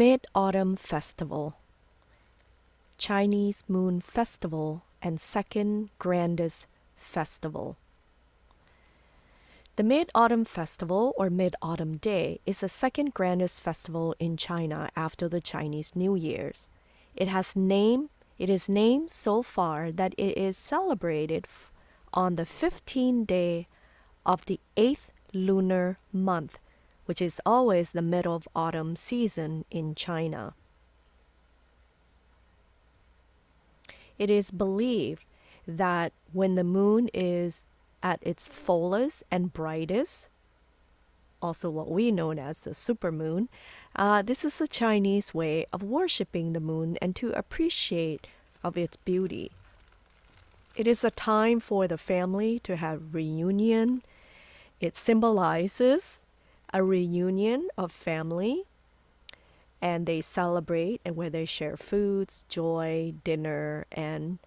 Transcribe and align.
Mid 0.00 0.26
Autumn 0.34 0.76
Festival, 0.76 1.56
Chinese 2.96 3.64
Moon 3.68 4.00
Festival, 4.00 4.82
and 5.02 5.20
second 5.20 5.90
grandest 5.98 6.66
festival. 6.96 7.76
The 9.76 9.82
Mid 9.82 10.10
Autumn 10.14 10.46
Festival, 10.46 11.12
or 11.18 11.28
Mid 11.28 11.54
Autumn 11.60 11.98
Day, 11.98 12.40
is 12.46 12.60
the 12.60 12.68
second 12.70 13.12
grandest 13.12 13.60
festival 13.60 14.14
in 14.18 14.38
China 14.38 14.88
after 14.96 15.28
the 15.28 15.38
Chinese 15.38 15.94
New 15.94 16.16
Year's. 16.16 16.70
It 17.14 17.28
has 17.28 17.54
name. 17.54 18.08
It 18.38 18.48
is 18.48 18.70
named 18.70 19.10
so 19.10 19.42
far 19.42 19.92
that 19.92 20.14
it 20.16 20.34
is 20.38 20.56
celebrated 20.56 21.46
on 22.14 22.36
the 22.36 22.46
15th 22.46 23.26
day 23.26 23.68
of 24.24 24.46
the 24.46 24.60
eighth 24.78 25.10
lunar 25.34 25.98
month, 26.10 26.58
which 27.10 27.20
is 27.20 27.40
always 27.44 27.90
the 27.90 28.02
middle 28.02 28.36
of 28.36 28.46
autumn 28.54 28.94
season 28.94 29.64
in 29.68 29.96
China. 29.96 30.54
It 34.16 34.30
is 34.30 34.52
believed 34.52 35.24
that 35.66 36.12
when 36.32 36.54
the 36.54 36.62
moon 36.62 37.10
is 37.12 37.66
at 38.00 38.20
its 38.22 38.48
fullest 38.48 39.24
and 39.28 39.52
brightest, 39.52 40.28
also 41.42 41.68
what 41.68 41.90
we 41.90 42.12
know 42.12 42.30
as 42.30 42.60
the 42.60 42.70
supermoon, 42.70 43.48
uh, 43.96 44.22
this 44.22 44.44
is 44.44 44.58
the 44.58 44.68
Chinese 44.68 45.34
way 45.34 45.66
of 45.72 45.82
worshiping 45.82 46.52
the 46.52 46.60
moon 46.60 46.96
and 47.02 47.16
to 47.16 47.32
appreciate 47.32 48.28
of 48.62 48.78
its 48.78 48.96
beauty. 48.98 49.50
It 50.76 50.86
is 50.86 51.02
a 51.02 51.10
time 51.10 51.58
for 51.58 51.88
the 51.88 51.98
family 51.98 52.60
to 52.60 52.76
have 52.76 53.12
reunion. 53.12 54.02
It 54.80 54.94
symbolizes 54.94 56.20
a 56.72 56.82
reunion 56.82 57.68
of 57.76 57.92
family 57.92 58.64
and 59.82 60.06
they 60.06 60.20
celebrate 60.20 61.00
and 61.04 61.16
where 61.16 61.30
they 61.30 61.44
share 61.44 61.76
foods, 61.76 62.44
joy, 62.48 63.14
dinner, 63.24 63.86
and 63.92 64.38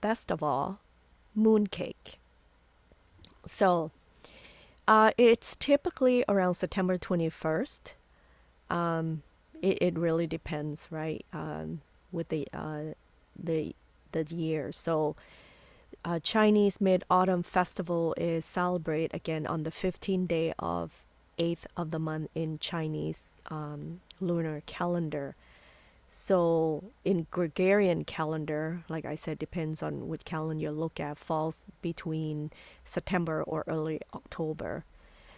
best 0.00 0.30
of 0.30 0.42
all, 0.42 0.80
mooncake. 1.36 2.16
So 3.46 3.90
uh, 4.88 5.12
it's 5.16 5.54
typically 5.56 6.24
around 6.28 6.54
September 6.54 6.96
21st. 6.96 7.92
Um, 8.68 9.22
it, 9.62 9.78
it 9.80 9.98
really 9.98 10.26
depends, 10.26 10.88
right? 10.90 11.24
Um, 11.32 11.82
with 12.12 12.28
the 12.28 12.48
uh, 12.52 12.94
the 13.38 13.74
the 14.12 14.24
year. 14.34 14.72
So 14.72 15.14
uh, 16.04 16.18
Chinese 16.20 16.80
Mid 16.80 17.04
Autumn 17.10 17.42
Festival 17.42 18.14
is 18.16 18.44
celebrated 18.44 19.14
again 19.14 19.46
on 19.46 19.64
the 19.64 19.70
15th 19.70 20.28
day 20.28 20.52
of 20.58 21.02
8th 21.38 21.66
of 21.76 21.90
the 21.90 21.98
month 21.98 22.30
in 22.34 22.58
Chinese 22.58 23.30
um, 23.50 24.00
lunar 24.20 24.62
calendar. 24.66 25.34
So 26.10 26.84
in 27.04 27.26
Gregorian 27.30 28.04
calendar, 28.04 28.82
like 28.88 29.04
I 29.04 29.14
said, 29.14 29.38
depends 29.38 29.82
on 29.82 30.08
which 30.08 30.24
calendar 30.24 30.62
you 30.62 30.70
look 30.70 30.98
at, 30.98 31.18
falls 31.18 31.64
between 31.82 32.50
September 32.84 33.42
or 33.42 33.64
early 33.66 34.00
October. 34.12 34.84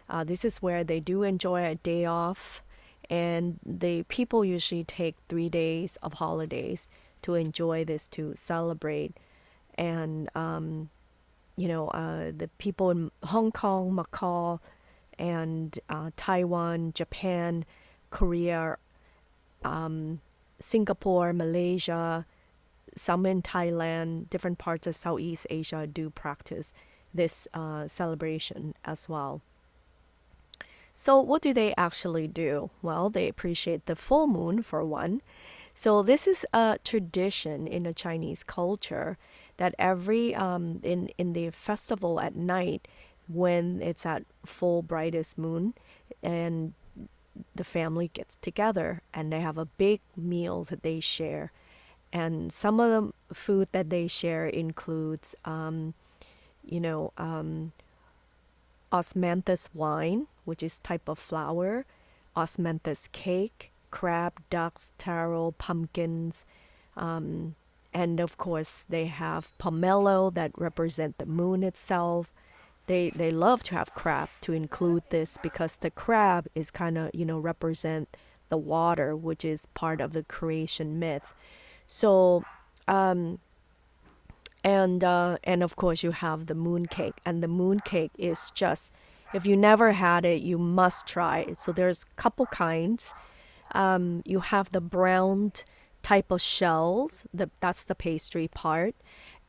Uh, 0.09 0.25
this 0.25 0.45
is 0.45 0.63
where 0.63 0.83
they 0.83 1.01
do 1.01 1.23
enjoy 1.23 1.65
a 1.65 1.75
day 1.75 2.05
off, 2.05 2.63
and 3.11 3.59
the 3.65 4.03
people 4.05 4.45
usually 4.45 4.85
take 4.85 5.17
three 5.29 5.49
days 5.49 5.97
of 6.03 6.15
holidays 6.15 6.89
to 7.23 7.35
enjoy 7.35 7.85
this, 7.85 8.09
to 8.09 8.35
celebrate, 8.35 9.17
and 9.83 10.29
um, 10.37 10.91
you 11.57 11.67
know 11.67 11.89
uh, 11.89 12.31
the 12.37 12.49
people 12.59 12.91
in 12.91 13.11
Hong 13.25 13.51
Kong, 13.51 13.93
Macau, 13.93 14.61
and 15.19 15.79
uh, 15.89 16.11
Taiwan, 16.17 16.93
Japan, 16.95 17.65
Korea. 18.11 18.79
Um, 19.65 20.21
Singapore, 20.63 21.33
Malaysia, 21.33 22.25
some 22.97 23.27
in 23.27 23.43
Thailand, 23.43 24.31
different 24.31 24.59
parts 24.59 24.87
of 24.87 24.95
Southeast 24.95 25.47
Asia 25.51 25.87
do 25.87 26.09
practice 26.11 26.73
this 27.13 27.49
uh, 27.53 27.89
celebration 27.89 28.75
as 28.85 29.09
well. 29.09 29.43
So, 30.95 31.21
what 31.21 31.43
do 31.43 31.53
they 31.53 31.75
actually 31.77 32.29
do? 32.29 32.71
Well, 32.81 33.11
they 33.11 33.29
appreciate 33.29 33.87
the 33.87 33.97
full 33.97 34.27
moon 34.27 34.63
for 34.63 34.85
one. 34.85 35.21
So, 35.75 36.03
this 36.03 36.27
is 36.27 36.47
a 36.53 36.79
tradition 36.85 37.67
in 37.67 37.83
the 37.83 37.95
Chinese 37.95 38.45
culture 38.45 39.19
that 39.57 39.75
every 39.79 40.35
um, 40.35 40.81
in 40.83 41.09
in 41.19 41.33
the 41.33 41.51
festival 41.51 42.21
at 42.21 42.35
night, 42.35 42.89
when 43.29 43.81
it's 43.83 44.05
at 44.07 44.25
full 44.45 44.83
brightest 44.83 45.39
moon, 45.39 45.75
and 46.23 46.75
the 47.55 47.65
family 47.65 48.11
gets 48.13 48.37
together 48.37 49.01
and 49.15 49.33
they 49.33 49.41
have 49.41 49.57
a 49.57 49.65
big 49.65 50.01
meal 50.17 50.65
that 50.65 50.83
they 50.83 51.01
share. 51.01 51.51
And 52.13 52.53
some 52.53 52.79
of 52.79 52.91
the 52.91 53.35
food 53.35 53.69
that 53.73 53.89
they 53.89 54.07
share 54.07 54.47
includes 54.47 55.35
um, 55.47 55.95
you 56.65 56.81
know 56.81 57.13
um, 57.19 57.73
osmanthus 58.93 59.69
wine 59.75 60.27
which 60.45 60.63
is 60.63 60.79
type 60.81 61.09
of 61.09 61.19
flower 61.19 61.85
osmanthus 62.37 63.11
cake 63.13 63.73
crab 63.91 64.41
ducks 64.51 64.93
taro 64.99 65.53
pumpkins 65.53 66.45
um, 66.97 67.55
and 67.95 68.21
of 68.21 68.37
course 68.39 68.85
they 68.89 69.07
have 69.07 69.51
pomelo 69.59 70.33
that 70.35 70.53
represent 70.57 71.19
the 71.19 71.27
moon 71.27 71.63
itself. 71.63 72.33
They 72.87 73.11
they 73.11 73.31
love 73.31 73.63
to 73.65 73.75
have 73.75 73.95
crab 73.95 74.29
to 74.43 74.53
include 74.53 75.05
this 75.11 75.39
because 75.43 75.77
the 75.77 75.91
crab 75.91 76.47
is 76.55 76.71
kind 76.71 76.99
of 76.99 77.11
you 77.15 77.25
know 77.25 77.39
represent 77.39 78.17
the 78.49 78.59
water 78.59 79.17
which 79.17 79.45
is 79.45 79.67
part 79.75 80.01
of 80.01 80.13
the 80.13 80.23
creation 80.23 80.99
myth. 80.99 81.27
So 81.87 82.45
um 82.89 83.39
and 84.65 85.03
uh, 85.03 85.39
and 85.45 85.63
of 85.63 85.77
course 85.77 86.03
you 86.03 86.13
have 86.13 86.47
the 86.47 86.55
moon 86.55 86.87
cake 86.87 87.17
and 87.25 87.43
the 87.43 87.49
moon 87.49 87.81
cake 87.81 88.13
is 88.17 88.51
just 88.55 88.93
if 89.35 89.45
you 89.45 89.57
never 89.57 89.93
had 89.93 90.25
it 90.25 90.43
you 90.43 90.59
must 90.59 91.07
try 91.07 91.41
it. 91.41 91.59
So 91.59 91.73
there's 91.73 92.05
a 92.05 92.21
couple 92.21 92.47
kinds. 92.47 93.13
Um, 93.75 94.23
you 94.27 94.41
have 94.41 94.71
the 94.71 94.83
browned 94.83 95.65
type 96.03 96.31
of 96.31 96.41
shells 96.41 97.25
the, 97.33 97.51
that's 97.61 97.85
the 97.85 97.95
pastry 97.95 98.49
part. 98.49 98.95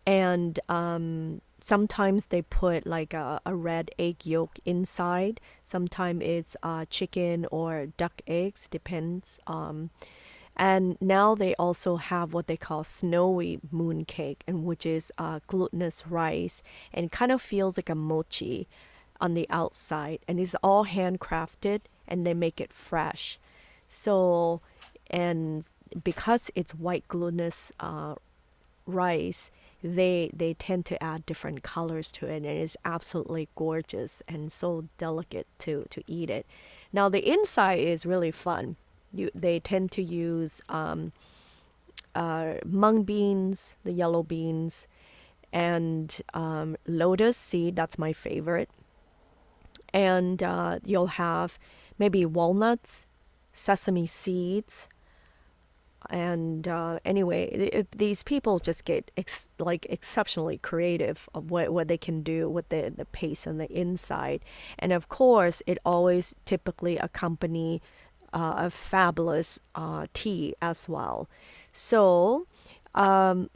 And 0.06 0.60
um, 0.68 1.42
sometimes 1.60 2.28
they 2.28 2.42
put 2.42 2.86
like 2.86 3.14
a, 3.14 3.40
a 3.46 3.56
red 3.56 3.92
egg 3.98 4.26
yolk 4.26 4.60
inside. 4.66 5.40
Sometimes 5.62 6.22
it's 6.24 6.56
uh, 6.62 6.86
chicken 6.90 7.46
or 7.52 7.88
duck 7.98 8.22
eggs 8.28 8.68
depends 8.68 9.40
um, 9.48 9.90
and 10.56 10.98
now 11.02 11.34
they 11.34 11.56
also 11.56 11.96
have 11.96 12.34
what 12.34 12.48
they 12.48 12.58
call 12.58 12.84
snowy 12.84 13.60
moon 13.72 14.06
cake 14.06 14.44
and 14.48 14.66
which 14.66 14.86
is 14.86 15.12
uh, 15.18 15.40
glutinous 15.48 16.06
rice 16.08 16.62
and 16.94 17.12
kind 17.12 17.32
of 17.32 17.42
feels 17.42 17.78
like 17.78 17.90
a 17.90 17.96
mochi 17.96 18.68
on 19.20 19.34
the 19.34 19.48
outside. 19.50 20.20
And 20.28 20.40
it's 20.40 20.56
all 20.56 20.86
handcrafted 20.86 21.82
and 22.08 22.26
they 22.26 22.34
make 22.34 22.62
it 22.62 22.72
fresh. 22.72 23.40
So 23.90 24.62
and 25.10 25.68
because 26.04 26.52
it's 26.56 26.74
white 26.74 27.08
glutinous 27.08 27.72
uh, 27.80 28.16
rice 28.86 29.52
they 29.84 30.32
they 30.34 30.54
tend 30.54 30.86
to 30.86 31.04
add 31.04 31.26
different 31.26 31.62
colors 31.62 32.12
to 32.12 32.26
it 32.26 32.38
and 32.38 32.46
it's 32.46 32.78
absolutely 32.86 33.50
gorgeous 33.56 34.24
and 34.28 34.52
so 34.52 34.86
delicate 34.98 35.46
to 35.60 35.86
to 35.90 36.02
eat 36.08 36.30
it. 36.30 36.46
Now 36.94 37.10
the 37.10 37.30
inside 37.30 37.80
is 37.80 38.06
really 38.06 38.32
fun. 38.32 38.78
You 39.14 39.30
they 39.36 39.60
tend 39.60 39.92
to 39.94 40.02
use 40.02 40.62
um, 40.70 41.12
uh, 42.16 42.56
mung 42.66 43.04
beans 43.04 43.76
the 43.84 43.92
yellow 43.92 44.24
beans 44.24 44.88
and 45.52 46.22
um, 46.34 46.78
lotus 46.88 47.36
seed 47.36 47.76
that's 47.76 48.00
my 48.00 48.14
favorite. 48.14 48.70
And 49.94 50.42
uh, 50.42 50.80
you'll 50.86 51.18
have 51.18 51.60
maybe 52.00 52.26
walnuts 52.26 53.06
sesame 53.52 54.08
seeds 54.08 54.88
and 56.10 56.68
uh, 56.68 57.00
anyway, 57.06 57.46
it, 57.46 57.92
these 57.92 58.24
people 58.24 58.60
just 58.60 58.86
get 58.86 59.12
ex- 59.18 59.50
like 59.60 59.86
exceptionally 59.90 60.58
creative 60.58 61.30
of 61.34 61.50
what, 61.50 61.72
what 61.72 61.88
they 61.88 61.98
can 61.98 62.22
do 62.24 62.50
with 62.50 62.70
the, 62.70 62.94
the 62.96 63.06
paste 63.06 63.48
on 63.48 63.58
the 63.58 63.72
inside. 63.72 64.42
And 64.78 64.92
of 64.92 65.10
course, 65.10 65.62
it 65.66 65.78
always 65.86 66.36
typically 66.46 66.98
accompany 66.98 67.82
uh, 68.34 68.54
a 68.58 68.70
fabulous 68.70 69.60
uh, 69.76 70.08
tea 70.14 70.56
as 70.62 70.90
well. 70.90 71.30
So, 71.72 72.48
um, 72.94 73.50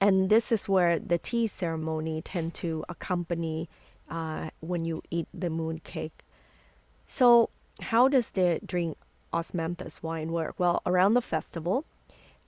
and 0.00 0.30
this 0.30 0.50
is 0.50 0.68
where 0.68 0.98
the 0.98 1.18
tea 1.18 1.46
ceremony 1.46 2.22
tend 2.22 2.54
to 2.54 2.84
accompany 2.88 3.68
uh, 4.10 4.50
when 4.60 4.84
you 4.84 5.02
eat 5.10 5.28
the 5.32 5.48
moon 5.48 5.78
cake. 5.78 6.24
So, 7.06 7.50
how 7.80 8.08
does 8.08 8.32
the 8.32 8.60
drink 8.64 8.96
osmanthus 9.32 10.02
wine 10.02 10.32
work? 10.32 10.54
Well, 10.58 10.82
around 10.86 11.14
the 11.14 11.22
festival, 11.22 11.84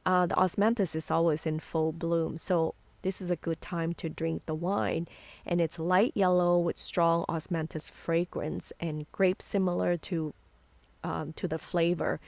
uh, 0.07 0.27
the 0.27 0.35
osmanthus 0.35 0.95
is 0.95 1.11
always 1.11 1.47
in 1.47 1.61
full 1.61 1.93
bloom. 1.93 2.39
So 2.39 2.75
this 3.03 3.21
is 3.21 3.31
a 3.31 3.37
good 3.37 3.61
time 3.61 3.93
to 3.95 4.09
drink 4.09 4.47
the 4.47 4.55
wine. 4.55 5.07
And 5.47 5.61
it's 5.61 5.79
light 5.79 6.13
yellow 6.15 6.59
with 6.59 6.79
strong 6.79 7.25
osmanthus 7.29 7.91
fragrance 7.91 8.73
and 8.81 9.11
grape 9.13 9.43
similar 9.43 9.97
to 9.99 10.35
um, 11.03 11.35
to 11.35 11.47
the 11.47 11.59
flavor, 11.59 12.19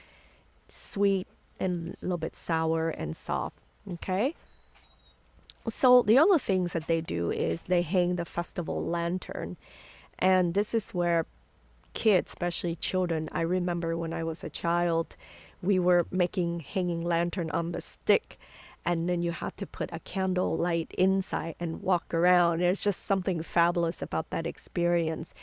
sweet 0.67 1.27
and 1.59 1.95
a 2.01 2.05
little 2.05 2.17
bit 2.17 2.35
sour 2.35 2.89
and 2.89 3.15
soft. 3.15 3.57
Okay. 3.93 4.35
So 5.67 6.01
the 6.01 6.17
other 6.17 6.39
things 6.39 6.73
that 6.73 6.87
they 6.87 7.01
do 7.01 7.31
is 7.31 7.63
they 7.63 7.81
hang 7.81 8.15
the 8.15 8.25
festival 8.25 8.85
lantern, 8.85 9.57
and 10.17 10.53
this 10.53 10.73
is 10.73 10.93
where 10.93 11.25
kids, 11.97 12.29
especially 12.29 12.75
children, 12.75 13.27
I 13.31 13.41
remember 13.41 13.97
when 13.97 14.13
I 14.13 14.23
was 14.23 14.43
a 14.43 14.51
child, 14.51 15.15
we 15.63 15.79
were 15.79 16.05
making 16.11 16.59
hanging 16.59 17.03
lantern 17.03 17.49
on 17.49 17.71
the 17.71 17.81
stick 17.81 18.37
and 18.85 19.09
then 19.09 19.23
you 19.23 19.31
had 19.31 19.57
to 19.57 19.65
put 19.65 19.89
a 19.91 19.99
candle 19.99 20.55
light 20.55 20.93
inside 20.95 21.55
and 21.59 21.81
walk 21.81 22.13
around. 22.13 22.59
There's 22.59 22.79
just 22.79 23.03
something 23.03 23.41
fabulous 23.41 24.01
about 24.03 24.29
that 24.29 24.45
experience. 24.45 25.33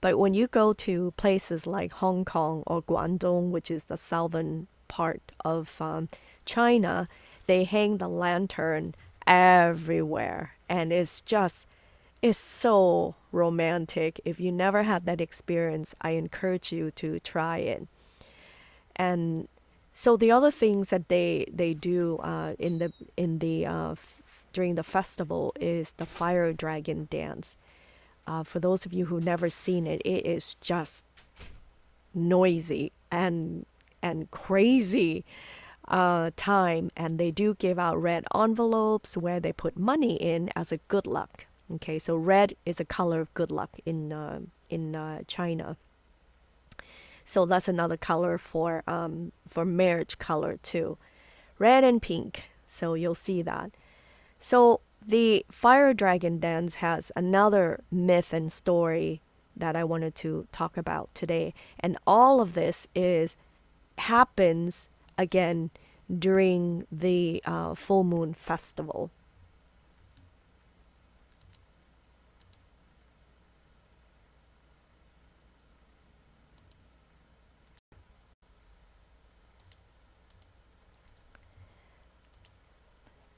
But 0.00 0.16
when 0.16 0.32
you 0.32 0.46
go 0.46 0.72
to 0.72 1.12
places 1.16 1.66
like 1.66 1.92
Hong 1.94 2.24
Kong 2.24 2.62
or 2.68 2.82
Guangdong, 2.82 3.50
which 3.50 3.68
is 3.68 3.84
the 3.84 3.96
southern 3.96 4.68
part 4.86 5.32
of 5.44 5.78
um, 5.82 6.08
China, 6.44 7.08
they 7.46 7.64
hang 7.64 7.98
the 7.98 8.08
lantern 8.08 8.94
everywhere, 9.26 10.52
and 10.68 10.92
it's 10.92 11.20
just 11.20 11.66
it's 12.22 12.38
so 12.38 13.14
romantic. 13.32 14.20
If 14.24 14.40
you 14.40 14.50
never 14.50 14.82
had 14.82 15.06
that 15.06 15.20
experience, 15.20 15.94
I 16.00 16.10
encourage 16.10 16.72
you 16.72 16.90
to 16.92 17.18
try 17.20 17.58
it. 17.58 17.86
And 18.96 19.48
so 19.94 20.16
the 20.16 20.30
other 20.30 20.50
things 20.50 20.90
that 20.90 21.08
they 21.08 21.46
they 21.52 21.74
do 21.74 22.18
uh, 22.18 22.54
in 22.58 22.78
the 22.78 22.92
in 23.16 23.38
the 23.38 23.66
uh, 23.66 23.92
f- 23.92 24.22
during 24.52 24.74
the 24.74 24.82
festival 24.82 25.52
is 25.60 25.92
the 25.92 26.06
fire 26.06 26.52
dragon 26.52 27.08
dance. 27.10 27.56
Uh, 28.26 28.42
for 28.42 28.58
those 28.58 28.84
of 28.84 28.92
you 28.92 29.06
who 29.06 29.20
never 29.20 29.48
seen 29.48 29.86
it, 29.86 30.02
it 30.04 30.26
is 30.26 30.54
just 30.60 31.06
noisy 32.14 32.92
and 33.10 33.66
and 34.02 34.30
crazy 34.30 35.24
uh, 35.88 36.30
time, 36.36 36.90
and 36.96 37.18
they 37.18 37.30
do 37.30 37.54
give 37.54 37.78
out 37.78 38.00
red 38.00 38.24
envelopes 38.34 39.16
where 39.16 39.40
they 39.40 39.52
put 39.52 39.76
money 39.78 40.16
in 40.16 40.50
as 40.56 40.72
a 40.72 40.78
good 40.88 41.06
luck. 41.06 41.45
Okay, 41.74 41.98
so 41.98 42.16
red 42.16 42.54
is 42.64 42.78
a 42.78 42.84
color 42.84 43.20
of 43.20 43.34
good 43.34 43.50
luck 43.50 43.78
in 43.84 44.12
uh, 44.12 44.40
in 44.70 44.94
uh, 44.94 45.22
China. 45.26 45.76
So 47.24 47.44
that's 47.44 47.66
another 47.66 47.96
color 47.96 48.38
for 48.38 48.84
um, 48.86 49.32
for 49.48 49.64
marriage 49.64 50.18
color 50.18 50.58
too, 50.62 50.96
red 51.58 51.82
and 51.82 52.00
pink. 52.00 52.44
So 52.68 52.94
you'll 52.94 53.16
see 53.16 53.42
that. 53.42 53.72
So 54.38 54.80
the 55.04 55.44
fire 55.50 55.92
dragon 55.92 56.38
dance 56.38 56.76
has 56.76 57.10
another 57.16 57.80
myth 57.90 58.32
and 58.32 58.52
story 58.52 59.20
that 59.56 59.74
I 59.74 59.84
wanted 59.84 60.14
to 60.16 60.46
talk 60.52 60.76
about 60.76 61.12
today, 61.14 61.52
and 61.80 61.98
all 62.06 62.40
of 62.40 62.54
this 62.54 62.86
is 62.94 63.36
happens 63.98 64.88
again 65.18 65.70
during 66.16 66.86
the 66.92 67.42
uh, 67.44 67.74
full 67.74 68.04
moon 68.04 68.34
festival. 68.34 69.10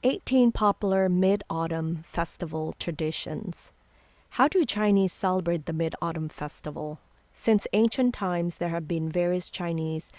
18 0.01 0.53
popular 0.53 1.09
Mid 1.09 1.43
Autumn 1.49 2.05
Festival 2.07 2.73
traditions. 2.79 3.69
How 4.29 4.47
do 4.47 4.63
Chinese 4.63 5.11
celebrate 5.11 5.65
the 5.65 5.73
Mid 5.73 5.93
Autumn 6.01 6.29
Festival? 6.29 6.99
Since 7.33 7.67
ancient 7.73 8.13
times, 8.13 8.59
there 8.59 8.69
have 8.69 8.87
been 8.87 9.11
various 9.11 9.49
Chinese 9.49 10.09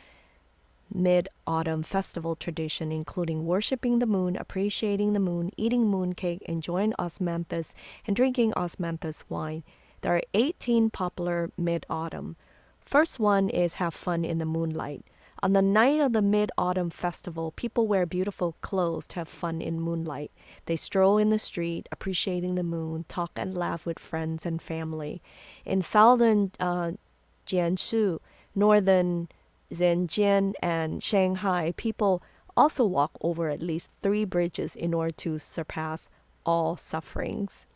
Mid 0.92 1.30
Autumn 1.46 1.82
Festival 1.82 2.36
tradition, 2.36 2.92
including 2.92 3.46
worshiping 3.46 4.00
the 4.00 4.06
moon, 4.06 4.36
appreciating 4.36 5.14
the 5.14 5.18
moon, 5.18 5.50
eating 5.56 5.86
mooncake, 5.86 6.42
enjoying 6.42 6.92
osmanthus, 6.98 7.72
and 8.06 8.14
drinking 8.14 8.52
osmanthus 8.52 9.24
wine. 9.30 9.62
There 10.02 10.14
are 10.14 10.22
18 10.34 10.90
popular 10.90 11.52
Mid 11.56 11.86
Autumn. 11.88 12.36
First 12.84 13.18
one 13.18 13.48
is 13.48 13.74
have 13.74 13.94
fun 13.94 14.26
in 14.26 14.36
the 14.36 14.44
moonlight. 14.44 15.06
On 15.42 15.54
the 15.54 15.62
night 15.62 16.00
of 16.00 16.12
the 16.12 16.20
Mid 16.20 16.50
Autumn 16.58 16.90
Festival, 16.90 17.52
people 17.52 17.86
wear 17.86 18.04
beautiful 18.04 18.56
clothes 18.60 19.06
to 19.08 19.16
have 19.16 19.28
fun 19.28 19.62
in 19.62 19.80
moonlight. 19.80 20.30
They 20.66 20.76
stroll 20.76 21.16
in 21.16 21.30
the 21.30 21.38
street, 21.38 21.88
appreciating 21.90 22.56
the 22.56 22.62
moon, 22.62 23.06
talk 23.08 23.32
and 23.36 23.56
laugh 23.56 23.86
with 23.86 23.98
friends 23.98 24.44
and 24.44 24.60
family. 24.60 25.22
In 25.64 25.80
southern 25.80 26.52
uh, 26.60 26.92
Jiangsu, 27.46 28.18
northern 28.54 29.28
Zhejiang, 29.72 30.54
and 30.60 31.02
Shanghai, 31.02 31.72
people 31.74 32.22
also 32.54 32.84
walk 32.84 33.12
over 33.22 33.48
at 33.48 33.62
least 33.62 33.90
three 34.02 34.26
bridges 34.26 34.76
in 34.76 34.92
order 34.92 35.12
to 35.12 35.38
surpass 35.38 36.10
all 36.44 36.76
sufferings. 36.76 37.66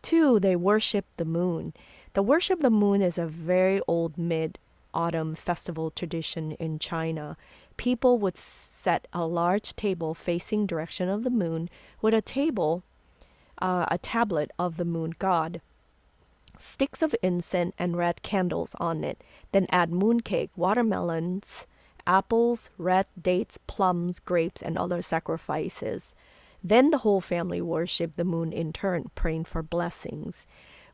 Two, 0.00 0.40
they 0.40 0.56
worship 0.56 1.04
the 1.18 1.24
moon. 1.26 1.74
The 2.14 2.22
worship 2.22 2.60
of 2.60 2.62
the 2.62 2.70
moon 2.70 3.02
is 3.02 3.18
a 3.18 3.26
very 3.26 3.82
old 3.86 4.16
mid 4.16 4.58
autumn 4.94 5.34
festival 5.34 5.90
tradition 5.90 6.52
in 6.52 6.78
China. 6.78 7.36
People 7.76 8.18
would 8.18 8.36
set 8.38 9.06
a 9.12 9.26
large 9.26 9.76
table 9.76 10.14
facing 10.14 10.66
direction 10.66 11.08
of 11.08 11.24
the 11.24 11.30
moon 11.30 11.68
with 12.00 12.14
a 12.14 12.22
table, 12.22 12.82
uh, 13.60 13.86
a 13.90 13.98
tablet 13.98 14.50
of 14.58 14.76
the 14.76 14.84
moon 14.84 15.14
god, 15.18 15.60
sticks 16.56 17.02
of 17.02 17.14
incense 17.22 17.74
and 17.78 17.96
red 17.96 18.22
candles 18.22 18.74
on 18.78 19.04
it. 19.04 19.22
Then 19.52 19.66
add 19.70 19.90
mooncake, 19.90 20.50
watermelons, 20.56 21.66
apples, 22.06 22.70
red 22.78 23.06
dates, 23.20 23.58
plums, 23.66 24.20
grapes, 24.20 24.62
and 24.62 24.78
other 24.78 25.02
sacrifices. 25.02 26.14
Then 26.62 26.90
the 26.90 26.98
whole 26.98 27.20
family 27.20 27.60
worship 27.60 28.16
the 28.16 28.24
moon 28.24 28.52
in 28.52 28.72
turn, 28.72 29.10
praying 29.14 29.44
for 29.44 29.62
blessings 29.62 30.46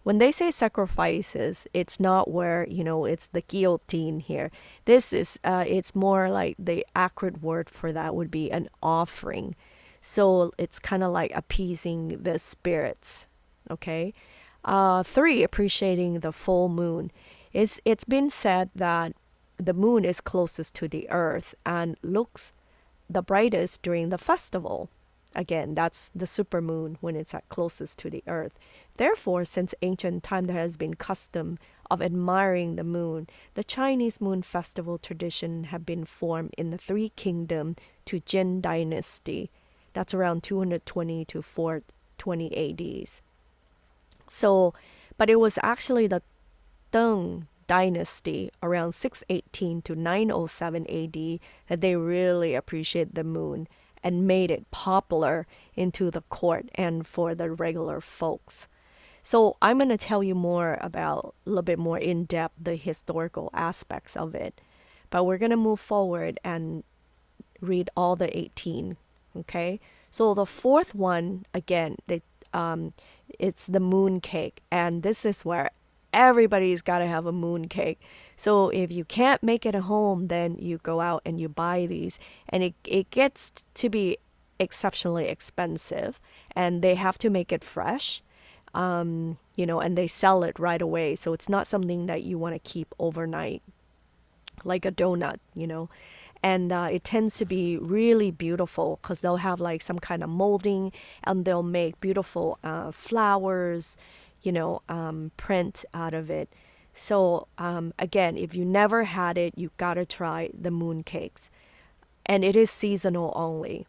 when 0.02 0.18
they 0.18 0.32
say 0.32 0.50
sacrifices, 0.50 1.66
it's 1.74 2.00
not 2.00 2.30
where 2.30 2.66
you 2.68 2.82
know 2.82 3.04
it's 3.04 3.28
the 3.28 3.42
guillotine 3.42 4.20
here. 4.20 4.50
This 4.84 5.12
is 5.12 5.38
uh, 5.44 5.64
it's 5.66 5.94
more 5.94 6.30
like 6.30 6.56
the 6.58 6.86
accurate 6.94 7.42
word 7.42 7.68
for 7.68 7.92
that 7.92 8.14
would 8.14 8.30
be 8.30 8.50
an 8.50 8.68
offering. 8.82 9.56
So 10.00 10.52
it's 10.56 10.78
kind 10.78 11.02
of 11.04 11.12
like 11.12 11.32
appeasing 11.34 12.22
the 12.22 12.38
spirits. 12.38 13.26
Okay. 13.70 14.14
Uh, 14.64 15.02
three, 15.02 15.42
appreciating 15.42 16.20
the 16.20 16.32
full 16.32 16.68
moon. 16.68 17.10
It's 17.52 17.80
it's 17.84 18.04
been 18.04 18.30
said 18.30 18.70
that 18.74 19.14
the 19.58 19.74
moon 19.74 20.04
is 20.04 20.20
closest 20.20 20.74
to 20.76 20.88
the 20.88 21.08
earth 21.10 21.54
and 21.66 21.96
looks 22.02 22.52
the 23.08 23.22
brightest 23.22 23.82
during 23.82 24.08
the 24.08 24.18
festival. 24.18 24.88
Again, 25.34 25.74
that's 25.74 26.10
the 26.14 26.26
supermoon 26.26 26.96
when 27.00 27.14
it's 27.14 27.34
at 27.34 27.48
closest 27.48 27.98
to 28.00 28.10
the 28.10 28.24
earth. 28.26 28.58
Therefore, 28.96 29.44
since 29.44 29.74
ancient 29.80 30.24
time 30.24 30.46
there 30.46 30.56
has 30.56 30.76
been 30.76 30.94
custom 30.94 31.58
of 31.90 32.02
admiring 32.02 32.76
the 32.76 32.84
moon, 32.84 33.28
the 33.54 33.64
Chinese 33.64 34.20
moon 34.20 34.42
festival 34.42 34.98
tradition 34.98 35.64
have 35.64 35.86
been 35.86 36.04
formed 36.04 36.54
in 36.58 36.70
the 36.70 36.78
Three 36.78 37.10
Kingdom 37.10 37.76
to 38.06 38.20
Jin 38.20 38.60
dynasty. 38.60 39.50
That's 39.92 40.14
around 40.14 40.42
220 40.42 41.24
to 41.26 41.42
420 41.42 43.02
ADs. 43.02 43.22
So, 44.28 44.74
but 45.16 45.30
it 45.30 45.38
was 45.38 45.58
actually 45.62 46.06
the 46.06 46.22
Tang 46.92 47.46
dynasty 47.68 48.50
around 48.64 48.92
618 48.96 49.82
to 49.82 49.94
907 49.94 50.86
AD 50.90 51.40
that 51.68 51.80
they 51.80 51.94
really 51.94 52.56
appreciate 52.56 53.14
the 53.14 53.22
moon 53.22 53.68
and 54.02 54.26
made 54.26 54.50
it 54.50 54.70
popular 54.70 55.46
into 55.74 56.10
the 56.10 56.22
court 56.22 56.68
and 56.74 57.06
for 57.06 57.34
the 57.34 57.50
regular 57.50 58.00
folks. 58.00 58.68
So 59.22 59.56
I'm 59.60 59.78
going 59.78 59.90
to 59.90 59.96
tell 59.96 60.22
you 60.22 60.34
more 60.34 60.78
about 60.80 61.34
a 61.46 61.50
little 61.50 61.62
bit 61.62 61.78
more 61.78 61.98
in 61.98 62.24
depth 62.24 62.54
the 62.60 62.76
historical 62.76 63.50
aspects 63.52 64.16
of 64.16 64.34
it. 64.34 64.60
But 65.10 65.24
we're 65.24 65.38
going 65.38 65.50
to 65.50 65.56
move 65.56 65.80
forward 65.80 66.38
and 66.42 66.84
read 67.60 67.90
all 67.96 68.16
the 68.16 68.36
18. 68.36 68.96
Okay. 69.36 69.80
So 70.10 70.34
the 70.34 70.46
fourth 70.46 70.94
one, 70.94 71.44
again, 71.52 71.96
the, 72.06 72.22
um, 72.52 72.94
it's 73.38 73.66
the 73.66 73.80
moon 73.80 74.20
cake. 74.20 74.62
And 74.70 75.02
this 75.02 75.24
is 75.24 75.44
where 75.44 75.70
everybody's 76.12 76.82
got 76.82 76.98
to 76.98 77.06
have 77.06 77.26
a 77.26 77.32
moon 77.32 77.68
cake. 77.68 78.00
So 78.36 78.70
if 78.70 78.90
you 78.90 79.04
can't 79.04 79.42
make 79.42 79.66
it 79.66 79.74
at 79.74 79.82
home, 79.82 80.28
then 80.28 80.56
you 80.58 80.78
go 80.78 81.00
out 81.00 81.22
and 81.24 81.40
you 81.40 81.48
buy 81.48 81.86
these. 81.86 82.18
And 82.48 82.62
it, 82.62 82.74
it 82.84 83.10
gets 83.10 83.52
to 83.74 83.88
be 83.88 84.18
exceptionally 84.58 85.28
expensive. 85.28 86.18
And 86.56 86.82
they 86.82 86.94
have 86.94 87.18
to 87.18 87.30
make 87.30 87.52
it 87.52 87.62
fresh 87.62 88.22
um, 88.74 89.38
you 89.56 89.66
know, 89.66 89.80
and 89.80 89.96
they 89.96 90.06
sell 90.06 90.44
it 90.44 90.58
right 90.58 90.80
away. 90.80 91.16
So 91.16 91.32
it's 91.32 91.48
not 91.48 91.66
something 91.66 92.06
that 92.06 92.22
you 92.22 92.38
want 92.38 92.54
to 92.54 92.70
keep 92.70 92.94
overnight, 92.98 93.62
like 94.64 94.84
a 94.84 94.92
donut, 94.92 95.38
you 95.54 95.66
know. 95.66 95.88
And 96.42 96.72
uh, 96.72 96.88
it 96.90 97.04
tends 97.04 97.36
to 97.38 97.44
be 97.44 97.76
really 97.76 98.30
beautiful 98.30 98.98
because 99.02 99.20
they'll 99.20 99.36
have 99.38 99.60
like 99.60 99.82
some 99.82 99.98
kind 99.98 100.24
of 100.24 100.30
molding 100.30 100.92
and 101.22 101.44
they'll 101.44 101.62
make 101.62 102.00
beautiful 102.00 102.58
uh, 102.64 102.92
flowers, 102.92 103.96
you 104.42 104.52
know, 104.52 104.82
um, 104.88 105.32
print 105.36 105.84
out 105.94 106.14
of 106.14 106.30
it. 106.30 106.48
So 106.94 107.46
um, 107.58 107.94
again, 107.98 108.36
if 108.36 108.54
you 108.54 108.64
never 108.64 109.04
had 109.04 109.38
it, 109.38 109.54
you 109.56 109.70
gotta 109.76 110.04
try 110.04 110.50
the 110.58 110.70
moon 110.70 111.02
cakes, 111.02 111.50
and 112.26 112.44
it 112.44 112.56
is 112.56 112.70
seasonal 112.70 113.32
only. 113.36 113.86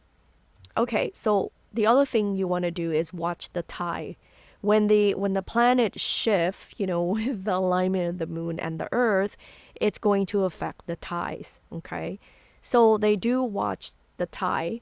Okay, 0.77 1.11
so 1.13 1.51
the 1.73 1.85
other 1.85 2.05
thing 2.05 2.35
you 2.35 2.47
want 2.47 2.63
to 2.63 2.71
do 2.71 2.91
is 2.91 3.13
watch 3.13 3.51
the 3.53 3.63
tide. 3.63 4.15
When 4.61 4.87
the 4.87 5.15
when 5.15 5.33
the 5.33 5.41
planet 5.41 5.99
shift, 5.99 6.79
you 6.79 6.85
know, 6.85 7.03
with 7.17 7.45
the 7.45 7.55
alignment 7.55 8.09
of 8.09 8.17
the 8.19 8.27
moon 8.27 8.59
and 8.59 8.79
the 8.79 8.89
earth, 8.91 9.35
it's 9.75 9.97
going 9.97 10.25
to 10.27 10.45
affect 10.45 10.87
the 10.87 10.95
tides. 10.95 11.59
Okay, 11.71 12.19
so 12.61 12.97
they 12.97 13.15
do 13.15 13.41
watch 13.41 13.91
the 14.17 14.25
tide 14.25 14.81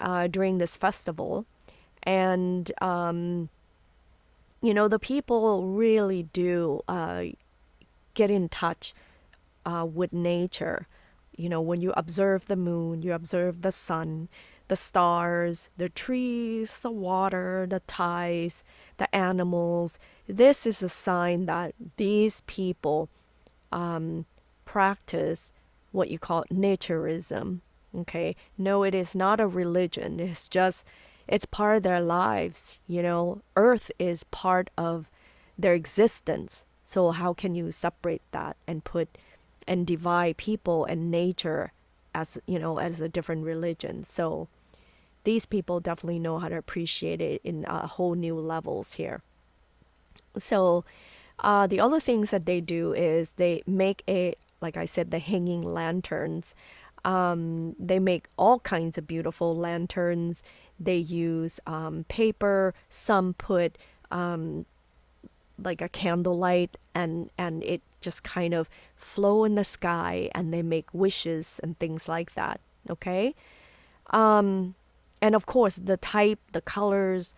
uh, 0.00 0.26
during 0.26 0.58
this 0.58 0.76
festival, 0.76 1.46
and 2.02 2.72
um, 2.82 3.48
you 4.64 4.72
know 4.72 4.88
the 4.88 4.98
people 4.98 5.66
really 5.66 6.22
do 6.22 6.80
uh, 6.88 7.24
get 8.14 8.30
in 8.30 8.48
touch 8.48 8.94
uh, 9.66 9.86
with 9.86 10.12
nature. 10.12 10.86
You 11.36 11.50
know, 11.50 11.60
when 11.60 11.82
you 11.82 11.92
observe 11.96 12.46
the 12.46 12.56
moon, 12.56 13.02
you 13.02 13.12
observe 13.12 13.60
the 13.60 13.72
sun, 13.72 14.28
the 14.68 14.76
stars, 14.76 15.68
the 15.76 15.90
trees, 15.90 16.78
the 16.78 16.90
water, 16.90 17.66
the 17.68 17.80
tides, 17.80 18.64
the 18.96 19.14
animals. 19.14 19.98
This 20.26 20.64
is 20.64 20.82
a 20.82 20.88
sign 20.88 21.44
that 21.46 21.74
these 21.96 22.42
people 22.46 23.10
um, 23.70 24.24
practice 24.64 25.52
what 25.92 26.10
you 26.10 26.18
call 26.18 26.44
naturism. 26.50 27.60
Okay, 27.94 28.34
no, 28.56 28.82
it 28.82 28.94
is 28.94 29.14
not 29.14 29.40
a 29.40 29.46
religion. 29.46 30.18
It's 30.20 30.48
just, 30.48 30.84
it's 31.26 31.46
part 31.46 31.78
of 31.78 31.82
their 31.82 32.00
lives. 32.00 32.80
You 32.86 33.02
know, 33.02 33.42
Earth 33.56 33.90
is 33.98 34.24
part 34.24 34.70
of 34.76 35.08
their 35.58 35.74
existence. 35.74 36.64
So, 36.84 37.10
how 37.10 37.32
can 37.32 37.54
you 37.54 37.70
separate 37.70 38.22
that 38.32 38.56
and 38.66 38.84
put 38.84 39.08
and 39.66 39.86
divide 39.86 40.36
people 40.36 40.84
and 40.84 41.10
nature 41.10 41.72
as, 42.14 42.38
you 42.46 42.58
know, 42.58 42.78
as 42.78 43.00
a 43.00 43.08
different 43.08 43.44
religion? 43.44 44.04
So, 44.04 44.48
these 45.24 45.46
people 45.46 45.80
definitely 45.80 46.18
know 46.18 46.38
how 46.38 46.48
to 46.48 46.58
appreciate 46.58 47.20
it 47.20 47.40
in 47.42 47.64
a 47.66 47.86
whole 47.86 48.14
new 48.14 48.38
levels 48.38 48.94
here. 48.94 49.22
So, 50.38 50.84
uh, 51.40 51.66
the 51.66 51.80
other 51.80 52.00
things 52.00 52.30
that 52.30 52.46
they 52.46 52.60
do 52.60 52.92
is 52.92 53.32
they 53.32 53.62
make 53.66 54.02
a, 54.08 54.34
like 54.60 54.76
I 54.76 54.84
said, 54.84 55.10
the 55.10 55.18
hanging 55.18 55.62
lanterns. 55.62 56.54
Um, 57.04 57.76
they 57.78 57.98
make 57.98 58.28
all 58.36 58.60
kinds 58.60 58.96
of 58.96 59.06
beautiful 59.06 59.56
lanterns. 59.56 60.42
They 60.80 60.96
use 60.96 61.60
um, 61.66 62.04
paper. 62.08 62.74
Some 62.88 63.34
put 63.34 63.76
um, 64.10 64.66
like 65.62 65.82
a 65.82 65.88
candlelight, 65.88 66.76
and 66.94 67.30
and 67.36 67.62
it 67.62 67.82
just 68.00 68.22
kind 68.22 68.54
of 68.54 68.68
flow 68.96 69.44
in 69.44 69.54
the 69.54 69.64
sky, 69.64 70.30
and 70.34 70.52
they 70.52 70.62
make 70.62 70.92
wishes 70.92 71.60
and 71.62 71.78
things 71.78 72.08
like 72.08 72.34
that. 72.34 72.60
Okay, 72.88 73.34
um, 74.10 74.74
and 75.20 75.34
of 75.34 75.46
course 75.46 75.76
the 75.76 75.96
type, 75.96 76.40
the 76.52 76.60
colors, 76.60 77.34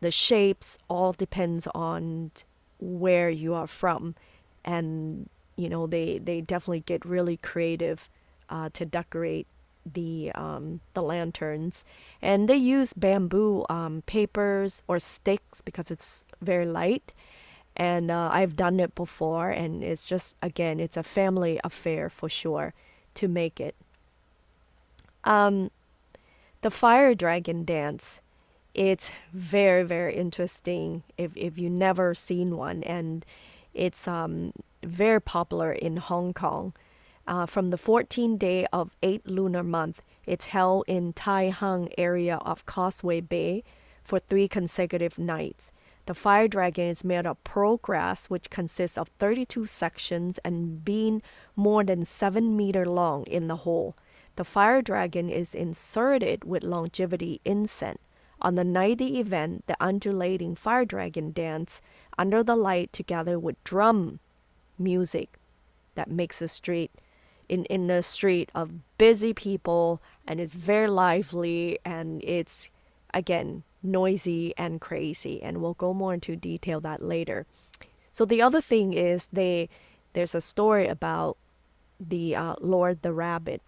the 0.00 0.10
shapes 0.10 0.78
all 0.88 1.12
depends 1.12 1.66
on 1.74 2.30
where 2.80 3.30
you 3.30 3.54
are 3.54 3.66
from, 3.66 4.14
and 4.64 5.28
you 5.56 5.68
know 5.68 5.86
they 5.86 6.18
they 6.18 6.40
definitely 6.40 6.80
get 6.80 7.04
really 7.04 7.36
creative 7.36 8.08
uh, 8.52 8.68
to 8.74 8.84
decorate 8.84 9.46
the 9.90 10.30
um, 10.34 10.80
the 10.94 11.02
lanterns, 11.02 11.84
and 12.20 12.48
they 12.48 12.56
use 12.56 12.92
bamboo 12.92 13.64
um, 13.68 14.02
papers 14.06 14.82
or 14.86 14.98
sticks 15.00 15.60
because 15.62 15.90
it's 15.90 16.24
very 16.40 16.66
light. 16.66 17.12
And 17.74 18.10
uh, 18.10 18.28
I've 18.30 18.54
done 18.54 18.78
it 18.78 18.94
before, 18.94 19.50
and 19.50 19.82
it's 19.82 20.04
just 20.04 20.36
again, 20.42 20.78
it's 20.78 20.98
a 20.98 21.02
family 21.02 21.58
affair 21.64 22.10
for 22.10 22.28
sure 22.28 22.74
to 23.14 23.26
make 23.26 23.58
it. 23.58 23.74
Um, 25.24 25.70
the 26.60 26.70
fire 26.70 27.14
dragon 27.14 27.64
dance, 27.64 28.20
it's 28.74 29.10
very 29.32 29.82
very 29.82 30.14
interesting 30.14 31.02
if 31.16 31.32
if 31.34 31.58
you 31.58 31.70
never 31.70 32.14
seen 32.14 32.56
one, 32.56 32.82
and 32.84 33.24
it's 33.72 34.06
um 34.06 34.52
very 34.84 35.20
popular 35.20 35.72
in 35.72 35.96
Hong 35.96 36.34
Kong. 36.34 36.74
Uh, 37.26 37.46
from 37.46 37.68
the 37.68 37.78
14th 37.78 38.38
day 38.38 38.66
of 38.72 38.96
8 39.02 39.26
lunar 39.26 39.62
month, 39.62 40.02
it's 40.26 40.46
held 40.46 40.84
in 40.88 41.12
Tai 41.12 41.50
Hang 41.50 41.88
area 41.96 42.36
of 42.38 42.66
Causeway 42.66 43.20
Bay 43.20 43.62
for 44.02 44.18
three 44.18 44.48
consecutive 44.48 45.18
nights. 45.18 45.70
The 46.06 46.14
fire 46.14 46.48
dragon 46.48 46.88
is 46.88 47.04
made 47.04 47.26
of 47.26 47.42
pearl 47.44 47.76
grass, 47.76 48.26
which 48.26 48.50
consists 48.50 48.98
of 48.98 49.08
32 49.20 49.66
sections 49.66 50.38
and 50.44 50.84
being 50.84 51.22
more 51.54 51.84
than 51.84 52.04
7 52.04 52.56
meter 52.56 52.84
long 52.84 53.24
in 53.26 53.46
the 53.46 53.58
whole. 53.58 53.94
The 54.34 54.44
fire 54.44 54.82
dragon 54.82 55.30
is 55.30 55.54
inserted 55.54 56.44
with 56.44 56.64
longevity 56.64 57.40
incense. 57.44 58.00
On 58.40 58.56
the 58.56 58.64
night 58.64 58.92
of 58.92 58.98
the 58.98 59.20
event, 59.20 59.64
the 59.68 59.76
undulating 59.80 60.56
fire 60.56 60.84
dragon 60.84 61.30
dance 61.30 61.80
under 62.18 62.42
the 62.42 62.56
light 62.56 62.92
together 62.92 63.38
with 63.38 63.62
drum 63.62 64.18
music 64.76 65.38
that 65.94 66.10
makes 66.10 66.40
the 66.40 66.48
street 66.48 66.90
in 67.48 67.64
in 67.66 67.86
the 67.86 68.02
street 68.02 68.50
of 68.54 68.72
busy 68.98 69.32
people 69.32 70.00
and 70.26 70.40
it's 70.40 70.54
very 70.54 70.88
lively 70.88 71.78
and 71.84 72.22
it's 72.24 72.70
again 73.12 73.62
noisy 73.82 74.54
and 74.56 74.80
crazy 74.80 75.42
and 75.42 75.60
we'll 75.60 75.74
go 75.74 75.92
more 75.92 76.14
into 76.14 76.36
detail 76.36 76.80
that 76.80 77.02
later. 77.02 77.46
So 78.12 78.24
the 78.24 78.42
other 78.42 78.60
thing 78.60 78.92
is 78.92 79.28
they 79.32 79.68
there's 80.12 80.34
a 80.34 80.40
story 80.40 80.86
about 80.86 81.36
the 81.98 82.36
uh, 82.36 82.54
lord 82.60 83.02
the 83.02 83.12
rabbit. 83.12 83.62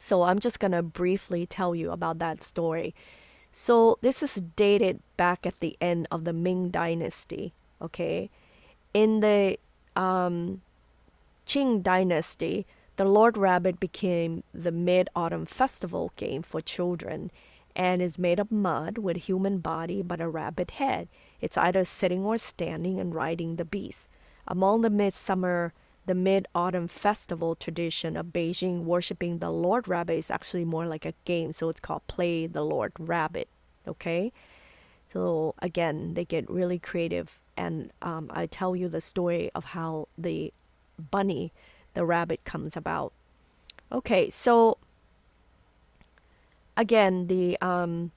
So 0.00 0.22
i'm 0.22 0.38
just 0.38 0.60
going 0.60 0.72
to 0.72 0.82
briefly 0.82 1.46
tell 1.46 1.74
you 1.74 1.90
about 1.90 2.18
that 2.18 2.42
story. 2.42 2.94
So 3.50 3.98
this 4.02 4.22
is 4.22 4.42
dated 4.56 5.00
back 5.16 5.46
at 5.46 5.60
the 5.60 5.76
end 5.80 6.06
of 6.10 6.24
the 6.24 6.32
ming 6.32 6.68
dynasty 6.70 7.54
okay? 7.80 8.30
In 8.94 9.20
the 9.20 9.58
um, 9.96 10.62
Qing 11.48 11.82
dynasty, 11.82 12.66
the 12.96 13.06
Lord 13.06 13.38
Rabbit 13.38 13.80
became 13.80 14.44
the 14.52 14.70
mid 14.70 15.08
autumn 15.16 15.46
festival 15.46 16.12
game 16.16 16.42
for 16.42 16.60
children 16.60 17.30
and 17.74 18.02
is 18.02 18.18
made 18.18 18.38
of 18.38 18.52
mud 18.52 18.98
with 18.98 19.16
human 19.16 19.60
body 19.60 20.02
but 20.02 20.20
a 20.20 20.28
rabbit 20.28 20.72
head. 20.72 21.08
It's 21.40 21.56
either 21.56 21.86
sitting 21.86 22.22
or 22.22 22.36
standing 22.36 23.00
and 23.00 23.14
riding 23.14 23.56
the 23.56 23.64
beast. 23.64 24.10
Among 24.46 24.82
the 24.82 24.90
midsummer, 24.90 25.72
the 26.04 26.14
mid 26.14 26.46
autumn 26.54 26.86
festival 26.86 27.54
tradition 27.54 28.14
of 28.14 28.26
Beijing 28.26 28.84
worshiping 28.84 29.38
the 29.38 29.50
Lord 29.50 29.88
Rabbit 29.88 30.18
is 30.18 30.30
actually 30.30 30.66
more 30.66 30.84
like 30.86 31.06
a 31.06 31.14
game, 31.24 31.54
so 31.54 31.70
it's 31.70 31.80
called 31.80 32.06
Play 32.08 32.46
the 32.46 32.62
Lord 32.62 32.92
Rabbit. 32.98 33.48
Okay? 33.86 34.34
So 35.10 35.54
again, 35.60 36.12
they 36.12 36.26
get 36.26 36.50
really 36.50 36.78
creative 36.78 37.40
and 37.56 37.90
um, 38.02 38.30
I 38.32 38.46
tell 38.46 38.76
you 38.76 38.88
the 38.88 39.00
story 39.00 39.50
of 39.54 39.64
how 39.64 40.08
the 40.16 40.52
bunny, 40.98 41.52
the 41.94 42.04
rabbit, 42.04 42.44
comes 42.44 42.76
about. 42.76 43.12
Okay, 43.90 44.28
so 44.30 44.78
again, 46.76 47.26
the 47.26 47.58
um, 47.60 48.12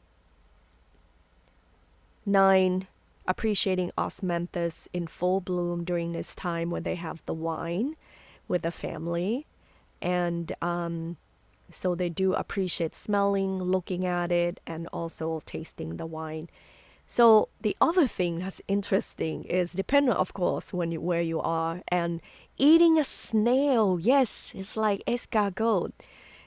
nine 2.26 2.88
appreciating 3.28 3.92
osmanthus 3.98 4.88
in 4.92 5.08
full 5.08 5.40
bloom 5.40 5.84
during 5.84 6.12
this 6.12 6.36
time 6.36 6.70
when 6.70 6.84
they 6.84 6.96
have 6.96 7.22
the 7.26 7.34
wine 7.34 7.96
with 8.48 8.64
the 8.64 8.72
family, 8.72 9.46
and 10.02 10.52
um, 10.62 11.18
so 11.70 11.96
they 11.96 12.10
do 12.10 12.34
appreciate 12.34 12.94
smelling, 12.94 13.60
looking 13.60 14.06
at 14.06 14.32
it, 14.32 14.60
and 14.68 14.88
also 14.88 15.42
tasting 15.46 15.98
the 15.98 16.06
wine. 16.06 16.50
So 17.08 17.50
the 17.60 17.76
other 17.82 18.08
thing 18.08 18.40
that's 18.40 18.62
interesting 18.68 19.44
is 19.44 19.74
depending, 19.74 20.14
of 20.14 20.34
course, 20.34 20.72
when 20.72 20.92
you, 20.92 21.02
where 21.02 21.22
you 21.22 21.42
are, 21.42 21.82
and 21.90 22.22
eating 22.62 23.00
a 23.00 23.04
snail. 23.04 23.98
Yes, 24.00 24.52
it's 24.54 24.78
like 24.78 25.04
escargot. 25.06 25.92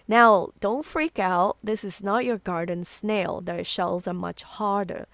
Now, 0.06 0.50
don't 0.61 0.87
freak 0.87 1.18
out. 1.18 1.56
This 1.62 1.83
is 1.83 2.02
not 2.02 2.25
your 2.25 2.38
garden 2.38 2.85
snail. 2.85 3.40
Their 3.40 3.64
shells 3.64 4.06
are 4.06 4.14
much 4.14 4.42
harder, 4.42 5.06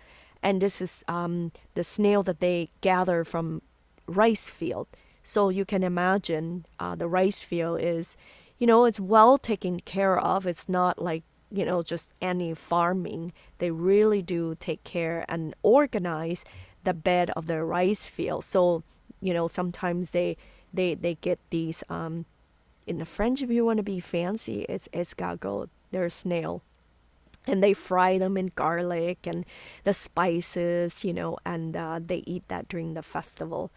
and 0.42 0.60
this 0.60 0.80
is 0.80 1.02
um, 1.08 1.52
the 1.74 1.84
snail 1.84 2.22
that 2.24 2.40
they 2.40 2.70
gather 2.80 3.24
from 3.24 3.62
rice 4.06 4.50
field. 4.50 4.88
So 5.24 5.48
you 5.48 5.64
can 5.64 5.82
imagine 5.82 6.66
uh, 6.78 6.96
the 6.96 7.06
rice 7.06 7.42
field 7.42 7.80
is, 7.80 8.16
you 8.58 8.66
know, 8.66 8.84
it's 8.84 9.00
well 9.00 9.38
taken 9.38 9.80
care 9.80 10.18
of. 10.18 10.46
It's 10.46 10.68
not 10.68 11.00
like 11.00 11.22
you 11.50 11.64
know, 11.64 11.82
just 11.82 12.14
any 12.22 12.54
farming. 12.54 13.32
They 13.58 13.70
really 13.70 14.22
do 14.22 14.54
take 14.54 14.84
care 14.84 15.24
and 15.28 15.54
organize 15.62 16.44
the 16.84 16.94
bed 16.94 17.30
of 17.30 17.46
their 17.46 17.66
rice 17.66 18.06
field. 18.06 18.44
So, 18.44 18.84
you 19.20 19.34
know, 19.34 19.48
sometimes 19.48 20.12
they 20.12 20.36
they 20.72 20.94
they 20.94 21.14
get 21.14 21.38
these 21.50 21.82
um 21.88 22.24
in 22.86 22.98
the 22.98 23.06
French 23.06 23.40
if 23.40 23.50
you 23.50 23.64
want 23.64 23.76
to 23.76 23.82
be 23.82 24.00
fancy, 24.00 24.66
it's 24.68 24.88
escargot. 24.88 25.68
They're 25.92 26.10
snail. 26.10 26.62
And 27.46 27.62
they 27.62 27.72
fry 27.72 28.18
them 28.18 28.36
in 28.36 28.52
garlic 28.54 29.26
and 29.26 29.46
the 29.84 29.94
spices, 29.94 31.04
you 31.04 31.12
know, 31.12 31.38
and 31.46 31.76
uh, 31.76 32.00
they 32.04 32.22
eat 32.26 32.42
that 32.48 32.68
during 32.68 32.94
the 32.94 33.02
festival. 33.02 33.70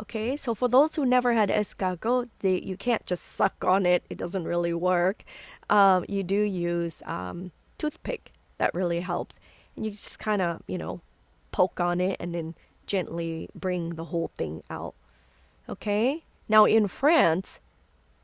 Okay, 0.00 0.36
so 0.36 0.54
for 0.54 0.68
those 0.68 0.94
who 0.94 1.04
never 1.04 1.34
had 1.34 1.50
escargot, 1.50 2.28
they, 2.40 2.58
you 2.60 2.76
can't 2.76 3.04
just 3.04 3.24
suck 3.24 3.64
on 3.64 3.84
it. 3.84 4.04
It 4.08 4.16
doesn't 4.16 4.44
really 4.44 4.72
work. 4.72 5.24
Um, 5.68 6.04
you 6.08 6.22
do 6.22 6.40
use 6.40 7.02
um, 7.04 7.52
toothpick. 7.78 8.32
That 8.58 8.74
really 8.74 9.00
helps. 9.00 9.38
And 9.76 9.84
you 9.84 9.90
just 9.90 10.18
kind 10.18 10.40
of, 10.40 10.62
you 10.66 10.78
know, 10.78 11.02
poke 11.50 11.80
on 11.80 12.00
it 12.00 12.16
and 12.18 12.34
then 12.34 12.54
gently 12.86 13.48
bring 13.54 13.90
the 13.90 14.06
whole 14.06 14.30
thing 14.38 14.62
out. 14.70 14.94
Okay? 15.68 16.24
Now 16.48 16.64
in 16.64 16.86
France, 16.88 17.60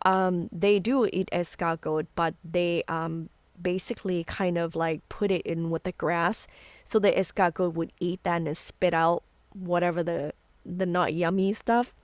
um, 0.02 0.48
they 0.52 0.78
do 0.78 1.06
eat 1.06 1.28
escargot, 1.32 2.06
but 2.14 2.34
they 2.44 2.82
um, 2.88 3.28
basically 3.60 4.24
kind 4.24 4.56
of 4.58 4.76
like 4.76 5.06
put 5.08 5.30
it 5.30 5.42
in 5.42 5.70
with 5.70 5.84
the 5.84 5.92
grass. 5.92 6.46
So 6.84 6.98
the 6.98 7.12
escargot 7.12 7.74
would 7.74 7.92
eat 8.00 8.22
that 8.22 8.42
and 8.42 8.56
spit 8.56 8.94
out 8.94 9.22
whatever 9.52 10.02
the 10.02 10.32
the 10.64 10.86
not 10.86 11.14
yummy 11.14 11.52
stuff, 11.52 11.94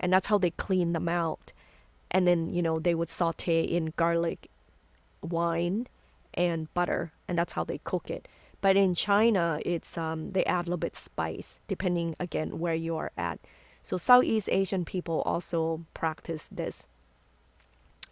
and 0.00 0.12
that's 0.12 0.28
how 0.28 0.38
they 0.38 0.50
clean 0.50 0.92
them 0.92 1.08
out. 1.08 1.52
And 2.10 2.26
then 2.26 2.52
you 2.52 2.62
know 2.62 2.78
they 2.78 2.94
would 2.94 3.08
saute 3.08 3.62
in 3.62 3.92
garlic, 3.96 4.48
wine, 5.22 5.86
and 6.32 6.72
butter, 6.74 7.12
and 7.28 7.38
that's 7.38 7.52
how 7.52 7.64
they 7.64 7.78
cook 7.78 8.10
it. 8.10 8.28
But 8.60 8.76
in 8.76 8.94
China, 8.94 9.60
it's 9.64 9.98
um, 9.98 10.32
they 10.32 10.44
add 10.44 10.62
a 10.62 10.64
little 10.70 10.76
bit 10.78 10.96
spice 10.96 11.58
depending 11.68 12.16
again 12.18 12.58
where 12.58 12.74
you 12.74 12.96
are 12.96 13.12
at. 13.16 13.38
So 13.84 13.98
Southeast 13.98 14.48
Asian 14.50 14.84
people 14.84 15.22
also 15.26 15.84
practice 15.92 16.48
this. 16.50 16.88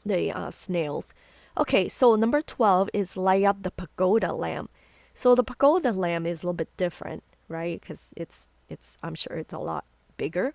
The 0.05 0.31
uh, 0.31 0.50
snails. 0.50 1.14
Okay, 1.57 1.88
so 1.88 2.14
number 2.14 2.43
12 2.43 2.91
is 2.93 3.17
light 3.17 3.45
up 3.45 3.62
the 3.62 3.71
pagoda 3.71 4.33
lamp. 4.35 4.71
So 5.14 5.35
the 5.35 5.43
pagoda 5.43 5.93
lamp 5.93 6.26
is 6.26 6.43
a 6.43 6.47
little 6.47 6.55
bit 6.55 6.76
different, 6.76 7.23
right? 7.49 7.81
Because 7.81 8.12
it's 8.17 8.49
it's 8.69 8.99
I'm 9.02 9.14
sure 9.14 9.37
it's 9.37 9.52
a 9.52 9.59
lot 9.59 9.85
bigger, 10.17 10.55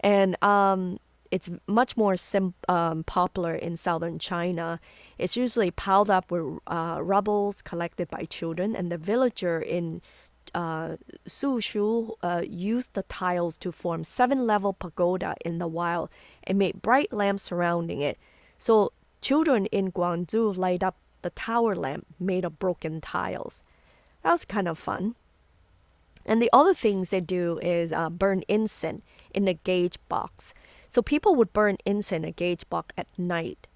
and 0.00 0.42
um, 0.42 0.98
it's 1.30 1.50
much 1.66 1.96
more 1.96 2.16
sim- 2.16 2.54
um, 2.68 3.04
popular 3.04 3.54
in 3.54 3.76
southern 3.76 4.18
China. 4.18 4.80
It's 5.18 5.36
usually 5.36 5.70
piled 5.70 6.10
up 6.10 6.30
with 6.30 6.58
uh, 6.66 6.98
rubbles 7.02 7.62
collected 7.62 8.08
by 8.08 8.24
children, 8.24 8.74
and 8.76 8.90
the 8.90 8.98
villager 8.98 9.60
in 9.60 10.00
uh, 10.54 10.96
Shu 11.26 12.14
uh, 12.22 12.42
used 12.46 12.94
the 12.94 13.02
tiles 13.04 13.56
to 13.58 13.72
form 13.72 14.04
seven-level 14.04 14.74
pagoda 14.74 15.34
in 15.44 15.58
the 15.58 15.68
wild 15.68 16.10
and 16.44 16.58
made 16.58 16.82
bright 16.82 17.12
lamps 17.12 17.44
surrounding 17.44 18.00
it. 18.00 18.18
So 18.58 18.92
children 19.20 19.66
in 19.66 19.92
Guangzhou 19.92 20.56
light 20.56 20.82
up 20.82 20.96
the 21.22 21.30
tower 21.30 21.74
lamp 21.74 22.06
made 22.18 22.44
of 22.44 22.58
broken 22.58 23.00
tiles. 23.00 23.62
That 24.22 24.32
was 24.32 24.44
kind 24.44 24.68
of 24.68 24.78
fun. 24.78 25.14
And 26.24 26.40
the 26.40 26.50
other 26.52 26.74
things 26.74 27.10
they 27.10 27.20
do 27.20 27.58
is 27.62 27.92
uh, 27.92 28.10
burn 28.10 28.42
incense 28.48 29.02
in 29.34 29.44
the 29.44 29.54
gauge 29.54 29.98
box. 30.08 30.54
So 30.88 31.02
people 31.02 31.34
would 31.34 31.52
burn 31.52 31.78
incense 31.84 32.22
in 32.22 32.28
a 32.28 32.32
gauge 32.32 32.68
box 32.68 32.94
at 32.98 33.08
night, 33.16 33.66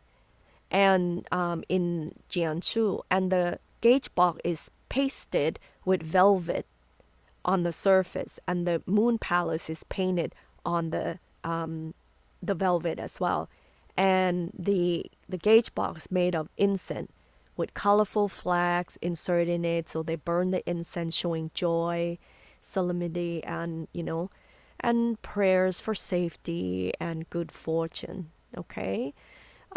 and 0.71 1.27
um, 1.33 1.65
in 1.69 2.15
Jiangsu, 2.29 3.03
and 3.11 3.33
the 3.33 3.59
gauge 3.81 4.15
box 4.15 4.41
is 4.45 4.71
pasted 4.89 5.59
with 5.85 6.03
velvet 6.03 6.67
on 7.45 7.63
the 7.63 7.73
surface, 7.73 8.41
and 8.47 8.67
the 8.67 8.83
moon 8.87 9.19
palace 9.19 9.71
is 9.71 9.85
painted 9.85 10.35
on 10.65 10.91
the 10.91 11.19
um, 11.45 11.95
the 12.43 12.55
velvet 12.55 12.99
as 12.99 13.21
well, 13.21 13.49
and 13.97 14.53
the 14.59 15.07
the 15.29 15.39
gauge 15.39 15.75
box 15.75 16.11
made 16.11 16.35
of 16.35 16.49
incense 16.57 17.13
with 17.57 17.73
colorful 17.75 18.29
flags 18.29 18.99
inserted 19.01 19.49
in 19.49 19.65
it. 19.65 19.89
So 19.89 20.03
they 20.03 20.17
burn 20.17 20.51
the 20.51 20.69
incense, 20.69 21.15
showing 21.15 21.51
joy, 21.55 22.19
solemnity, 22.61 23.43
and 23.45 23.89
you 23.93 24.03
know, 24.03 24.31
and 24.81 25.21
prayers 25.23 25.81
for 25.81 25.95
safety 25.95 26.93
and 27.01 27.31
good 27.31 27.53
fortune. 27.53 28.31
Okay. 28.57 29.15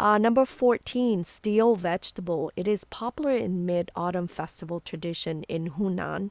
Uh, 0.00 0.16
number 0.16 0.46
14, 0.46 1.24
steal 1.24 1.76
vegetable. 1.76 2.50
It 2.56 2.66
is 2.66 2.84
popular 2.84 3.32
in 3.32 3.66
mid 3.66 3.90
autumn 3.94 4.28
festival 4.28 4.80
tradition 4.80 5.42
in 5.42 5.72
Hunan. 5.72 6.30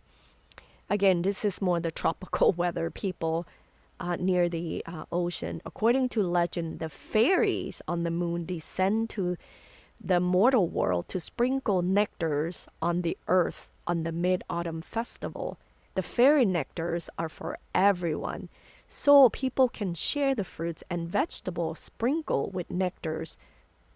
Again, 0.89 1.21
this 1.21 1.45
is 1.45 1.61
more 1.61 1.79
the 1.79 1.91
tropical 2.01 2.51
weather 2.51 2.89
people 2.89 3.45
uh, 3.99 4.15
near 4.15 4.49
the 4.49 4.81
uh, 4.87 5.05
ocean. 5.11 5.61
According 5.67 6.09
to 6.09 6.23
legend, 6.23 6.79
the 6.79 6.89
fairies 6.89 7.79
on 7.87 8.01
the 8.01 8.09
moon 8.09 8.43
descend 8.47 9.11
to 9.11 9.37
the 10.03 10.19
mortal 10.19 10.67
world 10.67 11.07
to 11.09 11.19
sprinkle 11.19 11.83
nectars 11.83 12.67
on 12.81 13.03
the 13.03 13.19
earth 13.27 13.69
on 13.85 14.01
the 14.01 14.11
mid 14.11 14.43
autumn 14.49 14.81
festival. 14.81 15.59
The 15.93 16.01
fairy 16.01 16.43
nectars 16.43 17.07
are 17.19 17.29
for 17.29 17.59
everyone, 17.75 18.49
so 18.87 19.29
people 19.29 19.69
can 19.69 19.93
share 19.93 20.33
the 20.33 20.43
fruits 20.43 20.83
and 20.89 21.07
vegetables 21.07 21.77
sprinkled 21.77 22.51
with 22.51 22.69
nectars 22.69 23.37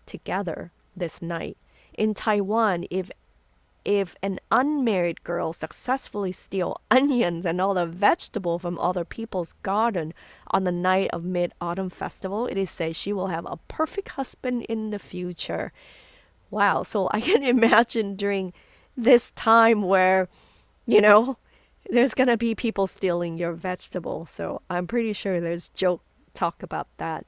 together 0.06 0.72
this 0.96 1.22
night. 1.22 1.58
In 1.94 2.14
Taiwan, 2.14 2.86
if 2.90 3.12
if 3.86 4.16
an 4.24 4.40
unmarried 4.50 5.24
girl 5.24 5.52
successfully 5.52 6.32
steal 6.32 6.80
onions 6.92 7.46
and 7.46 7.60
all 7.60 7.74
the 7.74 7.86
vegetable 7.86 8.58
from 8.58 8.80
other 8.80 9.04
people's 9.04 9.54
garden 9.62 10.14
on 10.52 10.64
the 10.64 10.72
night 10.72 11.10
of 11.12 11.26
mid-autumn 11.26 11.90
festival 11.90 12.48
it 12.48 12.58
is 12.58 12.70
said 12.70 12.96
she 12.96 13.12
will 13.12 13.28
have 13.28 13.46
a 13.46 13.58
perfect 13.68 14.10
husband 14.10 14.64
in 14.70 14.90
the 14.92 15.00
future. 15.00 15.74
Wow. 16.50 16.84
So 16.84 17.10
i 17.12 17.20
can 17.20 17.44
imagine 17.56 18.16
during 18.16 18.54
this 18.96 19.32
time 19.32 19.82
where 19.82 20.30
you 20.86 21.02
know 21.02 21.38
there's 21.90 22.14
gonna 22.14 22.38
be 22.38 22.56
people 22.56 22.88
stealing 22.88 23.38
your 23.38 23.54
vegetable. 23.54 24.26
So 24.26 24.62
i'm 24.70 24.88
pretty 24.88 25.14
sure 25.14 25.42
there's 25.42 25.70
joke 25.70 26.02
talk 26.34 26.64
about 26.64 26.88
that 26.98 27.26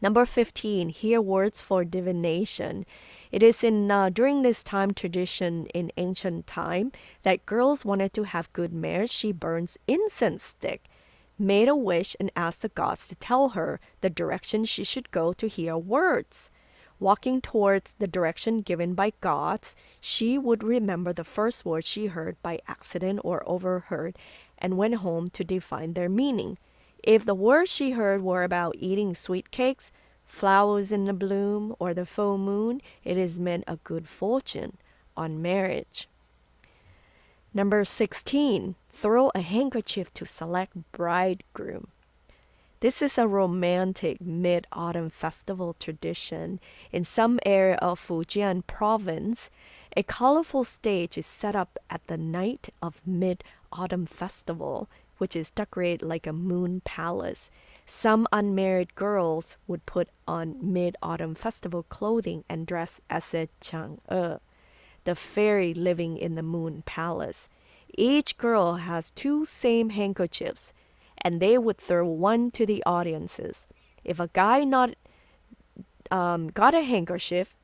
Number 0.00 0.26
15, 0.26 0.88
hear 0.88 1.20
words 1.20 1.62
for 1.62 1.84
divination. 1.84 2.84
It 3.32 3.42
is 3.42 3.64
in 3.64 3.90
uh, 3.90 4.10
during 4.10 4.42
this 4.42 4.62
time 4.62 4.92
tradition 4.92 5.66
in 5.74 5.90
ancient 5.96 6.46
time 6.46 6.92
that 7.22 7.46
girls 7.46 7.84
wanted 7.84 8.12
to 8.14 8.24
have 8.24 8.52
good 8.52 8.72
marriage. 8.72 9.10
She 9.10 9.32
burns 9.32 9.78
incense 9.88 10.42
stick, 10.42 10.84
made 11.38 11.68
a 11.68 11.76
wish, 11.76 12.16
and 12.20 12.30
asked 12.36 12.62
the 12.62 12.68
gods 12.68 13.08
to 13.08 13.14
tell 13.14 13.50
her 13.50 13.80
the 14.00 14.10
direction 14.10 14.64
she 14.64 14.84
should 14.84 15.10
go 15.10 15.32
to 15.32 15.48
hear 15.48 15.76
words. 15.76 16.50
Walking 17.00 17.40
towards 17.40 17.94
the 17.94 18.06
direction 18.06 18.60
given 18.60 18.94
by 18.94 19.12
gods, 19.20 19.74
she 20.00 20.38
would 20.38 20.62
remember 20.62 21.12
the 21.12 21.24
first 21.24 21.64
words 21.64 21.86
she 21.86 22.06
heard 22.06 22.40
by 22.40 22.60
accident 22.68 23.20
or 23.24 23.42
overheard 23.48 24.16
and 24.58 24.78
went 24.78 24.96
home 24.96 25.28
to 25.30 25.44
define 25.44 25.94
their 25.94 26.08
meaning. 26.08 26.56
If 27.06 27.26
the 27.26 27.34
words 27.34 27.70
she 27.70 27.90
heard 27.90 28.22
were 28.22 28.44
about 28.44 28.76
eating 28.78 29.14
sweet 29.14 29.50
cakes, 29.50 29.92
flowers 30.24 30.90
in 30.90 31.04
the 31.04 31.12
bloom, 31.12 31.76
or 31.78 31.92
the 31.92 32.06
full 32.06 32.38
moon, 32.38 32.80
it 33.04 33.18
is 33.18 33.38
meant 33.38 33.64
a 33.66 33.76
good 33.76 34.08
fortune 34.08 34.78
on 35.14 35.42
marriage. 35.42 36.08
Number 37.52 37.84
16, 37.84 38.74
throw 38.90 39.30
a 39.34 39.42
handkerchief 39.42 40.14
to 40.14 40.24
select 40.24 40.78
bridegroom. 40.92 41.88
This 42.80 43.02
is 43.02 43.18
a 43.18 43.28
romantic 43.28 44.22
mid 44.22 44.66
autumn 44.72 45.10
festival 45.10 45.76
tradition. 45.78 46.58
In 46.90 47.04
some 47.04 47.38
area 47.44 47.76
of 47.76 48.00
Fujian 48.00 48.66
province, 48.66 49.50
a 49.94 50.02
colorful 50.02 50.64
stage 50.64 51.18
is 51.18 51.26
set 51.26 51.54
up 51.54 51.78
at 51.90 52.06
the 52.06 52.16
night 52.16 52.70
of 52.80 53.02
mid 53.04 53.44
autumn 53.70 54.06
festival 54.06 54.88
which 55.18 55.36
is 55.36 55.50
decorated 55.50 56.06
like 56.06 56.26
a 56.26 56.32
moon 56.32 56.80
palace. 56.84 57.50
Some 57.86 58.26
unmarried 58.32 58.94
girls 58.94 59.56
would 59.66 59.86
put 59.86 60.08
on 60.26 60.56
mid 60.60 60.96
autumn 61.02 61.34
festival 61.34 61.84
clothing 61.84 62.44
and 62.48 62.66
dress 62.66 63.00
as 63.10 63.32
a 63.34 63.48
Chang'e, 63.60 64.40
the 65.04 65.14
fairy 65.14 65.74
living 65.74 66.16
in 66.16 66.34
the 66.34 66.42
moon 66.42 66.82
palace. 66.86 67.48
Each 67.96 68.36
girl 68.36 68.74
has 68.74 69.10
two 69.10 69.44
same 69.44 69.90
handkerchiefs, 69.90 70.72
and 71.18 71.40
they 71.40 71.58
would 71.58 71.78
throw 71.78 72.06
one 72.06 72.50
to 72.52 72.66
the 72.66 72.82
audiences. 72.84 73.66
If 74.02 74.18
a 74.18 74.30
guy 74.32 74.64
not 74.64 74.94
um, 76.10 76.48
got 76.48 76.74
a 76.74 76.82
handkerchief, 76.82 77.54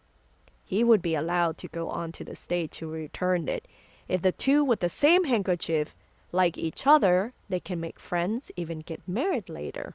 he 0.65 0.85
would 0.85 1.03
be 1.03 1.15
allowed 1.15 1.59
to 1.59 1.69
go 1.69 1.89
onto 1.89 2.23
the 2.25 2.37
stage 2.37 2.71
to 2.73 2.89
return 2.89 3.49
it. 3.49 3.67
If 4.07 4.23
the 4.23 4.33
two 4.33 4.63
with 4.63 4.81
the 4.81 4.89
same 4.89 5.25
handkerchief 5.25 5.97
like 6.33 6.57
each 6.57 6.87
other, 6.87 7.33
they 7.49 7.61
can 7.61 7.81
make 7.81 7.99
friends, 7.99 8.51
even 8.57 8.81
get 8.81 9.01
married 9.07 9.49
later. 9.49 9.95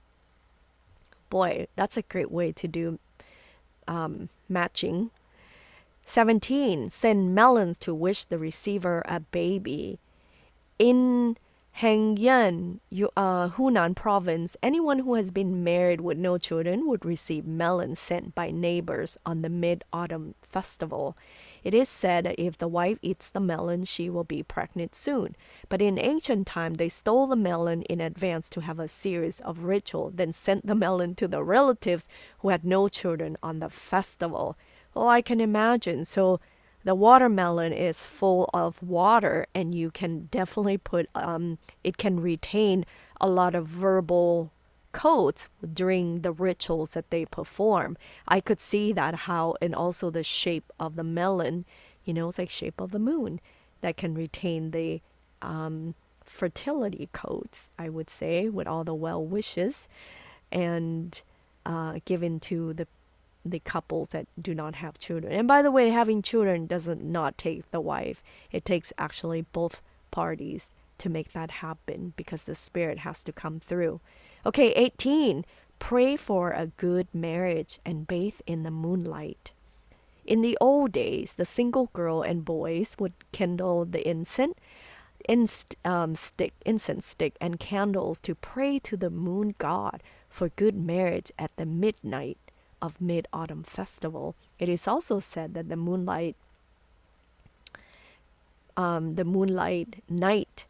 Boy, 1.30 1.68
that's 1.76 1.98
a 1.98 2.02
great 2.04 2.32
way 2.32 2.52
to 2.52 2.68
do 2.68 3.00
um, 3.88 4.30
matching. 4.48 5.12
17. 6.06 6.90
Send 6.90 7.34
melons 7.34 7.78
to 7.80 7.94
wish 7.94 8.26
the 8.26 8.38
receiver 8.38 9.02
a 9.06 9.20
baby. 9.20 10.00
In 10.78 11.38
Hengyang, 11.80 12.80
uh, 13.18 13.50
Hunan 13.50 13.96
province, 13.96 14.56
anyone 14.64 15.00
who 15.00 15.16
has 15.16 15.32
been 15.32 15.64
married 15.64 16.02
with 16.02 16.18
no 16.18 16.38
children 16.38 16.88
would 16.88 17.04
receive 17.04 17.46
melons 17.46 18.00
sent 18.00 18.34
by 18.34 18.52
neighbors 18.52 19.18
on 19.26 19.42
the 19.42 19.50
mid 19.50 19.84
autumn 19.92 20.36
festival. 20.42 21.18
It 21.66 21.74
is 21.74 21.90
said 21.90 22.26
that 22.26 22.40
if 22.40 22.60
the 22.60 22.68
wife 22.68 23.00
eats 23.02 23.28
the 23.28 23.40
melon, 23.40 23.86
she 23.86 24.08
will 24.08 24.24
be 24.24 24.44
pregnant 24.44 24.94
soon. 24.94 25.36
But 25.68 25.82
in 25.82 25.98
ancient 26.00 26.46
time, 26.46 26.76
they 26.76 26.90
stole 26.90 27.26
the 27.26 27.36
melon 27.36 27.82
in 27.84 28.00
advance 28.00 28.52
to 28.52 28.62
have 28.62 28.80
a 28.80 28.88
series 28.88 29.40
of 29.40 29.64
ritual, 29.64 30.12
then 30.14 30.32
sent 30.32 30.68
the 30.68 30.76
melon 30.76 31.16
to 31.16 31.28
the 31.28 31.44
relatives 31.44 32.08
who 32.40 32.50
had 32.50 32.64
no 32.64 32.88
children 32.88 33.36
on 33.42 33.60
the 33.60 33.70
festival. 33.72 34.56
Well, 34.94 35.10
I 35.10 35.24
can 35.24 35.42
imagine. 35.42 36.06
So 36.06 36.40
the 36.84 36.94
watermelon 36.94 37.74
is 37.74 38.06
full 38.06 38.48
of 38.54 38.82
water 38.84 39.48
and 39.56 39.74
you 39.74 39.90
can 39.90 40.28
definitely 40.28 40.78
put 40.78 41.10
um, 41.16 41.58
it 41.84 41.98
can 41.98 42.20
retain 42.20 42.86
a 43.20 43.28
lot 43.28 43.56
of 43.56 43.66
verbal 43.66 44.52
codes 44.96 45.50
during 45.74 46.22
the 46.22 46.32
rituals 46.32 46.92
that 46.92 47.10
they 47.10 47.26
perform 47.26 47.98
i 48.30 48.40
could 48.40 48.62
see 48.62 48.94
that 48.94 49.14
how 49.28 49.54
and 49.62 49.76
also 49.76 50.10
the 50.10 50.24
shape 50.24 50.72
of 50.80 50.96
the 50.96 51.04
melon 51.04 51.66
you 52.06 52.14
know 52.14 52.30
it's 52.30 52.40
like 52.40 52.50
shape 52.50 52.80
of 52.80 52.92
the 52.92 53.06
moon 53.12 53.42
that 53.82 53.98
can 53.98 54.14
retain 54.16 54.72
the 54.72 55.02
um, 55.42 55.94
fertility 56.24 57.10
codes 57.12 57.70
i 57.78 57.90
would 57.90 58.10
say 58.10 58.48
with 58.48 58.68
all 58.68 58.86
the 58.86 58.96
well 58.96 59.24
wishes 59.24 59.90
and 60.50 61.24
uh, 61.66 62.00
given 62.06 62.40
to 62.40 62.74
the 62.74 62.88
the 63.46 63.60
couples 63.60 64.10
that 64.10 64.26
do 64.42 64.56
not 64.56 64.76
have 64.76 64.98
children. 64.98 65.32
And 65.32 65.48
by 65.48 65.62
the 65.62 65.70
way, 65.70 65.90
having 65.90 66.24
children 66.24 66.66
doesn't 66.66 67.04
not 67.04 67.38
take 67.38 67.70
the 67.70 67.80
wife. 67.80 68.24
It 68.52 68.66
takes 68.66 68.92
actually 68.98 69.44
both 69.44 69.82
parties 70.10 70.72
to 70.98 71.10
make 71.10 71.34
that 71.34 71.52
happen 71.52 72.14
because 72.16 72.44
the 72.44 72.56
spirit 72.56 73.00
has 73.00 73.24
to 73.26 73.32
come 73.32 73.60
through. 73.60 74.02
Okay, 74.46 74.74
18. 74.74 75.44
Pray 75.80 76.16
for 76.16 76.52
a 76.52 76.68
good 76.68 77.08
marriage 77.12 77.80
and 77.84 78.06
bathe 78.06 78.42
in 78.46 78.62
the 78.62 78.70
moonlight. 78.70 79.54
In 80.24 80.42
the 80.42 80.56
old 80.62 80.92
days, 80.92 81.34
the 81.34 81.46
single 81.46 81.90
girl 81.94 82.22
and 82.22 82.46
boys 82.46 82.96
would 83.00 83.14
kindle 83.32 83.86
the 83.86 84.08
incense, 84.08 84.54
inst, 85.28 85.76
um, 85.84 86.14
stick, 86.14 86.54
incense 86.64 87.08
stick, 87.08 87.36
and 87.42 87.60
candles 87.60 88.20
to 88.20 88.36
pray 88.36 88.78
to 88.80 88.96
the 88.96 89.10
moon 89.10 89.56
god 89.58 90.04
for 90.30 90.50
good 90.50 90.76
marriage 90.76 91.32
at 91.40 91.56
the 91.58 91.66
midnight 91.66 92.38
of 92.84 93.02
Mid 93.02 93.28
Autumn 93.34 93.64
Festival. 93.64 94.36
It 94.60 94.70
is 94.70 94.88
also 94.88 95.20
said 95.20 95.56
that 95.56 95.70
the 95.70 95.76
moonlight, 95.76 96.36
um, 98.78 99.16
the 99.16 99.26
moonlight 99.26 100.04
night, 100.08 100.66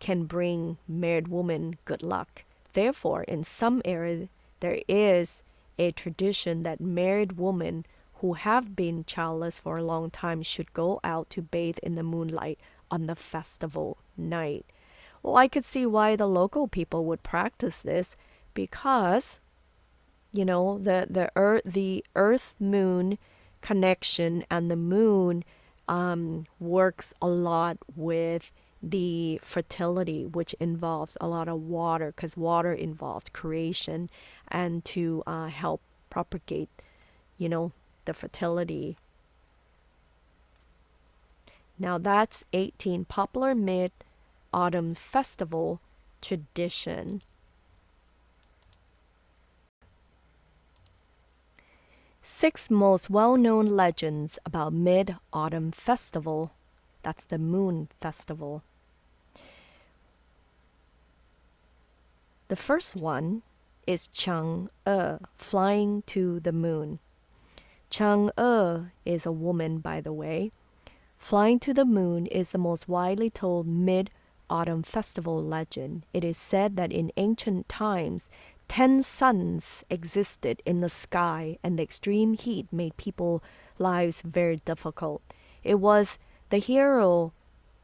can 0.00 0.24
bring 0.24 0.76
married 0.88 1.28
women 1.28 1.76
good 1.84 2.02
luck. 2.02 2.42
Therefore, 2.74 3.22
in 3.22 3.44
some 3.44 3.80
areas, 3.84 4.28
there 4.60 4.80
is 4.86 5.42
a 5.78 5.90
tradition 5.92 6.62
that 6.64 6.80
married 6.80 7.32
women 7.32 7.86
who 8.14 8.34
have 8.34 8.76
been 8.76 9.04
childless 9.04 9.58
for 9.58 9.78
a 9.78 9.82
long 9.82 10.10
time 10.10 10.42
should 10.42 10.72
go 10.72 11.00
out 11.02 11.30
to 11.30 11.42
bathe 11.42 11.78
in 11.82 11.94
the 11.94 12.02
moonlight 12.02 12.58
on 12.90 13.06
the 13.06 13.16
festival 13.16 13.98
night. 14.16 14.66
Well, 15.22 15.36
I 15.36 15.48
could 15.48 15.64
see 15.64 15.86
why 15.86 16.16
the 16.16 16.26
local 16.26 16.68
people 16.68 17.04
would 17.06 17.22
practice 17.22 17.82
this 17.82 18.16
because 18.54 19.40
you 20.32 20.44
know 20.44 20.78
the 20.78 21.06
the 21.08 21.30
earth 21.36 21.62
the 21.64 22.04
earth 22.14 22.54
moon 22.58 23.18
connection 23.60 24.44
and 24.50 24.70
the 24.70 24.76
moon 24.76 25.44
um, 25.88 26.46
works 26.58 27.14
a 27.22 27.28
lot 27.28 27.78
with 27.94 28.50
the 28.90 29.40
fertility 29.42 30.26
which 30.26 30.54
involves 30.60 31.16
a 31.20 31.26
lot 31.26 31.48
of 31.48 31.60
water 31.60 32.12
because 32.14 32.36
water 32.36 32.72
involves 32.72 33.28
creation 33.30 34.10
and 34.48 34.84
to 34.84 35.22
uh, 35.26 35.46
help 35.46 35.80
propagate 36.10 36.68
you 37.38 37.48
know 37.48 37.72
the 38.04 38.12
fertility 38.12 38.96
now 41.78 41.96
that's 41.96 42.44
18 42.52 43.06
popular 43.06 43.54
mid 43.54 43.90
autumn 44.52 44.94
festival 44.94 45.80
tradition 46.20 47.22
Six 52.26 52.70
most 52.70 53.10
well 53.10 53.36
known 53.36 53.66
legends 53.66 54.38
about 54.46 54.72
Mid 54.72 55.16
Autumn 55.34 55.72
Festival. 55.72 56.52
That's 57.02 57.26
the 57.26 57.36
Moon 57.36 57.90
Festival. 58.00 58.62
The 62.48 62.56
first 62.56 62.94
one 62.94 63.42
is 63.86 64.08
Chang'e, 64.08 65.20
flying 65.36 66.02
to 66.06 66.40
the 66.40 66.52
moon. 66.52 66.98
Chang'e 67.90 68.90
is 69.04 69.26
a 69.26 69.32
woman, 69.32 69.78
by 69.78 70.00
the 70.00 70.12
way. 70.12 70.52
Flying 71.16 71.58
to 71.60 71.72
the 71.72 71.84
moon 71.84 72.26
is 72.26 72.50
the 72.50 72.58
most 72.58 72.88
widely 72.88 73.30
told 73.30 73.66
mid 73.66 74.10
autumn 74.50 74.82
festival 74.82 75.42
legend. 75.42 76.04
It 76.12 76.22
is 76.22 76.36
said 76.36 76.76
that 76.76 76.92
in 76.92 77.10
ancient 77.16 77.68
times, 77.68 78.28
Ten 78.68 79.02
suns 79.02 79.84
existed 79.90 80.62
in 80.64 80.80
the 80.80 80.88
sky, 80.88 81.58
and 81.62 81.78
the 81.78 81.82
extreme 81.82 82.34
heat 82.34 82.66
made 82.72 82.96
people's 82.96 83.42
lives 83.78 84.22
very 84.22 84.56
difficult. 84.56 85.22
It 85.62 85.76
was 85.76 86.18
the 86.50 86.58
hero 86.58 87.32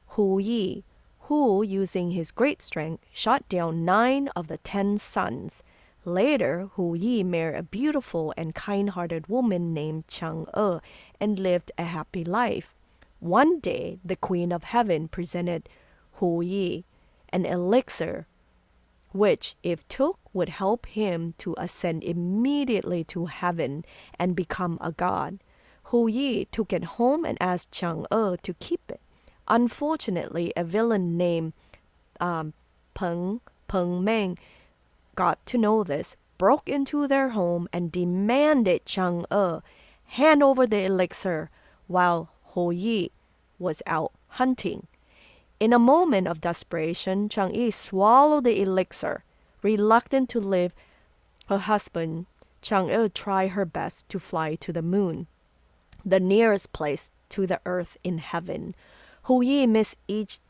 Hu 0.08 0.38
Yi 0.38 0.84
who, 1.30 1.62
using 1.62 2.10
his 2.10 2.32
great 2.32 2.60
strength, 2.60 3.06
shot 3.12 3.48
down 3.48 3.84
nine 3.84 4.26
of 4.34 4.48
the 4.48 4.58
ten 4.58 4.98
sons. 4.98 5.62
Later, 6.04 6.70
Hu 6.72 6.96
Yi 6.96 7.22
married 7.22 7.56
a 7.56 7.62
beautiful 7.62 8.34
and 8.36 8.52
kind 8.52 8.90
hearted 8.90 9.28
woman 9.28 9.72
named 9.72 10.08
Chang 10.08 10.46
Chang'e 10.46 10.80
and 11.20 11.38
lived 11.38 11.70
a 11.78 11.84
happy 11.84 12.24
life. 12.24 12.74
One 13.20 13.60
day, 13.60 14.00
the 14.04 14.16
Queen 14.16 14.50
of 14.50 14.64
Heaven 14.64 15.06
presented 15.06 15.68
Hu 16.14 16.42
Yi 16.42 16.84
an 17.32 17.46
elixir 17.46 18.26
which, 19.12 19.54
if 19.62 19.86
took, 19.86 20.18
would 20.32 20.48
help 20.48 20.86
him 20.86 21.34
to 21.38 21.54
ascend 21.58 22.02
immediately 22.02 23.04
to 23.04 23.26
heaven 23.26 23.84
and 24.18 24.34
become 24.34 24.78
a 24.80 24.90
god. 24.90 25.38
Hu 25.84 26.08
Yi 26.08 26.46
took 26.46 26.72
it 26.72 26.98
home 26.98 27.24
and 27.24 27.38
asked 27.40 27.70
Chang 27.70 28.04
Chang'e 28.10 28.42
to 28.42 28.54
keep 28.54 28.80
it. 28.88 29.00
Unfortunately, 29.50 30.52
a 30.56 30.62
villain 30.62 31.16
named 31.16 31.52
um, 32.20 32.54
Peng 32.94 33.40
Peng 33.66 34.04
Meng 34.04 34.38
got 35.16 35.44
to 35.46 35.58
know 35.58 35.82
this, 35.82 36.14
broke 36.38 36.68
into 36.68 37.08
their 37.08 37.30
home, 37.30 37.68
and 37.72 37.90
demanded 37.90 38.86
Chang'e 38.86 39.60
hand 40.04 40.42
over 40.42 40.66
the 40.68 40.84
elixir 40.84 41.50
while 41.88 42.30
Hu 42.52 42.70
Yi 42.70 43.10
was 43.58 43.82
out 43.86 44.12
hunting. 44.28 44.86
In 45.58 45.72
a 45.72 45.78
moment 45.80 46.28
of 46.28 46.40
desperation, 46.40 47.28
Chang'e 47.28 47.72
swallowed 47.72 48.44
the 48.44 48.62
elixir. 48.62 49.24
Reluctant 49.62 50.28
to 50.30 50.40
leave 50.40 50.74
her 51.48 51.58
husband, 51.58 52.26
Chang'e 52.62 53.12
tried 53.12 53.48
her 53.48 53.64
best 53.64 54.08
to 54.10 54.20
fly 54.20 54.54
to 54.54 54.72
the 54.72 54.80
moon, 54.80 55.26
the 56.04 56.20
nearest 56.20 56.72
place 56.72 57.10
to 57.30 57.48
the 57.48 57.60
earth 57.66 57.96
in 58.04 58.18
heaven. 58.18 58.76
Hu 59.24 59.42
Yi 59.42 59.66
missed 59.66 59.96
each 60.09 60.40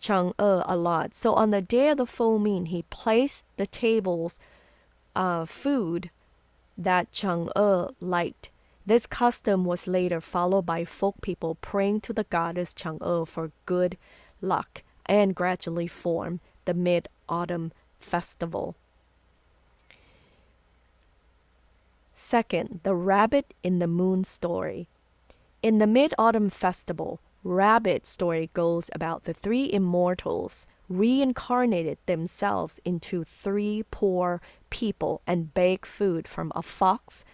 Chang'e 0.00 0.64
a 0.66 0.76
lot, 0.76 1.14
so 1.14 1.34
on 1.34 1.50
the 1.50 1.62
day 1.62 1.88
of 1.88 1.98
the 1.98 2.06
full 2.06 2.38
moon, 2.38 2.66
he 2.66 2.82
placed 2.90 3.46
the 3.56 3.66
tables 3.66 4.38
uh, 5.14 5.46
food 5.46 6.10
that 6.76 7.12
Chang'e 7.12 7.92
liked. 8.00 8.50
This 8.84 9.06
custom 9.06 9.64
was 9.64 9.88
later 9.88 10.20
followed 10.20 10.66
by 10.66 10.84
folk 10.84 11.16
people 11.22 11.56
praying 11.56 12.02
to 12.02 12.12
the 12.12 12.24
goddess 12.24 12.74
Chang'e 12.74 13.26
for 13.26 13.50
good 13.64 13.96
luck 14.40 14.82
and 15.06 15.34
gradually 15.34 15.86
form 15.86 16.40
the 16.66 16.74
Mid 16.74 17.08
Autumn 17.28 17.72
Festival. 17.98 18.76
Second, 22.14 22.80
the 22.82 22.94
Rabbit 22.94 23.54
in 23.62 23.78
the 23.78 23.86
Moon 23.86 24.24
story. 24.24 24.88
In 25.62 25.78
the 25.78 25.86
Mid 25.86 26.14
Autumn 26.18 26.50
Festival, 26.50 27.20
Rabbit 27.48 28.06
story 28.06 28.50
goes 28.54 28.90
about 28.92 29.22
the 29.22 29.32
three 29.32 29.72
immortals 29.72 30.66
reincarnated 30.88 31.96
themselves 32.06 32.80
into 32.84 33.22
three 33.22 33.84
poor 33.92 34.40
people 34.68 35.22
and 35.28 35.54
begged 35.54 35.86
food 35.86 36.26
from 36.26 36.50
a 36.56 36.62
fox, 36.62 37.24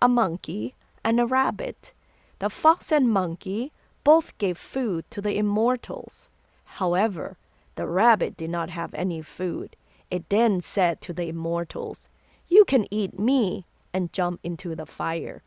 a 0.00 0.08
monkey, 0.08 0.76
and 1.02 1.18
a 1.18 1.26
rabbit. 1.26 1.92
The 2.38 2.48
fox 2.48 2.92
and 2.92 3.10
monkey 3.10 3.72
both 4.04 4.38
gave 4.38 4.56
food 4.56 5.04
to 5.10 5.20
the 5.20 5.36
immortals. 5.36 6.28
However, 6.78 7.36
the 7.74 7.88
rabbit 7.88 8.36
did 8.36 8.50
not 8.50 8.70
have 8.70 8.94
any 8.94 9.20
food. 9.20 9.74
It 10.12 10.28
then 10.28 10.60
said 10.60 11.00
to 11.00 11.12
the 11.12 11.28
immortals, 11.28 12.08
You 12.46 12.64
can 12.64 12.86
eat 12.94 13.18
me, 13.18 13.66
and 13.92 14.12
jump 14.12 14.38
into 14.44 14.76
the 14.76 14.86
fire. 14.86 15.42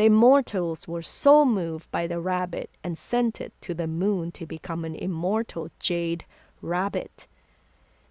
The 0.00 0.06
immortals 0.06 0.88
were 0.88 1.02
so 1.02 1.44
moved 1.44 1.90
by 1.90 2.06
the 2.06 2.20
rabbit 2.20 2.70
and 2.82 2.96
sent 2.96 3.38
it 3.38 3.52
to 3.60 3.74
the 3.74 3.86
moon 3.86 4.32
to 4.32 4.46
become 4.46 4.86
an 4.86 4.94
immortal 4.94 5.68
jade 5.78 6.24
rabbit. 6.62 7.26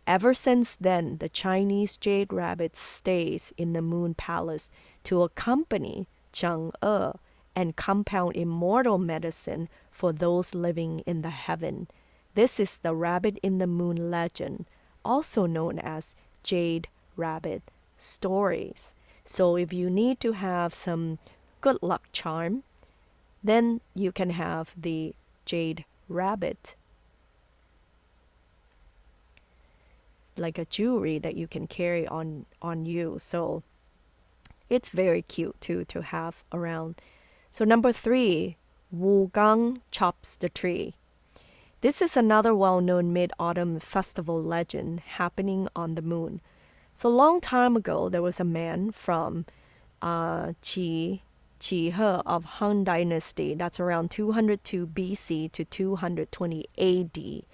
Ever 0.05 0.35
since 0.35 0.77
then, 0.79 1.17
the 1.17 1.29
Chinese 1.29 1.97
jade 1.97 2.31
rabbit 2.31 2.75
stays 2.75 3.53
in 3.57 3.73
the 3.73 3.81
moon 3.81 4.13
palace 4.13 4.69
to 5.05 5.23
accompany 5.23 6.05
Chang'e 6.31 7.17
and 7.55 7.75
compound 7.75 8.35
immortal 8.35 8.99
medicine 8.99 9.67
for 9.89 10.13
those 10.13 10.53
living 10.53 10.99
in 11.07 11.23
the 11.23 11.31
heaven. 11.31 11.87
This 12.35 12.59
is 12.59 12.77
the 12.77 12.93
rabbit 12.93 13.39
in 13.41 13.57
the 13.57 13.65
moon 13.65 14.11
legend, 14.11 14.67
also 15.03 15.47
known 15.47 15.79
as 15.79 16.13
jade 16.43 16.87
rabbit 17.15 17.63
stories. 17.97 18.93
So 19.25 19.55
if 19.55 19.73
you 19.73 19.89
need 19.89 20.19
to 20.19 20.33
have 20.33 20.71
some 20.71 21.17
good 21.61 21.77
luck 21.81 22.03
charm, 22.11 22.63
then 23.43 23.81
you 23.95 24.11
can 24.11 24.31
have 24.31 24.73
the 24.77 25.15
jade 25.45 25.85
rabbit 26.07 26.75
like 30.37 30.57
a 30.57 30.65
jewelry 30.65 31.19
that 31.19 31.35
you 31.35 31.47
can 31.47 31.67
carry 31.67 32.07
on 32.07 32.45
on 32.61 32.85
you. 32.85 33.17
So 33.19 33.63
it's 34.69 34.89
very 34.89 35.21
cute 35.21 35.59
too 35.59 35.83
to 35.85 36.01
have 36.01 36.43
around. 36.53 37.01
So 37.51 37.65
number 37.65 37.91
three, 37.91 38.55
Wu 38.91 39.31
Gang 39.33 39.81
chops 39.91 40.37
the 40.37 40.49
tree. 40.49 40.95
This 41.81 42.01
is 42.01 42.17
another 42.17 42.53
well-known 42.53 43.13
mid-autumn 43.13 43.79
festival 43.79 44.43
legend 44.43 44.99
happening 44.99 45.69
on 45.75 45.95
the 45.95 46.01
moon. 46.01 46.41
So 46.93 47.07
long 47.09 47.39
time 47.39 47.77
ago, 47.77 48.09
there 48.09 48.21
was 48.21 48.39
a 48.39 48.43
man 48.43 48.91
from 48.91 49.45
uh, 50.01 50.53
Qi 50.61 51.21
Qi 51.59 51.93
He 51.93 52.01
of 52.01 52.45
Han 52.45 52.83
Dynasty. 52.83 53.53
That's 53.53 53.79
around 53.79 54.11
202 54.11 54.87
BC 54.87 55.51
to 55.51 55.65
220 55.65 56.65
AD 56.77 57.45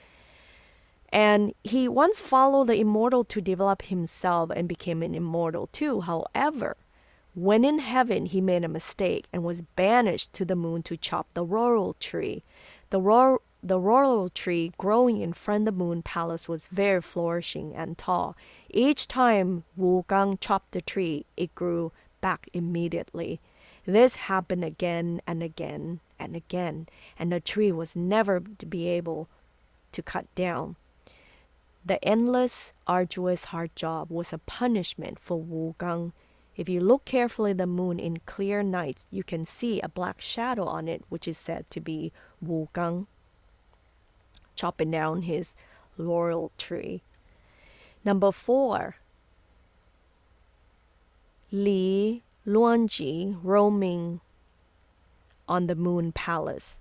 and 1.15 1.53
he 1.63 1.87
once 1.87 2.19
followed 2.19 2.67
the 2.67 2.77
immortal 2.77 3.23
to 3.23 3.39
develop 3.39 3.83
himself 3.83 4.49
and 4.53 4.67
became 4.67 5.01
an 5.01 5.15
immortal 5.15 5.67
too. 5.67 6.01
However, 6.01 6.75
when 7.33 7.63
in 7.63 7.79
heaven, 7.79 8.25
he 8.25 8.41
made 8.41 8.65
a 8.65 8.67
mistake 8.67 9.25
and 9.31 9.41
was 9.41 9.61
banished 9.61 10.33
to 10.33 10.43
the 10.43 10.57
moon 10.57 10.83
to 10.83 10.97
chop 10.97 11.27
the 11.33 11.45
laurel 11.45 11.95
tree. 12.01 12.43
The 12.89 12.99
laurel, 12.99 13.41
the 13.63 13.79
laurel 13.79 14.27
tree 14.27 14.73
growing 14.77 15.21
in 15.21 15.31
front 15.31 15.61
of 15.61 15.77
the 15.77 15.83
moon 15.83 16.01
palace 16.01 16.49
was 16.49 16.67
very 16.67 17.01
flourishing 17.01 17.73
and 17.73 17.97
tall. 17.97 18.35
Each 18.69 19.07
time 19.07 19.63
Wu 19.77 20.03
Gang 20.09 20.37
chopped 20.41 20.73
the 20.73 20.81
tree, 20.81 21.25
it 21.37 21.55
grew 21.55 21.93
back 22.19 22.49
immediately. 22.51 23.39
This 23.85 24.15
happened 24.15 24.63
again 24.63 25.21
and 25.27 25.43
again 25.43 25.99
and 26.19 26.35
again, 26.35 26.87
and 27.19 27.31
the 27.31 27.39
tree 27.39 27.71
was 27.71 27.95
never 27.95 28.41
to 28.57 28.65
be 28.65 28.87
able 28.87 29.27
to 29.91 30.01
cut 30.01 30.33
down. 30.35 30.75
The 31.85 32.03
endless, 32.03 32.73
arduous, 32.87 33.45
hard 33.45 33.75
job 33.75 34.09
was 34.09 34.33
a 34.33 34.39
punishment 34.39 35.19
for 35.19 35.39
Wu 35.39 35.75
Gang. 35.79 36.13
If 36.55 36.67
you 36.67 36.79
look 36.79 37.05
carefully 37.05 37.51
at 37.51 37.57
the 37.57 37.67
moon 37.67 37.99
in 37.99 38.21
clear 38.25 38.63
nights, 38.63 39.05
you 39.11 39.23
can 39.23 39.45
see 39.45 39.81
a 39.81 39.89
black 39.89 40.19
shadow 40.19 40.65
on 40.65 40.87
it, 40.87 41.03
which 41.09 41.27
is 41.27 41.37
said 41.37 41.69
to 41.69 41.79
be 41.79 42.11
Wu 42.41 42.69
Gang 42.73 43.07
chopping 44.55 44.91
down 44.91 45.23
his 45.23 45.55
laurel 45.97 46.51
tree. 46.57 47.03
Number 48.03 48.31
four, 48.31 48.95
Li 51.51 52.23
Luanji 52.47 53.37
roaming 53.41 54.21
on 55.47 55.65
the 55.65 55.75
moon 55.75 56.11
palace. 56.11 56.77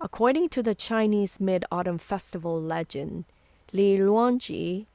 According 0.00 0.48
to 0.48 0.64
the 0.64 0.74
Chinese 0.74 1.38
Mid 1.38 1.64
Autumn 1.70 1.98
Festival 1.98 2.60
legend, 2.60 3.24
Li 3.72 3.96
Luanji, 3.96 4.86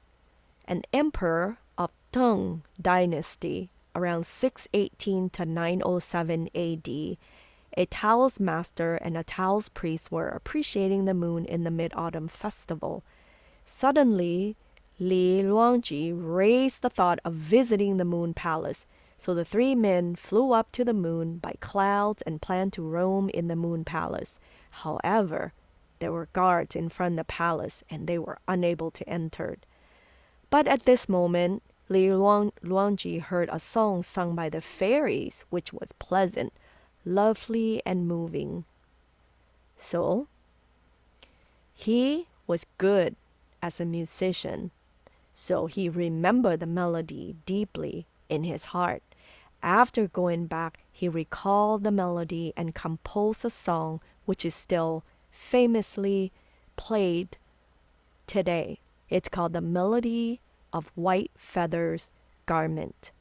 an 0.66 0.84
emperor 0.92 1.60
of 1.78 1.92
Tang 2.12 2.64
dynasty 2.82 3.70
around 3.96 4.26
618 4.26 5.30
to 5.30 5.46
907 5.46 6.50
AD, 6.54 7.18
a 7.78 7.86
Taoist 7.86 8.40
master 8.42 8.96
and 8.96 9.18
a 9.18 9.24
Taoist 9.24 9.74
priest 9.74 10.12
were 10.12 10.28
appreciating 10.28 11.06
the 11.06 11.14
moon 11.14 11.46
in 11.46 11.64
the 11.64 11.72
mid 11.72 11.94
autumn 11.96 12.28
festival. 12.28 13.02
Suddenly, 13.66 14.58
Li 15.00 15.42
Luanji 15.42 16.12
raised 16.14 16.82
the 16.82 16.90
thought 16.90 17.20
of 17.24 17.34
visiting 17.34 17.96
the 17.96 18.06
moon 18.06 18.34
palace, 18.34 18.86
so 19.18 19.34
the 19.34 19.46
three 19.46 19.74
men 19.74 20.16
flew 20.16 20.52
up 20.52 20.72
to 20.74 20.86
the 20.86 20.94
moon 20.94 21.38
by 21.38 21.56
clouds 21.60 22.22
and 22.24 22.42
planned 22.42 22.74
to 22.74 22.84
roam 22.84 23.30
in 23.30 23.48
the 23.48 23.56
moon 23.56 23.84
palace. 23.84 24.40
However, 24.70 25.54
there 26.00 26.12
were 26.12 26.30
guards 26.34 26.76
in 26.76 26.90
front 26.90 27.14
of 27.14 27.18
the 27.18 27.24
palace, 27.24 27.84
and 27.90 28.06
they 28.06 28.20
were 28.20 28.38
unable 28.48 28.92
to 28.92 29.10
enter. 29.10 29.58
But 30.50 30.68
at 30.68 30.86
this 30.86 31.10
moment, 31.10 31.64
Li 31.90 32.14
Luang, 32.14 32.52
Luangji 32.64 33.20
heard 33.20 33.50
a 33.52 33.60
song 33.60 34.04
sung 34.04 34.36
by 34.36 34.50
the 34.50 34.62
fairies, 34.62 35.46
which 35.50 35.74
was 35.74 35.94
pleasant, 35.94 36.54
lovely, 37.04 37.82
and 37.86 38.08
moving. 38.08 38.66
So, 39.78 40.28
he 41.74 42.28
was 42.46 42.66
good 42.78 43.16
as 43.62 43.80
a 43.80 43.86
musician, 43.86 44.72
so 45.34 45.66
he 45.66 45.90
remembered 45.90 46.60
the 46.60 46.66
melody 46.68 47.36
deeply 47.46 48.06
in 48.30 48.44
his 48.44 48.66
heart. 48.66 49.04
After 49.64 50.08
going 50.08 50.46
back, 50.46 50.80
he 50.92 51.10
recalled 51.10 51.84
the 51.84 51.92
melody 51.92 52.54
and 52.56 52.76
composed 52.76 53.44
a 53.46 53.50
song 53.50 54.02
which 54.26 54.46
is 54.46 54.56
still 54.56 55.04
famously 55.32 56.32
played 56.76 57.38
today. 58.28 58.80
It's 59.10 59.30
called 59.30 59.54
The 59.54 59.62
Melody 59.62 60.42
of 60.74 60.92
White 60.96 61.32
Feathers 61.38 62.12
Garment. 62.46 63.12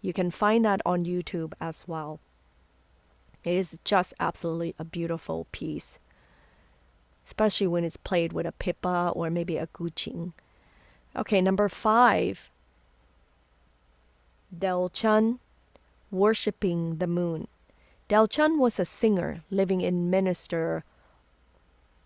You 0.00 0.12
can 0.12 0.30
find 0.30 0.64
that 0.64 0.80
on 0.84 1.04
YouTube 1.04 1.52
as 1.60 1.86
well. 1.86 2.20
It 3.42 3.56
is 3.56 3.78
just 3.84 4.14
absolutely 4.18 4.74
a 4.78 4.84
beautiful 4.84 5.46
piece, 5.52 5.98
especially 7.26 7.66
when 7.66 7.84
it's 7.84 7.98
played 7.98 8.32
with 8.32 8.46
a 8.46 8.52
pipa 8.52 9.12
or 9.14 9.28
maybe 9.30 9.58
a 9.58 9.66
guqin. 9.66 10.32
Okay, 11.14 11.40
number 11.40 11.68
five, 11.68 12.50
Del 14.58 14.88
Chun 14.88 15.40
worshiping 16.10 16.98
the 16.98 17.06
moon. 17.06 17.48
Del 18.08 18.26
Chun 18.26 18.58
was 18.58 18.78
a 18.78 18.84
singer 18.84 19.42
living 19.50 19.80
in 19.80 20.10
Minister 20.10 20.84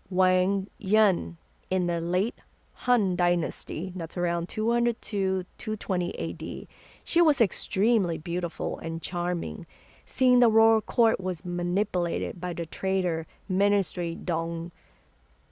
Wang 0.09 0.69
Yun 0.77 1.37
in 1.69 1.87
the 1.87 2.01
late 2.01 2.35
Han 2.83 3.15
Dynasty, 3.15 3.91
that's 3.95 4.15
around 4.15 4.47
202 4.47 5.45
220 5.57 6.17
AD. 6.17 6.67
She 7.03 7.21
was 7.21 7.41
extremely 7.41 8.17
beautiful 8.17 8.79
and 8.79 9.01
charming. 9.01 9.65
Seeing 10.05 10.39
the 10.39 10.49
royal 10.49 10.81
court 10.81 11.19
was 11.19 11.43
manipulated 11.43 12.39
by 12.39 12.53
the 12.53 12.65
traitor 12.65 13.27
ministry 13.47 14.15
Dong 14.15 14.71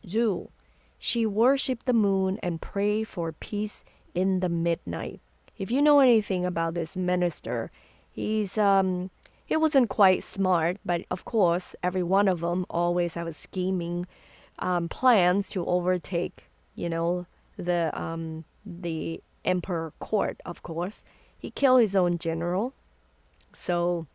Zhuo, 0.05 0.49
she 0.97 1.25
worshipped 1.25 1.86
the 1.86 1.93
moon 1.93 2.39
and 2.41 2.62
prayed 2.62 3.07
for 3.07 3.31
peace 3.31 3.83
in 4.15 4.39
the 4.39 4.49
midnight. 4.49 5.19
If 5.57 5.71
you 5.71 5.81
know 5.81 5.99
anything 5.99 6.45
about 6.45 6.73
this 6.73 6.95
minister, 6.95 7.71
he's 8.11 8.57
um 8.57 9.09
he 9.45 9.55
wasn't 9.55 9.89
quite 9.89 10.23
smart, 10.23 10.77
but 10.85 11.05
of 11.09 11.23
course, 11.23 11.75
every 11.81 12.03
one 12.03 12.27
of 12.27 12.41
them 12.41 12.65
always 12.69 13.13
have 13.13 13.33
scheming 13.33 14.05
um, 14.59 14.89
plans 14.89 15.49
to 15.49 15.65
overtake, 15.65 16.49
you 16.75 16.89
know, 16.89 17.27
the 17.57 17.89
um, 17.99 18.43
the 18.65 19.21
emperor 19.45 19.93
court. 19.99 20.41
Of 20.45 20.63
course, 20.63 21.05
he 21.39 21.49
killed 21.49 21.79
his 21.79 21.95
own 21.95 22.17
general, 22.17 22.73
so 23.53 24.05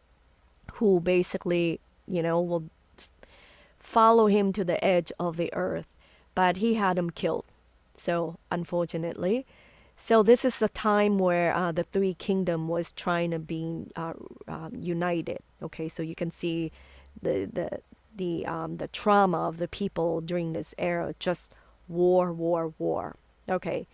who 0.75 1.01
basically, 1.01 1.81
you 2.07 2.23
know, 2.23 2.41
will 2.41 2.65
follow 3.79 4.27
him 4.27 4.53
to 4.53 4.65
the 4.65 4.83
edge 4.85 5.11
of 5.19 5.39
the 5.39 5.53
earth, 5.55 5.87
but 6.35 6.59
he 6.59 6.75
had 6.75 6.99
him 6.99 7.09
killed. 7.09 7.47
So 7.97 8.37
unfortunately, 8.51 9.47
so 10.05 10.25
this 10.25 10.45
is 10.45 10.59
the 10.59 10.69
time 10.69 11.17
where 11.17 11.55
uh, 11.55 11.71
the 11.71 11.85
three 11.85 12.15
kingdom 12.15 12.67
was 12.67 12.91
trying 12.91 13.31
to 13.31 13.39
be 13.39 13.87
uh, 13.95 14.15
uh, 14.49 14.69
united. 14.77 15.39
Okay, 15.63 15.89
so 15.89 16.03
you 16.03 16.17
can 16.17 16.33
see 16.33 16.73
the 17.23 17.49
the 17.53 17.79
the 18.17 18.45
um, 18.45 18.79
the 18.79 18.89
trauma 18.89 19.47
of 19.47 19.59
the 19.59 19.69
people 19.69 20.21
during 20.21 20.55
this 20.55 20.75
era, 20.77 21.15
just 21.21 21.53
war, 21.87 22.33
war, 22.33 22.75
war. 22.81 23.15
Okay, 23.49 23.87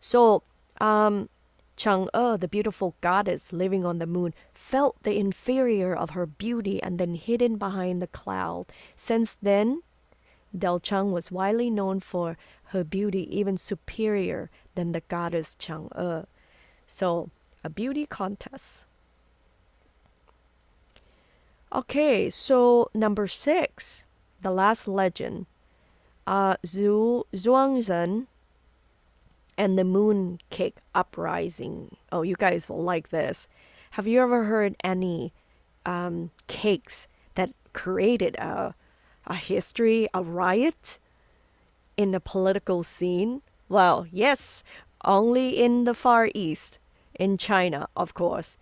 so 0.00 0.42
um, 0.82 1.30
Chang'e, 1.78 2.38
the 2.38 2.46
beautiful 2.46 2.94
goddess 3.00 3.50
living 3.50 3.86
on 3.86 3.98
the 3.98 4.06
moon, 4.06 4.34
felt 4.52 5.02
the 5.02 5.16
inferior 5.16 5.96
of 5.96 6.10
her 6.10 6.26
beauty 6.26 6.82
and 6.82 6.98
then 6.98 7.14
hidden 7.14 7.56
behind 7.56 8.02
the 8.02 8.06
cloud. 8.06 8.66
Since 8.98 9.38
then, 9.40 9.80
Del 10.56 10.78
Chang 10.78 11.10
was 11.10 11.32
widely 11.32 11.70
known 11.70 12.00
for 12.00 12.36
her 12.64 12.84
beauty, 12.84 13.26
even 13.34 13.56
superior 13.56 14.50
than 14.74 14.92
the 14.92 15.02
goddess 15.08 15.56
Chang'e. 15.58 16.26
So, 16.86 17.30
a 17.62 17.70
beauty 17.70 18.06
contest. 18.06 18.86
Okay, 21.72 22.30
so 22.30 22.88
number 22.94 23.26
six, 23.26 24.04
the 24.40 24.50
last 24.50 24.86
legend. 24.86 25.46
uh, 26.26 26.56
Zhu 26.66 27.24
Zhuangzhen 27.34 28.26
and 29.56 29.78
the 29.78 29.84
moon 29.84 30.40
cake 30.50 30.76
uprising. 30.94 31.96
Oh, 32.10 32.22
you 32.22 32.36
guys 32.36 32.68
will 32.68 32.82
like 32.82 33.10
this. 33.10 33.48
Have 33.92 34.06
you 34.06 34.20
ever 34.20 34.44
heard 34.44 34.74
any 34.82 35.32
um, 35.86 36.30
cakes 36.46 37.06
that 37.34 37.50
created 37.72 38.34
a, 38.36 38.74
a 39.26 39.34
history, 39.34 40.08
a 40.12 40.22
riot 40.22 40.98
in 41.96 42.10
the 42.10 42.20
political 42.20 42.82
scene? 42.82 43.42
Well, 43.68 44.06
yes, 44.10 44.62
only 45.04 45.50
in 45.50 45.84
the 45.84 45.94
Far 45.94 46.28
East, 46.34 46.78
in 47.14 47.38
China, 47.38 47.88
of 47.96 48.14
course. 48.14 48.56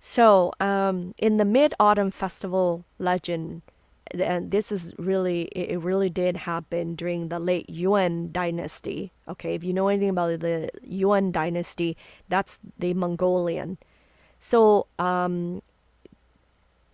So, 0.00 0.52
um, 0.60 1.14
in 1.18 1.38
the 1.38 1.44
Mid 1.44 1.72
Autumn 1.80 2.10
Festival 2.10 2.84
legend, 2.98 3.62
and 4.12 4.50
this 4.50 4.70
is 4.70 4.94
really 4.98 5.44
it 5.56 5.80
really 5.80 6.10
did 6.10 6.36
happen 6.36 6.94
during 6.94 7.28
the 7.28 7.38
late 7.38 7.68
Yuan 7.70 8.30
dynasty. 8.32 9.12
Okay, 9.26 9.54
if 9.54 9.64
you 9.64 9.72
know 9.72 9.88
anything 9.88 10.10
about 10.10 10.40
the 10.40 10.68
Yuan 10.82 11.32
dynasty, 11.32 11.96
that's 12.28 12.58
the 12.78 12.94
Mongolian. 12.94 13.78
So 14.40 14.86
um, 14.98 15.62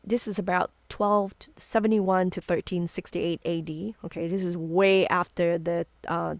this 0.04 0.28
is 0.28 0.38
about 0.38 0.70
1271 0.96 2.30
to 2.30 2.40
1368 2.40 3.40
AD. 3.44 3.94
Okay, 4.06 4.28
this 4.28 4.44
is 4.44 4.56
way 4.56 5.06
after 5.08 5.58
the 5.58 5.86
uh, 6.06 6.36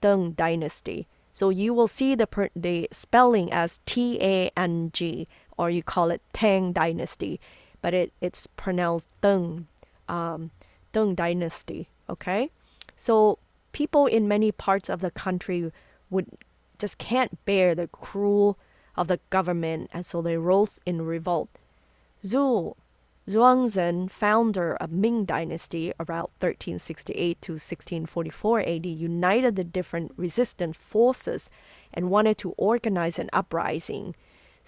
Tang 0.00 0.32
dynasty. 0.32 1.06
So 1.32 1.50
you 1.50 1.72
will 1.72 1.88
see 1.88 2.14
the 2.14 2.26
per- 2.26 2.50
the 2.56 2.88
spelling 2.90 3.52
as 3.52 3.80
T 3.86 4.18
A 4.20 4.50
N 4.56 4.90
G, 4.92 5.28
or 5.56 5.70
you 5.70 5.82
call 5.82 6.10
it 6.10 6.22
Tang 6.32 6.72
dynasty, 6.72 7.40
but 7.80 7.94
it, 7.94 8.12
it's 8.20 8.46
pronounced 8.46 9.08
Tang 9.22 9.66
um, 10.08 10.50
Tang 10.92 11.14
dynasty. 11.14 11.88
Okay, 12.10 12.50
so 12.96 13.38
people 13.72 14.06
in 14.06 14.26
many 14.26 14.50
parts 14.50 14.88
of 14.88 15.00
the 15.00 15.10
country 15.10 15.70
would 16.10 16.26
just 16.78 16.98
can't 16.98 17.44
bear 17.44 17.74
the 17.74 17.88
cruel 17.88 18.58
of 18.96 19.06
the 19.06 19.20
government, 19.30 19.90
and 19.92 20.04
so 20.04 20.22
they 20.22 20.36
rose 20.36 20.80
in 20.84 21.02
revolt. 21.02 21.50
Zhu 22.24 22.74
Zhuangzhen, 23.28 24.10
founder 24.10 24.74
of 24.76 24.90
Ming 24.90 25.26
Dynasty 25.26 25.92
around 26.00 26.28
1368 26.40 27.42
to 27.42 27.52
1644 27.52 28.60
AD, 28.60 28.86
united 28.86 29.54
the 29.54 29.64
different 29.64 30.12
resistance 30.16 30.78
forces 30.78 31.50
and 31.92 32.08
wanted 32.08 32.38
to 32.38 32.52
organize 32.52 33.18
an 33.18 33.28
uprising. 33.34 34.14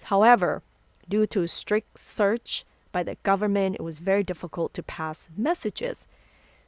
However, 0.03 0.61
due 1.09 1.25
to 1.27 1.47
strict 1.47 1.97
search 1.97 2.63
by 2.91 3.01
the 3.01 3.15
government, 3.23 3.77
it 3.79 3.83
was 3.83 3.97
very 3.97 4.23
difficult 4.23 4.75
to 4.75 4.83
pass 4.83 5.27
messages. 5.35 6.07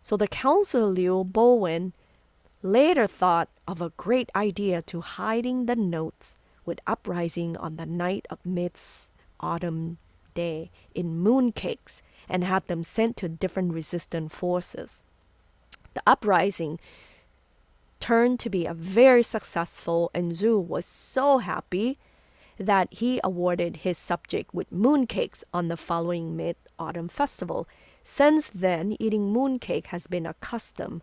So 0.01 0.17
the 0.17 0.27
Council 0.27 0.89
Liu 0.89 1.23
Bowen 1.23 1.93
later 2.63 3.05
thought 3.05 3.49
of 3.67 3.81
a 3.81 3.91
great 3.97 4.31
idea 4.35 4.81
to 4.81 5.01
hiding 5.01 5.67
the 5.67 5.75
notes 5.75 6.33
with 6.65 6.79
uprising 6.87 7.55
on 7.57 7.75
the 7.75 7.85
night 7.85 8.25
of 8.31 8.43
mid 8.45 8.79
autumn 9.39 9.99
day 10.33 10.71
in 10.93 11.23
mooncakes 11.23 12.01
and 12.29 12.43
had 12.43 12.67
them 12.67 12.83
sent 12.83 13.17
to 13.17 13.29
different 13.29 13.73
resistant 13.73 14.31
forces. 14.31 15.01
The 15.93 16.03
uprising 16.07 16.79
turned 17.99 18.39
to 18.41 18.49
be 18.49 18.65
a 18.65 18.73
very 18.73 19.23
successful 19.23 20.11
and 20.13 20.33
Zhu 20.33 20.61
was 20.61 20.85
so 20.85 21.37
happy 21.37 21.97
that 22.57 22.93
he 22.93 23.19
awarded 23.23 23.77
his 23.77 23.97
subject 23.97 24.53
with 24.53 24.71
mooncakes 24.71 25.43
on 25.53 25.67
the 25.67 25.77
following 25.77 26.35
mid 26.35 26.55
autumn 26.77 27.09
festival. 27.09 27.67
Since 28.03 28.51
then, 28.53 28.95
eating 28.99 29.33
mooncake 29.33 29.87
has 29.87 30.07
been 30.07 30.25
a 30.25 30.35
custom 30.35 31.01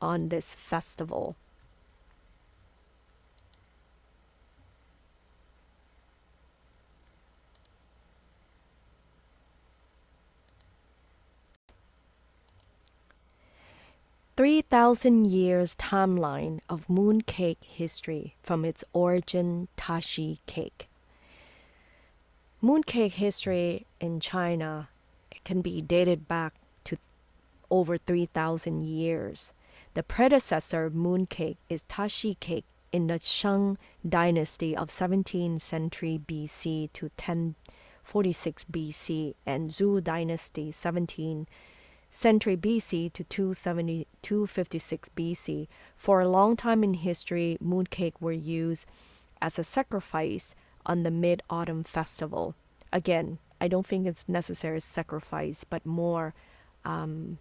on 0.00 0.28
this 0.28 0.54
festival. 0.54 1.36
Three 14.36 14.62
thousand 14.62 15.28
years 15.28 15.76
timeline 15.76 16.58
of 16.68 16.88
mooncake 16.88 17.62
history 17.62 18.34
from 18.42 18.64
its 18.64 18.82
origin 18.92 19.68
tashi 19.76 20.40
cake. 20.46 20.88
Mooncake 22.60 23.12
history 23.12 23.86
in 24.00 24.18
China 24.18 24.88
can 25.44 25.60
be 25.60 25.80
dated 25.80 26.26
back 26.26 26.54
to 26.82 26.96
over 27.70 27.96
3,000 27.96 28.82
years. 28.82 29.52
The 29.94 30.02
predecessor 30.02 30.90
mooncake 30.90 31.58
is 31.68 31.84
tashi 31.84 32.34
cake 32.40 32.64
in 32.90 33.06
the 33.06 33.20
Shang 33.20 33.78
dynasty 34.08 34.76
of 34.76 34.88
17th 34.88 35.60
century 35.60 36.20
BC 36.26 36.92
to 36.94 37.04
1046 37.04 38.64
BC 38.64 39.34
and 39.46 39.70
Zhou 39.70 40.02
dynasty 40.02 40.72
17th 40.72 41.46
century 42.14 42.56
BC 42.56 43.12
to 43.12 43.24
270, 43.24 44.06
256 44.22 45.10
BC. 45.16 45.66
For 45.96 46.20
a 46.20 46.28
long 46.28 46.56
time 46.56 46.84
in 46.84 46.94
history, 46.94 47.58
mooncake 47.62 48.14
were 48.20 48.30
used 48.30 48.86
as 49.42 49.58
a 49.58 49.64
sacrifice 49.64 50.54
on 50.86 51.02
the 51.02 51.10
Mid 51.10 51.42
Autumn 51.50 51.82
Festival. 51.82 52.54
Again, 52.92 53.38
I 53.60 53.66
don't 53.66 53.84
think 53.84 54.06
it's 54.06 54.28
necessary 54.28 54.80
sacrifice, 54.80 55.64
but 55.64 55.84
more 55.84 56.34
um, 56.84 57.38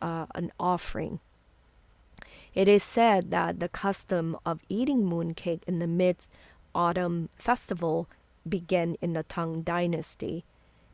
uh, 0.00 0.24
an 0.34 0.52
offering. 0.58 1.20
It 2.54 2.68
is 2.68 2.82
said 2.82 3.30
that 3.30 3.60
the 3.60 3.68
custom 3.68 4.38
of 4.46 4.60
eating 4.70 5.02
mooncake 5.02 5.60
in 5.66 5.80
the 5.80 5.86
mid 5.86 6.16
autumn 6.74 7.28
festival 7.36 8.08
began 8.48 8.96
in 9.02 9.12
the 9.12 9.22
Tang 9.22 9.60
Dynasty. 9.60 10.44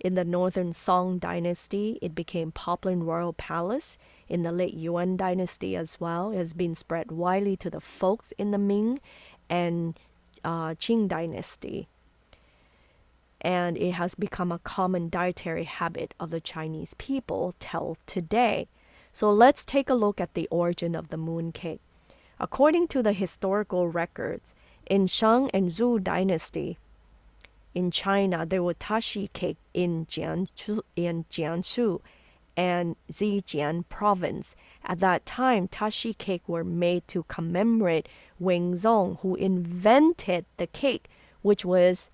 In 0.03 0.15
the 0.15 0.25
northern 0.25 0.75
Song 0.75 1.19
Dynasty, 1.19 1.99
it 2.03 2.15
became 2.15 2.53
popular 2.53 2.93
in 2.93 3.05
royal 3.05 3.33
palace. 3.33 3.97
In 4.29 4.43
the 4.43 4.53
late 4.53 4.75
Yuan 4.75 5.17
Dynasty 5.17 5.77
as 5.77 5.99
well, 5.99 6.33
it 6.33 6.37
has 6.37 6.53
been 6.53 6.75
spread 6.75 7.11
widely 7.11 7.57
to 7.57 7.71
the 7.71 7.81
folks 7.81 8.33
in 8.37 8.51
the 8.51 8.59
Ming 8.59 9.01
and 9.49 9.99
uh, 10.45 10.75
Qing 10.75 11.09
Dynasty 11.09 11.89
and 13.43 13.77
it 13.77 13.93
has 13.93 14.15
become 14.15 14.53
a 14.53 14.61
common 14.61 15.11
dietary 15.11 15.65
habit 15.65 16.15
of 16.19 16.31
the 16.31 16.41
Chinese 16.41 16.95
people 16.95 17.55
till 17.59 17.99
today. 18.07 18.69
So 19.13 19.31
let's 19.33 19.65
take 19.65 19.91
a 19.91 19.95
look 19.95 20.21
at 20.21 20.35
the 20.35 20.49
origin 20.51 20.95
of 20.95 21.09
the 21.09 21.17
mooncake. 21.19 21.81
According 22.39 22.89
to 22.89 23.03
the 23.03 23.13
historical 23.13 23.89
records, 23.89 24.55
in 24.87 25.07
Shang 25.09 25.51
and 25.51 25.71
Zhou 25.71 26.03
dynasty, 26.03 26.79
in 27.75 27.91
China, 27.91 28.45
there 28.45 28.63
were 28.63 28.75
tashi 28.75 29.29
cake 29.33 29.59
in 29.73 30.07
Jiangsu, 30.07 30.81
in 30.97 31.25
Jiangsu 31.31 32.01
and 32.57 32.97
Zhejiang 33.11 33.89
province. 33.89 34.55
At 34.85 35.01
that 35.01 35.25
time, 35.25 35.69
tashi 35.69 36.13
cake 36.13 36.43
were 36.47 36.65
made 36.65 37.09
to 37.09 37.25
commemorate 37.25 38.09
Wen 38.39 38.75
Zhong, 38.75 39.19
who 39.21 39.35
invented 39.37 40.45
the 40.59 40.67
cake, 40.67 41.09
which 41.41 41.65
was 41.65 42.11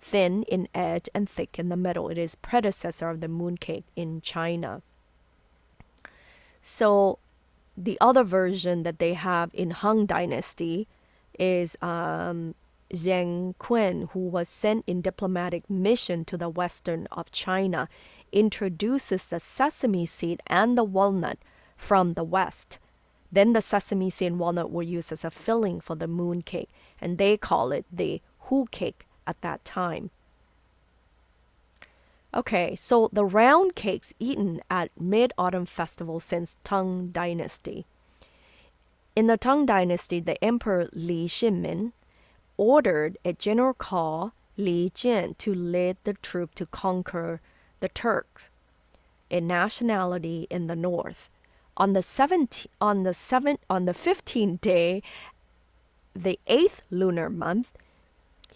thin 0.00 0.44
in 0.44 0.68
edge 0.74 1.08
and 1.14 1.28
thick 1.28 1.58
in 1.58 1.68
the 1.68 1.76
middle. 1.76 2.08
It 2.08 2.18
is 2.18 2.36
predecessor 2.36 3.10
of 3.10 3.20
the 3.20 3.26
mooncake 3.26 3.84
in 3.96 4.20
China. 4.20 4.82
So 6.62 7.18
the 7.76 7.98
other 8.00 8.22
version 8.22 8.84
that 8.84 8.98
they 8.98 9.14
have 9.14 9.50
in 9.54 9.70
Han 9.70 10.06
Dynasty 10.06 10.86
is 11.38 11.76
um, 11.82 12.54
Zheng 12.94 13.54
Kun, 13.58 14.08
who 14.12 14.20
was 14.20 14.48
sent 14.48 14.84
in 14.86 15.00
diplomatic 15.00 15.68
mission 15.68 16.24
to 16.24 16.36
the 16.36 16.48
western 16.48 17.06
of 17.12 17.30
China, 17.30 17.88
introduces 18.32 19.26
the 19.26 19.40
sesame 19.40 20.06
seed 20.06 20.40
and 20.46 20.76
the 20.76 20.84
walnut 20.84 21.38
from 21.76 22.14
the 22.14 22.24
west. 22.24 22.78
Then 23.30 23.52
the 23.52 23.62
sesame 23.62 24.10
seed 24.10 24.32
and 24.32 24.38
walnut 24.38 24.70
were 24.70 24.82
used 24.82 25.12
as 25.12 25.24
a 25.24 25.30
filling 25.30 25.80
for 25.80 25.94
the 25.94 26.06
mooncake, 26.06 26.68
and 27.00 27.18
they 27.18 27.36
call 27.36 27.72
it 27.72 27.84
the 27.92 28.22
hu 28.42 28.66
cake 28.70 29.06
at 29.26 29.40
that 29.42 29.64
time. 29.64 30.10
Okay, 32.34 32.76
so 32.76 33.08
the 33.12 33.24
round 33.24 33.74
cakes 33.74 34.12
eaten 34.18 34.60
at 34.70 34.90
Mid 34.98 35.32
Autumn 35.38 35.66
Festival 35.66 36.20
since 36.20 36.56
Tang 36.62 37.08
Dynasty. 37.08 37.86
In 39.16 39.26
the 39.26 39.36
Tang 39.36 39.66
Dynasty, 39.66 40.20
the 40.20 40.42
Emperor 40.44 40.88
Li 40.92 41.26
Shimin 41.26 41.92
ordered 42.58 43.16
a 43.24 43.32
general 43.32 43.72
called 43.72 44.32
Li 44.58 44.90
Jin 44.94 45.34
to 45.38 45.54
lead 45.54 45.96
the 46.04 46.12
troop 46.12 46.54
to 46.56 46.66
conquer 46.66 47.40
the 47.80 47.88
Turks, 47.88 48.50
a 49.30 49.40
nationality 49.40 50.46
in 50.50 50.66
the 50.66 50.76
north. 50.76 51.30
On 51.76 51.94
the 51.94 52.00
17th, 52.00 52.66
on 52.80 53.04
the 53.04 53.12
7th, 53.12 53.58
on 53.70 53.86
the 53.86 53.94
15th 53.94 54.60
day, 54.60 55.02
the 56.14 56.38
8th 56.48 56.80
lunar 56.90 57.30
month, 57.30 57.70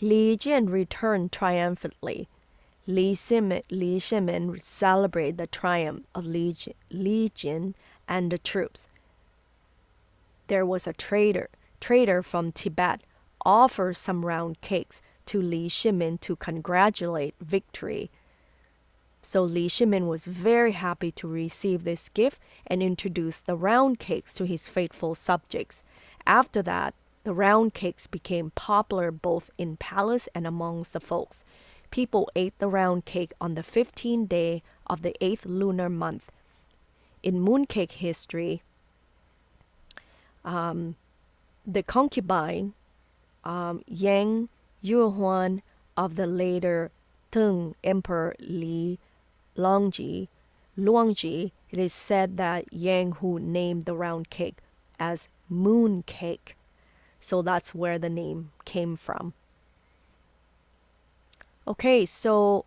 Li 0.00 0.36
Jin 0.36 0.68
returned 0.68 1.32
triumphantly. 1.32 2.28
Li 2.88 3.14
Shimin, 3.14 3.62
Li 3.70 4.00
Shimin 4.00 4.60
celebrated 4.60 5.38
the 5.38 5.46
triumph 5.46 6.04
of 6.16 6.26
Li 6.26 6.52
Jin, 6.52 6.74
Li 6.90 7.30
Jin 7.32 7.76
and 8.08 8.32
the 8.32 8.38
troops. 8.38 8.88
there 10.48 10.66
was 10.66 10.86
a 10.86 10.92
trader 10.92 11.48
trader 11.80 12.22
from 12.22 12.52
Tibet 12.52 13.00
offered 13.44 13.96
some 13.96 14.24
round 14.24 14.60
cakes 14.60 15.02
to 15.26 15.40
Li 15.40 15.68
Shimin 15.68 16.20
to 16.20 16.36
congratulate 16.36 17.34
victory. 17.40 18.10
So 19.22 19.42
Li 19.44 19.68
Shimin 19.68 20.08
was 20.08 20.26
very 20.26 20.72
happy 20.72 21.12
to 21.12 21.28
receive 21.28 21.84
this 21.84 22.08
gift 22.08 22.40
and 22.66 22.82
introduced 22.82 23.46
the 23.46 23.56
round 23.56 23.98
cakes 23.98 24.34
to 24.34 24.44
his 24.44 24.68
faithful 24.68 25.14
subjects. 25.14 25.82
After 26.26 26.60
that, 26.62 26.94
the 27.24 27.32
round 27.32 27.72
cakes 27.72 28.08
became 28.08 28.50
popular 28.50 29.12
both 29.12 29.50
in 29.56 29.76
palace 29.76 30.28
and 30.34 30.46
amongst 30.46 30.92
the 30.92 31.00
folks. 31.00 31.44
People 31.90 32.28
ate 32.34 32.58
the 32.58 32.68
round 32.68 33.04
cake 33.04 33.32
on 33.40 33.54
the 33.54 33.62
15th 33.62 34.28
day 34.28 34.62
of 34.86 35.02
the 35.02 35.14
8th 35.20 35.44
lunar 35.44 35.88
month. 35.88 36.32
In 37.22 37.44
mooncake 37.44 37.92
history, 37.92 38.62
um, 40.44 40.96
the 41.64 41.84
concubine 41.84 42.74
um, 43.44 43.82
Yang 43.86 44.48
Yuhuan 44.84 45.62
of 45.96 46.16
the 46.16 46.26
later 46.26 46.90
Tang 47.30 47.74
Emperor 47.82 48.34
Li 48.38 48.98
Longji, 49.56 50.28
Luangji, 50.78 51.52
it 51.70 51.78
is 51.78 51.92
said 51.92 52.36
that 52.36 52.72
Yang 52.72 53.12
Hu 53.12 53.38
named 53.38 53.84
the 53.84 53.94
round 53.94 54.30
cake 54.30 54.58
as 54.98 55.28
moon 55.48 56.02
cake. 56.04 56.56
So 57.20 57.42
that's 57.42 57.74
where 57.74 57.98
the 57.98 58.10
name 58.10 58.52
came 58.64 58.96
from. 58.96 59.34
Okay, 61.66 62.04
so 62.04 62.64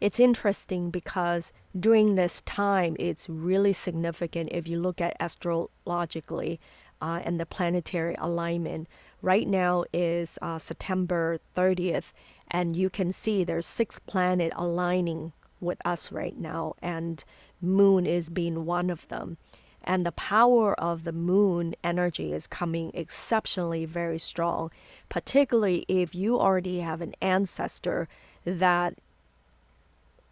it's 0.00 0.20
interesting 0.20 0.90
because 0.90 1.52
during 1.78 2.14
this 2.14 2.40
time, 2.42 2.94
it's 2.98 3.28
really 3.28 3.72
significant 3.72 4.50
if 4.52 4.68
you 4.68 4.78
look 4.80 5.00
at 5.00 5.16
astrologically 5.18 6.60
uh, 7.00 7.20
and 7.24 7.40
the 7.40 7.46
planetary 7.46 8.14
alignment. 8.18 8.86
Right 9.20 9.48
now 9.48 9.84
is 9.92 10.38
uh, 10.40 10.58
September 10.58 11.38
30th, 11.56 12.12
and 12.50 12.76
you 12.76 12.88
can 12.88 13.12
see 13.12 13.42
there's 13.42 13.66
six 13.66 13.98
planets 13.98 14.54
aligning 14.56 15.32
with 15.60 15.78
us 15.84 16.12
right 16.12 16.38
now, 16.38 16.74
and 16.80 17.24
Moon 17.60 18.06
is 18.06 18.30
being 18.30 18.64
one 18.64 18.90
of 18.90 19.08
them. 19.08 19.36
And 19.82 20.04
the 20.04 20.12
power 20.12 20.78
of 20.78 21.04
the 21.04 21.12
moon 21.12 21.74
energy 21.82 22.32
is 22.32 22.46
coming 22.46 22.90
exceptionally 22.94 23.84
very 23.84 24.18
strong, 24.18 24.70
particularly 25.08 25.84
if 25.88 26.14
you 26.14 26.38
already 26.38 26.80
have 26.80 27.00
an 27.00 27.14
ancestor 27.22 28.08
that 28.44 28.94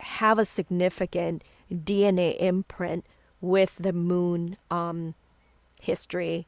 have 0.01 0.39
a 0.39 0.45
significant 0.45 1.43
DNA 1.73 2.37
imprint 2.39 3.07
with 3.41 3.77
the 3.79 3.93
moon 3.93 4.57
um, 4.71 5.15
history 5.81 6.47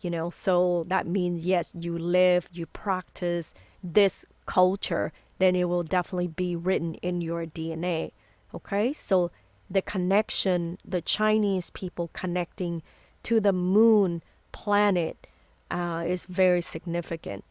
you 0.00 0.10
know 0.10 0.30
so 0.30 0.84
that 0.88 1.06
means 1.06 1.44
yes 1.44 1.72
you 1.78 1.96
live 1.98 2.48
you 2.52 2.66
practice 2.66 3.52
this 3.82 4.24
culture 4.46 5.12
then 5.38 5.56
it 5.56 5.68
will 5.68 5.82
definitely 5.82 6.28
be 6.28 6.54
written 6.56 6.94
in 6.94 7.20
your 7.20 7.46
dna 7.46 8.10
okay? 8.52 8.92
So 8.92 9.30
the 9.70 9.82
connection 9.82 10.78
the 10.84 11.00
chinese 11.00 11.70
people 11.70 12.10
connecting 12.12 12.82
to 13.22 13.40
the 13.40 13.52
moon 13.52 14.22
planet 14.52 15.26
uh, 15.70 16.04
is 16.06 16.24
very 16.24 16.60
significant. 16.60 17.44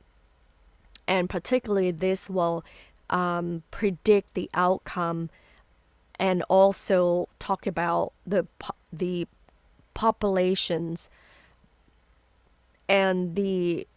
And 1.08 1.30
particularly 1.30 1.91
this 1.91 2.30
will 2.30 2.64
um, 3.10 3.64
predict 3.72 4.34
the 4.34 4.50
outcome 4.54 5.30
and 6.20 6.43
also 6.43 7.30
talk 7.39 7.66
about 7.66 8.14
the 8.28 8.45
the 8.91 9.28
populations 9.93 11.10
and 12.89 13.35
the 13.35 13.87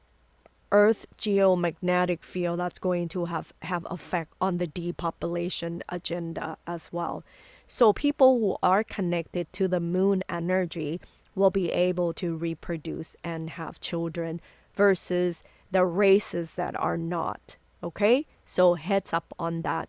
earth 0.70 1.06
geomagnetic 1.18 2.22
field 2.22 2.60
that's 2.60 2.78
going 2.78 3.08
to 3.08 3.24
have 3.24 3.52
have 3.62 3.86
effect 3.90 4.32
on 4.40 4.58
the 4.58 4.66
depopulation 4.68 5.82
agenda 5.88 6.56
as 6.66 6.90
well. 6.92 7.24
So 7.66 7.92
people 7.92 8.38
who 8.38 8.56
are 8.62 8.84
connected 8.84 9.52
to 9.54 9.66
the 9.66 9.80
moon 9.80 10.22
energy 10.28 11.00
will 11.34 11.50
be 11.50 11.72
able 11.72 12.12
to 12.12 12.36
reproduce 12.36 13.16
and 13.24 13.50
have 13.50 13.80
children 13.80 14.40
versus 14.74 15.42
the 15.72 15.84
races 15.84 16.54
that 16.54 16.78
are 16.78 16.98
not 16.98 17.56
okay? 17.82 18.26
So 18.46 18.74
heads 18.74 19.12
up 19.12 19.34
on 19.38 19.62
that. 19.62 19.88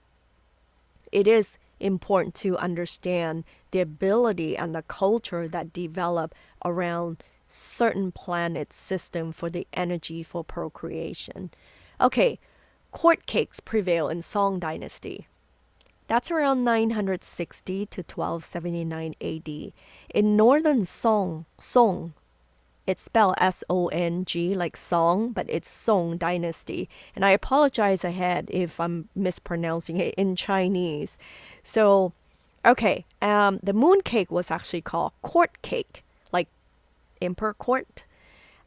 It 1.12 1.28
is 1.28 1.58
important 1.80 2.34
to 2.36 2.58
understand 2.58 3.44
the 3.72 3.82
ability 3.82 4.58
and 4.58 4.74
the 4.74 4.82
culture 4.84 5.48
that 5.48 5.74
develop 5.74 6.34
around 6.64 7.24
certain 7.54 8.12
planet 8.12 8.74
system 8.74 9.32
for 9.32 9.50
the 9.50 9.68
energy 9.74 10.24
for 10.24 10.44
procreation. 10.44 11.52
Okay, 12.02 12.40
court 12.92 13.26
cakes 13.26 13.60
prevail 13.60 14.10
in 14.10 14.22
Song 14.22 14.60
Dynasty. 14.60 15.28
That's 16.08 16.32
around 16.32 16.64
960 16.64 17.86
to 17.86 18.02
1279 18.02 19.16
AD. 19.22 19.74
In 20.14 20.36
northern 20.36 20.86
Song, 20.86 21.46
Song, 21.60 22.14
it's 22.86 23.04
spelled 23.04 23.36
S 23.38 23.64
O 23.70 23.88
N 23.88 24.26
G 24.26 24.56
like 24.56 24.76
song, 24.76 25.32
but 25.32 25.46
it's 25.48 25.70
Song 25.70 26.18
Dynasty. 26.18 26.90
And 27.16 27.24
I 27.24 27.32
apologize 27.32 28.04
ahead 28.04 28.50
if 28.52 28.80
I'm 28.80 29.08
mispronouncing 29.16 29.98
it 29.98 30.14
in 30.16 30.36
Chinese. 30.36 31.18
So, 31.64 32.12
okay, 32.66 33.06
um, 33.22 33.60
the 33.64 33.74
moon 33.74 34.02
cake 34.02 34.32
was 34.32 34.52
actually 34.52 34.82
called 34.82 35.14
court 35.22 35.62
cake 35.62 36.03
emperor 37.24 37.54
court 37.54 38.06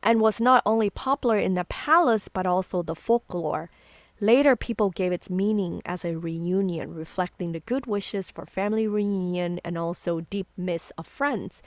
and 0.03 0.21
was 0.21 0.41
not 0.41 0.63
only 0.65 0.91
popular 0.91 1.39
in 1.39 1.55
the 1.55 1.65
palace 1.65 2.29
but 2.29 2.47
also 2.47 2.83
the 2.83 2.95
folklore. 2.95 3.71
Later, 4.19 4.57
people 4.57 4.89
gave 4.91 5.13
its 5.13 5.29
meaning 5.29 5.83
as 5.85 6.03
a 6.03 6.17
reunion, 6.17 6.95
reflecting 6.95 7.53
the 7.53 7.61
good 7.61 7.87
wishes 7.87 8.31
for 8.31 8.47
family 8.47 8.87
reunion 8.89 9.61
and 9.63 9.77
also 9.77 10.21
deep 10.21 10.47
miss 10.57 10.91
of 10.97 11.07
friends. 11.07 11.61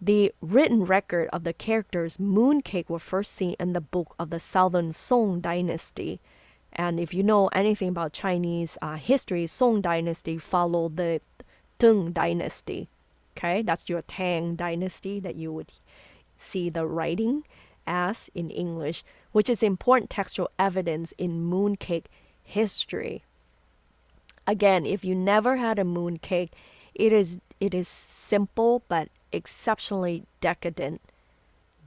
The 0.00 0.32
written 0.40 0.84
record 0.84 1.28
of 1.32 1.44
the 1.44 1.52
characters 1.52 2.16
mooncake 2.16 2.88
were 2.88 2.98
first 2.98 3.32
seen 3.32 3.54
in 3.60 3.74
the 3.74 3.80
book 3.80 4.14
of 4.18 4.30
the 4.30 4.40
Southern 4.40 4.92
Song 4.92 5.40
Dynasty. 5.40 6.20
And 6.72 6.98
if 6.98 7.12
you 7.12 7.22
know 7.22 7.48
anything 7.48 7.90
about 7.90 8.12
Chinese 8.12 8.78
uh, 8.80 8.96
history, 8.96 9.46
Song 9.46 9.80
Dynasty 9.80 10.38
followed 10.38 10.96
the 10.96 11.20
Tang 11.78 12.12
Dynasty. 12.12 12.88
Okay, 13.36 13.62
that's 13.62 13.88
your 13.88 14.02
Tang 14.02 14.56
Dynasty 14.56 15.20
that 15.20 15.36
you 15.36 15.52
would 15.52 15.72
see 16.36 16.68
the 16.68 16.86
writing 16.86 17.44
as 17.86 18.30
in 18.34 18.50
English, 18.50 19.04
which 19.32 19.48
is 19.48 19.62
important 19.62 20.10
textual 20.10 20.50
evidence 20.58 21.12
in 21.18 21.50
mooncake 21.50 22.06
history. 22.42 23.24
Again, 24.46 24.84
if 24.86 25.04
you 25.04 25.14
never 25.14 25.56
had 25.56 25.78
a 25.78 25.84
mooncake, 25.84 26.50
it 26.94 27.12
is 27.12 27.40
it 27.60 27.74
is 27.74 27.88
simple 27.88 28.82
but 28.88 29.08
exceptionally 29.32 30.24
decadent. 30.40 31.00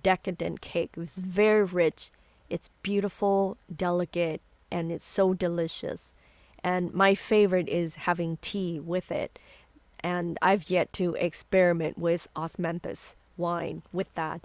Decadent 0.04 0.62
cake. 0.62 0.92
It's 0.98 1.18
very 1.18 1.64
rich. 1.64 2.12
It's 2.50 2.70
beautiful, 2.82 3.58
delicate, 3.74 4.42
and 4.72 4.92
it's 4.92 5.06
so 5.06 5.34
delicious. 5.34 6.14
And 6.64 6.94
my 6.94 7.14
favorite 7.14 7.70
is 7.70 7.96
having 7.96 8.38
tea 8.42 8.80
with 8.80 9.12
it. 9.12 9.38
And 10.00 10.38
I've 10.42 10.70
yet 10.70 10.94
to 10.94 11.16
experiment 11.16 11.98
with 11.98 12.28
osmanthus 12.36 13.16
wine 13.38 13.84
with 13.92 14.14
that. 14.16 14.42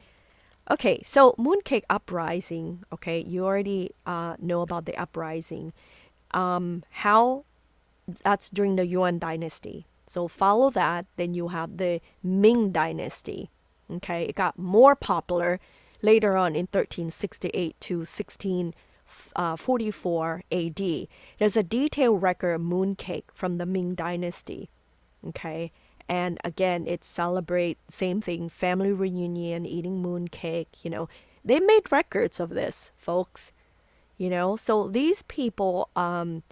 Okay, 0.70 1.00
so 1.02 1.34
mooncake 1.38 1.82
uprising. 1.90 2.84
Okay, 2.92 3.20
you 3.20 3.44
already 3.44 3.90
uh, 4.06 4.36
know 4.38 4.62
about 4.62 4.86
the 4.86 4.96
uprising. 4.96 5.72
Um, 6.32 6.84
how 6.90 7.44
that's 8.22 8.48
during 8.50 8.76
the 8.76 8.86
Yuan 8.86 9.18
dynasty. 9.18 9.86
So 10.06 10.28
follow 10.28 10.70
that. 10.70 11.06
Then 11.16 11.34
you 11.34 11.48
have 11.48 11.78
the 11.78 12.00
Ming 12.22 12.70
dynasty. 12.70 13.50
Okay, 13.90 14.22
it 14.24 14.36
got 14.36 14.56
more 14.58 14.94
popular 14.94 15.58
later 16.00 16.36
on 16.36 16.54
in 16.54 16.68
1368 16.70 17.74
to 17.80 17.96
1644 17.98 20.42
AD. 20.50 21.08
There's 21.38 21.56
a 21.56 21.62
detailed 21.62 22.22
record 22.22 22.54
of 22.54 22.60
mooncake 22.60 23.30
from 23.34 23.58
the 23.58 23.66
Ming 23.66 23.94
dynasty. 23.94 24.70
Okay, 25.26 25.70
and 26.08 26.38
again 26.44 26.86
it 26.86 27.04
celebrate 27.04 27.78
same 27.88 28.20
thing 28.20 28.48
family 28.48 28.92
reunion 28.92 29.66
eating 29.66 30.00
moon 30.00 30.28
cake 30.28 30.68
you 30.82 30.90
know. 30.90 31.08
They 31.44 31.58
made 31.58 31.90
records 31.90 32.40
of 32.40 32.50
this 32.50 32.90
folks 32.96 33.52
you 34.18 34.30
know. 34.30 34.56
So 34.56 34.88
these 34.88 35.22
people 35.22 35.88
um 35.96 36.42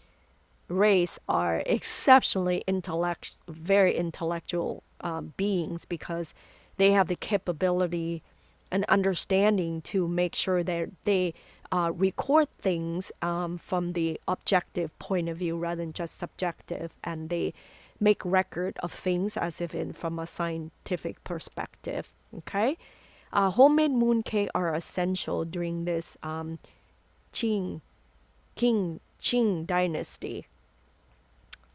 race 0.68 1.18
are 1.28 1.62
exceptionally 1.66 2.62
intellect 2.66 3.32
very 3.48 3.94
intellectual 3.96 4.82
um, 5.01 5.32
beings 5.36 5.84
because 5.84 6.34
they 6.76 6.92
have 6.92 7.09
the 7.09 7.16
capability 7.16 8.22
and 8.70 8.84
understanding 8.86 9.82
to 9.82 10.07
make 10.07 10.34
sure 10.34 10.62
that 10.62 10.90
they 11.05 11.34
uh, 11.72 11.92
record 11.94 12.48
things 12.59 13.12
um, 13.22 13.59
from 13.59 13.92
the 13.92 14.20
objective 14.26 14.96
point 14.98 15.28
of 15.28 15.36
view 15.38 15.57
rather 15.57 15.82
than 15.82 15.92
just 15.92 16.16
subjective. 16.16 16.92
And 17.05 17.28
they 17.30 17.53
make 18.01 18.24
record 18.24 18.78
of 18.82 18.92
things 18.92 19.36
as 19.36 19.61
if 19.61 19.74
in 19.74 19.92
from 19.92 20.18
a 20.18 20.26
scientific 20.26 21.22
perspective. 21.24 22.12
Okay. 22.36 22.78
Uh, 23.32 23.51
homemade 23.51 23.92
mooncake 23.92 24.48
are 24.55 24.74
essential 24.74 25.44
during 25.44 25.84
this 25.84 26.16
um, 26.22 26.59
Qing, 27.32 27.80
King 28.57 29.01
Qing 29.20 29.66
dynasty. 29.66 30.46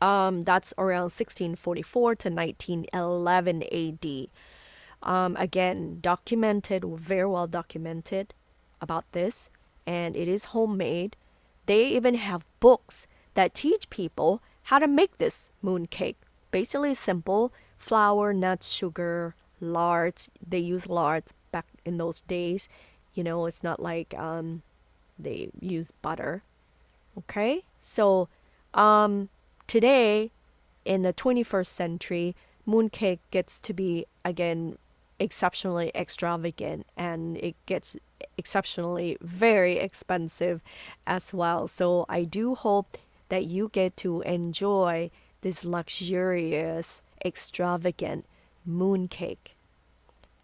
Um, 0.02 0.44
that's 0.44 0.74
around 0.78 1.14
1644 1.16 2.16
to 2.16 2.30
1911 2.30 3.64
AD. 3.64 4.28
Um, 5.04 5.38
again, 5.38 6.00
documented, 6.02 6.84
very 6.84 7.28
well 7.28 7.48
documented 7.48 8.34
about 8.82 9.10
this, 9.14 9.50
and 9.86 10.18
it 10.18 10.28
is 10.28 10.46
homemade. 10.46 11.16
They 11.66 11.88
even 11.88 12.16
have 12.16 12.46
books 12.60 13.08
that 13.36 13.54
teach 13.54 13.90
people 13.90 14.42
how 14.66 14.80
to 14.80 14.88
make 14.88 15.18
this 15.18 15.52
moon 15.62 15.88
cake. 15.88 16.18
Basically, 16.52 16.96
simple 16.96 17.54
flour, 17.78 18.34
nuts, 18.34 18.70
sugar, 18.70 19.36
lard. 19.60 20.16
They 20.46 20.60
use 20.60 20.88
lard 20.88 21.24
back 21.52 21.66
in 21.86 21.98
those 21.98 22.22
days. 22.22 22.68
You 23.14 23.24
know, 23.24 23.46
it's 23.46 23.64
not 23.64 23.80
like 23.80 24.14
um, 24.18 24.64
they 25.20 25.50
use 25.60 25.92
butter. 26.02 26.44
Okay, 27.18 27.64
so 27.80 28.28
um, 28.74 29.30
today 29.68 30.32
in 30.84 31.04
the 31.04 31.14
21st 31.14 31.68
century, 31.68 32.36
mooncake 32.68 33.20
gets 33.32 33.62
to 33.62 33.74
be 33.74 34.06
again 34.24 34.78
exceptionally 35.20 35.92
extravagant 35.96 36.86
and 36.98 37.38
it 37.38 37.56
gets 37.66 37.96
exceptionally 38.38 39.18
very 39.22 39.78
expensive 39.78 40.62
as 41.08 41.34
well. 41.34 41.68
So 41.68 42.06
I 42.10 42.24
do 42.24 42.56
hope 42.56 42.98
that 43.30 43.46
you 43.46 43.70
get 43.72 43.98
to 43.98 44.22
enjoy 44.22 45.12
this 45.42 45.66
luxurious, 45.66 47.02
extravagant 47.24 48.26
mooncake 48.68 49.56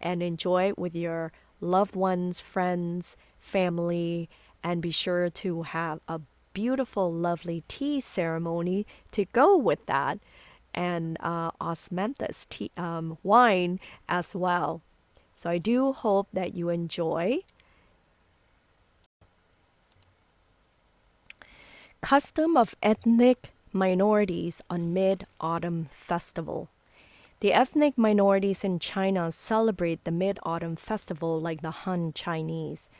and 0.00 0.22
enjoy 0.22 0.68
it 0.68 0.78
with 0.78 0.94
your 0.94 1.32
loved 1.60 1.94
ones, 1.94 2.40
friends, 2.40 3.16
family, 3.40 4.28
and 4.62 4.82
be 4.82 4.90
sure 4.90 5.30
to 5.30 5.62
have 5.62 6.00
a 6.08 6.20
beautiful, 6.52 7.12
lovely 7.12 7.62
tea 7.68 8.00
ceremony 8.00 8.86
to 9.10 9.24
go 9.26 9.56
with 9.56 9.84
that 9.86 10.18
and 10.74 11.16
uh, 11.20 11.50
osmanthus 11.60 12.48
tea, 12.48 12.70
um, 12.76 13.18
wine 13.22 13.78
as 14.08 14.34
well. 14.34 14.82
So 15.34 15.50
I 15.50 15.58
do 15.58 15.92
hope 15.92 16.28
that 16.32 16.54
you 16.54 16.68
enjoy. 16.68 17.40
Custom 22.02 22.56
of 22.56 22.74
ethnic 22.82 23.52
minorities 23.72 24.60
on 24.68 24.92
Mid 24.92 25.24
Autumn 25.40 25.88
Festival. 25.92 26.68
The 27.38 27.52
ethnic 27.52 27.96
minorities 27.96 28.64
in 28.64 28.80
China 28.80 29.30
celebrate 29.30 30.02
the 30.02 30.10
Mid 30.10 30.40
Autumn 30.42 30.74
Festival 30.74 31.40
like 31.40 31.62
the 31.62 31.70
Han 31.70 32.12
Chinese. 32.12 32.90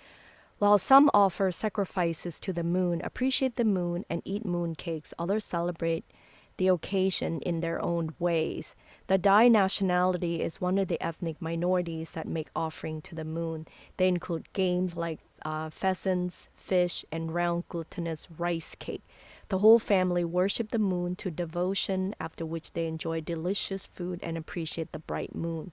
While 0.58 0.78
some 0.78 1.10
offer 1.12 1.50
sacrifices 1.50 2.38
to 2.40 2.52
the 2.52 2.62
moon, 2.62 3.02
appreciate 3.02 3.56
the 3.56 3.64
moon, 3.64 4.04
and 4.08 4.22
eat 4.24 4.46
moon 4.46 4.76
cakes, 4.76 5.12
others 5.18 5.44
celebrate 5.44 6.04
the 6.56 6.68
occasion 6.68 7.40
in 7.40 7.60
their 7.60 7.82
own 7.82 8.14
ways. 8.20 8.76
The 9.08 9.18
Dai 9.18 9.48
nationality 9.48 10.40
is 10.40 10.60
one 10.60 10.78
of 10.78 10.86
the 10.86 11.02
ethnic 11.02 11.42
minorities 11.42 12.12
that 12.12 12.28
make 12.28 12.50
offering 12.54 13.02
to 13.02 13.16
the 13.16 13.24
moon. 13.24 13.66
They 13.96 14.06
include 14.06 14.52
games 14.52 14.94
like 14.94 15.18
uh, 15.44 15.70
pheasants, 15.70 16.48
fish, 16.54 17.04
and 17.10 17.34
round 17.34 17.64
glutinous 17.68 18.28
rice 18.38 18.74
cake. 18.74 19.02
The 19.48 19.58
whole 19.58 19.78
family 19.78 20.24
worship 20.24 20.70
the 20.70 20.78
moon 20.78 21.16
to 21.16 21.30
devotion, 21.30 22.14
after 22.18 22.46
which 22.46 22.72
they 22.72 22.86
enjoy 22.86 23.20
delicious 23.20 23.86
food 23.86 24.20
and 24.22 24.38
appreciate 24.38 24.92
the 24.92 24.98
bright 24.98 25.34
moon. 25.34 25.72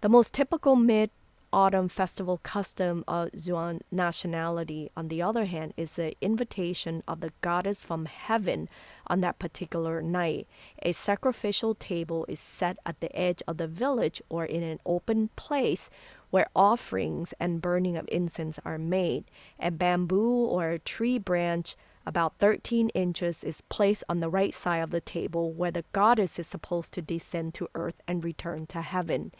The 0.00 0.08
most 0.08 0.32
typical 0.32 0.76
mid 0.76 1.10
autumn 1.52 1.88
festival 1.88 2.38
custom 2.42 3.04
of 3.08 3.30
Zhuang 3.32 3.80
nationality, 3.90 4.90
on 4.96 5.08
the 5.08 5.20
other 5.20 5.46
hand, 5.46 5.74
is 5.76 5.94
the 5.94 6.14
invitation 6.20 7.02
of 7.08 7.20
the 7.20 7.32
goddess 7.40 7.84
from 7.84 8.06
heaven 8.06 8.68
on 9.08 9.20
that 9.20 9.38
particular 9.38 10.00
night. 10.00 10.46
A 10.82 10.92
sacrificial 10.92 11.74
table 11.74 12.24
is 12.28 12.40
set 12.40 12.78
at 12.86 13.00
the 13.00 13.14
edge 13.16 13.42
of 13.46 13.56
the 13.56 13.66
village 13.66 14.22
or 14.28 14.44
in 14.44 14.62
an 14.62 14.80
open 14.86 15.28
place 15.36 15.90
where 16.30 16.48
offerings 16.54 17.34
and 17.38 17.60
burning 17.60 17.96
of 17.96 18.08
incense 18.10 18.58
are 18.64 18.78
made. 18.78 19.24
A 19.58 19.70
bamboo 19.70 20.44
or 20.44 20.70
a 20.70 20.78
tree 20.78 21.18
branch 21.18 21.76
about 22.06 22.38
13 22.38 22.88
inches 22.90 23.44
is 23.44 23.60
placed 23.68 24.02
on 24.08 24.20
the 24.20 24.30
right 24.30 24.54
side 24.54 24.78
of 24.78 24.90
the 24.90 25.02
table 25.02 25.52
where 25.52 25.70
the 25.70 25.84
goddess 25.92 26.38
is 26.38 26.46
supposed 26.46 26.92
to 26.94 27.02
descend 27.02 27.52
to 27.54 27.68
earth 27.74 28.00
and 28.08 28.24
return 28.24 28.66
to 28.66 28.80
heaven 28.80 29.32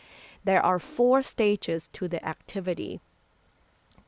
there 0.45 0.65
are 0.65 0.79
four 0.79 1.23
stages 1.23 1.89
to 1.89 2.09
the 2.09 2.25
activity. 2.27 3.01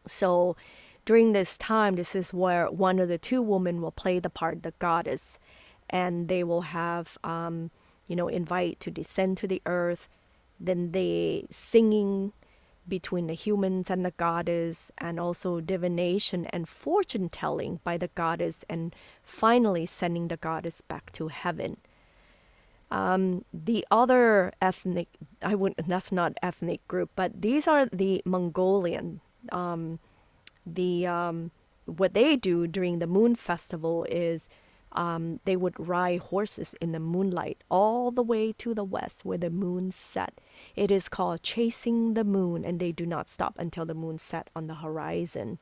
So 0.07 0.57
during 1.05 1.33
this 1.33 1.59
time, 1.59 1.97
this 1.97 2.15
is 2.15 2.33
where 2.33 2.71
one 2.71 2.99
of 2.99 3.09
the 3.09 3.19
two 3.19 3.43
women 3.43 3.81
will 3.81 3.93
play 3.93 4.19
the 4.19 4.31
part, 4.31 4.63
the 4.63 4.73
goddess, 4.79 5.39
and 5.91 6.29
they 6.29 6.43
will 6.43 6.63
have, 6.63 7.19
um, 7.23 7.71
you 8.07 8.17
know, 8.17 8.29
invite 8.29 8.81
to 8.81 8.91
descend 8.91 9.37
to 9.39 9.47
the 9.47 9.61
earth. 9.67 10.09
Then 10.59 10.93
they 10.93 11.47
singing 11.51 12.33
between 12.89 13.27
the 13.27 13.35
humans 13.35 13.91
and 13.91 14.05
the 14.05 14.13
goddess, 14.13 14.91
and 14.99 15.21
also 15.21 15.61
divination 15.61 16.47
and 16.47 16.69
fortune 16.69 17.29
telling 17.29 17.81
by 17.85 17.97
the 17.97 18.09
goddess, 18.15 18.65
and 18.69 18.95
finally 19.23 19.87
sending 19.87 20.29
the 20.29 20.37
goddess 20.37 20.81
back 20.81 21.13
to 21.13 21.29
heaven. 21.29 21.77
Um, 22.91 23.45
the 23.55 23.87
other 23.91 24.53
ethnic, 24.61 25.09
I 25.41 25.55
wouldn't, 25.55 25.89
that's 25.89 26.13
not 26.13 26.37
ethnic 26.43 26.87
group, 26.89 27.11
but 27.17 27.41
these 27.41 27.67
are 27.67 27.87
the 27.87 28.21
Mongolian. 28.27 29.21
Um, 29.51 29.99
the 30.67 31.07
um, 31.07 31.51
what 31.87 32.15
they 32.15 32.37
do 32.37 32.67
during 32.67 32.99
the 32.99 33.07
moon 33.07 33.35
festival 33.35 34.07
is 34.11 34.49
um, 34.93 35.41
they 35.45 35.57
would 35.57 35.75
ride 35.79 36.21
horses 36.21 36.75
in 36.81 36.93
the 36.93 37.01
moonlight 37.01 37.63
all 37.71 38.11
the 38.11 38.23
way 38.23 38.53
to 38.53 38.75
the 38.75 38.85
west 38.85 39.25
where 39.25 39.39
the 39.39 39.51
moon 39.51 39.91
set. 39.91 40.41
It 40.77 40.91
is 40.91 41.09
called 41.09 41.43
chasing 41.43 42.15
the 42.15 42.25
moon, 42.25 42.65
and 42.65 42.79
they 42.79 42.93
do 42.93 43.07
not 43.07 43.29
stop 43.29 43.57
until 43.59 43.87
the 43.87 43.95
moon 43.95 44.19
set 44.19 44.51
on 44.55 44.67
the 44.67 44.77
horizon. 44.77 45.59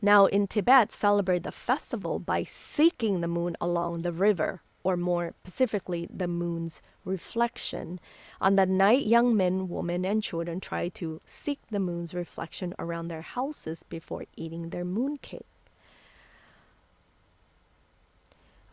Now 0.00 0.26
in 0.26 0.46
Tibet, 0.46 0.92
celebrate 0.92 1.44
the 1.44 1.52
festival 1.52 2.18
by 2.18 2.42
seeking 2.42 3.20
the 3.20 3.28
moon 3.28 3.56
along 3.60 4.02
the 4.02 4.12
river 4.12 4.62
or 4.84 4.96
more 4.96 5.34
specifically, 5.42 6.08
the 6.12 6.28
moon's 6.28 6.82
reflection. 7.04 8.00
On 8.40 8.54
the 8.54 8.66
night, 8.66 9.06
young 9.06 9.36
men, 9.36 9.68
women, 9.68 10.04
and 10.04 10.22
children 10.22 10.60
try 10.60 10.88
to 10.90 11.20
seek 11.24 11.60
the 11.70 11.80
moon's 11.80 12.14
reflection 12.14 12.74
around 12.78 13.08
their 13.08 13.22
houses 13.22 13.82
before 13.82 14.24
eating 14.36 14.70
their 14.70 14.84
mooncake. 14.84 15.46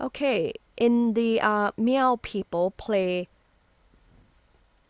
Okay, 0.02 0.54
in 0.78 1.14
the 1.14 1.42
uh, 1.42 1.72
Miao 1.78 2.16
people 2.18 2.72
play 2.72 3.28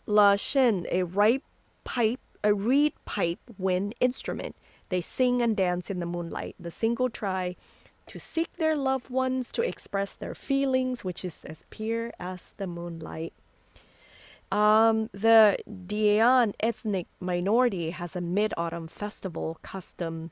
lusheng, 0.07 0.85
a 0.91 1.03
right 1.03 1.43
pipe, 1.83 2.19
a 2.43 2.53
reed 2.53 2.93
pipe 3.05 3.39
wind 3.57 3.95
instrument. 3.99 4.55
They 4.89 5.01
sing 5.01 5.41
and 5.41 5.55
dance 5.55 5.89
in 5.89 5.99
the 5.99 6.05
moonlight. 6.05 6.55
The 6.59 6.71
single 6.71 7.09
try 7.09 7.55
to 8.07 8.19
seek 8.19 8.57
their 8.57 8.75
loved 8.75 9.09
ones, 9.09 9.51
to 9.51 9.61
express 9.61 10.15
their 10.15 10.33
feelings, 10.33 11.03
which 11.03 11.23
is 11.23 11.45
as 11.45 11.63
pure 11.69 12.11
as 12.19 12.53
the 12.57 12.65
moonlight. 12.65 13.33
Um, 14.51 15.09
the 15.13 15.57
Dian 15.85 16.55
ethnic 16.59 17.05
minority 17.19 17.91
has 17.91 18.15
a 18.15 18.21
mid 18.21 18.53
autumn 18.57 18.87
festival 18.87 19.59
custom. 19.61 20.31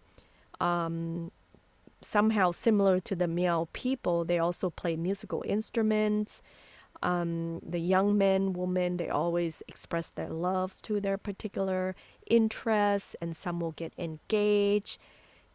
Um, 0.60 1.32
somehow 2.08 2.51
similar 2.51 2.99
to 3.01 3.16
the 3.16 3.28
Miao 3.28 3.68
people, 3.74 4.26
they 4.26 4.39
also 4.39 4.70
play 4.70 4.95
musical 4.95 5.43
instruments. 5.45 6.41
Um, 7.03 7.60
the 7.68 7.80
young 7.80 8.18
men, 8.18 8.53
women, 8.53 8.97
they 8.97 9.10
always 9.10 9.62
express 9.68 10.10
their 10.10 10.30
loves 10.30 10.82
to 10.84 10.99
their 10.99 11.18
particular 11.18 11.95
interests, 12.26 13.16
and 13.22 13.36
some 13.36 13.60
will 13.60 13.74
get 13.74 13.93
engaged 13.97 14.99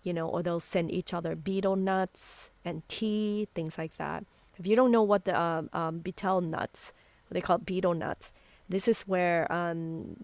you 0.03 0.13
know, 0.13 0.29
or 0.29 0.43
they'll 0.43 0.61
send 0.61 0.91
each 0.91 1.15
other 1.15 1.37
betel 1.37 1.77
nuts 1.77 2.51
and 2.65 2.87
tea, 2.89 3.49
things 3.55 3.79
like 3.79 3.97
that. 3.99 4.25
If 4.59 4.67
you 4.67 4.77
don't 4.77 4.91
know 4.91 5.03
what 5.03 5.25
the 5.25 5.41
um, 5.41 5.71
um, 5.73 5.99
betel 6.01 6.41
nuts, 6.41 6.93
they 7.31 7.41
call 7.41 7.57
it 7.57 7.67
betel 7.67 7.95
nuts, 7.95 8.33
this 8.69 8.89
is 8.89 9.03
where 9.03 9.51
um, 9.53 10.17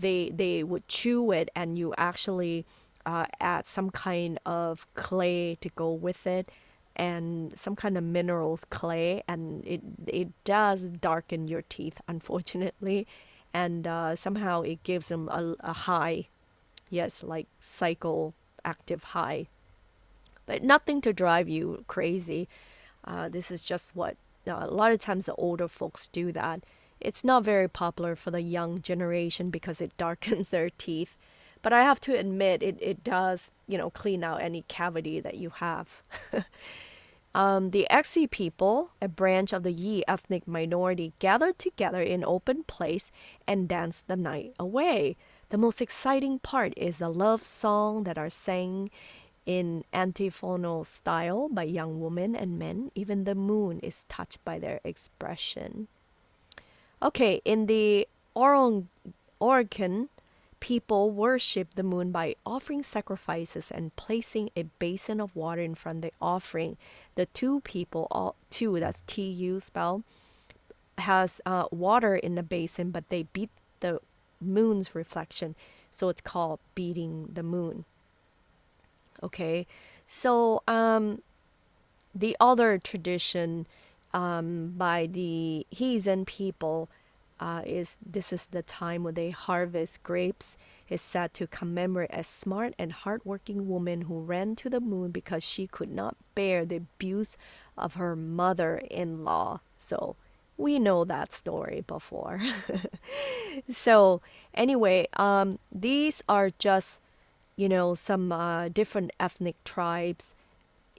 they 0.00 0.30
they 0.30 0.62
would 0.62 0.86
chew 0.88 1.32
it, 1.32 1.48
and 1.54 1.78
you 1.78 1.94
actually 1.96 2.66
uh, 3.06 3.26
add 3.40 3.66
some 3.66 3.90
kind 3.90 4.38
of 4.46 4.86
clay 4.94 5.56
to 5.60 5.68
go 5.70 5.92
with 5.92 6.26
it, 6.26 6.50
and 6.96 7.56
some 7.58 7.74
kind 7.76 7.98
of 7.98 8.04
minerals 8.04 8.64
clay, 8.70 9.22
and 9.28 9.64
it 9.66 9.82
it 10.06 10.28
does 10.44 10.84
darken 10.84 11.48
your 11.48 11.62
teeth, 11.62 12.00
unfortunately, 12.08 13.06
and 13.52 13.86
uh, 13.86 14.16
somehow 14.16 14.62
it 14.62 14.82
gives 14.82 15.08
them 15.08 15.28
a, 15.28 15.54
a 15.60 15.72
high, 15.72 16.28
yes, 16.90 17.22
like 17.22 17.46
cycle 17.60 18.34
active 18.64 19.04
high, 19.04 19.46
but 20.46 20.62
nothing 20.62 21.00
to 21.02 21.12
drive 21.12 21.48
you 21.48 21.84
crazy. 21.88 22.48
Uh, 23.04 23.28
this 23.28 23.50
is 23.50 23.62
just 23.62 23.94
what 23.94 24.16
uh, 24.46 24.58
a 24.62 24.66
lot 24.70 24.92
of 24.92 24.98
times 24.98 25.26
the 25.26 25.34
older 25.34 25.68
folks 25.68 26.08
do 26.08 26.32
that. 26.32 26.64
it's 27.00 27.24
not 27.24 27.44
very 27.44 27.68
popular 27.68 28.16
for 28.16 28.30
the 28.30 28.40
young 28.40 28.80
generation 28.80 29.50
because 29.50 29.80
it 29.80 29.96
darkens 29.98 30.48
their 30.48 30.70
teeth. 30.70 31.16
But 31.64 31.72
I 31.72 31.80
have 31.80 31.98
to 32.02 32.14
admit, 32.14 32.62
it, 32.62 32.76
it 32.78 33.02
does, 33.02 33.50
you 33.66 33.78
know, 33.78 33.88
clean 33.88 34.22
out 34.22 34.42
any 34.42 34.66
cavity 34.68 35.18
that 35.18 35.38
you 35.38 35.48
have. 35.48 36.02
um, 37.34 37.70
the 37.70 37.86
Exi 37.90 38.30
people, 38.30 38.90
a 39.00 39.08
branch 39.08 39.50
of 39.54 39.62
the 39.62 39.72
Yi 39.72 40.04
ethnic 40.06 40.46
minority, 40.46 41.14
gathered 41.20 41.58
together 41.58 42.02
in 42.02 42.22
open 42.22 42.64
place 42.64 43.10
and 43.48 43.66
danced 43.66 44.08
the 44.08 44.14
night 44.14 44.52
away. 44.60 45.16
The 45.48 45.56
most 45.56 45.80
exciting 45.80 46.38
part 46.38 46.74
is 46.76 46.98
the 46.98 47.08
love 47.08 47.42
song 47.42 48.04
that 48.04 48.18
are 48.18 48.28
sang 48.28 48.90
in 49.46 49.84
antiphonal 49.94 50.84
style 50.84 51.48
by 51.48 51.62
young 51.62 51.98
women 51.98 52.36
and 52.36 52.58
men. 52.58 52.90
Even 52.94 53.24
the 53.24 53.34
moon 53.34 53.80
is 53.80 54.04
touched 54.10 54.44
by 54.44 54.58
their 54.58 54.80
expression. 54.84 55.88
Okay, 57.02 57.40
in 57.46 57.64
the 57.64 58.06
Oron- 58.36 58.88
Oregon, 59.40 60.10
people 60.64 61.10
worship 61.10 61.74
the 61.74 61.82
moon 61.82 62.10
by 62.10 62.34
offering 62.46 62.82
sacrifices 62.82 63.70
and 63.70 63.94
placing 63.96 64.48
a 64.56 64.62
basin 64.78 65.20
of 65.20 65.36
water 65.36 65.60
in 65.60 65.74
front 65.74 65.98
of 65.98 66.02
the 66.10 66.12
offering. 66.22 66.78
The 67.16 67.26
two 67.26 67.60
people, 67.60 68.08
all 68.10 68.34
two, 68.48 68.80
that's 68.80 69.04
T 69.06 69.28
U 69.28 69.60
spell, 69.60 70.04
has 70.96 71.42
uh, 71.44 71.66
water 71.70 72.16
in 72.16 72.34
the 72.34 72.42
basin, 72.42 72.90
but 72.90 73.10
they 73.10 73.24
beat 73.34 73.50
the 73.80 74.00
moon's 74.40 74.94
reflection, 74.94 75.54
so 75.92 76.08
it's 76.08 76.22
called 76.22 76.60
beating 76.74 77.28
the 77.30 77.42
moon. 77.42 77.84
Okay, 79.22 79.66
so 80.08 80.62
um, 80.66 81.20
the 82.14 82.34
other 82.40 82.78
tradition 82.78 83.66
um, 84.14 84.72
by 84.78 85.06
the 85.12 85.66
heathen 85.68 86.24
people 86.24 86.88
uh, 87.44 87.60
is 87.66 87.98
this 88.04 88.32
is 88.32 88.46
the 88.46 88.62
time 88.62 89.04
when 89.04 89.14
they 89.14 89.28
harvest 89.28 90.02
grapes. 90.02 90.56
Is 90.88 91.02
said 91.02 91.34
to 91.34 91.46
commemorate 91.46 92.10
a 92.12 92.24
smart 92.24 92.74
and 92.78 92.92
hardworking 92.92 93.68
woman 93.68 94.02
who 94.02 94.20
ran 94.20 94.54
to 94.56 94.70
the 94.70 94.80
moon 94.80 95.10
because 95.10 95.42
she 95.42 95.66
could 95.66 95.90
not 95.90 96.16
bear 96.34 96.64
the 96.64 96.76
abuse 96.76 97.36
of 97.76 97.94
her 97.94 98.14
mother-in-law. 98.14 99.60
So 99.78 100.16
we 100.56 100.78
know 100.78 101.04
that 101.04 101.32
story 101.32 101.84
before. 101.86 102.40
so 103.70 104.22
anyway, 104.54 105.06
um, 105.14 105.58
these 105.70 106.22
are 106.28 106.50
just 106.58 106.98
you 107.56 107.68
know 107.68 107.94
some 107.94 108.32
uh, 108.32 108.68
different 108.68 109.10
ethnic 109.20 109.62
tribes 109.64 110.34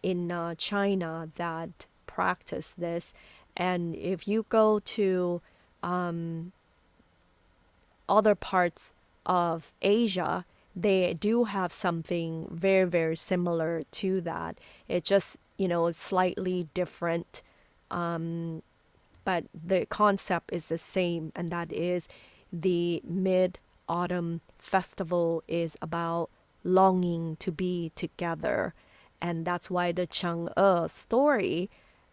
in 0.03 0.31
uh, 0.31 0.53
China 0.55 1.29
that 1.37 1.87
practice 2.05 2.75
this, 2.77 3.13
and 3.57 3.95
if 3.95 4.27
you 4.27 4.45
go 4.49 4.77
to 4.79 5.41
um, 5.85 6.51
other 8.09 8.35
parts 8.35 8.91
of 9.25 9.71
Asia, 9.81 10.45
they 10.75 11.13
do 11.13 11.45
have 11.45 11.71
something 11.71 12.47
very 12.51 12.89
very 12.89 13.15
similar 13.15 13.83
to 13.91 14.19
that. 14.21 14.57
It 14.89 15.05
just 15.05 15.37
you 15.57 15.67
know 15.67 15.91
slightly 15.91 16.67
different. 16.73 17.41
Um, 17.91 18.63
but 19.23 19.45
the 19.53 19.85
concept 19.85 20.51
is 20.51 20.69
the 20.69 20.77
same, 20.77 21.31
and 21.35 21.51
that 21.51 21.71
is 21.71 22.07
the 22.51 23.01
mid 23.05 23.59
autumn 23.87 24.41
festival 24.57 25.43
is 25.47 25.77
about 25.81 26.29
longing 26.63 27.35
to 27.37 27.51
be 27.51 27.91
together. 27.95 28.73
And 29.21 29.45
that's 29.45 29.69
why 29.69 29.91
the 29.91 30.05
Chang'e 30.05 30.89
story 30.89 31.69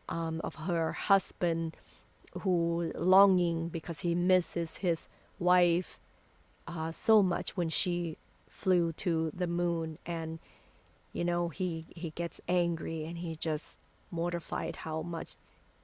um, 0.08 0.40
of 0.44 0.54
her 0.54 0.92
husband 0.92 1.76
who 2.40 2.92
longing 2.94 3.68
because 3.68 4.00
he 4.00 4.14
misses 4.14 4.78
his 4.78 5.08
wife 5.38 5.98
uh, 6.66 6.92
so 6.92 7.22
much 7.22 7.56
when 7.56 7.68
she 7.68 8.16
flew 8.48 8.92
to 8.92 9.30
the 9.34 9.46
moon 9.46 9.98
and 10.06 10.38
you 11.12 11.24
know 11.24 11.48
he 11.48 11.86
he 11.90 12.10
gets 12.10 12.40
angry 12.48 13.04
and 13.04 13.18
he 13.18 13.34
just 13.34 13.78
mortified 14.10 14.76
how 14.76 15.02
much 15.02 15.36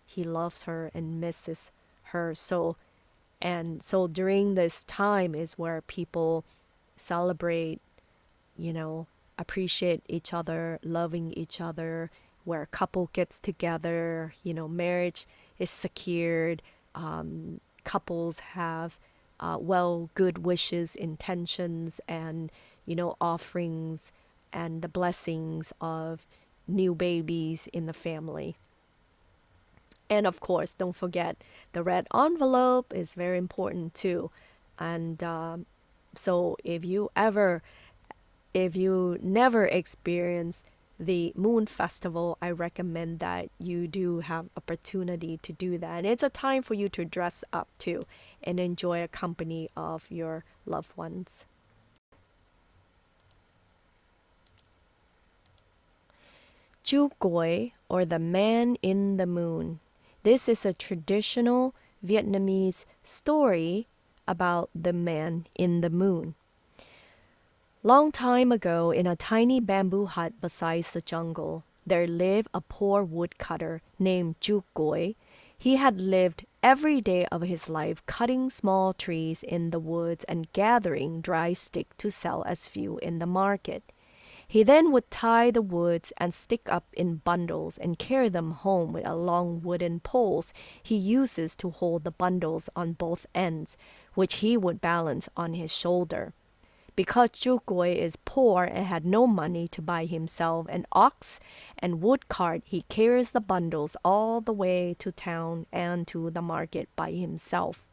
he 0.06 0.24
loves 0.24 0.62
her 0.64 0.90
and 0.94 1.20
misses 1.20 1.70
her. 2.04 2.34
So 2.34 2.76
and 3.40 3.82
so 3.82 4.06
during 4.06 4.54
this 4.54 4.84
time 4.84 5.34
is 5.34 5.58
where 5.58 5.80
people 5.82 6.44
celebrate 6.96 7.80
you 8.56 8.72
know 8.72 9.06
appreciate 9.38 10.02
each 10.08 10.32
other 10.34 10.80
loving 10.82 11.32
each 11.32 11.60
other 11.60 12.10
where 12.44 12.62
a 12.62 12.66
couple 12.66 13.08
gets 13.12 13.38
together 13.38 14.34
you 14.42 14.52
know 14.52 14.66
marriage 14.66 15.26
is 15.58 15.70
secured 15.70 16.62
um, 16.94 17.60
couples 17.84 18.40
have 18.40 18.98
uh, 19.40 19.56
well 19.60 20.10
good 20.14 20.44
wishes 20.44 20.96
intentions 20.96 22.00
and 22.08 22.50
you 22.86 22.96
know 22.96 23.16
offerings 23.20 24.12
and 24.52 24.82
the 24.82 24.88
blessings 24.88 25.72
of 25.80 26.26
new 26.66 26.94
babies 26.94 27.68
in 27.72 27.86
the 27.86 27.92
family 27.92 28.56
and 30.10 30.26
of 30.26 30.40
course, 30.40 30.74
don't 30.74 30.96
forget 30.96 31.36
the 31.72 31.82
red 31.82 32.06
envelope 32.14 32.92
is 32.94 33.14
very 33.14 33.38
important 33.38 33.94
too. 33.94 34.30
And 34.78 35.22
um, 35.22 35.66
so 36.14 36.56
if 36.64 36.84
you 36.84 37.10
ever, 37.14 37.62
if 38.54 38.74
you 38.74 39.18
never 39.20 39.66
experience 39.66 40.62
the 40.98 41.32
moon 41.36 41.66
festival, 41.66 42.36
I 42.42 42.50
recommend 42.50 43.20
that 43.20 43.50
you 43.58 43.86
do 43.86 44.20
have 44.20 44.46
opportunity 44.56 45.38
to 45.42 45.52
do 45.52 45.78
that. 45.78 45.98
And 45.98 46.06
it's 46.06 46.22
a 46.22 46.28
time 46.28 46.62
for 46.62 46.74
you 46.74 46.88
to 46.90 47.04
dress 47.04 47.44
up 47.52 47.68
too 47.78 48.04
and 48.42 48.58
enjoy 48.58 49.02
a 49.02 49.08
company 49.08 49.70
of 49.76 50.10
your 50.10 50.44
loved 50.66 50.96
ones. 50.96 51.44
Chu 56.82 57.10
Goi 57.20 57.72
or 57.88 58.04
the 58.04 58.18
man 58.18 58.76
in 58.82 59.18
the 59.18 59.26
moon. 59.26 59.80
This 60.22 60.48
is 60.48 60.64
a 60.64 60.72
traditional 60.72 61.74
Vietnamese 62.04 62.84
story 63.04 63.86
about 64.26 64.70
the 64.74 64.92
man 64.92 65.46
in 65.54 65.80
the 65.80 65.90
moon. 65.90 66.34
Long 67.84 68.10
time 68.10 68.50
ago, 68.50 68.90
in 68.90 69.06
a 69.06 69.14
tiny 69.14 69.60
bamboo 69.60 70.06
hut 70.06 70.40
beside 70.40 70.82
the 70.82 71.00
jungle, 71.00 71.62
there 71.86 72.08
lived 72.08 72.48
a 72.52 72.60
poor 72.60 73.04
woodcutter 73.04 73.82
named 74.00 74.34
Juk 74.40 74.64
Goi. 74.74 75.14
He 75.56 75.76
had 75.76 76.00
lived 76.00 76.44
every 76.60 77.00
day 77.00 77.24
of 77.26 77.42
his 77.42 77.68
life 77.68 78.04
cutting 78.04 78.50
small 78.50 78.92
trees 78.92 79.44
in 79.44 79.70
the 79.70 79.78
woods 79.78 80.24
and 80.24 80.52
gathering 80.52 81.20
dry 81.20 81.52
stick 81.52 81.96
to 81.98 82.10
sell 82.10 82.42
as 82.48 82.66
fuel 82.66 82.98
in 82.98 83.20
the 83.20 83.26
market. 83.26 83.84
He 84.48 84.64
then 84.64 84.90
would 84.90 85.08
tie 85.08 85.52
the 85.52 85.62
woods 85.62 86.12
and 86.18 86.34
stick 86.34 86.62
up 86.68 86.86
in 86.94 87.22
bundles 87.22 87.78
and 87.78 87.96
carry 87.96 88.28
them 88.28 88.50
home 88.50 88.92
with 88.92 89.06
a 89.06 89.14
long 89.14 89.62
wooden 89.62 90.00
poles 90.00 90.52
he 90.82 90.96
uses 90.96 91.54
to 91.54 91.70
hold 91.70 92.02
the 92.02 92.10
bundles 92.10 92.68
on 92.74 92.94
both 92.94 93.24
ends, 93.36 93.76
which 94.14 94.36
he 94.36 94.56
would 94.56 94.80
balance 94.80 95.28
on 95.36 95.54
his 95.54 95.72
shoulder. 95.72 96.34
Because 96.98 97.30
Chukoi 97.30 97.94
is 97.94 98.18
poor 98.24 98.64
and 98.64 98.84
had 98.84 99.06
no 99.06 99.24
money 99.28 99.68
to 99.68 99.80
buy 99.80 100.04
himself 100.04 100.66
an 100.68 100.84
ox 100.90 101.38
and 101.78 102.02
wood 102.02 102.28
cart, 102.28 102.62
he 102.64 102.82
carries 102.88 103.30
the 103.30 103.40
bundles 103.40 103.96
all 104.04 104.40
the 104.40 104.52
way 104.52 104.96
to 104.98 105.12
town 105.12 105.66
and 105.70 106.08
to 106.08 106.28
the 106.28 106.42
market 106.42 106.88
by 106.96 107.12
himself. 107.12 107.86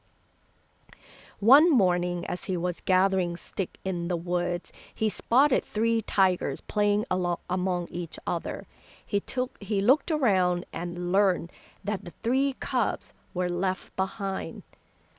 One 1.40 1.72
morning, 1.72 2.26
as 2.26 2.46
he 2.46 2.58
was 2.58 2.82
gathering 2.82 3.38
stick 3.38 3.78
in 3.86 4.08
the 4.08 4.18
woods, 4.18 4.74
he 4.96 5.08
spotted 5.08 5.64
three 5.64 6.02
tigers 6.02 6.62
playing 6.62 7.06
among 7.48 7.88
each 7.92 8.18
other. 8.26 8.66
He 9.06 9.20
took 9.20 9.56
he 9.62 9.82
looked 9.82 10.10
around 10.10 10.66
and 10.74 11.12
learned 11.12 11.52
that 11.84 12.06
the 12.06 12.14
three 12.24 12.56
cubs 12.60 13.14
were 13.36 13.50
left 13.50 13.96
behind 13.96 14.64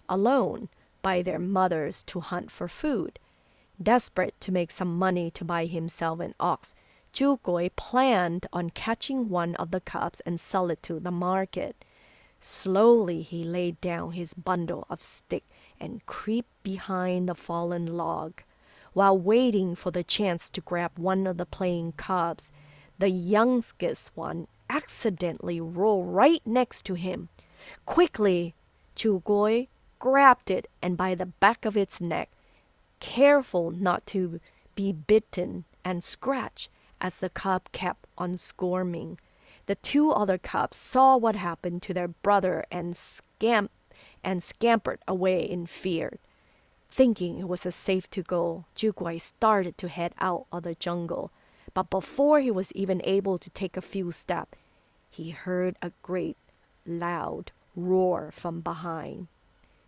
alone 0.09 0.70
by 1.03 1.22
their 1.22 1.39
mothers 1.39 2.03
to 2.09 2.18
hunt 2.18 2.51
for 2.51 2.66
food. 2.66 3.20
Desperate 3.83 4.35
to 4.41 4.53
make 4.53 4.70
some 4.70 4.97
money 4.97 5.31
to 5.33 5.45
buy 5.45 5.66
himself 5.66 6.20
an 6.20 6.35
ox, 6.41 6.74
Chugoi 7.12 7.70
planned 7.77 8.47
on 8.53 8.70
catching 8.70 9.29
one 9.29 9.55
of 9.57 9.70
the 9.70 9.81
cubs 9.81 10.20
and 10.20 10.39
sell 10.39 10.70
it 10.70 10.83
to 10.83 11.01
the 11.01 11.11
market. 11.11 11.85
Slowly 12.41 13.22
he 13.22 13.45
laid 13.45 13.81
down 13.81 14.12
his 14.12 14.35
bundle 14.35 14.87
of 14.89 15.03
stick 15.03 15.45
and 15.81 16.05
creep 16.07 16.47
behind 16.62 17.29
the 17.29 17.35
fallen 17.35 17.97
log. 17.97 18.43
While 18.93 19.18
waiting 19.18 19.74
for 19.74 19.91
the 19.91 20.05
chance 20.05 20.49
to 20.51 20.61
grab 20.61 20.99
one 20.99 21.27
of 21.27 21.37
the 21.37 21.47
playing 21.47 21.93
cubs, 21.93 22.51
the 22.99 23.11
youngest 23.11 24.11
one 24.14 24.49
accidentally 24.70 25.61
rolled 25.61 26.09
right 26.14 26.41
next 26.47 26.85
to 26.87 26.95
him. 26.95 27.29
Quickly, 27.85 28.55
Chugoi 28.95 29.68
grabbed 29.99 30.51
it 30.51 30.68
and 30.81 30.97
by 30.97 31.14
the 31.14 31.27
back 31.27 31.64
of 31.64 31.77
its 31.77 32.01
neck, 32.01 32.31
careful 33.01 33.70
not 33.70 34.07
to 34.07 34.40
be 34.74 34.92
bitten 34.92 35.64
and 35.84 36.03
scratched 36.03 36.70
as 37.01 37.18
the 37.18 37.30
cub 37.30 37.70
kept 37.72 38.07
on 38.16 38.36
squirming. 38.36 39.18
The 39.66 39.74
two 39.74 40.11
other 40.11 40.38
cubs 40.38 40.76
saw 40.76 41.16
what 41.16 41.36
happened 41.36 41.82
to 41.82 41.94
their 41.94 42.09
brother 42.09 42.64
and 42.70 42.97
scamped 42.97 43.74
and 44.22 44.42
scampered 44.42 45.01
away 45.09 45.40
in 45.40 45.66
fear. 45.66 46.18
Thinking 46.88 47.38
it 47.38 47.49
was 47.49 47.62
safe 47.74 48.09
to 48.11 48.22
go, 48.22 48.64
Juguai 48.76 49.20
started 49.20 49.76
to 49.78 49.88
head 49.88 50.14
out 50.18 50.47
of 50.53 50.62
the 50.62 50.74
jungle. 50.74 51.32
But 51.74 51.90
before 51.90 52.40
he 52.40 52.51
was 52.51 52.72
even 52.72 53.01
able 53.05 53.38
to 53.38 53.51
take 53.51 53.76
a 53.76 53.82
few 53.82 54.12
steps, 54.12 54.57
he 55.11 55.30
heard 55.30 55.76
a 55.82 55.92
great, 56.03 56.36
loud 56.86 57.53
roar 57.74 58.30
from 58.32 58.61
behind. 58.61 59.28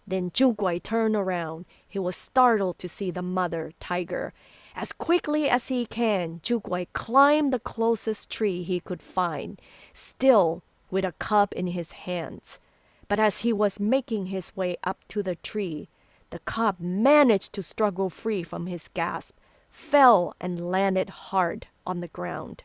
Then 0.09 0.31
Juguai 0.31 0.83
turned 0.83 1.15
around. 1.15 1.67
He 1.87 1.99
was 1.99 2.17
startled 2.17 2.79
to 2.79 2.89
see 2.89 3.11
the 3.11 3.21
mother 3.21 3.73
tiger. 3.79 4.33
As 4.75 4.93
quickly 4.93 5.51
as 5.51 5.69
he 5.69 5.85
can, 5.85 6.41
Juguai 6.43 6.87
climbed 6.95 7.53
the 7.53 7.59
closest 7.59 8.31
tree 8.31 8.63
he 8.63 8.81
could 8.81 9.03
find, 9.03 9.61
still 9.93 10.63
with 10.91 11.05
a 11.05 11.13
cub 11.19 11.53
in 11.55 11.69
his 11.69 11.93
hands. 11.93 12.59
But 13.07 13.21
as 13.21 13.41
he 13.41 13.53
was 13.53 13.79
making 13.79 14.27
his 14.27 14.57
way 14.57 14.79
up 14.83 15.07
to 15.09 15.23
the 15.23 15.35
tree, 15.37 15.89
the 16.31 16.39
cub 16.41 16.77
managed 16.81 17.53
to 17.55 17.63
struggle 17.63 18.09
free 18.09 18.43
from 18.43 18.67
his 18.67 18.89
grasp, 18.89 19.37
fell 19.71 20.35
and 20.41 20.71
landed 20.71 21.11
hard 21.11 21.67
on 21.87 22.01
the 22.01 22.09
ground. 22.09 22.65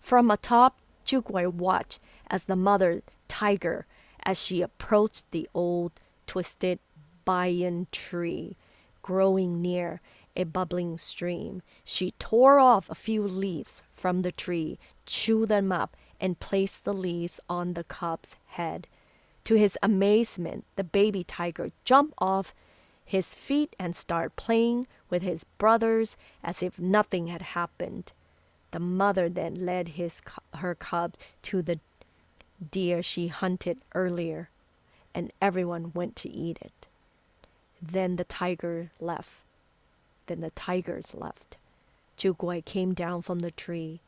From 0.00 0.30
atop, 0.30 0.78
Juguai 1.04 1.52
watched 1.52 2.00
as 2.30 2.44
the 2.44 2.56
mother 2.56 3.02
tiger, 3.28 3.86
as 4.28 4.38
she 4.38 4.60
approached 4.60 5.24
the 5.30 5.48
old 5.54 5.90
twisted 6.26 6.78
banyan 7.24 7.86
tree 7.90 8.54
growing 9.00 9.62
near 9.62 10.02
a 10.36 10.44
bubbling 10.44 10.98
stream. 10.98 11.62
She 11.82 12.10
tore 12.18 12.58
off 12.58 12.90
a 12.90 12.94
few 12.94 13.22
leaves 13.22 13.82
from 13.90 14.20
the 14.20 14.30
tree, 14.30 14.78
chewed 15.06 15.48
them 15.48 15.72
up, 15.72 15.96
and 16.20 16.38
placed 16.38 16.84
the 16.84 16.92
leaves 16.92 17.40
on 17.48 17.72
the 17.72 17.84
cub's 17.84 18.36
head. 18.48 18.86
To 19.44 19.54
his 19.54 19.78
amazement, 19.82 20.66
the 20.76 20.84
baby 20.84 21.24
tiger 21.24 21.72
jumped 21.86 22.12
off 22.18 22.54
his 23.06 23.32
feet 23.32 23.74
and 23.78 23.96
started 23.96 24.36
playing 24.36 24.86
with 25.08 25.22
his 25.22 25.44
brothers 25.56 26.18
as 26.44 26.62
if 26.62 26.78
nothing 26.78 27.28
had 27.28 27.56
happened. 27.56 28.12
The 28.72 28.80
mother 28.80 29.30
then 29.30 29.64
led 29.64 29.88
his, 29.88 30.20
her 30.56 30.74
cub 30.74 31.14
to 31.44 31.62
the 31.62 31.80
deer 32.70 33.02
she 33.02 33.28
hunted 33.28 33.78
earlier, 33.94 34.50
and 35.14 35.32
everyone 35.40 35.92
went 35.94 36.16
to 36.16 36.28
eat 36.28 36.58
it. 36.60 36.86
Then 37.80 38.16
the 38.16 38.24
tiger 38.24 38.90
left. 39.00 39.30
Then 40.26 40.40
the 40.40 40.50
tigers 40.50 41.14
left. 41.14 41.56
Juguai 42.18 42.64
came 42.64 42.94
down 42.94 43.22
from 43.22 43.38
the 43.40 43.50
tree. 43.50 44.00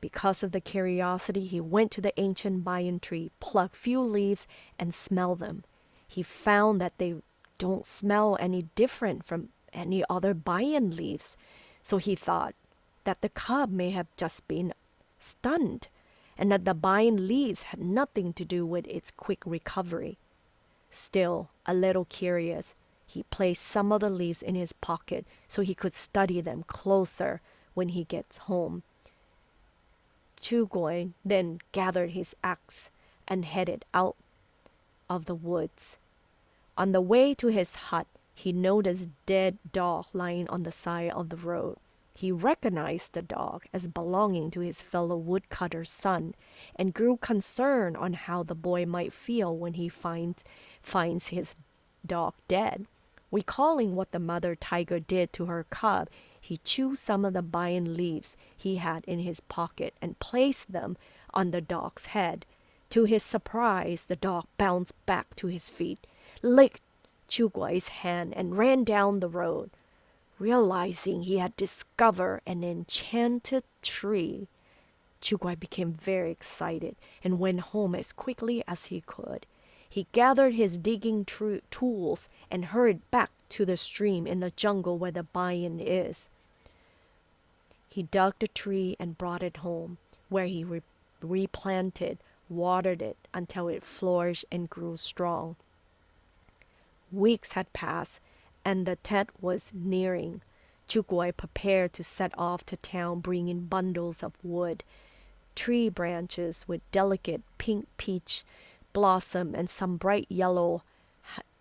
Because 0.00 0.42
of 0.42 0.52
the 0.52 0.60
curiosity, 0.60 1.46
he 1.46 1.60
went 1.60 1.90
to 1.92 2.00
the 2.00 2.18
ancient 2.18 2.64
banyan 2.64 3.00
tree, 3.00 3.30
plucked 3.40 3.76
few 3.76 4.00
leaves, 4.00 4.46
and 4.78 4.94
smelled 4.94 5.40
them. 5.40 5.64
He 6.06 6.22
found 6.22 6.80
that 6.80 6.96
they 6.98 7.16
don't 7.58 7.84
smell 7.84 8.36
any 8.40 8.62
different 8.74 9.26
from 9.26 9.48
any 9.72 10.04
other 10.08 10.34
banyan 10.34 10.94
leaves. 10.94 11.36
So 11.82 11.98
he 11.98 12.14
thought 12.14 12.54
that 13.04 13.20
the 13.20 13.28
cub 13.28 13.70
may 13.70 13.90
have 13.90 14.06
just 14.16 14.46
been 14.48 14.72
stunned 15.18 15.88
and 16.38 16.52
that 16.52 16.64
the 16.64 16.74
banyan 16.74 17.26
leaves 17.26 17.62
had 17.64 17.80
nothing 17.80 18.32
to 18.32 18.44
do 18.44 18.64
with 18.64 18.86
its 18.86 19.10
quick 19.10 19.42
recovery. 19.44 20.16
Still, 20.90 21.50
a 21.66 21.74
little 21.74 22.04
curious, 22.04 22.74
he 23.06 23.24
placed 23.24 23.62
some 23.62 23.90
of 23.90 24.00
the 24.00 24.10
leaves 24.10 24.42
in 24.42 24.54
his 24.54 24.72
pocket 24.72 25.26
so 25.48 25.62
he 25.62 25.74
could 25.74 25.94
study 25.94 26.40
them 26.40 26.62
closer 26.66 27.40
when 27.74 27.88
he 27.90 28.04
gets 28.04 28.38
home. 28.38 28.82
Juguai 30.40 31.10
then 31.24 31.58
gathered 31.72 32.10
his 32.10 32.36
axe 32.44 32.90
and 33.26 33.44
headed 33.44 33.84
out 33.92 34.16
of 35.10 35.24
the 35.24 35.34
woods. 35.34 35.96
On 36.76 36.92
the 36.92 37.00
way 37.00 37.34
to 37.34 37.48
his 37.48 37.74
hut, 37.74 38.06
he 38.34 38.52
noticed 38.52 39.08
dead 39.26 39.58
dog 39.72 40.06
lying 40.12 40.48
on 40.48 40.62
the 40.62 40.70
side 40.70 41.10
of 41.10 41.28
the 41.28 41.36
road. 41.36 41.76
He 42.18 42.32
recognized 42.32 43.12
the 43.12 43.22
dog 43.22 43.66
as 43.72 43.86
belonging 43.86 44.50
to 44.50 44.58
his 44.58 44.82
fellow 44.82 45.16
woodcutter's 45.16 45.88
son 45.88 46.34
and 46.74 46.92
grew 46.92 47.16
concerned 47.16 47.96
on 47.96 48.14
how 48.14 48.42
the 48.42 48.56
boy 48.56 48.86
might 48.86 49.12
feel 49.12 49.56
when 49.56 49.74
he 49.74 49.88
finds, 49.88 50.42
finds 50.82 51.28
his 51.28 51.54
dog 52.04 52.34
dead. 52.48 52.86
Recalling 53.30 53.94
what 53.94 54.10
the 54.10 54.18
mother 54.18 54.56
tiger 54.56 54.98
did 54.98 55.32
to 55.34 55.46
her 55.46 55.62
cub, 55.70 56.08
he 56.40 56.56
chewed 56.56 56.98
some 56.98 57.24
of 57.24 57.34
the 57.34 57.40
banyan 57.40 57.94
leaves 57.94 58.36
he 58.56 58.78
had 58.78 59.04
in 59.04 59.20
his 59.20 59.38
pocket 59.38 59.94
and 60.02 60.18
placed 60.18 60.72
them 60.72 60.96
on 61.32 61.52
the 61.52 61.60
dog's 61.60 62.06
head. 62.06 62.44
To 62.90 63.04
his 63.04 63.22
surprise, 63.22 64.06
the 64.06 64.16
dog 64.16 64.48
bounced 64.56 65.06
back 65.06 65.36
to 65.36 65.46
his 65.46 65.70
feet, 65.70 66.04
licked 66.42 66.82
Juguai's 67.28 67.88
hand, 68.02 68.34
and 68.34 68.58
ran 68.58 68.82
down 68.82 69.20
the 69.20 69.28
road. 69.28 69.70
Realizing 70.38 71.22
he 71.22 71.38
had 71.38 71.56
discovered 71.56 72.42
an 72.46 72.62
enchanted 72.62 73.64
tree, 73.82 74.48
Juguai 75.20 75.58
became 75.58 75.92
very 75.92 76.30
excited 76.30 76.94
and 77.24 77.40
went 77.40 77.60
home 77.60 77.94
as 77.94 78.12
quickly 78.12 78.62
as 78.68 78.86
he 78.86 79.00
could. 79.00 79.46
He 79.88 80.06
gathered 80.12 80.54
his 80.54 80.78
digging 80.78 81.24
tools 81.24 82.28
and 82.50 82.66
hurried 82.66 83.10
back 83.10 83.30
to 83.48 83.64
the 83.64 83.76
stream 83.76 84.26
in 84.26 84.40
the 84.40 84.50
jungle 84.50 84.98
where 84.98 85.10
the 85.10 85.24
banyan 85.24 85.80
is. 85.80 86.28
He 87.88 88.04
dug 88.04 88.34
the 88.38 88.48
tree 88.48 88.96
and 89.00 89.18
brought 89.18 89.42
it 89.42 89.58
home, 89.58 89.98
where 90.28 90.46
he 90.46 90.62
re 90.62 90.82
replanted, 91.20 92.18
watered 92.48 93.02
it 93.02 93.16
until 93.34 93.66
it 93.66 93.82
flourished 93.82 94.44
and 94.52 94.70
grew 94.70 94.96
strong. 94.96 95.56
Weeks 97.10 97.54
had 97.54 97.72
passed, 97.72 98.20
and 98.68 98.84
the 98.84 98.96
Tet 98.96 99.30
was 99.40 99.72
nearing. 99.72 100.42
Juguai 100.88 101.34
prepared 101.34 101.94
to 101.94 102.04
set 102.04 102.32
off 102.36 102.66
to 102.66 102.76
town 102.76 103.20
bringing 103.20 103.64
bundles 103.64 104.22
of 104.22 104.34
wood, 104.42 104.84
tree 105.54 105.88
branches 105.88 106.66
with 106.68 106.82
delicate 106.92 107.40
pink 107.56 107.86
peach 107.96 108.44
blossom 108.92 109.54
and 109.54 109.70
some 109.70 109.96
bright 109.96 110.26
yellow 110.28 110.82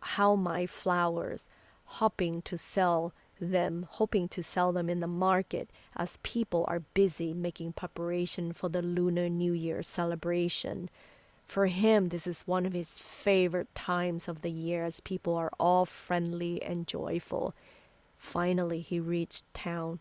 hoa 0.02 0.36
mai 0.36 0.66
flowers, 0.66 1.48
hoping 1.86 2.42
to 2.42 2.58
sell 2.58 3.14
them, 3.40 3.88
hoping 3.90 4.28
to 4.28 4.44
sell 4.44 4.74
them 4.74 4.90
in 4.90 5.00
the 5.00 5.08
market 5.08 5.70
as 5.96 6.20
people 6.24 6.66
are 6.68 6.82
busy 6.94 7.34
making 7.34 7.72
preparation 7.72 8.52
for 8.52 8.68
the 8.68 8.82
Lunar 8.82 9.30
New 9.30 9.54
Year 9.54 9.82
celebration. 9.82 10.90
For 11.48 11.68
him, 11.68 12.10
this 12.10 12.28
is 12.28 12.42
one 12.46 12.66
of 12.66 12.74
his 12.74 13.00
favorite 13.00 13.74
times 13.74 14.28
of 14.28 14.42
the 14.42 14.52
year 14.52 14.84
as 14.84 15.00
people 15.00 15.36
are 15.36 15.52
all 15.60 15.86
friendly 15.86 16.62
and 16.62 16.86
joyful. 16.86 17.56
Finally, 18.18 18.82
he 18.82 19.00
reached 19.00 19.46
town. 19.54 20.00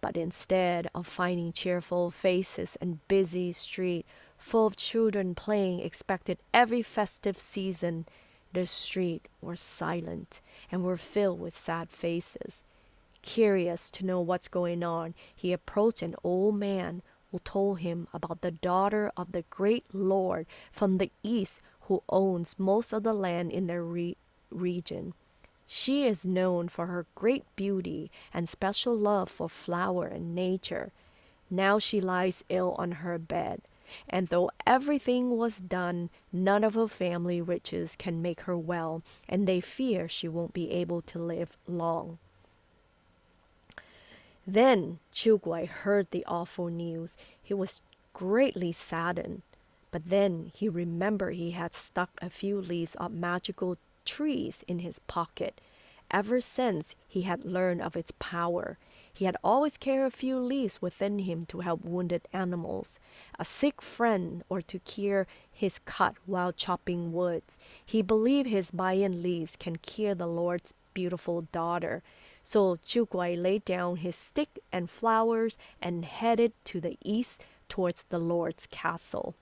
But 0.00 0.16
instead 0.16 0.88
of 0.94 1.06
finding 1.06 1.52
cheerful 1.52 2.10
faces 2.10 2.76
and 2.80 3.06
busy 3.06 3.52
street 3.52 4.06
full 4.38 4.66
of 4.66 4.76
children 4.76 5.34
playing 5.34 5.80
expected 5.80 6.38
every 6.52 6.82
festive 6.82 7.38
season, 7.38 8.06
the 8.52 8.66
street 8.66 9.28
were 9.40 9.56
silent 9.56 10.40
and 10.70 10.82
were 10.82 10.96
filled 10.96 11.38
with 11.38 11.56
sad 11.56 11.90
faces. 11.90 12.62
Curious 13.20 13.90
to 13.90 14.04
know 14.04 14.20
what's 14.20 14.48
going 14.48 14.82
on, 14.82 15.14
he 15.34 15.52
approached 15.52 16.02
an 16.02 16.16
old 16.24 16.56
man 16.56 17.02
who 17.32 17.38
told 17.40 17.80
him 17.80 18.06
about 18.12 18.42
the 18.42 18.50
daughter 18.50 19.10
of 19.16 19.32
the 19.32 19.42
great 19.50 19.86
lord 19.92 20.46
from 20.70 20.98
the 20.98 21.10
east 21.22 21.62
who 21.82 22.02
owns 22.08 22.58
most 22.58 22.92
of 22.92 23.02
the 23.02 23.14
land 23.14 23.50
in 23.50 23.66
their 23.66 23.82
re 23.82 24.16
region. 24.50 25.14
She 25.66 26.06
is 26.06 26.26
known 26.26 26.68
for 26.68 26.86
her 26.86 27.06
great 27.14 27.44
beauty 27.56 28.10
and 28.34 28.48
special 28.48 28.94
love 28.94 29.30
for 29.30 29.48
flower 29.48 30.06
and 30.06 30.34
nature. 30.34 30.92
Now 31.50 31.78
she 31.78 32.00
lies 32.00 32.44
ill 32.50 32.74
on 32.78 32.92
her 32.92 33.18
bed, 33.18 33.62
and 34.08 34.28
though 34.28 34.50
everything 34.66 35.36
was 35.36 35.58
done, 35.58 36.10
none 36.30 36.62
of 36.62 36.74
her 36.74 36.88
family 36.88 37.40
riches 37.40 37.96
can 37.96 38.20
make 38.20 38.42
her 38.42 38.56
well, 38.56 39.02
and 39.28 39.46
they 39.46 39.60
fear 39.60 40.08
she 40.08 40.28
won't 40.28 40.52
be 40.52 40.70
able 40.70 41.00
to 41.02 41.18
live 41.18 41.56
long. 41.66 42.18
Then 44.46 44.98
Juguai 45.12 45.66
heard 45.66 46.08
the 46.10 46.24
awful 46.26 46.68
news. 46.68 47.16
He 47.42 47.54
was 47.54 47.82
greatly 48.12 48.72
saddened. 48.72 49.42
But 49.90 50.08
then 50.08 50.50
he 50.54 50.68
remembered 50.68 51.34
he 51.34 51.50
had 51.52 51.74
stuck 51.74 52.10
a 52.20 52.30
few 52.30 52.60
leaves 52.60 52.94
of 52.96 53.12
magical 53.12 53.76
trees 54.04 54.64
in 54.66 54.80
his 54.80 54.98
pocket. 55.00 55.60
Ever 56.10 56.40
since 56.40 56.94
he 57.08 57.22
had 57.22 57.44
learned 57.44 57.82
of 57.82 57.96
its 57.96 58.12
power, 58.18 58.78
he 59.12 59.26
had 59.26 59.36
always 59.44 59.76
carried 59.76 60.06
a 60.06 60.10
few 60.10 60.38
leaves 60.38 60.82
within 60.82 61.20
him 61.20 61.46
to 61.46 61.60
help 61.60 61.84
wounded 61.84 62.22
animals, 62.32 62.98
a 63.38 63.44
sick 63.44 63.80
friend, 63.80 64.42
or 64.48 64.62
to 64.62 64.78
cure 64.80 65.26
his 65.50 65.78
cut 65.80 66.16
while 66.26 66.52
chopping 66.52 67.12
woods. 67.12 67.58
He 67.84 68.02
believed 68.02 68.48
his 68.48 68.70
banyan 68.70 69.22
leaves 69.22 69.56
can 69.56 69.76
cure 69.76 70.14
the 70.14 70.26
Lord's 70.26 70.74
beautiful 70.94 71.42
daughter. 71.52 72.02
So 72.44 72.76
Juguai 72.84 73.40
laid 73.40 73.64
down 73.64 73.96
his 73.96 74.16
stick 74.16 74.58
and 74.72 74.90
flowers 74.90 75.56
and 75.80 76.04
headed 76.04 76.52
to 76.64 76.80
the 76.80 76.98
east 77.04 77.40
towards 77.68 78.04
the 78.04 78.18
Lord's 78.18 78.66
castle. 78.66 79.34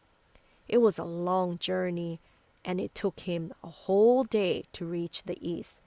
It 0.68 0.78
was 0.78 0.98
a 0.98 1.04
long 1.04 1.58
journey. 1.58 2.20
and 2.64 2.80
it 2.80 2.94
took 2.94 3.20
him 3.20 3.52
a 3.64 3.68
whole 3.68 4.24
day 4.24 4.64
to 4.72 4.84
reach 4.84 5.22
the 5.22 5.38
east. 5.40 5.80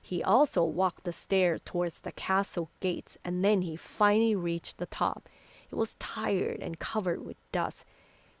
He 0.00 0.22
also 0.22 0.64
walked 0.64 1.04
the 1.04 1.12
stair 1.12 1.58
towards 1.58 2.00
the 2.00 2.12
castle 2.12 2.70
gates, 2.80 3.16
and 3.24 3.44
then 3.44 3.62
he 3.62 3.76
finally 3.76 4.34
reached 4.34 4.78
the 4.78 4.86
top. 4.86 5.28
It 5.70 5.76
was 5.76 5.96
tired 5.96 6.60
and 6.60 6.78
covered 6.78 7.24
with 7.24 7.36
dust. 7.52 7.84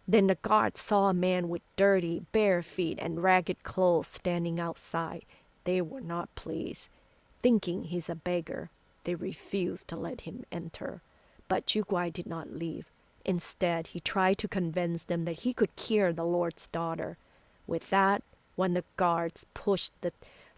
Then 0.06 0.26
the 0.26 0.34
guards 0.36 0.80
saw 0.80 1.08
a 1.08 1.14
man 1.14 1.48
with 1.48 1.62
dirty, 1.76 2.22
bare 2.32 2.62
feet 2.62 2.98
and 3.00 3.22
ragged 3.22 3.62
clothes 3.62 4.08
standing 4.08 4.60
outside. 4.60 5.24
They 5.64 5.80
were 5.80 6.02
not 6.02 6.34
pleased. 6.34 6.88
Thinking 7.44 7.82
he's 7.82 8.08
a 8.08 8.14
beggar, 8.14 8.70
they 9.04 9.14
refused 9.14 9.86
to 9.88 9.96
let 9.96 10.22
him 10.22 10.46
enter. 10.50 11.02
But 11.46 11.66
Guai 11.84 12.10
did 12.10 12.26
not 12.26 12.56
leave. 12.56 12.86
Instead, 13.22 13.88
he 13.88 14.00
tried 14.00 14.38
to 14.38 14.48
convince 14.48 15.04
them 15.04 15.26
that 15.26 15.40
he 15.40 15.52
could 15.52 15.76
cure 15.76 16.10
the 16.10 16.24
Lord's 16.24 16.68
daughter. 16.68 17.18
With 17.66 17.90
that, 17.90 18.22
of 18.56 18.72
the 18.72 18.84
guards 18.96 19.44
pushed 19.52 19.92
the 20.00 20.12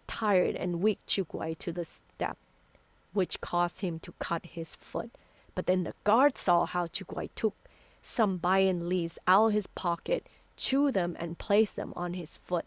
tired 0.06 0.54
and 0.54 0.80
weak 0.80 1.00
Guai 1.24 1.58
to 1.58 1.72
the 1.72 1.84
step, 1.84 2.36
which 3.12 3.40
caused 3.40 3.80
him 3.80 3.98
to 3.98 4.14
cut 4.20 4.46
his 4.46 4.76
foot. 4.76 5.10
But 5.56 5.66
then 5.66 5.82
the 5.82 5.94
guard 6.04 6.38
saw 6.38 6.66
how 6.66 6.86
Guai 7.04 7.30
took 7.34 7.56
some 8.00 8.36
banyan 8.36 8.88
leaves 8.88 9.18
out 9.26 9.48
of 9.48 9.54
his 9.54 9.66
pocket, 9.66 10.24
chewed 10.56 10.94
them, 10.94 11.16
and 11.18 11.36
placed 11.36 11.74
them 11.74 11.92
on 11.96 12.14
his 12.14 12.36
foot. 12.36 12.66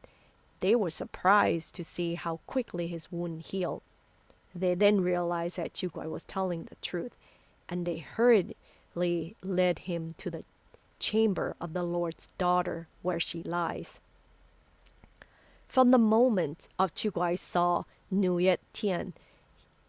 They 0.59 0.76
were 0.76 0.89
surprised 0.89 1.74
to 1.76 1.86
see 1.86 2.15
how 2.15 2.41
quickly 2.47 2.88
his 2.88 3.09
wound 3.13 3.43
healed. 3.43 3.82
They 4.53 4.73
then 4.73 5.01
realized 5.01 5.57
that 5.57 5.73
Guai 5.73 6.09
was 6.09 6.25
telling 6.25 6.63
the 6.63 6.75
truth, 6.81 7.15
and 7.67 7.85
they 7.85 7.97
hurriedly 7.97 9.35
led 9.43 9.79
him 9.79 10.15
to 10.17 10.29
the 10.29 10.43
chamber 10.99 11.55
of 11.61 11.73
the 11.73 11.83
Lord's 11.83 12.29
daughter 12.37 12.87
where 13.01 13.19
she 13.19 13.43
lies. 13.43 13.99
From 15.67 15.91
the 15.91 15.97
moment 15.97 16.67
of 16.79 16.93
Guai 16.93 17.37
saw 17.37 17.83
Nuyet 18.11 18.57
Tian, 18.73 19.13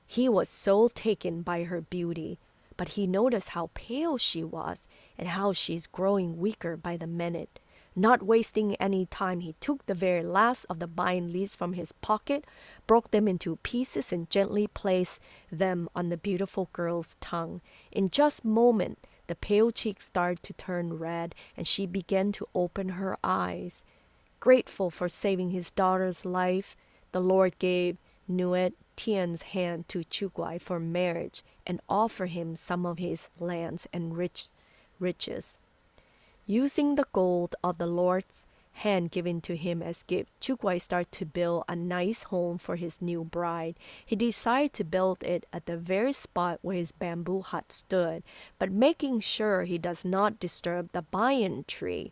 he 0.06 0.28
was 0.28 0.48
so 0.48 0.88
taken 0.88 1.42
by 1.42 1.64
her 1.64 1.80
beauty, 1.80 2.38
but 2.76 2.90
he 2.90 3.06
noticed 3.06 3.50
how 3.50 3.70
pale 3.74 4.18
she 4.18 4.44
was 4.44 4.86
and 5.16 5.28
how 5.28 5.52
she's 5.52 5.86
growing 5.86 6.38
weaker 6.38 6.76
by 6.76 6.96
the 6.96 7.06
minute. 7.06 7.61
Not 7.97 8.22
wasting 8.22 8.76
any 8.76 9.07
time, 9.07 9.41
he 9.41 9.55
took 9.61 9.84
the 9.86 9.95
very 9.95 10.22
last 10.22 10.64
of 10.70 10.78
the 10.78 10.86
banyan 10.86 11.32
leaves 11.32 11.57
from 11.57 11.72
his 11.72 11.93
pocket, 11.93 12.45
broke 12.86 13.11
them 13.11 13.26
into 13.26 13.57
pieces, 13.57 14.12
and 14.12 14.30
gently 14.30 14.68
placed 14.68 15.20
them 15.51 15.88
on 15.95 16.09
the 16.09 16.16
beautiful 16.16 16.68
girl's 16.72 17.16
tongue. 17.20 17.61
In 17.91 18.11
just 18.11 18.45
a 18.45 18.49
moment, 18.49 18.99
the 19.26 19.34
pale 19.34 19.70
cheeks 19.70 20.07
started 20.07 20.43
to 20.45 20.53
turn 20.53 20.99
red, 20.99 21.34
and 21.57 21.66
she 21.66 21.86
began 21.86 22.32
to 22.32 22.49
open 22.55 22.91
her 22.91 23.16
eyes. 23.24 23.82
Grateful 24.38 24.91
for 24.91 25.09
saving 25.09 25.51
his 25.51 25.70
daughter's 25.70 26.24
life, 26.24 26.76
the 27.12 27.20
Lord 27.20 27.59
gave 27.59 27.99
Nuet 28.28 28.72
Tian's 28.97 29.43
hand 29.43 29.88
to 29.88 30.03
Guai 30.03 30.61
for 30.61 30.78
marriage 30.78 31.43
and 31.66 31.80
offered 31.88 32.30
him 32.30 32.55
some 32.55 32.86
of 32.86 32.99
his 32.99 33.28
lands 33.38 33.88
and 33.93 34.16
rich 34.16 34.51
riches. 34.99 35.59
Using 36.51 36.96
the 36.96 37.07
gold 37.12 37.55
of 37.62 37.78
the 37.78 37.86
Lord's 37.86 38.44
hand 38.72 39.12
given 39.12 39.40
to 39.42 39.55
him 39.55 39.80
as 39.80 40.03
gift, 40.03 40.32
Guai 40.40 40.80
started 40.80 41.12
to 41.12 41.24
build 41.24 41.62
a 41.68 41.76
nice 41.76 42.24
home 42.24 42.59
for 42.59 42.74
his 42.74 43.01
new 43.01 43.22
bride. 43.22 43.76
He 44.05 44.16
decided 44.16 44.72
to 44.72 44.82
build 44.82 45.22
it 45.22 45.46
at 45.53 45.66
the 45.66 45.76
very 45.76 46.12
spot 46.12 46.59
where 46.61 46.74
his 46.74 46.90
bamboo 46.90 47.42
hut 47.42 47.70
stood, 47.70 48.24
but 48.59 48.72
making 48.72 49.20
sure 49.20 49.62
he 49.62 49.78
does 49.78 50.05
not 50.05 50.40
disturb 50.40 50.90
the 50.90 51.03
banyan 51.03 51.66
tree. 51.68 52.11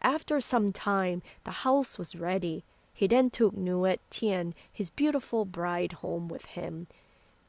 After 0.00 0.40
some 0.40 0.70
time, 0.70 1.22
the 1.42 1.64
house 1.66 1.98
was 1.98 2.14
ready. 2.14 2.62
He 2.92 3.08
then 3.08 3.28
took 3.28 3.56
Nuet 3.56 3.98
Tian, 4.08 4.54
his 4.72 4.88
beautiful 4.88 5.44
bride, 5.44 5.94
home 5.94 6.28
with 6.28 6.44
him. 6.44 6.86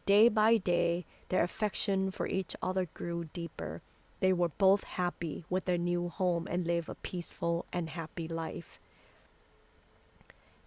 Day 0.07 0.29
by 0.29 0.57
day, 0.57 1.05
their 1.29 1.43
affection 1.43 2.09
for 2.09 2.25
each 2.25 2.55
other 2.63 2.87
grew 2.95 3.25
deeper. 3.25 3.83
They 4.25 4.33
were 4.33 4.49
both 4.49 4.85
happy 4.85 5.45
with 5.51 5.65
their 5.65 5.77
new 5.77 6.09
home 6.09 6.47
and 6.49 6.65
live 6.65 6.89
a 6.89 6.95
peaceful 6.95 7.67
and 7.71 7.91
happy 7.91 8.27
life. 8.27 8.79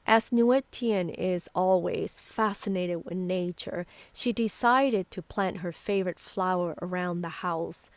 As 0.06 0.30
Nuet 0.30 0.62
Tien 0.70 1.08
is 1.08 1.48
always 1.56 2.20
fascinated 2.20 3.04
with 3.04 3.16
nature, 3.16 3.84
she 4.12 4.32
decided 4.32 5.10
to 5.10 5.22
plant 5.22 5.56
her 5.56 5.72
favorite 5.72 6.20
flower 6.20 6.76
around 6.80 7.22
the 7.22 7.42
house. 7.42 7.90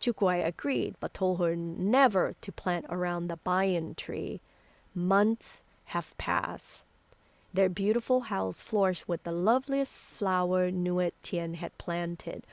Guai 0.00 0.46
agreed, 0.46 0.94
but 1.00 1.14
told 1.14 1.40
her 1.40 1.56
never 1.56 2.34
to 2.40 2.52
plant 2.52 2.86
around 2.88 3.26
the 3.26 3.38
banyan 3.38 3.96
tree. 3.96 4.40
Months 4.94 5.62
have 5.86 6.16
passed. 6.16 6.84
Their 7.52 7.68
beautiful 7.68 8.20
house 8.20 8.62
flourished 8.62 9.08
with 9.08 9.24
the 9.24 9.32
loveliest 9.32 9.98
flower 9.98 10.70
Nuet 10.70 11.14
Tien 11.24 11.54
had 11.54 11.76
planted. 11.76 12.46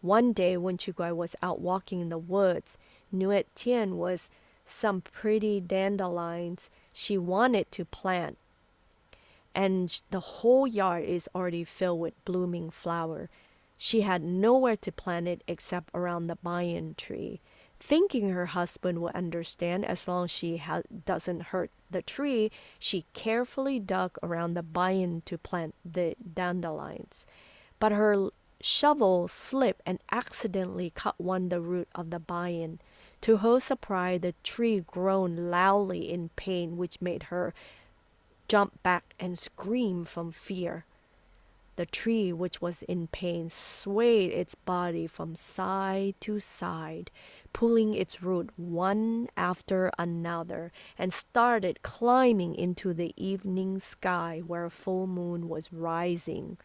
One 0.00 0.32
day 0.32 0.56
when 0.56 0.76
Guai 0.76 1.14
was 1.14 1.34
out 1.42 1.60
walking 1.60 2.00
in 2.00 2.08
the 2.08 2.18
woods, 2.18 2.76
Nuet 3.12 3.46
Tian 3.54 3.98
was 3.98 4.30
some 4.64 5.00
pretty 5.00 5.60
dandelions 5.60 6.70
she 6.92 7.18
wanted 7.18 7.72
to 7.72 7.84
plant. 7.84 8.38
And 9.54 10.00
the 10.10 10.20
whole 10.20 10.66
yard 10.66 11.04
is 11.04 11.28
already 11.34 11.64
filled 11.64 12.00
with 12.00 12.24
blooming 12.24 12.70
flower. 12.70 13.28
She 13.76 14.02
had 14.02 14.22
nowhere 14.22 14.76
to 14.76 14.92
plant 14.92 15.26
it 15.26 15.42
except 15.48 15.90
around 15.94 16.26
the 16.26 16.36
banyan 16.36 16.94
tree. 16.94 17.40
Thinking 17.80 18.30
her 18.30 18.46
husband 18.46 19.00
would 19.00 19.14
understand 19.14 19.84
as 19.84 20.06
long 20.06 20.24
as 20.24 20.30
she 20.30 20.56
ha- 20.56 20.82
doesn't 21.04 21.44
hurt 21.44 21.70
the 21.90 22.02
tree, 22.02 22.50
she 22.78 23.06
carefully 23.14 23.78
dug 23.78 24.18
around 24.22 24.54
the 24.54 24.62
banyan 24.62 25.22
to 25.22 25.38
plant 25.38 25.74
the 25.84 26.16
dandelions. 26.34 27.24
But 27.78 27.92
her 27.92 28.30
shovel 28.60 29.28
slipped 29.28 29.82
and 29.86 29.98
accidentally 30.10 30.90
cut 30.94 31.20
one 31.20 31.48
the 31.48 31.60
root 31.60 31.88
of 31.94 32.10
the 32.10 32.18
banyan. 32.18 32.80
To 33.22 33.38
her 33.38 33.60
surprise, 33.60 34.20
the 34.20 34.34
tree 34.42 34.84
groaned 34.86 35.50
loudly 35.50 36.10
in 36.10 36.30
pain, 36.36 36.76
which 36.76 37.00
made 37.00 37.24
her 37.24 37.54
jump 38.48 38.82
back 38.82 39.14
and 39.18 39.38
scream 39.38 40.04
from 40.04 40.32
fear. 40.32 40.84
The 41.76 41.86
tree, 41.86 42.32
which 42.32 42.60
was 42.60 42.82
in 42.82 43.06
pain, 43.06 43.50
swayed 43.50 44.32
its 44.32 44.56
body 44.56 45.06
from 45.06 45.36
side 45.36 46.16
to 46.22 46.40
side, 46.40 47.12
pulling 47.52 47.94
its 47.94 48.20
root 48.20 48.50
one 48.56 49.28
after 49.36 49.92
another, 49.96 50.72
and 50.98 51.12
started 51.12 51.84
climbing 51.84 52.56
into 52.56 52.92
the 52.92 53.14
evening 53.16 53.78
sky 53.78 54.42
where 54.44 54.64
a 54.64 54.70
full 54.70 55.06
moon 55.06 55.48
was 55.48 55.72
rising. 55.72 56.58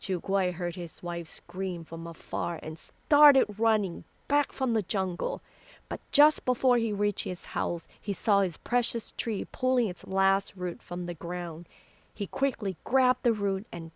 Guai 0.00 0.52
heard 0.52 0.76
his 0.76 1.02
wife 1.02 1.28
scream 1.28 1.84
from 1.84 2.06
afar 2.06 2.60
and 2.62 2.78
started 2.78 3.46
running 3.58 4.04
back 4.28 4.52
from 4.52 4.74
the 4.74 4.82
jungle. 4.82 5.42
But 5.88 6.00
just 6.10 6.44
before 6.44 6.78
he 6.78 6.92
reached 6.92 7.24
his 7.24 7.46
house, 7.46 7.86
he 8.00 8.12
saw 8.12 8.40
his 8.40 8.56
precious 8.56 9.12
tree 9.12 9.46
pulling 9.52 9.88
its 9.88 10.06
last 10.06 10.54
root 10.56 10.82
from 10.82 11.06
the 11.06 11.14
ground. 11.14 11.68
He 12.14 12.26
quickly 12.26 12.76
grabbed 12.84 13.22
the 13.22 13.32
root 13.32 13.66
and 13.70 13.92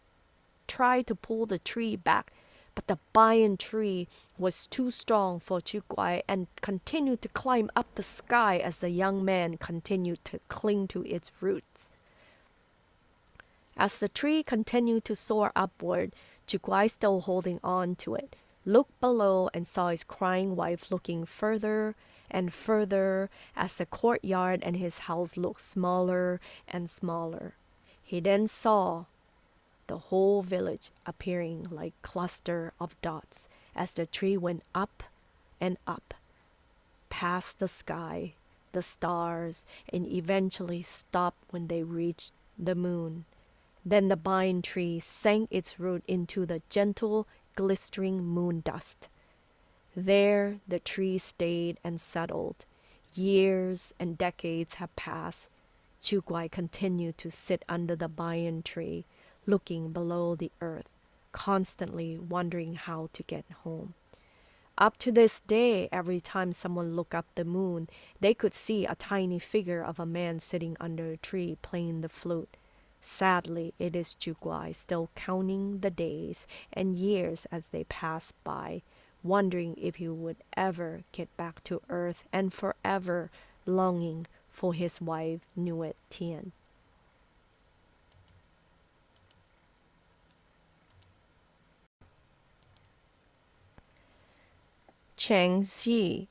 tried 0.69 1.07
to 1.09 1.15
pull 1.15 1.47
the 1.47 1.59
tree 1.59 1.97
back, 1.97 2.33
but 2.75 2.87
the 2.87 2.99
banyan 3.13 3.57
tree 3.57 4.07
was 4.39 4.67
too 4.69 4.91
strong 4.91 5.41
for 5.41 5.61
Chu 5.61 5.83
Guai 5.91 6.23
and 6.29 6.47
continued 6.61 7.23
to 7.23 7.29
climb 7.29 7.71
up 7.75 7.93
the 7.95 8.03
sky 8.03 8.59
as 8.59 8.79
the 8.79 8.91
young 8.91 9.25
man 9.25 9.57
continued 9.57 10.25
to 10.27 10.39
cling 10.49 10.87
to 10.89 11.05
its 11.05 11.33
roots. 11.41 11.89
As 13.81 13.99
the 13.99 14.11
tree 14.11 14.43
continued 14.43 15.07
to 15.07 15.17
soar 15.17 15.53
upward, 15.57 16.15
Guai 16.47 16.91
still 16.91 17.23
holding 17.23 17.59
on 17.65 17.97
to 17.97 18.15
it, 18.15 18.37
looked 18.67 19.01
below 19.01 19.49
and 19.55 19.67
saw 19.67 19.89
his 19.89 20.05
crying 20.05 20.55
wife 20.55 20.91
looking 20.91 21.25
further 21.25 21.97
and 22.31 22.53
further 22.53 23.31
as 23.57 23.79
the 23.79 23.87
courtyard 23.87 24.63
and 24.63 24.77
his 24.77 25.09
house 25.09 25.39
looked 25.39 25.63
smaller 25.63 26.43
and 26.69 26.91
smaller. 26.91 27.55
He 28.03 28.21
then 28.21 28.49
saw 28.49 29.07
the 29.87 29.97
whole 29.97 30.43
village 30.43 30.91
appearing 31.07 31.67
like 31.71 31.95
cluster 32.03 32.75
of 32.79 33.01
dots 33.01 33.49
as 33.75 33.95
the 33.95 34.05
tree 34.05 34.37
went 34.37 34.63
up 34.75 35.05
and 35.59 35.79
up 35.87 36.13
past 37.09 37.59
the 37.59 37.69
sky, 37.69 38.35
the 38.73 38.83
stars, 38.83 39.65
and 39.91 40.07
eventually 40.07 40.83
stopped 40.83 41.45
when 41.49 41.69
they 41.69 41.83
reached 41.83 42.35
the 42.59 42.75
moon. 42.75 43.25
Then 43.85 44.09
the 44.09 44.17
banyan 44.17 44.63
tree 44.63 45.01
sank 45.01 45.49
its 45.51 45.81
root 45.81 46.05
into 46.07 46.45
the 46.45 46.63
gentle, 46.69 47.27
glistering 47.57 48.23
moon 48.23 48.61
dust. 48.61 49.09
There 49.97 50.61
the 50.69 50.79
tree 50.79 51.19
stayed 51.19 51.79
and 51.83 52.01
settled. 52.01 52.67
Years 53.15 53.93
and 53.99 54.17
decades 54.17 54.75
have 54.75 54.95
passed, 54.97 55.49
Guai 56.03 56.51
continued 56.51 57.19
to 57.19 57.31
sit 57.31 57.65
under 57.69 57.97
the 57.97 58.09
banyan 58.09 58.63
tree, 58.63 59.05
looking 59.47 59.93
below 59.93 60.35
the 60.35 60.53
earth, 60.61 60.89
constantly 61.33 62.19
wondering 62.19 62.75
how 62.75 63.09
to 63.13 63.23
get 63.25 63.45
home. 63.65 63.95
Up 64.79 64.97
to 64.99 65.13
this 65.13 65.41
day, 65.41 65.89
every 65.93 66.21
time 66.21 66.53
someone 66.53 66.97
looked 66.97 67.15
up 67.15 67.27
the 67.35 67.45
moon, 67.45 67.89
they 68.21 68.33
could 68.33 68.55
see 68.55 68.87
a 68.87 68.95
tiny 68.95 69.39
figure 69.39 69.83
of 69.83 69.99
a 69.99 70.07
man 70.07 70.41
sitting 70.41 70.77
under 70.81 71.11
a 71.11 71.17
tree 71.17 71.59
playing 71.61 72.01
the 72.01 72.09
flute. 72.09 72.57
Sadly, 73.03 73.75
it 73.79 73.97
is 73.97 74.15
Juguai 74.15 74.75
still 74.75 75.11
counting 75.15 75.81
the 75.81 75.91
days 75.91 76.47
and 76.73 76.97
years 76.97 77.47
as 77.51 77.67
they 77.67 77.85
pass 77.85 78.33
by, 78.45 78.83
wondering 79.23 79.75
if 79.79 79.97
he 79.97 80.09
would 80.09 80.37
ever 80.57 81.03
get 81.13 81.35
back 81.37 81.65
to 81.65 81.83
earth 81.89 82.25
and 82.33 82.53
forever 82.53 83.31
longing 83.67 84.27
for 84.51 84.75
his 84.75 85.01
wife 85.01 85.41
Nuit 85.57 85.97
Tien. 86.11 86.53
Chang 95.17 95.63
Xi 95.63 96.29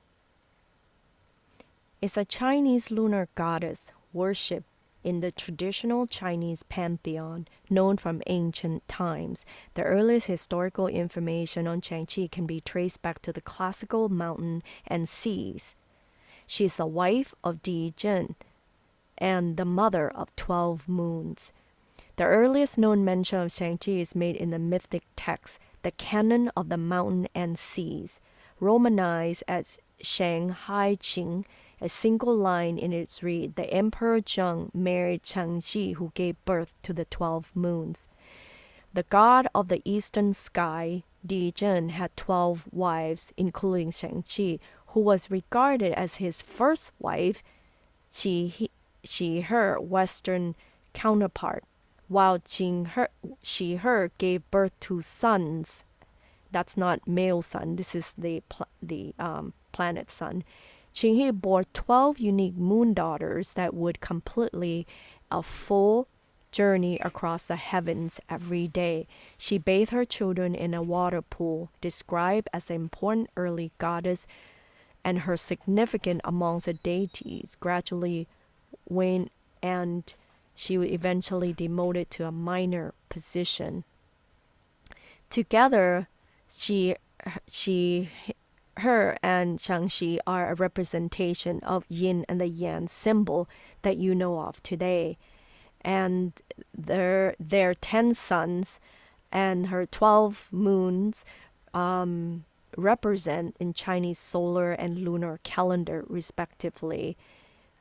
is 2.02 2.18
a 2.18 2.26
Chinese 2.26 2.90
lunar 2.90 3.28
goddess 3.36 3.92
worshipped 4.14 4.66
in 5.04 5.22
the 5.22 5.32
traditional 5.32 6.08
Chinese 6.08 6.64
pantheon 6.64 7.48
known 7.70 7.98
from 7.98 8.22
ancient 8.28 8.88
times. 8.88 9.46
The 9.74 9.84
earliest 9.84 10.28
historical 10.28 10.88
information 10.88 11.68
on 11.68 11.82
Changqi 11.82 12.30
can 12.30 12.46
be 12.46 12.62
traced 12.62 13.02
back 13.02 13.22
to 13.22 13.32
the 13.32 13.42
classical 13.42 14.10
mountain 14.10 14.62
and 14.86 15.08
seas. 15.08 15.76
She 16.48 16.66
is 16.66 16.76
the 16.76 16.86
wife 16.86 17.34
of 17.44 17.62
Di 17.62 17.94
Zhen 17.96 18.36
and 19.18 19.58
the 19.58 19.66
mother 19.66 20.10
of 20.10 20.36
12 20.36 20.88
moons. 20.88 21.52
The 22.16 22.26
earliest 22.26 22.78
known 22.78 23.06
mention 23.06 23.40
of 23.40 23.50
Shangqi 23.50 24.02
is 24.02 24.16
made 24.16 24.36
in 24.36 24.50
the 24.50 24.60
mythic 24.60 25.04
text, 25.16 25.60
the 25.84 25.92
Canon 25.92 26.50
of 26.58 26.70
the 26.70 26.78
Mountain 26.78 27.30
and 27.34 27.58
Seas, 27.58 28.20
romanized 28.60 29.44
as 29.48 29.80
Shan 30.02 30.50
Hai 30.50 30.96
Jing. 30.96 31.46
A 31.82 31.88
single 31.90 32.36
line 32.36 32.78
in 32.78 32.92
its 32.92 33.24
read, 33.24 33.56
the 33.56 33.72
Emperor 33.74 34.20
Zheng 34.20 34.74
married 34.76 35.24
Changxi, 35.24 35.96
who 35.96 36.12
gave 36.14 36.44
birth 36.44 36.74
to 36.84 36.94
the 36.94 37.06
12 37.06 37.56
moons. 37.56 38.08
The 38.94 39.04
god 39.04 39.48
of 39.56 39.68
the 39.70 39.82
eastern 39.86 40.34
sky, 40.34 41.04
Di 41.26 41.52
Zhen, 41.52 41.92
had 41.92 42.16
12 42.18 42.68
wives, 42.72 43.32
including 43.38 43.92
Shangqi, 43.92 44.60
who 44.88 45.00
was 45.00 45.32
regarded 45.32 45.94
as 45.94 46.16
his 46.16 46.42
first 46.42 46.92
wife, 47.00 47.44
Qi, 48.12 48.70
Qi 49.06 49.44
Her, 49.44 49.80
western 49.80 50.56
counterpart, 50.94 51.64
while 52.08 52.40
Qin 52.40 52.88
Her, 52.88 53.10
Qi 53.44 53.78
Her 53.80 54.12
gave 54.18 54.50
birth 54.50 54.78
to 54.82 55.02
sons. 55.02 55.84
That's 56.52 56.76
not 56.76 57.08
male 57.08 57.44
sun. 57.44 57.76
This 57.76 57.94
is 57.94 58.14
the 58.18 58.42
pl- 58.50 58.68
the 58.82 59.14
um, 59.20 59.54
planet 59.72 60.10
sun. 60.10 60.44
Qin 61.00 61.16
He 61.16 61.32
bore 61.32 61.64
12 61.64 62.20
unique 62.20 62.58
moon 62.58 62.94
daughters 62.94 63.54
that 63.54 63.74
would 63.74 64.02
completely 64.02 64.86
a 65.32 65.42
full 65.42 66.10
journey 66.52 67.00
across 67.00 67.44
the 67.44 67.56
heavens 67.56 68.20
every 68.30 68.68
day. 68.68 69.08
She 69.38 69.58
bathed 69.58 69.92
her 69.92 70.04
children 70.04 70.54
in 70.54 70.74
a 70.74 70.82
water 70.82 71.22
pool, 71.22 71.72
described 71.80 72.50
as 72.52 72.70
an 72.70 72.76
important 72.76 73.30
early 73.38 73.72
goddess, 73.78 74.28
and 75.02 75.20
her 75.20 75.38
significance 75.38 76.20
amongst 76.26 76.66
the 76.66 76.74
deities 76.74 77.56
gradually 77.62 78.28
waned, 78.90 79.30
and 79.64 80.14
she 80.54 80.78
was 80.78 80.90
eventually 80.90 81.54
demoted 81.54 82.10
to 82.12 82.26
a 82.26 82.32
minor 82.34 82.94
position. 83.08 83.86
Together, 85.30 86.10
she 86.50 86.98
she 87.48 88.10
her 88.80 89.18
and 89.22 89.60
Shangxi 89.60 90.20
are 90.26 90.52
a 90.52 90.56
representation 90.56 91.60
of 91.62 91.86
yin 91.90 92.26
and 92.28 92.40
the 92.40 92.48
yang 92.48 92.88
symbol 92.88 93.48
that 93.82 93.98
you 93.98 94.14
know 94.16 94.40
of 94.40 94.62
today. 94.64 95.18
And 95.82 96.34
their 96.78 97.36
their 97.40 97.74
ten 97.74 98.14
sons 98.14 98.80
and 99.32 99.68
her 99.68 99.86
twelve 99.86 100.48
moons 100.52 101.24
um, 101.74 102.46
represent 102.78 103.56
in 103.60 103.74
Chinese 103.74 104.20
solar 104.20 104.72
and 104.72 105.00
lunar 105.00 105.40
calendar 105.44 106.04
respectively. 106.08 107.18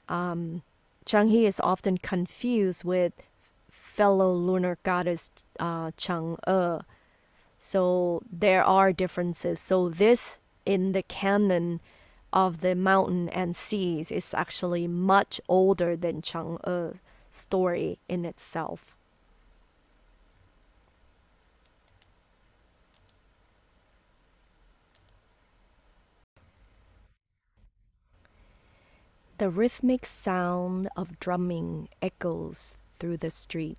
Um, 0.09 0.63
Changhe 1.05 1.45
is 1.45 1.61
often 1.61 1.99
confused 1.99 2.85
with 2.85 3.13
fellow 3.71 4.33
lunar 4.33 4.79
goddess 4.83 5.31
uh, 5.59 5.91
Chang'e. 5.93 6.83
So 7.59 8.23
there 8.31 8.63
are 8.63 8.93
differences. 8.93 9.59
So 9.59 9.89
this 9.89 10.39
in 10.69 10.93
the 10.93 11.03
canon 11.03 11.81
of 12.31 12.61
the 12.61 12.75
mountain 12.75 13.27
and 13.31 13.57
seas 13.57 14.11
is 14.11 14.35
actually 14.35 14.87
much 14.87 15.41
older 15.49 15.97
than 15.97 16.21
Chang'e 16.21 16.99
story 17.31 17.99
in 18.07 18.27
itself. 18.27 18.95
The 29.39 29.49
rhythmic 29.49 30.05
sound 30.05 30.91
of 30.99 31.19
drumming 31.19 31.89
echoes 32.03 32.77
through 32.99 33.17
the 33.19 33.31
street. 33.31 33.79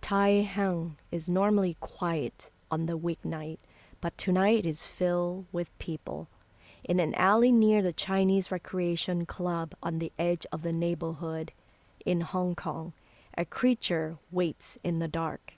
Tai 0.00 0.42
Hang 0.42 0.96
is 1.12 1.28
normally 1.28 1.76
quiet 1.78 2.50
on 2.68 2.86
the 2.86 2.98
weeknight, 2.98 3.58
but 4.04 4.18
tonight 4.18 4.66
is 4.66 4.86
filled 4.86 5.46
with 5.50 5.78
people. 5.78 6.28
In 6.84 7.00
an 7.00 7.14
alley 7.14 7.50
near 7.50 7.80
the 7.80 7.90
Chinese 7.90 8.50
Recreation 8.50 9.24
Club 9.24 9.74
on 9.82 9.98
the 9.98 10.12
edge 10.18 10.44
of 10.52 10.60
the 10.60 10.74
neighborhood 10.74 11.52
in 12.04 12.20
Hong 12.20 12.54
Kong, 12.54 12.92
a 13.38 13.46
creature 13.46 14.18
waits 14.30 14.76
in 14.84 14.98
the 14.98 15.08
dark. 15.08 15.54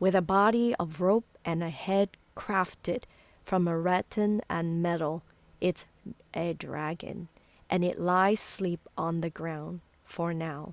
With 0.00 0.14
a 0.14 0.22
body 0.22 0.74
of 0.76 1.02
rope 1.02 1.26
and 1.44 1.62
a 1.62 1.68
head 1.68 2.16
crafted 2.34 3.02
from 3.44 3.68
a 3.68 3.78
rattan 3.78 4.40
and 4.48 4.82
metal, 4.82 5.22
it's 5.60 5.84
a 6.32 6.54
dragon 6.54 7.28
and 7.68 7.84
it 7.84 8.00
lies 8.00 8.40
asleep 8.40 8.80
on 8.96 9.20
the 9.20 9.28
ground 9.28 9.82
for 10.06 10.32
now. 10.32 10.72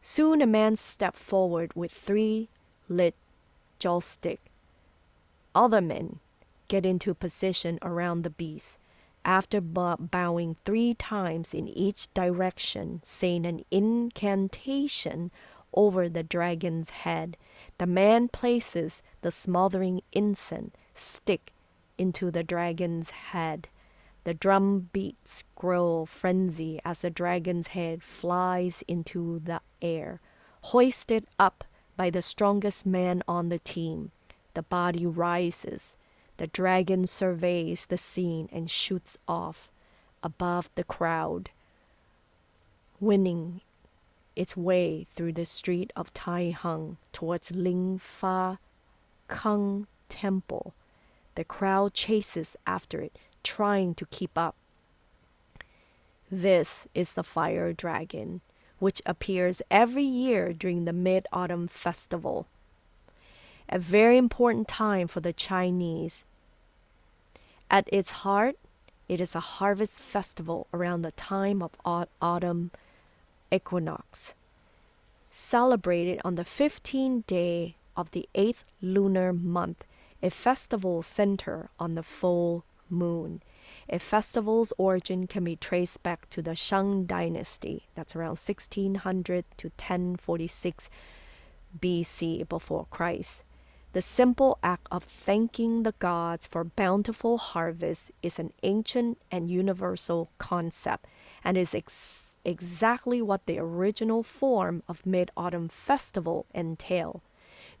Soon 0.00 0.40
a 0.40 0.46
man 0.46 0.76
stepped 0.76 1.18
forward 1.18 1.72
with 1.74 1.90
three 1.90 2.48
lit 2.88 3.16
joss 3.80 4.06
stick. 4.06 4.52
Other 5.54 5.80
men 5.80 6.20
get 6.68 6.84
into 6.84 7.14
position 7.14 7.78
around 7.82 8.22
the 8.22 8.30
beast. 8.30 8.78
After 9.24 9.60
bowing 9.60 10.56
three 10.64 10.94
times 10.94 11.54
in 11.54 11.68
each 11.68 12.12
direction, 12.12 13.00
saying 13.04 13.46
an 13.46 13.64
incantation 13.70 15.30
over 15.72 16.08
the 16.08 16.22
dragon's 16.22 16.90
head, 16.90 17.36
the 17.78 17.86
man 17.86 18.28
places 18.28 19.02
the 19.22 19.30
smothering 19.30 20.02
incense 20.12 20.74
stick 20.94 21.52
into 21.96 22.30
the 22.30 22.42
dragon's 22.42 23.10
head. 23.10 23.68
The 24.24 24.34
drum 24.34 24.90
beats 24.92 25.44
grow 25.54 26.04
frenzy 26.06 26.80
as 26.84 27.00
the 27.00 27.10
dragon's 27.10 27.68
head 27.68 28.02
flies 28.02 28.82
into 28.88 29.38
the 29.38 29.60
air. 29.80 30.20
Hoisted 30.62 31.26
up 31.38 31.64
by 31.96 32.10
the 32.10 32.22
strongest 32.22 32.84
man 32.84 33.22
on 33.28 33.48
the 33.48 33.58
team, 33.58 34.10
the 34.54 34.62
body 34.62 35.06
rises. 35.06 35.94
The 36.36 36.46
dragon 36.46 37.06
surveys 37.06 37.86
the 37.86 37.98
scene 37.98 38.48
and 38.52 38.70
shoots 38.70 39.16
off 39.28 39.70
above 40.22 40.70
the 40.74 40.84
crowd, 40.84 41.50
winning 42.98 43.60
its 44.34 44.56
way 44.56 45.06
through 45.14 45.32
the 45.32 45.44
street 45.44 45.92
of 45.94 46.12
Tai 46.12 46.56
Hang 46.62 46.96
towards 47.12 47.50
Lin 47.50 47.98
Fa 47.98 48.58
Kung 49.28 49.86
Temple. 50.08 50.74
The 51.34 51.44
crowd 51.44 51.94
chases 51.94 52.56
after 52.66 53.00
it, 53.00 53.16
trying 53.42 53.94
to 53.96 54.06
keep 54.06 54.36
up. 54.36 54.56
This 56.30 56.88
is 56.94 57.12
the 57.12 57.22
fire 57.22 57.72
dragon, 57.72 58.40
which 58.78 59.02
appears 59.06 59.62
every 59.70 60.02
year 60.02 60.52
during 60.52 60.84
the 60.84 60.92
Mid 60.92 61.26
Autumn 61.32 61.68
Festival, 61.68 62.46
a 63.74 63.78
very 63.78 64.16
important 64.16 64.68
time 64.68 65.08
for 65.08 65.18
the 65.18 65.32
Chinese. 65.32 66.24
At 67.68 67.88
its 67.92 68.22
heart, 68.22 68.56
it 69.08 69.20
is 69.20 69.34
a 69.34 69.40
harvest 69.40 70.00
festival 70.00 70.68
around 70.72 71.02
the 71.02 71.10
time 71.10 71.60
of 71.60 71.72
autumn 72.22 72.70
equinox, 73.50 74.34
celebrated 75.32 76.20
on 76.24 76.36
the 76.36 76.44
15th 76.44 77.26
day 77.26 77.74
of 77.96 78.12
the 78.12 78.28
8th 78.36 78.62
lunar 78.80 79.32
month, 79.32 79.84
a 80.22 80.30
festival 80.30 81.02
center 81.02 81.68
on 81.80 81.96
the 81.96 82.04
full 82.04 82.64
moon. 82.88 83.42
A 83.88 83.98
festival's 83.98 84.72
origin 84.78 85.26
can 85.26 85.42
be 85.42 85.56
traced 85.56 86.00
back 86.04 86.30
to 86.30 86.40
the 86.40 86.54
Shang 86.54 87.06
dynasty, 87.06 87.88
that's 87.96 88.14
around 88.14 88.38
1600 88.38 89.44
to 89.56 89.66
1046 89.66 90.90
BC 91.80 92.48
before 92.48 92.86
Christ. 92.88 93.42
The 93.94 94.02
simple 94.02 94.58
act 94.60 94.88
of 94.90 95.04
thanking 95.04 95.84
the 95.84 95.94
gods 96.00 96.48
for 96.48 96.64
bountiful 96.64 97.38
harvest 97.38 98.10
is 98.24 98.40
an 98.40 98.52
ancient 98.64 99.18
and 99.30 99.48
universal 99.48 100.32
concept 100.38 101.06
and 101.44 101.56
is 101.56 101.76
ex- 101.76 102.34
exactly 102.44 103.22
what 103.22 103.46
the 103.46 103.60
original 103.60 104.24
form 104.24 104.82
of 104.88 105.06
Mid 105.06 105.30
Autumn 105.36 105.68
Festival 105.68 106.46
entailed. 106.52 107.20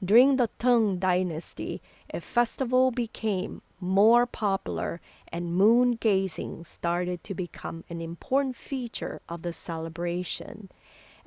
During 0.04 0.36
the 0.36 0.50
Tang 0.56 1.00
Dynasty, 1.00 1.82
a 2.12 2.20
festival 2.20 2.92
became 2.92 3.60
more 3.80 4.24
popular 4.24 5.00
and 5.26 5.52
moon 5.56 5.96
gazing 5.96 6.64
started 6.64 7.24
to 7.24 7.34
become 7.34 7.82
an 7.90 8.00
important 8.00 8.54
feature 8.54 9.20
of 9.28 9.42
the 9.42 9.52
celebration. 9.52 10.70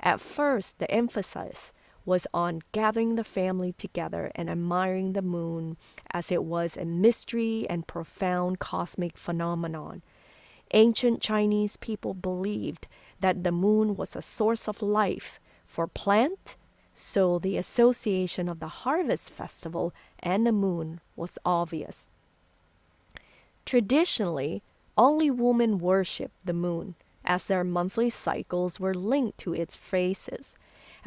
At 0.00 0.22
first, 0.22 0.78
the 0.78 0.90
emphasis 0.90 1.72
was 2.08 2.26
on 2.32 2.62
gathering 2.72 3.16
the 3.16 3.22
family 3.22 3.72
together 3.72 4.32
and 4.34 4.48
admiring 4.48 5.12
the 5.12 5.20
moon 5.20 5.76
as 6.10 6.32
it 6.32 6.42
was 6.42 6.74
a 6.74 6.84
mystery 6.86 7.66
and 7.68 7.86
profound 7.86 8.58
cosmic 8.58 9.18
phenomenon. 9.18 10.02
Ancient 10.72 11.20
Chinese 11.20 11.76
people 11.76 12.14
believed 12.14 12.88
that 13.20 13.44
the 13.44 13.52
moon 13.52 13.94
was 13.94 14.16
a 14.16 14.22
source 14.22 14.66
of 14.66 14.80
life 14.80 15.38
for 15.66 15.86
plant, 15.86 16.56
so 16.94 17.38
the 17.38 17.58
association 17.58 18.48
of 18.48 18.58
the 18.58 18.68
harvest 18.68 19.30
festival 19.30 19.92
and 20.18 20.46
the 20.46 20.52
moon 20.52 21.00
was 21.14 21.38
obvious. 21.44 22.06
Traditionally, 23.66 24.62
only 24.96 25.30
women 25.30 25.78
worshiped 25.78 26.34
the 26.42 26.54
moon, 26.54 26.94
as 27.22 27.44
their 27.44 27.64
monthly 27.64 28.08
cycles 28.08 28.80
were 28.80 28.94
linked 28.94 29.36
to 29.38 29.52
its 29.52 29.76
phases. 29.76 30.56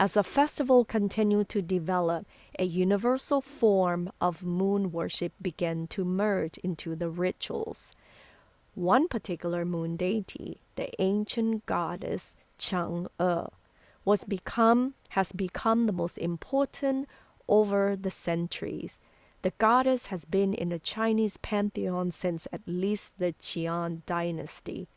As 0.02 0.14
the 0.14 0.24
festival 0.24 0.84
continued 0.84 1.48
to 1.50 1.62
develop, 1.62 2.26
a 2.58 2.64
universal 2.64 3.40
form 3.40 4.12
of 4.20 4.42
moon 4.42 4.92
worship 4.92 5.32
began 5.40 5.86
to 5.90 6.04
merge 6.04 6.58
into 6.64 6.96
the 6.96 7.08
rituals. 7.08 7.92
One 8.74 9.08
particular 9.08 9.64
moon 9.64 9.98
deity, 9.98 10.62
the 10.76 10.90
ancient 11.00 11.68
goddess 11.68 12.34
Chang'e, 12.58 13.52
was 14.04 14.24
become 14.24 14.96
has 15.10 15.32
become 15.34 15.86
the 15.86 15.94
most 15.94 16.18
important 16.18 17.08
over 17.48 17.96
the 17.96 18.10
centuries. 18.10 18.98
The 19.44 19.54
goddess 19.60 20.08
has 20.08 20.26
been 20.26 20.56
in 20.56 20.70
the 20.70 20.80
Chinese 20.80 21.38
pantheon 21.38 22.10
since 22.10 22.48
at 22.52 22.62
least 22.66 23.20
the 23.20 23.34
Qian 23.34 24.02
dynasty. 24.08 24.88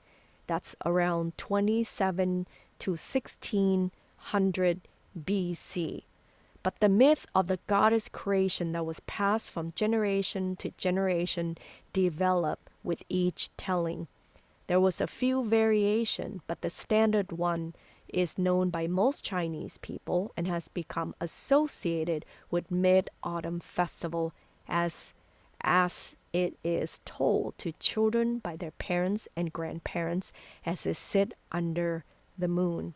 That's 0.46 0.74
around 0.82 1.36
27 1.36 2.46
to 2.78 2.90
1600 2.92 4.80
BC. 5.18 6.04
But 6.62 6.80
the 6.80 6.88
myth 6.88 7.26
of 7.34 7.46
the 7.46 7.58
goddess 7.66 8.08
creation 8.08 8.72
that 8.72 8.86
was 8.86 9.00
passed 9.00 9.50
from 9.50 9.72
generation 9.76 10.56
to 10.56 10.70
generation 10.78 11.58
developed 11.92 12.70
with 12.82 13.02
each 13.08 13.54
telling. 13.56 14.08
There 14.66 14.80
was 14.80 15.00
a 15.00 15.06
few 15.06 15.44
variation, 15.44 16.40
but 16.46 16.62
the 16.62 16.70
standard 16.70 17.32
one 17.32 17.74
is 18.08 18.38
known 18.38 18.70
by 18.70 18.86
most 18.86 19.24
Chinese 19.24 19.76
people 19.78 20.32
and 20.36 20.46
has 20.46 20.68
become 20.68 21.14
associated 21.20 22.24
with 22.50 22.70
Mid-Autumn 22.70 23.60
Festival 23.60 24.32
as 24.68 25.12
as 25.60 26.14
it 26.32 26.58
is 26.62 27.00
told 27.04 27.56
to 27.56 27.72
children 27.72 28.38
by 28.38 28.56
their 28.56 28.72
parents 28.72 29.28
and 29.34 29.52
grandparents 29.52 30.32
as 30.66 30.84
they 30.84 30.92
sit 30.92 31.32
under 31.50 32.04
the 32.36 32.48
moon. 32.48 32.94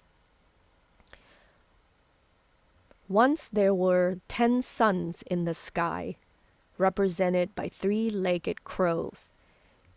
Once 3.09 3.49
there 3.49 3.75
were 3.75 4.19
ten 4.29 4.61
suns 4.61 5.23
in 5.31 5.45
the 5.45 5.55
sky, 5.55 6.15
represented 6.77 7.55
by 7.55 7.69
three 7.69 8.11
legged 8.11 8.65
crows. 8.65 9.31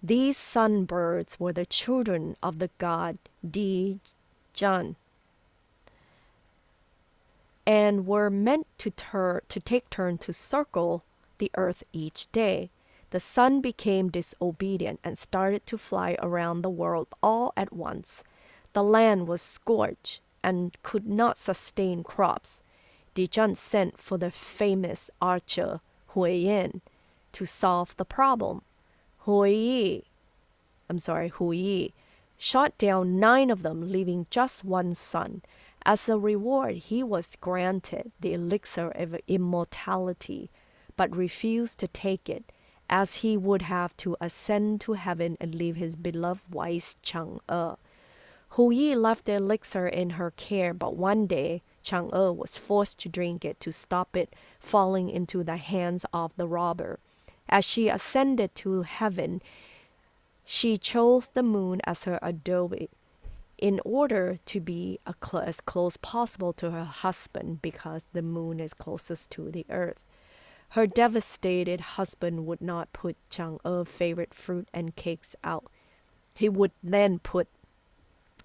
These 0.01 0.37
sun 0.37 0.85
birds 0.85 1.39
were 1.39 1.53
the 1.53 1.65
children 1.65 2.35
of 2.41 2.59
the 2.59 2.69
god 2.77 3.17
Di 3.47 3.99
Jun 4.53 4.95
and 7.65 8.07
were 8.07 8.29
meant 8.29 8.65
to, 8.79 8.89
tur- 8.91 9.43
to 9.47 9.59
take 9.59 9.89
turn 9.89 10.17
to 10.19 10.33
circle 10.33 11.03
the 11.37 11.51
earth 11.55 11.83
each 11.93 12.31
day. 12.31 12.69
The 13.11 13.19
sun 13.19 13.61
became 13.61 14.09
disobedient 14.09 14.99
and 15.03 15.17
started 15.17 15.65
to 15.67 15.77
fly 15.77 16.17
around 16.19 16.61
the 16.61 16.69
world 16.69 17.07
all 17.21 17.53
at 17.55 17.73
once. 17.73 18.23
The 18.73 18.83
land 18.83 19.27
was 19.27 19.41
scorched 19.41 20.21
and 20.41 20.75
could 20.81 21.07
not 21.07 21.37
sustain 21.37 22.03
crops. 22.03 22.60
Dijun 23.15 23.55
sent 23.55 23.99
for 23.99 24.17
the 24.17 24.31
famous 24.31 25.09
archer 25.21 25.81
Hui 26.07 26.35
Yin 26.35 26.81
to 27.33 27.45
solve 27.45 27.95
the 27.97 28.05
problem. 28.05 28.61
Hui 29.19 29.51
Yi, 29.51 30.03
I'm 30.89 30.99
sorry, 30.99 31.29
Hui 31.29 31.57
Yi, 31.57 31.93
shot 32.37 32.77
down 32.77 33.19
nine 33.19 33.49
of 33.49 33.63
them, 33.63 33.91
leaving 33.91 34.27
just 34.29 34.63
one 34.63 34.95
son. 34.95 35.41
As 35.85 36.07
a 36.07 36.17
reward, 36.17 36.75
he 36.75 37.03
was 37.03 37.37
granted 37.39 38.11
the 38.19 38.33
elixir 38.33 38.89
of 38.91 39.15
immortality, 39.27 40.49
but 40.95 41.15
refused 41.15 41.79
to 41.79 41.87
take 41.87 42.29
it, 42.29 42.51
as 42.89 43.17
he 43.17 43.37
would 43.37 43.63
have 43.63 43.95
to 43.97 44.17
ascend 44.19 44.81
to 44.81 44.93
heaven 44.93 45.37
and 45.39 45.55
leave 45.55 45.75
his 45.75 45.95
beloved 45.95 46.53
wife 46.53 46.95
Chang'e. 47.01 47.77
Hu 48.49 48.71
Yi 48.71 48.95
left 48.95 49.25
the 49.25 49.35
elixir 49.35 49.87
in 49.87 50.11
her 50.11 50.31
care, 50.31 50.73
but 50.73 50.97
one 50.97 51.25
day 51.25 51.61
Chang'e 51.83 52.35
was 52.35 52.57
forced 52.57 52.99
to 52.99 53.09
drink 53.09 53.43
it 53.45 53.59
to 53.61 53.71
stop 53.71 54.15
it 54.15 54.33
falling 54.59 55.09
into 55.09 55.43
the 55.43 55.57
hands 55.57 56.05
of 56.13 56.31
the 56.37 56.47
robber. 56.47 56.99
As 57.49 57.65
she 57.65 57.89
ascended 57.89 58.55
to 58.55 58.83
heaven, 58.83 59.41
she 60.45 60.77
chose 60.77 61.29
the 61.29 61.43
moon 61.43 61.81
as 61.85 62.05
her 62.05 62.19
adobe 62.21 62.89
in 63.57 63.79
order 63.85 64.37
to 64.45 64.59
be 64.59 64.99
cl- 65.23 65.43
as 65.43 65.61
close 65.61 65.95
possible 65.97 66.51
to 66.53 66.71
her 66.71 66.83
husband 66.83 67.61
because 67.61 68.03
the 68.11 68.21
moon 68.21 68.59
is 68.59 68.73
closest 68.73 69.29
to 69.31 69.51
the 69.51 69.65
earth. 69.69 69.99
Her 70.69 70.87
devastated 70.87 71.81
husband 71.81 72.45
would 72.47 72.61
not 72.61 72.93
put 72.93 73.17
Chang'e's 73.29 73.89
favorite 73.89 74.33
fruit 74.33 74.67
and 74.73 74.95
cakes 74.95 75.35
out. 75.43 75.65
He 76.33 76.49
would 76.49 76.71
then 76.81 77.19
put 77.19 77.47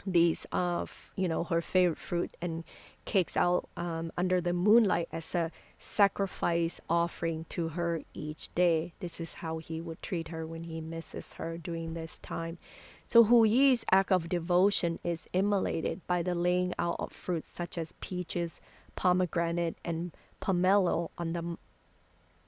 these 0.06 0.46
of 0.52 1.10
you 1.16 1.26
know 1.26 1.44
her 1.44 1.60
favorite 1.60 1.98
fruit 1.98 2.36
and 2.40 2.64
cakes 3.04 3.36
out 3.36 3.68
um, 3.76 4.12
under 4.16 4.40
the 4.40 4.52
moonlight 4.52 5.08
as 5.12 5.34
a 5.34 5.50
sacrifice 5.78 6.80
offering 6.88 7.46
to 7.48 7.68
her 7.68 8.02
each 8.14 8.54
day. 8.54 8.92
This 9.00 9.20
is 9.20 9.34
how 9.34 9.58
he 9.58 9.80
would 9.80 10.02
treat 10.02 10.28
her 10.28 10.46
when 10.46 10.64
he 10.64 10.80
misses 10.80 11.34
her 11.34 11.56
during 11.58 11.94
this 11.94 12.18
time. 12.18 12.58
So 13.06 13.24
Hu 13.24 13.44
Yi's 13.44 13.84
act 13.90 14.10
of 14.10 14.28
devotion 14.28 14.98
is 15.04 15.28
immolated 15.32 16.00
by 16.06 16.22
the 16.22 16.34
laying 16.34 16.74
out 16.78 16.96
of 16.98 17.12
fruits 17.12 17.48
such 17.48 17.78
as 17.78 17.94
peaches, 18.00 18.60
pomegranate, 18.96 19.78
and 19.84 20.12
pomelo 20.42 21.10
on 21.16 21.32
the 21.32 21.56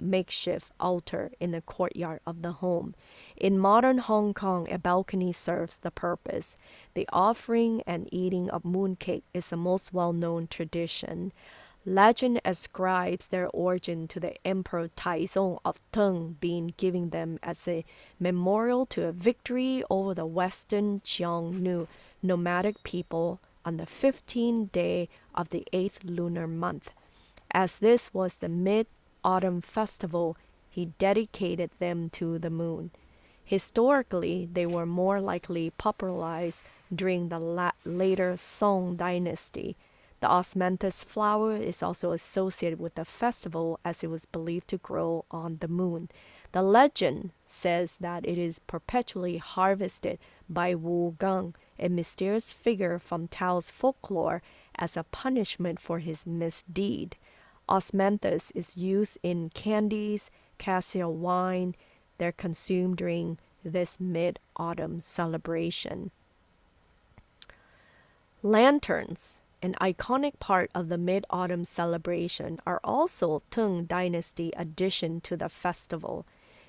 makeshift 0.01 0.73
altar 0.79 1.31
in 1.41 1.51
the 1.51 1.61
courtyard 1.61 2.21
of 2.27 2.43
the 2.43 2.53
home. 2.53 2.95
In 3.37 3.59
modern 3.59 3.99
Hong 3.99 4.35
Kong, 4.35 4.71
a 4.71 4.79
balcony 4.79 5.33
serves 5.33 5.79
the 5.79 5.91
purpose. 5.91 6.57
The 6.95 7.09
offering 7.13 7.83
and 7.87 8.09
eating 8.13 8.51
of 8.51 8.63
mooncake 8.63 9.25
is 9.33 9.49
the 9.49 9.57
most 9.57 9.93
well 9.93 10.13
known 10.13 10.47
tradition. 10.47 11.33
Legend 11.85 12.41
ascribes 12.45 13.29
their 13.29 13.49
origin 13.49 14.09
to 14.09 14.21
the 14.21 14.35
Emperor 14.47 14.89
Taizong 14.89 15.59
of 15.65 15.81
Tang 15.93 16.37
being 16.41 16.75
given 16.77 17.11
them 17.11 17.39
as 17.43 17.67
a 17.67 17.85
memorial 18.21 18.85
to 18.87 19.07
a 19.07 19.13
victory 19.13 19.83
over 19.89 20.13
the 20.13 20.27
Western 20.27 21.01
Xiongnu 21.01 21.87
nomadic 22.23 22.83
people 22.83 23.41
on 23.65 23.77
the 23.77 23.87
15th 23.87 24.73
day 24.73 25.09
of 25.35 25.51
the 25.51 25.67
8th 25.73 26.03
lunar 26.03 26.47
month. 26.47 26.91
As 27.53 27.77
this 27.77 28.13
was 28.13 28.35
the 28.35 28.49
mid 28.49 28.87
autumn 29.29 29.61
festival, 29.61 30.37
he 30.71 30.87
dedicated 31.07 31.71
them 31.79 32.09
to 32.09 32.39
the 32.39 32.51
moon. 32.51 32.91
Historically, 33.45 34.49
they 34.51 34.67
were 34.67 34.87
more 34.87 35.21
likely 35.21 35.71
popularized 35.71 36.63
during 36.95 37.29
the 37.29 37.39
la- 37.39 37.79
later 37.85 38.37
Song 38.37 38.97
dynasty. 38.97 39.77
The 40.21 40.29
osmanthus 40.29 41.05
flower 41.05 41.55
is 41.57 41.83
also 41.83 42.13
associated 42.13 42.81
with 42.81 42.95
the 42.95 43.05
festival 43.05 43.79
as 43.85 44.03
it 44.03 44.11
was 44.11 44.25
believed 44.27 44.69
to 44.69 44.79
grow 44.79 45.25
on 45.31 45.59
the 45.61 45.69
moon. 45.69 46.09
The 46.53 46.63
legend 46.63 47.31
says 47.47 47.97
that 48.01 48.27
it 48.27 48.39
is 48.39 48.59
perpetually 48.59 49.37
harvested 49.37 50.19
by 50.49 50.75
Wu 50.75 51.17
Gang, 51.19 51.55
a 51.79 51.89
mysterious 51.89 52.53
figure 52.53 52.99
from 52.99 53.29
Tao's 53.29 53.71
folklore, 53.71 54.43
as 54.75 54.97
a 54.97 55.05
punishment 55.05 55.79
for 55.81 55.99
his 55.99 56.27
misdeed. 56.27 57.17
Osmanthus 57.69 58.51
is 58.55 58.77
used 58.77 59.19
in 59.23 59.51
candies, 59.51 60.31
cassia 60.59 61.09
wine. 61.09 61.75
They're 62.19 62.33
consumed 62.33 62.97
during 62.97 63.39
this 63.65 64.01
mid 64.01 64.39
autumn 64.57 65.01
celebration. 65.03 66.11
Lanterns 68.43 69.39
an 69.63 69.75
iconic 69.81 70.39
part 70.39 70.71
of 70.75 70.89
the 70.89 70.99
Mid 70.99 71.27
Autumn 71.31 71.65
celebration, 71.65 72.61
are 72.67 72.81
also 72.85 73.43
Tang 73.51 73.85
Dynasty 73.85 74.53
addition 74.57 75.21
to 75.23 75.37
the 75.37 75.49
festival. 75.49 76.25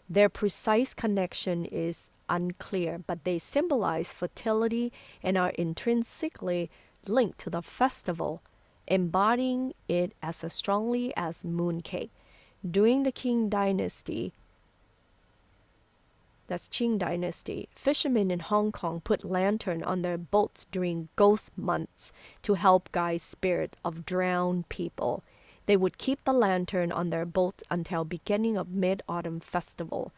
Their 0.10 0.30
precise 0.30 0.94
connection 0.94 1.66
is 1.66 2.10
unclear, 2.28 3.00
but 3.06 3.24
they 3.24 3.38
symbolize 3.38 4.14
fertility 4.14 4.92
and 5.22 5.38
are 5.38 5.52
intrinsically 5.52 6.70
linked 7.06 7.40
to 7.40 7.50
the 7.50 7.62
festival, 7.62 8.42
embodying 8.90 9.74
it 9.88 10.14
as 10.22 10.44
strongly 10.52 11.14
as 11.16 11.44
mooncake. 11.44 12.10
During 12.70 13.04
the 13.04 13.12
Qing 13.12 13.50
dynasty, 13.50 14.34
that's 16.48 16.68
Qing 16.68 16.98
dynasty, 16.98 17.70
fishermen 17.76 18.32
in 18.32 18.40
Hong 18.40 18.72
Kong 18.72 19.02
put 19.02 19.24
lantern 19.24 19.84
on 19.84 20.02
their 20.02 20.18
boats 20.18 20.66
during 20.72 21.10
ghost 21.16 21.56
months 21.56 22.12
to 22.42 22.56
help 22.56 22.92
guide 22.92 23.22
spirit 23.22 23.78
of 23.86 24.06
drowned 24.06 24.68
people. 24.68 25.24
They 25.68 25.78
would 25.78 26.00
keep 26.00 26.24
the 26.26 26.34
lantern 26.34 26.92
on 26.92 27.12
their 27.12 27.26
boat 27.26 27.62
until 27.70 28.04
beginning 28.04 28.58
of 28.58 28.70
mid-autumn 28.70 29.40
festival. 29.40 30.12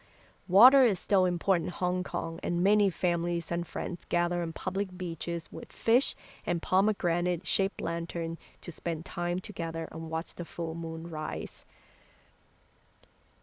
Water 0.48 0.82
is 0.82 0.98
still 0.98 1.24
important 1.24 1.68
in 1.68 1.72
Hong 1.72 2.02
Kong, 2.02 2.40
and 2.42 2.62
many 2.62 2.90
families 2.90 3.52
and 3.52 3.66
friends 3.66 4.04
gather 4.04 4.42
on 4.42 4.52
public 4.52 4.98
beaches 4.98 5.48
with 5.52 5.72
fish 5.72 6.14
and 6.44 6.60
pomegranate 6.60 7.46
shaped 7.46 7.80
lantern 7.80 8.38
to 8.60 8.72
spend 8.72 9.04
time 9.04 9.38
together 9.38 9.88
and 9.92 10.10
watch 10.10 10.34
the 10.34 10.44
full 10.44 10.74
moon 10.74 11.08
rise. 11.08 11.64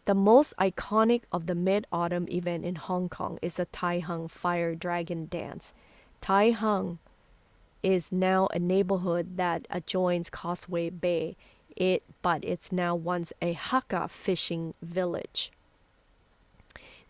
The 0.06 0.14
most 0.14 0.56
iconic 0.58 1.22
of 1.32 1.46
the 1.46 1.56
mid 1.56 1.88
autumn 1.92 2.28
event 2.30 2.66
in 2.66 2.76
Hong 2.76 3.10
Kong 3.10 3.40
is 3.42 3.56
the 3.56 3.66
Tai 3.66 4.00
Hang 4.00 4.28
Fire 4.28 4.76
Dragon 4.76 5.28
Dance. 5.28 5.72
Tai 6.20 6.52
Hang 6.52 7.00
is 7.82 8.12
now 8.12 8.48
a 8.54 8.60
neighborhood 8.60 9.38
that 9.38 9.68
adjoins 9.70 10.30
Causeway 10.30 10.90
Bay. 10.90 11.38
It 11.76 12.04
but 12.22 12.44
it's 12.44 12.72
now 12.72 12.94
once 12.94 13.32
a 13.42 13.54
Hakka 13.54 14.10
fishing 14.10 14.74
village. 14.82 15.52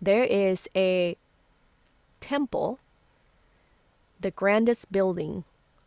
There 0.01 0.23
is 0.23 0.67
a 0.75 1.17
temple. 2.21 2.79
The 4.19 4.31
grandest 4.31 4.91
building 4.91 5.43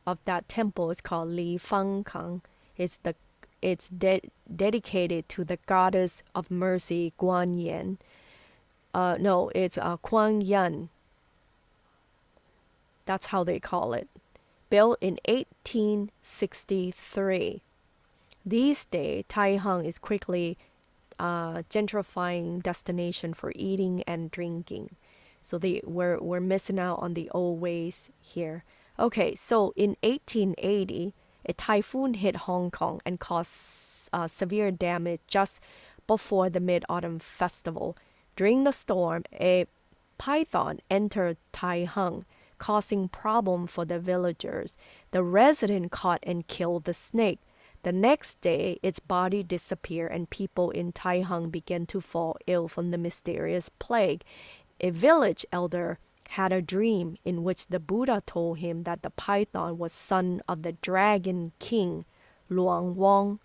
of 0.06 0.18
that 0.24 0.48
temple 0.48 0.90
is 0.90 1.00
called 1.00 1.28
Li 1.28 1.58
Fang 1.58 2.04
Kang. 2.04 2.42
It's 2.76 2.98
the 2.98 3.16
it's 3.60 3.88
de- 3.88 4.30
dedicated 4.54 5.28
to 5.30 5.42
the 5.44 5.58
goddess 5.66 6.22
of 6.34 6.50
mercy, 6.50 7.12
Guan 7.18 7.58
Yin. 7.62 7.98
Uh, 8.92 9.16
no, 9.20 9.50
it's 9.54 9.78
uh, 9.78 9.96
Kuan 9.98 10.40
Yan. 10.40 10.88
That's 13.06 13.26
how 13.26 13.44
they 13.44 13.60
call 13.60 13.92
it. 13.94 14.08
Built 14.68 14.98
in 15.00 15.20
1863. 15.28 17.62
These 18.44 18.84
days, 18.86 19.24
Tai 19.28 19.56
Hang 19.58 19.84
is 19.84 20.00
quickly 20.00 20.58
uh, 21.22 21.62
gentrifying 21.70 22.60
destination 22.60 23.32
for 23.32 23.52
eating 23.54 24.02
and 24.08 24.32
drinking. 24.32 24.96
So 25.40 25.56
they 25.56 25.80
we're, 25.84 26.18
we're 26.20 26.40
missing 26.40 26.80
out 26.80 26.98
on 26.98 27.14
the 27.14 27.30
old 27.30 27.60
ways 27.60 28.10
here. 28.20 28.64
Okay, 28.98 29.36
so 29.36 29.72
in 29.76 29.96
1880, 30.02 31.14
a 31.46 31.52
typhoon 31.52 32.14
hit 32.14 32.36
Hong 32.36 32.72
Kong 32.72 33.00
and 33.06 33.20
caused 33.20 34.08
uh, 34.12 34.26
severe 34.26 34.72
damage 34.72 35.20
just 35.28 35.60
before 36.08 36.50
the 36.50 36.60
Mid 36.60 36.84
Autumn 36.88 37.20
Festival. 37.20 37.96
During 38.34 38.64
the 38.64 38.72
storm, 38.72 39.22
a 39.32 39.66
python 40.18 40.80
entered 40.90 41.36
Tai 41.52 41.84
Hang, 41.84 42.24
causing 42.58 43.08
problem 43.08 43.68
for 43.68 43.84
the 43.84 44.00
villagers. 44.00 44.76
The 45.12 45.22
resident 45.22 45.92
caught 45.92 46.20
and 46.24 46.46
killed 46.48 46.84
the 46.84 46.94
snake. 46.94 47.38
The 47.82 47.92
next 47.92 48.40
day, 48.40 48.78
its 48.82 49.00
body 49.00 49.42
disappeared, 49.42 50.12
and 50.12 50.30
people 50.30 50.70
in 50.70 50.92
Tai 50.92 51.22
Hang 51.22 51.50
began 51.50 51.86
to 51.86 52.00
fall 52.00 52.36
ill 52.46 52.68
from 52.68 52.90
the 52.90 52.98
mysterious 52.98 53.68
plague. 53.78 54.22
A 54.80 54.90
village 54.90 55.44
elder 55.50 55.98
had 56.30 56.52
a 56.52 56.62
dream 56.62 57.16
in 57.24 57.42
which 57.42 57.66
the 57.66 57.80
Buddha 57.80 58.22
told 58.24 58.58
him 58.58 58.84
that 58.84 59.02
the 59.02 59.10
python 59.10 59.78
was 59.78 59.92
son 59.92 60.40
of 60.48 60.62
the 60.62 60.72
dragon 60.72 61.52
king, 61.58 62.04
Luang 62.48 62.94
Wang. 62.94 63.40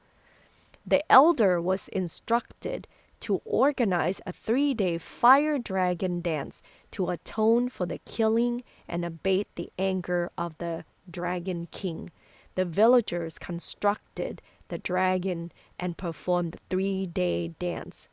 The 0.85 1.03
elder 1.11 1.59
was 1.59 1.87
instructed 1.89 2.87
to 3.19 3.41
organize 3.43 4.21
a 4.25 4.31
three 4.31 4.73
day 4.73 4.97
fire 4.97 5.57
dragon 5.57 6.21
dance 6.21 6.61
to 6.91 7.09
atone 7.09 7.69
for 7.69 7.85
the 7.85 7.97
killing 8.05 8.63
and 8.87 9.03
abate 9.03 9.47
the 9.55 9.71
anger 9.77 10.31
of 10.37 10.57
the 10.59 10.85
dragon 11.09 11.67
king. 11.71 12.11
The 12.57 12.65
villagers 12.65 13.37
constructed 13.37 14.41
the 14.69 14.79
dragon 14.79 15.51
and 15.79 15.95
performed 15.95 16.53
the 16.53 16.59
three 16.71 17.05
day 17.05 17.49
dance 17.49 18.07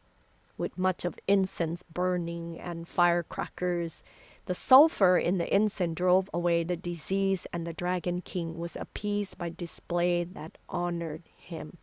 with 0.59 0.77
much 0.77 1.07
of 1.07 1.19
incense 1.27 1.83
burning 1.83 2.61
and 2.61 2.87
firecrackers. 2.87 4.03
The 4.45 4.55
sulfur 4.55 5.17
in 5.17 5.39
the 5.39 5.53
incense 5.53 5.97
drove 5.97 6.29
away 6.35 6.63
the 6.63 6.77
disease, 6.77 7.47
and 7.55 7.67
the 7.67 7.73
Dragon 7.73 8.21
King 8.21 8.59
was 8.59 8.77
appeased 8.77 9.39
by 9.39 9.49
display 9.49 10.25
that 10.25 10.59
honored 10.69 11.23
him. 11.39 11.79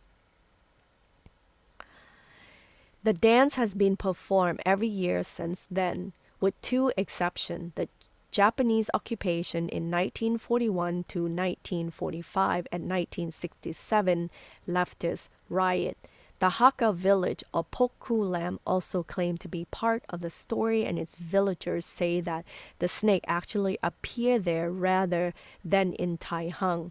The 3.02 3.12
dance 3.12 3.56
has 3.56 3.74
been 3.74 3.96
performed 3.96 4.62
every 4.64 4.86
year 4.86 5.24
since 5.24 5.66
then, 5.68 6.12
with 6.40 6.54
two 6.62 6.92
exceptions 6.96 7.72
the 7.74 7.88
Japanese 8.32 8.90
occupation 8.92 9.68
in 9.68 9.90
1941 9.90 11.04
to 11.04 11.22
1945 11.22 12.66
and 12.72 12.82
1967 12.90 14.30
leftist 14.66 15.28
riot 15.48 15.96
the 16.42 16.48
Hakka 16.48 16.92
village 16.92 17.44
of 17.54 17.70
Pok 17.70 17.92
Fu 18.04 18.20
Lam 18.20 18.58
also 18.66 19.04
claimed 19.04 19.38
to 19.42 19.48
be 19.48 19.66
part 19.66 20.02
of 20.08 20.22
the 20.22 20.28
story, 20.28 20.84
and 20.84 20.98
its 20.98 21.14
villagers 21.14 21.86
say 21.86 22.20
that 22.20 22.44
the 22.80 22.88
snake 22.88 23.22
actually 23.28 23.78
appeared 23.80 24.44
there 24.44 24.68
rather 24.68 25.34
than 25.64 25.92
in 25.92 26.18
Tai 26.18 26.48
Hang. 26.48 26.90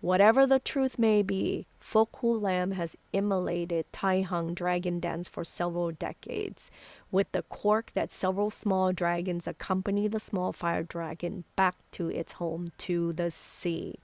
Whatever 0.00 0.46
the 0.46 0.58
truth 0.58 0.98
may 0.98 1.22
be, 1.22 1.66
Pok 1.80 2.20
Fu 2.20 2.32
Lam 2.32 2.70
has 2.70 2.96
emulated 3.12 3.84
Tai 3.92 4.22
Hang 4.22 4.54
dragon 4.54 4.98
dance 4.98 5.28
for 5.28 5.44
several 5.44 5.90
decades, 5.90 6.70
with 7.10 7.30
the 7.32 7.42
quirk 7.42 7.90
that 7.94 8.12
several 8.12 8.50
small 8.50 8.92
dragons 8.92 9.46
accompany 9.46 10.08
the 10.08 10.20
small 10.20 10.52
fire 10.52 10.82
dragon 10.82 11.44
back 11.56 11.76
to 11.92 12.08
its 12.08 12.34
home 12.34 12.72
to 12.78 13.12
the 13.12 13.30
sea. 13.30 13.96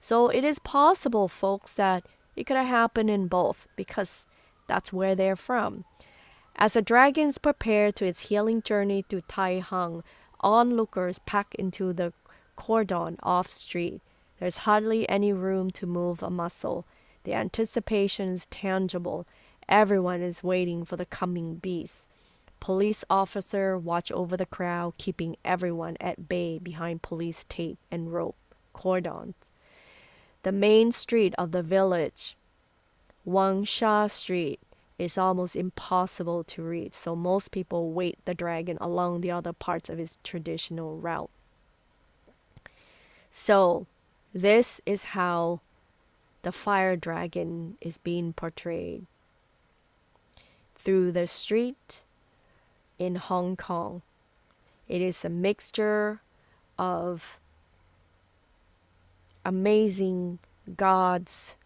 So 0.00 0.28
it 0.28 0.44
is 0.44 0.58
possible, 0.58 1.28
folks, 1.28 1.74
that 1.74 2.06
it 2.36 2.44
could 2.44 2.56
have 2.56 2.66
happened 2.66 3.10
in 3.10 3.28
both 3.28 3.66
because 3.76 4.26
that's 4.68 4.92
where 4.92 5.14
they're 5.14 5.36
from. 5.36 5.84
As 6.56 6.74
the 6.74 6.82
dragons 6.82 7.38
prepare 7.38 7.92
to 7.92 8.06
its 8.06 8.28
healing 8.28 8.62
journey 8.62 9.02
to 9.08 9.20
Tai 9.20 9.60
Hang, 9.60 10.02
onlookers 10.40 11.18
pack 11.20 11.54
into 11.56 11.92
the 11.92 12.12
cordon 12.56 13.18
off 13.22 13.50
street. 13.50 14.00
There's 14.38 14.58
hardly 14.58 15.08
any 15.08 15.32
room 15.32 15.70
to 15.72 15.86
move 15.86 16.22
a 16.22 16.30
muscle. 16.30 16.86
The 17.24 17.34
anticipation 17.34 18.28
is 18.30 18.46
tangible. 18.46 19.26
Everyone 19.68 20.22
is 20.22 20.44
waiting 20.44 20.84
for 20.84 20.96
the 20.96 21.06
coming 21.06 21.56
beast. 21.56 22.06
Police 22.60 23.04
officer 23.08 23.78
watch 23.78 24.10
over 24.12 24.36
the 24.36 24.46
crowd, 24.46 24.94
keeping 24.98 25.36
everyone 25.44 25.96
at 26.00 26.28
bay 26.28 26.58
behind 26.58 27.02
police 27.02 27.44
tape 27.48 27.78
and 27.90 28.12
rope 28.12 28.36
cordons. 28.72 29.34
The 30.42 30.52
main 30.52 30.92
street 30.92 31.34
of 31.38 31.52
the 31.52 31.62
village, 31.62 32.36
Wun 33.24 33.64
Sha 33.64 34.06
Street, 34.06 34.60
is 34.98 35.18
almost 35.18 35.56
impossible 35.56 36.44
to 36.44 36.62
reach, 36.62 36.94
so 36.94 37.14
most 37.14 37.50
people 37.50 37.92
wait 37.92 38.18
the 38.24 38.34
dragon 38.34 38.78
along 38.80 39.20
the 39.20 39.30
other 39.30 39.52
parts 39.52 39.90
of 39.90 39.98
its 39.98 40.18
traditional 40.24 40.96
route. 40.96 41.30
So, 43.30 43.86
this 44.32 44.80
is 44.86 45.04
how 45.04 45.60
the 46.42 46.52
fire 46.52 46.96
dragon 46.96 47.76
is 47.80 47.98
being 47.98 48.32
portrayed 48.32 49.04
through 50.76 51.12
the 51.12 51.26
street 51.26 52.00
in 52.98 53.16
Hong 53.16 53.56
Kong. 53.56 54.02
It 54.88 55.00
is 55.00 55.24
a 55.24 55.28
mixture 55.28 56.20
of 56.78 57.38
amazing 59.44 60.38
gods, 60.76 61.56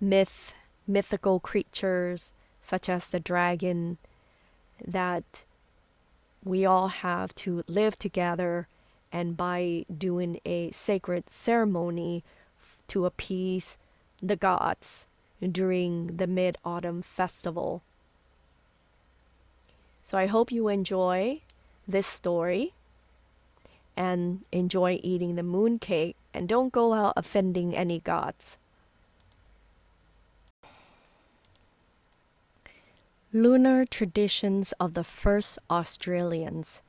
myth, 0.00 0.54
mythical 0.86 1.40
creatures 1.40 2.32
such 2.62 2.88
as 2.88 3.10
the 3.10 3.20
dragon 3.20 3.98
that 4.86 5.44
we 6.44 6.64
all 6.64 6.88
have 6.88 7.34
to 7.34 7.64
live 7.66 7.98
together 7.98 8.68
and 9.10 9.36
by 9.36 9.84
doing 9.96 10.38
a 10.44 10.70
sacred 10.70 11.30
ceremony 11.30 12.22
to 12.88 13.06
appease 13.06 13.76
the 14.22 14.36
gods 14.36 15.06
during 15.40 16.16
the 16.16 16.26
mid 16.26 16.56
autumn 16.64 17.02
festival. 17.02 17.82
So 20.08 20.16
I 20.16 20.24
hope 20.24 20.50
you 20.50 20.68
enjoy 20.68 21.42
this 21.86 22.06
story 22.06 22.72
and 23.94 24.40
enjoy 24.50 25.00
eating 25.02 25.34
the 25.34 25.42
moon 25.42 25.78
cake 25.78 26.16
and 26.32 26.48
don't 26.48 26.72
go 26.72 26.94
out 26.94 27.12
offending 27.14 27.76
any 27.76 28.00
gods. 28.00 28.56
Lunar 33.34 33.84
traditions 33.84 34.72
of 34.80 34.94
the 34.94 35.04
first 35.04 35.58
Australians. 35.68 36.80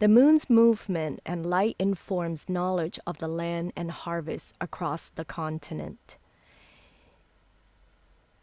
The 0.00 0.08
moon's 0.08 0.50
movement 0.50 1.20
and 1.24 1.46
light 1.46 1.76
informs 1.78 2.48
knowledge 2.48 2.98
of 3.06 3.18
the 3.18 3.28
land 3.28 3.72
and 3.76 3.92
harvest 3.92 4.52
across 4.60 5.10
the 5.10 5.24
continent. 5.24 6.16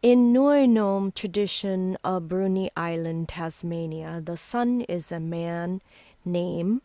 In 0.06 0.32
Nuenonne 0.32 1.16
tradition 1.16 1.98
of 2.04 2.28
Bruny 2.28 2.70
Island, 2.78 3.28
Tasmania, 3.28 4.22
the 4.24 4.38
sun 4.38 4.82
is 4.82 5.12
a 5.12 5.20
man 5.20 5.82
named 6.24 6.82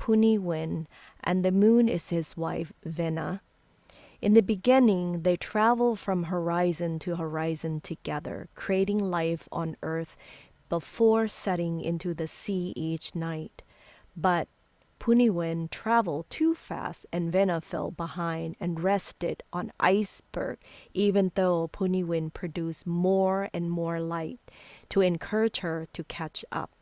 Puniwin, 0.00 0.88
and 1.22 1.44
the 1.44 1.52
moon 1.52 1.88
is 1.88 2.08
his 2.08 2.36
wife, 2.36 2.72
Vena. 2.84 3.40
In 4.20 4.34
the 4.34 4.40
beginning, 4.40 5.22
they 5.22 5.36
travel 5.36 5.94
from 5.94 6.24
horizon 6.24 6.98
to 6.98 7.14
horizon 7.14 7.82
together, 7.82 8.48
creating 8.56 8.98
life 8.98 9.48
on 9.52 9.76
earth 9.84 10.16
before 10.68 11.28
setting 11.28 11.80
into 11.80 12.14
the 12.14 12.26
sea 12.26 12.72
each 12.74 13.14
night. 13.14 13.62
But 14.16 14.48
Puniwin 15.00 15.70
traveled 15.70 16.28
too 16.30 16.54
fast 16.54 17.06
and 17.12 17.32
Vena 17.32 17.60
fell 17.60 17.90
behind 17.90 18.56
and 18.60 18.82
rested 18.82 19.42
on 19.52 19.72
iceberg 19.78 20.58
even 20.94 21.32
though 21.34 21.68
Puniwin 21.68 22.32
produced 22.32 22.86
more 22.86 23.48
and 23.52 23.70
more 23.70 24.00
light 24.00 24.40
to 24.88 25.00
encourage 25.00 25.58
her 25.58 25.86
to 25.92 26.04
catch 26.04 26.44
up. 26.50 26.75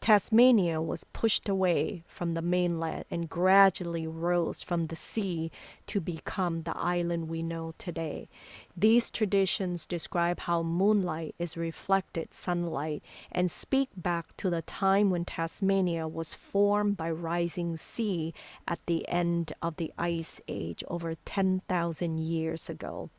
Tasmania 0.00 0.80
was 0.80 1.04
pushed 1.04 1.48
away 1.48 2.04
from 2.06 2.34
the 2.34 2.42
mainland 2.42 3.04
and 3.10 3.28
gradually 3.28 4.06
rose 4.06 4.62
from 4.62 4.84
the 4.84 4.96
sea 4.96 5.50
to 5.86 6.00
become 6.00 6.62
the 6.62 6.76
island 6.76 7.28
we 7.28 7.42
know 7.42 7.74
today. 7.78 8.28
These 8.76 9.10
traditions 9.10 9.86
describe 9.86 10.40
how 10.40 10.62
moonlight 10.62 11.34
is 11.38 11.56
reflected 11.56 12.32
sunlight 12.32 13.02
and 13.32 13.50
speak 13.50 13.88
back 13.96 14.36
to 14.36 14.48
the 14.48 14.62
time 14.62 15.10
when 15.10 15.24
Tasmania 15.24 16.06
was 16.06 16.32
formed 16.32 16.96
by 16.96 17.10
rising 17.10 17.76
sea 17.76 18.32
at 18.66 18.78
the 18.86 19.06
end 19.08 19.52
of 19.60 19.76
the 19.76 19.92
ice 19.98 20.40
age 20.46 20.84
over 20.88 21.16
10,000 21.24 22.20
years 22.20 22.70
ago. 22.70 23.10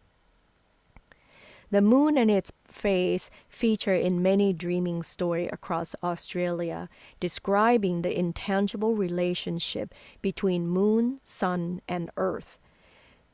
The 1.72 1.82
moon 1.82 2.18
and 2.18 2.32
its 2.32 2.52
phase 2.68 3.30
feature 3.48 3.94
in 3.94 4.24
many 4.24 4.54
dreaming 4.54 5.04
stories 5.04 5.50
across 5.52 5.96
Australia, 6.04 6.90
describing 7.20 8.02
the 8.02 8.18
intangible 8.18 8.96
relationship 8.96 9.94
between 10.22 10.68
moon, 10.68 11.20
sun, 11.24 11.82
and 11.88 12.10
earth. 12.18 12.58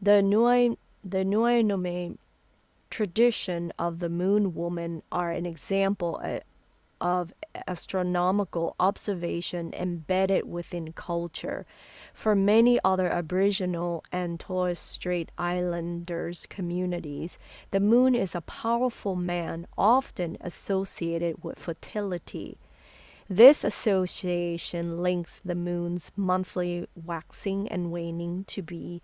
The 0.01 0.21
Nui, 0.21 0.77
the 1.03 1.23
Nuenonne 1.23 2.17
tradition 2.89 3.71
of 3.79 3.99
the 3.99 4.09
moon 4.09 4.53
woman 4.53 5.03
are 5.11 5.31
an 5.31 5.45
example 5.45 6.19
uh, 6.23 6.39
of 6.99 7.33
astronomical 7.67 8.75
observation 8.79 9.73
embedded 9.73 10.49
within 10.49 10.93
culture. 10.93 11.65
For 12.13 12.35
many 12.35 12.79
other 12.83 13.07
Aboriginal 13.07 14.03
and 14.11 14.39
Torres 14.39 14.79
Strait 14.79 15.29
Islanders 15.37 16.45
communities, 16.49 17.37
the 17.71 17.79
moon 17.79 18.15
is 18.15 18.35
a 18.35 18.41
powerful 18.41 19.15
man 19.15 19.67
often 19.77 20.37
associated 20.41 21.43
with 21.43 21.59
fertility. 21.59 22.57
This 23.29 23.63
association 23.63 25.01
links 25.01 25.41
the 25.43 25.55
moon's 25.55 26.11
monthly 26.15 26.87
waxing 26.95 27.67
and 27.69 27.91
waning 27.91 28.43
to 28.45 28.61
be 28.61 29.01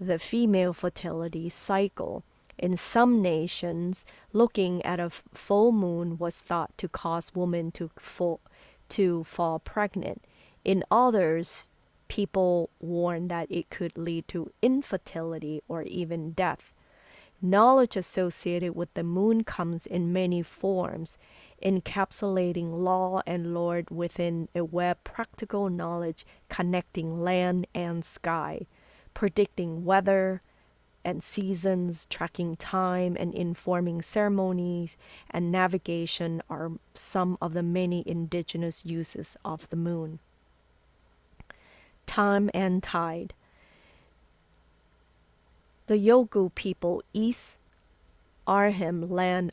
the 0.00 0.18
female 0.18 0.72
fertility 0.72 1.48
cycle. 1.48 2.22
In 2.58 2.76
some 2.76 3.20
nations, 3.20 4.04
looking 4.32 4.84
at 4.84 4.98
a 4.98 5.10
full 5.10 5.72
moon 5.72 6.16
was 6.18 6.40
thought 6.40 6.76
to 6.78 6.88
cause 6.88 7.34
women 7.34 7.70
to 7.72 7.90
fall, 7.98 8.40
to 8.90 9.24
fall 9.24 9.58
pregnant. 9.58 10.24
In 10.64 10.82
others, 10.90 11.64
people 12.08 12.70
warned 12.80 13.30
that 13.30 13.50
it 13.50 13.68
could 13.70 13.96
lead 13.98 14.26
to 14.28 14.52
infertility 14.62 15.62
or 15.68 15.82
even 15.82 16.32
death. 16.32 16.72
Knowledge 17.42 17.96
associated 17.96 18.74
with 18.74 18.92
the 18.94 19.04
moon 19.04 19.44
comes 19.44 19.84
in 19.84 20.12
many 20.12 20.42
forms, 20.42 21.18
encapsulating 21.62 22.82
law 22.82 23.20
and 23.26 23.52
lore 23.52 23.82
within 23.90 24.48
a 24.54 24.64
web 24.64 25.04
practical 25.04 25.68
knowledge 25.68 26.24
connecting 26.48 27.20
land 27.20 27.66
and 27.74 28.04
sky, 28.04 28.66
predicting 29.12 29.84
weather, 29.84 30.40
and 31.06 31.22
seasons, 31.22 32.04
tracking 32.10 32.56
time, 32.56 33.16
and 33.18 33.32
informing 33.32 34.02
ceremonies 34.02 34.96
and 35.30 35.52
navigation 35.52 36.42
are 36.50 36.72
some 36.94 37.38
of 37.40 37.54
the 37.54 37.62
many 37.62 38.02
indigenous 38.04 38.84
uses 38.84 39.36
of 39.44 39.70
the 39.70 39.76
moon. 39.76 40.18
Time 42.06 42.50
and 42.52 42.82
tide. 42.82 43.34
The 45.86 45.94
Yolngu 45.94 46.52
people 46.56 47.04
east 47.12 47.56
Arnhem 48.44 49.08
land 49.08 49.52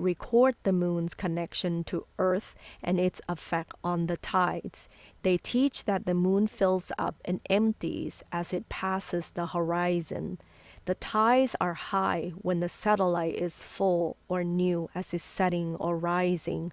record 0.00 0.56
the 0.62 0.72
moon's 0.72 1.14
connection 1.14 1.84
to 1.84 2.06
Earth 2.18 2.54
and 2.82 2.98
its 2.98 3.20
effect 3.28 3.74
on 3.84 4.06
the 4.06 4.16
tides. 4.16 4.88
They 5.22 5.36
teach 5.36 5.84
that 5.84 6.06
the 6.06 6.14
moon 6.14 6.46
fills 6.46 6.90
up 6.98 7.16
and 7.24 7.40
empties 7.48 8.22
as 8.32 8.52
it 8.52 8.68
passes 8.68 9.30
the 9.30 9.46
horizon. 9.48 10.38
The 10.86 10.94
tides 10.94 11.54
are 11.60 11.74
high 11.74 12.32
when 12.36 12.60
the 12.60 12.68
satellite 12.68 13.36
is 13.36 13.62
full 13.62 14.16
or 14.28 14.42
new 14.42 14.88
as 14.94 15.12
it's 15.14 15.22
setting 15.22 15.76
or 15.76 15.96
rising. 15.96 16.72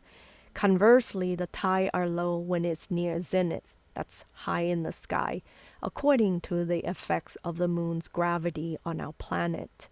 Conversely, 0.53 1.35
the 1.35 1.47
tides 1.47 1.91
are 1.93 2.07
low 2.07 2.37
when 2.37 2.65
it's 2.65 2.89
near 2.89 3.21
zenith, 3.21 3.75
that's 3.93 4.25
high 4.31 4.61
in 4.61 4.83
the 4.83 4.91
sky, 4.91 5.41
according 5.83 6.41
to 6.41 6.65
the 6.65 6.87
effects 6.87 7.35
of 7.43 7.57
the 7.57 7.67
moon's 7.67 8.07
gravity 8.07 8.77
on 8.85 9.01
our 9.01 9.13
planet. 9.13 9.89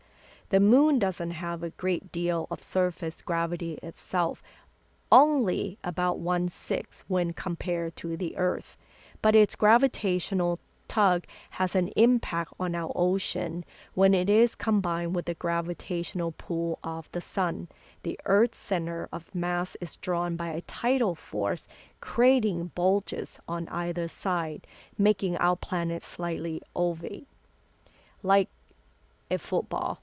The 0.49 0.59
moon 0.59 0.99
doesn't 0.99 1.31
have 1.31 1.63
a 1.63 1.71
great 1.71 2.11
deal 2.11 2.47
of 2.51 2.61
surface 2.61 3.21
gravity 3.21 3.79
itself, 3.81 4.43
only 5.11 5.77
about 5.83 6.19
one 6.19 6.49
sixth 6.49 7.03
when 7.07 7.33
compared 7.33 7.95
to 7.97 8.15
the 8.17 8.37
Earth, 8.37 8.77
but 9.21 9.35
its 9.35 9.55
gravitational 9.55 10.59
tug 10.87 11.25
has 11.51 11.75
an 11.75 11.87
impact 11.95 12.53
on 12.59 12.75
our 12.75 12.91
ocean 12.95 13.65
when 13.95 14.13
it 14.13 14.29
is 14.29 14.55
combined 14.55 15.15
with 15.15 15.25
the 15.25 15.33
gravitational 15.33 16.31
pull 16.31 16.77
of 16.83 17.09
the 17.11 17.21
sun. 17.21 17.67
The 18.03 18.19
Earth's 18.25 18.59
center 18.59 19.09
of 19.11 19.33
mass 19.33 19.75
is 19.81 19.95
drawn 19.95 20.35
by 20.35 20.49
a 20.49 20.61
tidal 20.61 21.15
force, 21.15 21.67
creating 22.01 22.71
bulges 22.75 23.39
on 23.47 23.67
either 23.69 24.07
side, 24.07 24.67
making 24.97 25.37
our 25.37 25.55
planet 25.55 26.03
slightly 26.03 26.61
ovate, 26.75 27.27
like 28.21 28.49
a 29.31 29.37
football. 29.37 30.01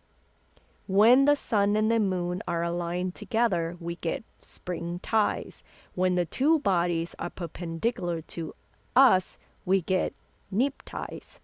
When 0.93 1.24
the 1.24 1.36
sun 1.36 1.74
and 1.74 1.90
the 1.90 1.98
moon 1.98 2.43
are 2.47 2.62
aligned 2.62 3.14
together, 3.14 3.78
we 3.81 3.97
get 3.97 4.24
spring 4.43 5.01
tides. 5.02 5.64
When 5.94 6.16
the 6.16 6.27
two 6.27 6.59
bodies 6.59 7.14
are 7.19 7.31
perpendicular 7.31 8.20
to 8.36 8.55
us, 8.94 9.39
we 9.64 9.81
get 9.81 10.12
neap 10.51 10.82
tides. 10.85 11.40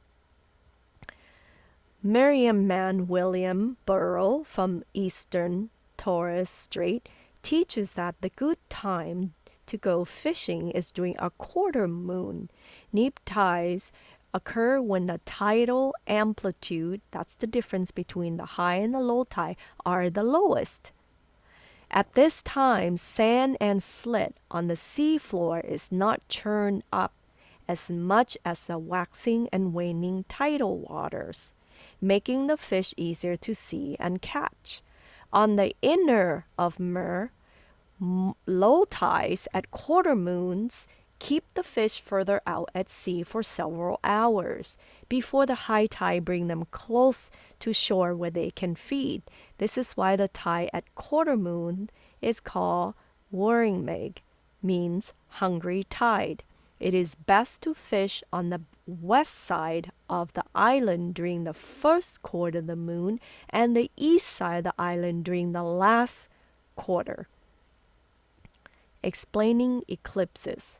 Meriam 2.04 2.66
Man 2.66 3.08
William 3.08 3.78
Burrow 3.86 4.44
from 4.44 4.84
Eastern 4.92 5.70
Torres 5.96 6.50
Strait 6.50 7.08
teaches 7.42 7.92
that 7.92 8.16
the 8.20 8.28
good 8.28 8.58
time 8.68 9.32
to 9.64 9.78
go 9.78 10.04
fishing 10.04 10.70
is 10.72 10.90
during 10.90 11.16
a 11.18 11.30
quarter 11.30 11.88
moon. 11.88 12.50
Neap 12.92 13.18
tides 13.24 13.92
occur 14.34 14.80
when 14.80 15.06
the 15.06 15.20
tidal 15.24 15.94
amplitude, 16.06 17.00
that's 17.10 17.34
the 17.34 17.46
difference 17.46 17.90
between 17.90 18.36
the 18.36 18.44
high 18.44 18.76
and 18.76 18.94
the 18.94 19.00
low 19.00 19.24
tide, 19.24 19.56
are 19.84 20.10
the 20.10 20.22
lowest. 20.22 20.92
At 21.90 22.12
this 22.14 22.42
time, 22.42 22.96
sand 22.96 23.56
and 23.60 23.82
slit 23.82 24.36
on 24.50 24.68
the 24.68 24.74
seafloor 24.74 25.64
is 25.64 25.90
not 25.90 26.28
churned 26.28 26.84
up 26.92 27.14
as 27.66 27.90
much 27.90 28.36
as 28.44 28.64
the 28.64 28.78
waxing 28.78 29.48
and 29.52 29.72
waning 29.74 30.24
tidal 30.28 30.78
waters, 30.78 31.52
making 32.00 32.46
the 32.46 32.56
fish 32.56 32.94
easier 32.96 33.36
to 33.36 33.54
see 33.54 33.96
and 33.98 34.20
catch. 34.20 34.82
On 35.32 35.56
the 35.56 35.74
inner 35.82 36.46
of 36.58 36.80
Mer, 36.80 37.32
low 38.46 38.84
tides 38.84 39.48
at 39.52 39.70
quarter 39.70 40.14
moons 40.14 40.86
keep 41.18 41.44
the 41.54 41.62
fish 41.62 42.00
further 42.00 42.40
out 42.46 42.70
at 42.74 42.88
sea 42.88 43.22
for 43.22 43.42
several 43.42 43.98
hours 44.04 44.78
before 45.08 45.46
the 45.46 45.54
high 45.66 45.86
tide 45.86 46.24
bring 46.24 46.46
them 46.46 46.66
close 46.70 47.30
to 47.60 47.72
shore 47.72 48.14
where 48.14 48.30
they 48.30 48.50
can 48.50 48.74
feed. 48.74 49.22
This 49.58 49.76
is 49.76 49.92
why 49.96 50.16
the 50.16 50.28
tide 50.28 50.70
at 50.72 50.94
quarter 50.94 51.36
moon 51.36 51.90
is 52.20 52.40
called 52.40 52.94
Warringmeg, 53.32 54.18
means 54.62 55.12
hungry 55.28 55.84
tide. 55.84 56.42
it 56.80 56.94
is 56.94 57.14
best 57.14 57.62
to 57.62 57.74
fish 57.74 58.22
on 58.32 58.50
the 58.50 58.60
west 58.86 59.34
side 59.34 59.90
of 60.08 60.32
the 60.34 60.44
island 60.54 61.14
during 61.14 61.44
the 61.44 61.52
first 61.52 62.22
quarter 62.22 62.60
of 62.60 62.66
the 62.66 62.76
moon 62.76 63.20
and 63.50 63.76
the 63.76 63.90
east 63.96 64.28
side 64.28 64.58
of 64.58 64.64
the 64.64 64.74
island 64.78 65.24
during 65.24 65.52
the 65.52 65.62
last 65.62 66.28
quarter. 66.76 67.28
Explaining 69.02 69.82
eclipses. 69.88 70.78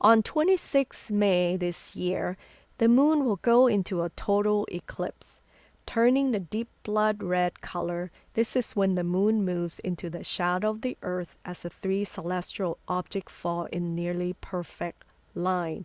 On 0.00 0.22
26 0.22 1.10
May 1.10 1.56
this 1.56 1.96
year, 1.96 2.36
the 2.78 2.86
moon 2.86 3.24
will 3.24 3.38
go 3.42 3.66
into 3.66 4.02
a 4.02 4.10
total 4.10 4.64
eclipse, 4.70 5.40
turning 5.86 6.30
the 6.30 6.38
deep 6.38 6.68
blood 6.84 7.20
red 7.20 7.60
color. 7.60 8.12
This 8.34 8.54
is 8.54 8.76
when 8.76 8.94
the 8.94 9.02
moon 9.02 9.44
moves 9.44 9.80
into 9.80 10.08
the 10.08 10.22
shadow 10.22 10.70
of 10.70 10.82
the 10.82 10.96
earth 11.02 11.36
as 11.44 11.62
the 11.62 11.70
three 11.70 12.04
celestial 12.04 12.78
objects 12.86 13.32
fall 13.32 13.64
in 13.72 13.96
nearly 13.96 14.34
perfect 14.40 15.02
line. 15.34 15.84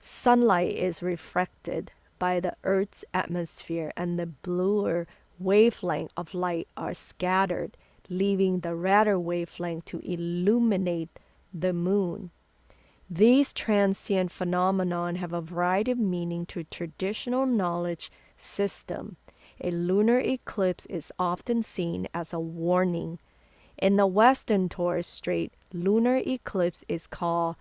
Sunlight 0.00 0.76
is 0.76 1.02
refracted 1.02 1.90
by 2.20 2.38
the 2.38 2.54
earth's 2.62 3.04
atmosphere 3.12 3.92
and 3.96 4.20
the 4.20 4.26
bluer 4.26 5.08
wavelength 5.40 6.12
of 6.16 6.32
light 6.32 6.68
are 6.76 6.94
scattered, 6.94 7.76
leaving 8.08 8.60
the 8.60 8.76
redder 8.76 9.18
wavelength 9.18 9.84
to 9.86 9.98
illuminate 10.04 11.18
the 11.52 11.72
moon. 11.72 12.30
These 13.12 13.52
transient 13.52 14.30
phenomena 14.30 15.18
have 15.18 15.32
a 15.32 15.40
variety 15.40 15.90
of 15.90 15.98
meaning 15.98 16.46
to 16.46 16.62
traditional 16.62 17.44
knowledge 17.44 18.08
system. 18.36 19.16
A 19.60 19.72
lunar 19.72 20.20
eclipse 20.20 20.86
is 20.86 21.10
often 21.18 21.64
seen 21.64 22.06
as 22.14 22.32
a 22.32 22.38
warning. 22.38 23.18
In 23.76 23.96
the 23.96 24.06
western 24.06 24.68
Torres 24.68 25.08
Strait, 25.08 25.52
lunar 25.72 26.18
eclipse 26.18 26.84
is 26.88 27.08
called 27.08 27.56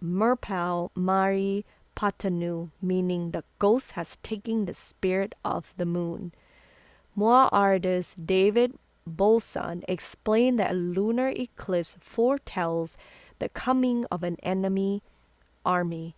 Merpal 0.00 0.90
Mari 0.94 1.64
Patanu, 1.96 2.70
meaning 2.80 3.32
the 3.32 3.42
ghost 3.58 3.92
has 3.92 4.16
taken 4.18 4.66
the 4.66 4.74
spirit 4.74 5.34
of 5.44 5.74
the 5.76 5.86
moon. 5.86 6.32
Moa 7.16 7.48
artist 7.50 8.24
David 8.24 8.78
Bosun 9.08 9.82
explained 9.88 10.60
that 10.60 10.72
a 10.72 10.74
lunar 10.74 11.30
eclipse 11.30 11.96
foretells 12.00 12.96
the 13.38 13.48
coming 13.48 14.04
of 14.10 14.22
an 14.22 14.36
enemy 14.42 15.02
army. 15.64 16.14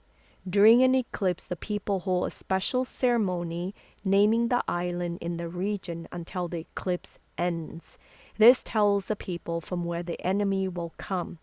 During 0.48 0.82
an 0.82 0.94
eclipse, 0.94 1.46
the 1.46 1.56
people 1.56 2.00
hold 2.00 2.28
a 2.28 2.30
special 2.30 2.84
ceremony 2.84 3.74
naming 4.04 4.48
the 4.48 4.62
island 4.66 5.18
in 5.20 5.36
the 5.36 5.48
region 5.48 6.08
until 6.10 6.48
the 6.48 6.60
eclipse 6.60 7.18
ends. 7.36 7.98
This 8.38 8.62
tells 8.62 9.06
the 9.06 9.16
people 9.16 9.60
from 9.60 9.84
where 9.84 10.02
the 10.02 10.20
enemy 10.24 10.68
will 10.68 10.92
come. 10.96 11.38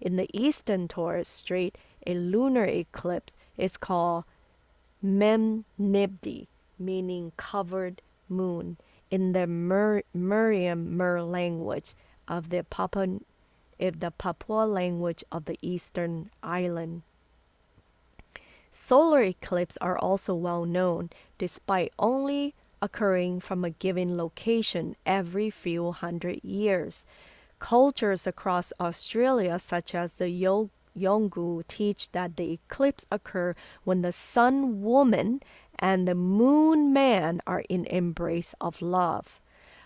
In 0.00 0.16
the 0.16 0.28
eastern 0.32 0.88
Torres 0.88 1.28
Strait, 1.28 1.76
a 2.06 2.14
lunar 2.14 2.64
eclipse 2.64 3.36
is 3.56 3.76
called 3.76 4.24
Memnibdi, 5.04 6.46
meaning 6.78 7.32
covered 7.36 8.02
moon, 8.28 8.76
in 9.10 9.32
the 9.32 9.46
Mur- 9.46 10.02
Meriam-Mer 10.14 11.22
language 11.22 11.94
of 12.28 12.50
the 12.50 12.64
Papua, 12.64 13.20
of 13.80 14.00
the 14.00 14.10
Papua 14.10 14.64
language 14.66 15.24
of 15.30 15.44
the 15.44 15.58
eastern 15.62 16.30
island. 16.42 17.02
Solar 18.72 19.22
eclipses 19.22 19.78
are 19.80 19.98
also 19.98 20.34
well 20.34 20.64
known, 20.64 21.10
despite 21.38 21.92
only 21.98 22.54
occurring 22.82 23.40
from 23.40 23.64
a 23.64 23.70
given 23.70 24.16
location 24.16 24.96
every 25.06 25.50
few 25.50 25.92
hundred 25.92 26.44
years. 26.44 27.04
Cultures 27.58 28.26
across 28.26 28.72
Australia, 28.78 29.58
such 29.58 29.94
as 29.94 30.14
the 30.14 30.28
Yo- 30.28 30.70
Yolngu, 30.96 31.66
teach 31.68 32.10
that 32.12 32.36
the 32.36 32.52
eclipse 32.52 33.06
occur 33.10 33.54
when 33.84 34.02
the 34.02 34.12
sun 34.12 34.82
woman 34.82 35.40
and 35.78 36.06
the 36.06 36.14
moon 36.14 36.92
man 36.92 37.40
are 37.46 37.64
in 37.68 37.86
embrace 37.86 38.54
of 38.60 38.82
love. 38.82 39.40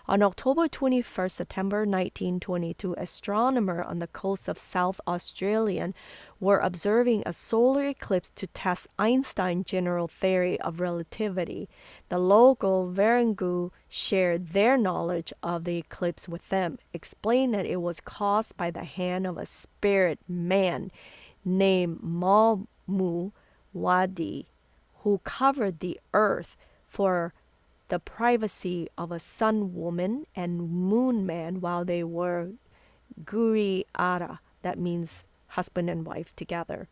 On 0.07 0.23
October 0.23 0.67
21, 0.67 1.29
September 1.29 1.79
1922, 1.79 2.95
astronomers 2.97 3.85
on 3.87 3.99
the 3.99 4.07
coast 4.07 4.47
of 4.47 4.57
South 4.57 4.99
Australia 5.07 5.93
were 6.39 6.57
observing 6.57 7.21
a 7.25 7.31
solar 7.31 7.85
eclipse 7.87 8.31
to 8.31 8.47
test 8.47 8.87
Einstein's 8.97 9.67
general 9.67 10.07
theory 10.07 10.59
of 10.61 10.79
relativity. 10.79 11.69
The 12.09 12.17
local 12.17 12.91
Wirangu 12.91 13.69
shared 13.87 14.49
their 14.49 14.75
knowledge 14.75 15.31
of 15.43 15.65
the 15.65 15.77
eclipse 15.77 16.27
with 16.27 16.49
them, 16.49 16.79
explained 16.93 17.53
that 17.53 17.67
it 17.67 17.81
was 17.81 18.01
caused 18.01 18.57
by 18.57 18.71
the 18.71 18.83
hand 18.83 19.27
of 19.27 19.37
a 19.37 19.45
spirit 19.45 20.17
man 20.27 20.91
named 21.45 21.99
Malmu 22.01 23.31
Wadi, 23.71 24.47
who 25.03 25.19
covered 25.23 25.79
the 25.79 25.99
earth 26.11 26.57
for 26.87 27.33
the 27.91 27.99
privacy 27.99 28.87
of 28.97 29.11
a 29.11 29.19
sun 29.19 29.75
woman 29.75 30.25
and 30.33 30.71
moon 30.71 31.25
man 31.25 31.59
while 31.59 31.83
they 31.83 32.01
were 32.01 32.51
guri 33.25 33.83
ara, 33.95 34.39
that 34.61 34.79
means 34.79 35.25
husband 35.47 35.89
and 35.89 36.05
wife 36.05 36.33
together. 36.37 36.87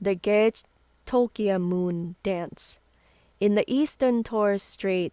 The 0.00 0.16
Gej 0.16 0.64
Tokia 1.06 1.60
Moon 1.60 2.16
Dance. 2.24 2.80
In 3.38 3.54
the 3.54 3.72
eastern 3.72 4.24
Torres 4.24 4.64
Strait, 4.64 5.12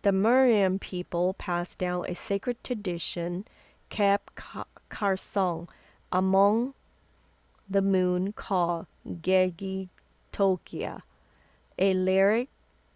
the 0.00 0.10
Meriam 0.10 0.78
people 0.78 1.34
passed 1.34 1.78
down 1.78 2.06
a 2.08 2.14
sacred 2.14 2.64
tradition, 2.64 3.44
Kep 3.90 4.30
Karsong, 4.90 5.68
among 6.10 6.72
the 7.68 7.82
moon 7.82 8.32
called 8.32 8.86
Gegi 9.06 9.90
Tokia 10.32 11.02
a 11.78 11.94
lyric. 11.94 12.48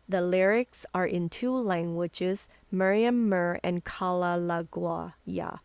The 0.08 0.20
lyrics 0.20 0.84
are 0.92 1.06
in 1.06 1.28
two 1.28 1.54
languages, 1.54 2.48
Meriam 2.72 3.28
Mer 3.28 3.60
and 3.62 3.84
Kala 3.84 4.36
Lagaw 4.38 5.12
Ya. 5.24 5.58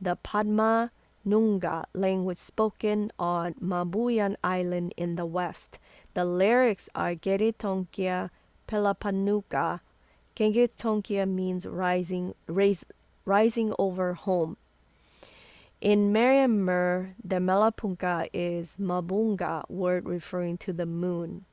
The 0.00 0.16
Padma 0.16 0.92
Nunga 1.26 1.84
language 1.92 2.38
spoken 2.38 3.12
on 3.18 3.54
Mabuiag 3.54 4.36
Island 4.42 4.94
in 4.96 5.16
the 5.16 5.26
west. 5.26 5.78
The 6.14 6.24
lyrics 6.24 6.88
are 6.94 7.14
Geritonkia 7.14 8.30
Pelapanuka. 8.66 9.80
Geritonkia 10.36 11.28
means 11.28 11.66
rising, 11.66 12.34
raise, 12.46 12.84
rising 13.24 13.74
over 13.78 14.14
home. 14.14 14.56
In 15.80 16.12
Meriam 16.12 16.58
Mer, 16.58 17.14
the 17.22 17.36
Melapunka 17.36 18.28
is 18.32 18.74
Mabunga, 18.80 19.68
word 19.68 20.06
referring 20.06 20.58
to 20.58 20.72
the 20.72 20.86
moon. 20.86 21.44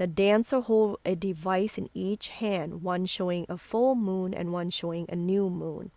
The 0.00 0.06
dancer 0.06 0.62
hold 0.62 0.98
a 1.04 1.14
device 1.14 1.76
in 1.76 1.90
each 1.92 2.28
hand, 2.28 2.82
one 2.82 3.04
showing 3.04 3.44
a 3.50 3.58
full 3.58 3.94
moon 3.94 4.32
and 4.32 4.50
one 4.50 4.70
showing 4.70 5.04
a 5.10 5.14
new 5.14 5.50
moon. 5.50 5.90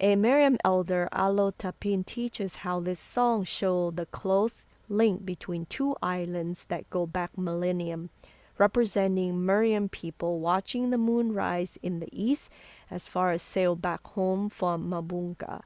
A 0.00 0.16
Meriam 0.16 0.56
elder, 0.64 1.08
Alo 1.12 1.52
Tapim, 1.52 2.04
teaches 2.04 2.56
how 2.66 2.80
this 2.80 2.98
song 2.98 3.44
shows 3.44 3.94
the 3.94 4.06
close 4.06 4.66
link 4.88 5.24
between 5.24 5.66
two 5.66 5.94
islands 6.02 6.64
that 6.64 6.90
go 6.90 7.06
back 7.06 7.38
millennium, 7.38 8.10
representing 8.58 9.46
Meriam 9.46 9.88
people 9.88 10.40
watching 10.40 10.90
the 10.90 10.98
moon 10.98 11.32
rise 11.32 11.78
in 11.84 12.00
the 12.00 12.08
east 12.10 12.50
as 12.90 13.08
far 13.08 13.30
as 13.30 13.42
sail 13.42 13.76
back 13.76 14.04
home 14.04 14.50
from 14.50 14.90
Mabunga, 14.90 15.62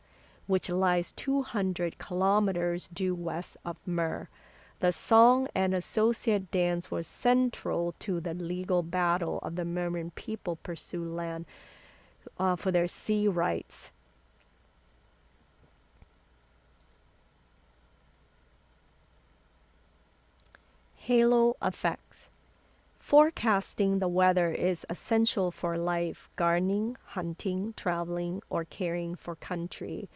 which 0.47 0.69
lies 0.69 1.13
200 1.13 1.97
kilometers 1.97 2.89
due 2.89 3.15
west 3.15 3.57
of 3.65 3.79
Mer. 3.87 4.29
The 4.81 4.93
song 4.93 5.47
and 5.55 5.75
associate 5.75 6.51
dance 6.51 6.91
were 6.91 7.03
central 7.03 7.95
to 8.01 8.19
the 8.19 8.33
legal 8.33 8.83
battle 8.83 9.39
of 9.43 9.57
the 9.57 9.65
Meriam 9.65 10.11
people 10.15 10.57
pursue 10.57 11.05
land 11.05 11.45
uh, 12.39 12.57
for 12.57 12.71
their 12.71 12.89
sea 12.89 13.29
rights. 13.29 13.91
Halo 20.97 21.57
effects. 21.63 22.29
Forecasting 22.99 23.99
the 23.99 24.09
weather 24.09 24.51
is 24.53 24.87
essential 24.89 25.51
for 25.51 25.77
life, 25.77 26.31
gardening, 26.37 26.97
hunting, 27.07 27.75
traveling, 27.77 28.41
or 28.49 28.65
caring 28.65 29.17
for 29.17 29.35
country. 29.35 30.09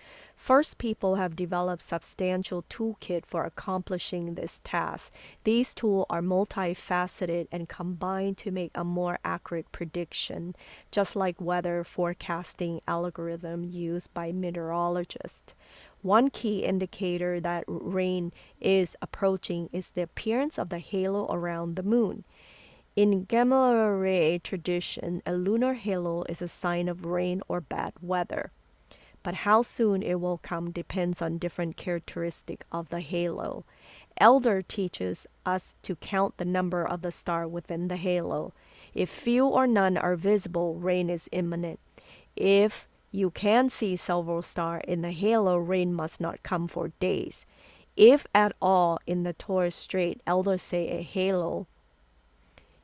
First 0.44 0.76
people 0.76 1.14
have 1.14 1.36
developed 1.36 1.80
substantial 1.80 2.64
toolkit 2.64 3.24
for 3.24 3.46
accomplishing 3.46 4.34
this 4.34 4.60
task. 4.62 5.10
These 5.44 5.74
tools 5.74 6.04
are 6.10 6.20
multifaceted 6.20 7.48
and 7.50 7.66
combined 7.66 8.36
to 8.38 8.50
make 8.50 8.70
a 8.74 8.84
more 8.84 9.18
accurate 9.24 9.72
prediction, 9.72 10.54
just 10.90 11.16
like 11.16 11.40
weather 11.40 11.82
forecasting 11.82 12.82
algorithm 12.86 13.64
used 13.64 14.12
by 14.12 14.32
meteorologists. 14.32 15.54
One 16.02 16.28
key 16.28 16.62
indicator 16.62 17.40
that 17.40 17.64
rain 17.66 18.30
is 18.60 18.96
approaching 19.00 19.70
is 19.72 19.88
the 19.94 20.02
appearance 20.02 20.58
of 20.58 20.68
the 20.68 20.78
halo 20.78 21.26
around 21.32 21.76
the 21.76 21.82
moon. 21.82 22.24
In 22.96 23.24
Gamma 23.24 23.98
tradition, 24.44 25.22
a 25.24 25.32
lunar 25.32 25.72
halo 25.72 26.22
is 26.28 26.42
a 26.42 26.48
sign 26.48 26.90
of 26.90 27.06
rain 27.06 27.40
or 27.48 27.62
bad 27.62 27.94
weather. 28.02 28.52
But 29.24 29.34
how 29.34 29.62
soon 29.62 30.02
it 30.02 30.20
will 30.20 30.38
come 30.38 30.70
depends 30.70 31.20
on 31.20 31.38
different 31.38 31.76
characteristic 31.76 32.64
of 32.70 32.90
the 32.90 33.00
halo. 33.00 33.64
Elder 34.18 34.62
teaches 34.62 35.26
us 35.44 35.74
to 35.82 35.96
count 35.96 36.36
the 36.36 36.44
number 36.44 36.86
of 36.86 37.02
the 37.02 37.10
star 37.10 37.48
within 37.48 37.88
the 37.88 37.96
halo. 37.96 38.52
If 38.94 39.10
few 39.10 39.46
or 39.46 39.66
none 39.66 39.96
are 39.96 40.14
visible, 40.14 40.76
rain 40.76 41.10
is 41.10 41.28
imminent. 41.32 41.80
If 42.36 42.86
you 43.10 43.30
can 43.30 43.68
see 43.70 43.96
several 43.96 44.42
stars 44.42 44.82
in 44.86 45.02
the 45.02 45.10
halo, 45.10 45.56
rain 45.56 45.92
must 45.92 46.20
not 46.20 46.44
come 46.44 46.68
for 46.68 46.92
days. 47.00 47.46
If 47.96 48.26
at 48.34 48.54
all 48.60 49.00
in 49.06 49.22
the 49.22 49.32
Torres 49.32 49.74
Strait, 49.74 50.20
elders 50.26 50.62
say 50.62 50.88
a 50.90 51.02
halo 51.02 51.66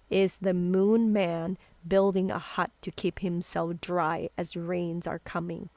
is 0.09 0.39
the 0.39 0.55
moon 0.55 1.13
man 1.13 1.57
building 1.87 2.31
a 2.31 2.39
hut 2.39 2.71
to 2.83 2.91
keep 2.91 3.21
himself 3.21 3.81
dry 3.81 4.29
as 4.37 4.57
rains 4.57 5.07
are 5.07 5.21
coming. 5.21 5.69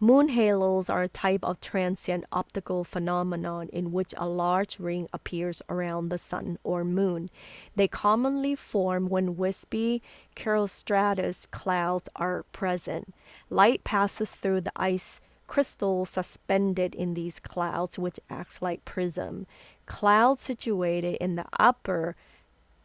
Moon 0.00 0.28
halos 0.28 0.88
are 0.88 1.02
a 1.02 1.08
type 1.08 1.42
of 1.42 1.60
transient 1.60 2.24
optical 2.30 2.84
phenomenon 2.84 3.68
in 3.72 3.90
which 3.90 4.14
a 4.16 4.28
large 4.28 4.78
ring 4.78 5.08
appears 5.12 5.60
around 5.68 6.08
the 6.08 6.18
sun 6.18 6.56
or 6.62 6.84
moon. 6.84 7.28
They 7.74 7.88
commonly 7.88 8.54
form 8.54 9.08
when 9.08 9.36
wispy 9.36 10.00
cirrostratus 10.36 11.50
clouds 11.50 12.08
are 12.14 12.44
present. 12.52 13.12
Light 13.50 13.82
passes 13.82 14.36
through 14.36 14.60
the 14.60 14.72
ice 14.76 15.20
crystals 15.48 16.10
suspended 16.10 16.94
in 16.94 17.14
these 17.14 17.40
clouds, 17.40 17.98
which 17.98 18.20
acts 18.30 18.62
like 18.62 18.84
prism. 18.84 19.46
Clouds 19.86 20.40
situated 20.40 21.16
in 21.20 21.34
the 21.34 21.46
upper 21.58 22.14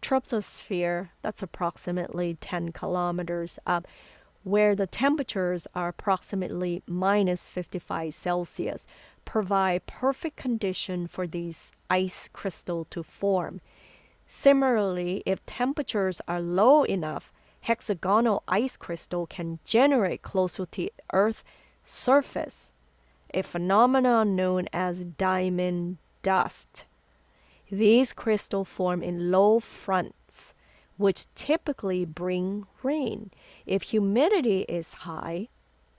troposphere, 0.01 1.09
that's 1.21 1.43
approximately 1.43 2.37
10 2.41 2.71
kilometers 2.71 3.59
up, 3.67 3.87
where 4.43 4.75
the 4.75 4.87
temperatures 4.87 5.67
are 5.73 5.89
approximately 5.89 6.83
minus 6.87 7.49
55 7.49 8.13
Celsius, 8.13 8.85
provide 9.25 9.85
perfect 9.85 10.35
condition 10.35 11.07
for 11.07 11.25
these 11.25 11.71
ice 11.89 12.29
crystal 12.31 12.85
to 12.89 13.03
form. 13.03 13.61
Similarly, 14.27 15.23
if 15.25 15.45
temperatures 15.45 16.21
are 16.27 16.41
low 16.41 16.83
enough, 16.83 17.31
hexagonal 17.61 18.43
ice 18.47 18.75
crystal 18.75 19.25
can 19.25 19.59
generate 19.63 20.21
close 20.21 20.55
to 20.55 20.67
the 20.71 20.91
Earth 21.13 21.43
surface, 21.83 22.71
a 23.33 23.41
phenomenon 23.41 24.35
known 24.35 24.67
as 24.73 25.03
diamond 25.17 25.97
dust. 26.21 26.85
These 27.71 28.13
crystals 28.13 28.67
form 28.67 29.01
in 29.01 29.31
low 29.31 29.59
fronts, 29.59 30.17
which 30.97 31.25
typically 31.35 32.05
bring 32.05 32.65
rain. 32.81 33.31
If 33.65 33.83
humidity 33.83 34.61
is 34.61 34.93
high, 34.93 35.49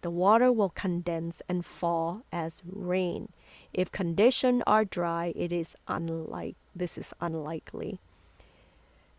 the 0.03 0.11
water 0.11 0.53
will 0.53 0.69
condense 0.69 1.41
and 1.49 1.65
fall 1.65 2.25
as 2.31 2.63
rain. 2.65 3.33
If 3.73 3.91
conditions 3.91 4.63
are 4.67 4.85
dry, 4.85 5.33
it 5.35 5.53
is 5.53 5.77
unlike 5.89 6.57
this 6.77 6.99
is 6.99 7.15
unlikely. 7.21 8.01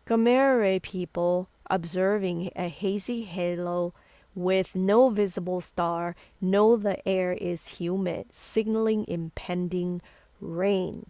Gomeroi 0.06 0.80
people 0.80 1.48
observing 1.68 2.50
a 2.54 2.68
hazy 2.68 3.22
halo 3.22 3.92
with 4.36 4.76
no 4.76 5.08
visible 5.08 5.60
star, 5.60 6.14
know 6.40 6.76
the 6.76 7.06
air 7.08 7.32
is 7.32 7.68
humid, 7.68 8.26
signaling 8.30 9.04
impending 9.08 10.02
rain. 10.40 11.06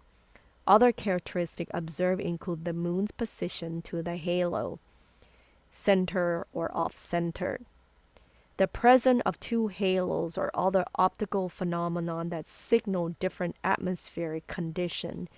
Other 0.67 0.91
characteristics 0.91 1.71
observed 1.73 2.21
include 2.21 2.65
the 2.65 2.73
moon's 2.73 3.13
position 3.13 3.83
to 3.83 4.03
the 4.03 4.17
halo, 4.17 4.81
center 5.71 6.47
or 6.53 6.77
off 6.77 6.97
center, 6.97 7.61
the 8.57 8.67
presence 8.67 9.23
of 9.27 9.39
two 9.39 9.69
halos 9.69 10.39
or 10.39 10.51
other 10.55 10.85
optical 10.95 11.49
phenomenon 11.49 12.31
that 12.31 12.47
signal 12.47 13.11
different 13.21 13.57
atmospheric 13.63 14.47
condition. 14.47 15.29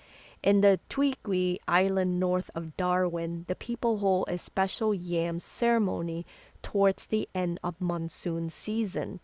In 0.43 0.61
the 0.61 0.79
Tiwi 0.89 1.59
Island 1.67 2.21
north 2.21 2.49
of 2.55 2.77
Darwin, 2.77 3.45
the 3.49 3.57
people 3.57 3.99
hold 3.99 4.29
a 4.29 4.39
special 4.39 4.95
yam 4.95 5.41
ceremony 5.41 6.25
towards 6.63 7.07
the 7.07 7.29
end 7.35 7.59
of 7.65 7.81
monsoon 7.81 8.49
season. 8.49 9.19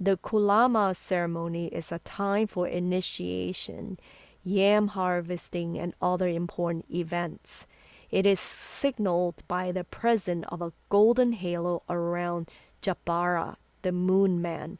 The 0.00 0.16
Kulama 0.16 0.96
ceremony 0.96 1.68
is 1.68 1.92
a 1.92 2.00
time 2.00 2.48
for 2.48 2.66
initiation, 2.66 3.98
yam 4.44 4.88
harvesting, 4.88 5.78
and 5.78 5.94
other 6.00 6.28
important 6.28 6.86
events. 6.90 7.66
It 8.10 8.24
is 8.24 8.40
signaled 8.40 9.42
by 9.48 9.72
the 9.72 9.84
presence 9.84 10.46
of 10.48 10.62
a 10.62 10.72
golden 10.88 11.32
halo 11.32 11.82
around 11.88 12.50
Jabara, 12.82 13.56
the 13.82 13.92
moon 13.92 14.40
man. 14.40 14.78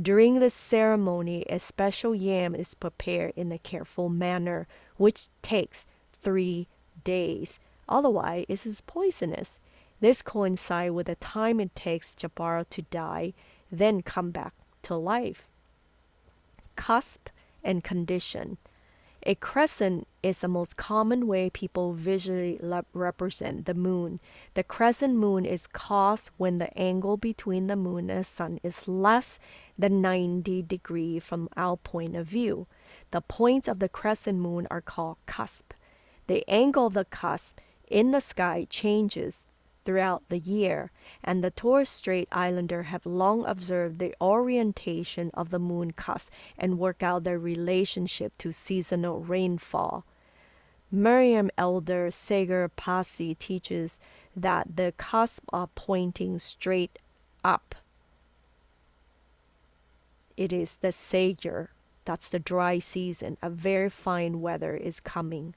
During 0.00 0.38
the 0.38 0.50
ceremony, 0.50 1.44
a 1.48 1.58
special 1.58 2.14
yam 2.14 2.54
is 2.54 2.74
prepared 2.74 3.32
in 3.34 3.50
a 3.50 3.58
careful 3.58 4.08
manner, 4.08 4.68
which 4.96 5.28
takes 5.42 5.86
three 6.22 6.68
days. 7.02 7.58
Otherwise, 7.88 8.44
it 8.48 8.64
is 8.64 8.80
poisonous. 8.80 9.58
This 10.00 10.22
coincides 10.22 10.92
with 10.92 11.06
the 11.06 11.16
time 11.16 11.58
it 11.58 11.74
takes 11.74 12.14
Jabara 12.14 12.64
to 12.70 12.82
die, 12.82 13.32
then 13.72 14.02
come 14.02 14.30
back 14.30 14.54
to 14.82 14.94
life. 14.94 15.48
Cusp 16.76 17.28
and 17.64 17.82
condition. 17.82 18.58
A 19.28 19.34
crescent 19.34 20.08
is 20.22 20.38
the 20.38 20.48
most 20.48 20.78
common 20.78 21.26
way 21.26 21.50
people 21.50 21.92
visually 21.92 22.58
represent 22.94 23.66
the 23.66 23.74
moon. 23.74 24.20
The 24.54 24.64
crescent 24.64 25.16
moon 25.16 25.44
is 25.44 25.66
caused 25.66 26.30
when 26.38 26.56
the 26.56 26.74
angle 26.78 27.18
between 27.18 27.66
the 27.66 27.76
moon 27.76 28.08
and 28.08 28.20
the 28.20 28.24
sun 28.24 28.58
is 28.62 28.88
less 28.88 29.38
than 29.78 30.00
90 30.00 30.62
degrees 30.62 31.24
from 31.24 31.50
our 31.58 31.76
point 31.76 32.16
of 32.16 32.26
view. 32.26 32.68
The 33.10 33.20
points 33.20 33.68
of 33.68 33.80
the 33.80 33.90
crescent 33.90 34.38
moon 34.38 34.66
are 34.70 34.80
called 34.80 35.18
cusp. 35.26 35.74
The 36.26 36.42
angle 36.48 36.86
of 36.86 36.94
the 36.94 37.04
cusp 37.04 37.58
in 37.86 38.12
the 38.12 38.22
sky 38.22 38.66
changes 38.70 39.44
throughout 39.88 40.22
the 40.28 40.38
year, 40.38 40.90
and 41.24 41.42
the 41.42 41.50
Torres 41.50 41.88
Strait 41.88 42.28
Islander 42.30 42.82
have 42.82 43.06
long 43.06 43.46
observed 43.46 43.98
the 43.98 44.14
orientation 44.20 45.30
of 45.32 45.48
the 45.48 45.58
moon 45.58 45.92
cusp 45.92 46.30
and 46.58 46.78
work 46.78 47.02
out 47.02 47.24
their 47.24 47.38
relationship 47.38 48.36
to 48.36 48.52
seasonal 48.52 49.20
rainfall. 49.20 50.04
Meriam 50.92 51.48
Elder 51.56 52.10
Sager 52.10 52.68
Pasi 52.68 53.34
teaches 53.34 53.98
that 54.36 54.76
the 54.76 54.92
cusp 54.98 55.42
are 55.54 55.68
pointing 55.74 56.38
straight 56.38 56.98
up. 57.42 57.74
It 60.36 60.52
is 60.52 60.76
the 60.82 60.92
Sager, 60.92 61.70
that's 62.04 62.28
the 62.28 62.38
dry 62.38 62.78
season. 62.78 63.38
A 63.40 63.48
very 63.48 63.88
fine 63.88 64.42
weather 64.42 64.76
is 64.76 65.00
coming. 65.00 65.54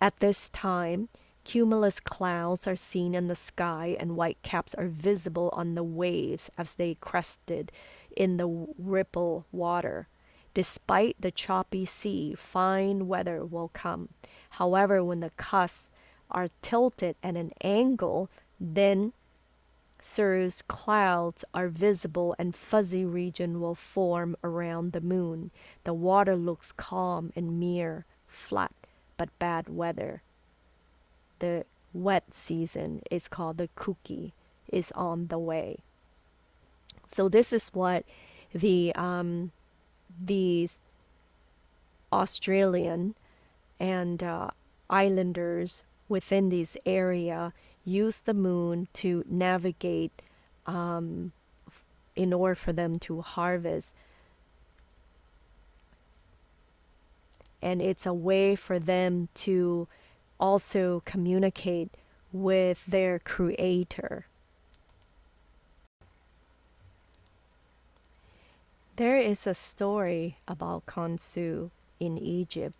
At 0.00 0.18
this 0.18 0.48
time, 0.48 1.08
Cumulus 1.48 1.98
clouds 1.98 2.66
are 2.66 2.76
seen 2.76 3.14
in 3.14 3.28
the 3.28 3.34
sky, 3.34 3.96
and 3.98 4.16
white 4.16 4.36
caps 4.42 4.74
are 4.74 4.88
visible 4.88 5.48
on 5.54 5.74
the 5.74 5.82
waves 5.82 6.50
as 6.58 6.74
they 6.74 6.96
crested 6.96 7.72
in 8.14 8.36
the 8.36 8.66
ripple 8.76 9.46
water. 9.50 10.08
Despite 10.52 11.16
the 11.18 11.30
choppy 11.30 11.86
sea, 11.86 12.34
fine 12.34 13.08
weather 13.08 13.46
will 13.46 13.70
come. 13.72 14.10
However, 14.50 15.02
when 15.02 15.20
the 15.20 15.30
cusps 15.38 15.88
are 16.30 16.48
tilted 16.60 17.16
at 17.22 17.34
an 17.34 17.52
angle, 17.62 18.28
then 18.60 19.14
cirrus 20.02 20.60
clouds 20.60 21.46
are 21.54 21.68
visible 21.68 22.36
and 22.38 22.54
fuzzy 22.54 23.06
region 23.06 23.58
will 23.58 23.74
form 23.74 24.36
around 24.44 24.92
the 24.92 25.00
moon. 25.00 25.50
The 25.84 25.94
water 25.94 26.36
looks 26.36 26.72
calm 26.72 27.32
and 27.34 27.58
mere, 27.58 28.04
flat, 28.26 28.74
but 29.16 29.30
bad 29.38 29.70
weather 29.70 30.20
the 31.38 31.64
wet 31.92 32.34
season 32.34 33.02
is 33.10 33.28
called 33.28 33.58
the 33.58 33.68
kuki 33.76 34.32
is 34.70 34.92
on 34.92 35.28
the 35.28 35.38
way. 35.38 35.78
So 37.08 37.28
this 37.28 37.52
is 37.52 37.68
what 37.68 38.04
the 38.54 38.94
um, 38.94 39.52
these 40.24 40.78
Australian 42.12 43.14
and 43.80 44.22
uh, 44.22 44.50
islanders 44.90 45.82
within 46.08 46.48
this 46.48 46.76
area 46.84 47.52
use 47.84 48.20
the 48.20 48.34
moon 48.34 48.88
to 48.92 49.24
navigate 49.28 50.22
um, 50.66 51.32
in 52.16 52.32
order 52.32 52.54
for 52.54 52.72
them 52.72 52.98
to 52.98 53.22
harvest. 53.22 53.94
And 57.60 57.82
it's 57.82 58.06
a 58.06 58.12
way 58.12 58.54
for 58.54 58.78
them 58.78 59.28
to 59.34 59.88
also 60.38 61.02
communicate 61.04 61.90
with 62.32 62.84
their 62.86 63.18
creator. 63.18 64.26
There 68.96 69.16
is 69.16 69.46
a 69.46 69.54
story 69.54 70.38
about 70.48 70.86
Khonsu 70.86 71.70
in 72.00 72.18
Egypt, 72.18 72.74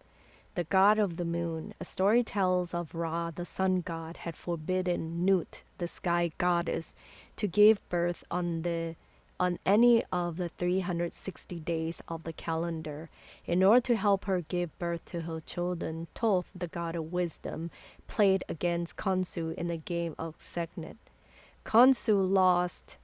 the 0.57 0.65
god 0.65 0.99
of 0.99 1.17
the 1.17 1.25
moon. 1.25 1.75
A 1.81 1.85
story 1.85 2.25
tells 2.25 2.75
of 2.75 2.95
Ra, 2.95 3.31
the 3.31 3.45
sun 3.45 3.83
god, 3.83 4.19
had 4.19 4.37
forbidden 4.37 5.25
Nut, 5.25 5.63
the 5.79 5.87
sky 5.87 6.33
goddess, 6.37 6.97
to 7.37 7.47
give 7.47 7.89
birth 7.89 8.25
on 8.33 8.63
the 8.63 8.97
on 9.41 9.59
any 9.65 10.05
of 10.13 10.37
the 10.37 10.49
360 10.49 11.61
days 11.61 12.03
of 12.09 12.25
the 12.25 12.33
calendar. 12.33 13.11
In 13.47 13.63
order 13.63 13.81
to 13.81 13.97
help 13.97 14.25
her 14.25 14.41
give 14.41 14.77
birth 14.79 15.05
to 15.07 15.23
her 15.23 15.41
children, 15.41 16.09
Thoth, 16.15 16.47
the 16.55 16.69
god 16.69 16.97
of 16.97 17.13
wisdom, 17.13 17.71
played 18.07 18.45
against 18.49 18.97
Khonsu 18.97 19.55
in 19.55 19.69
the 19.69 19.77
game 19.77 20.15
of 20.19 20.39
Senet. 20.39 20.97
Khonsu 21.65 22.29
lost 22.29 22.97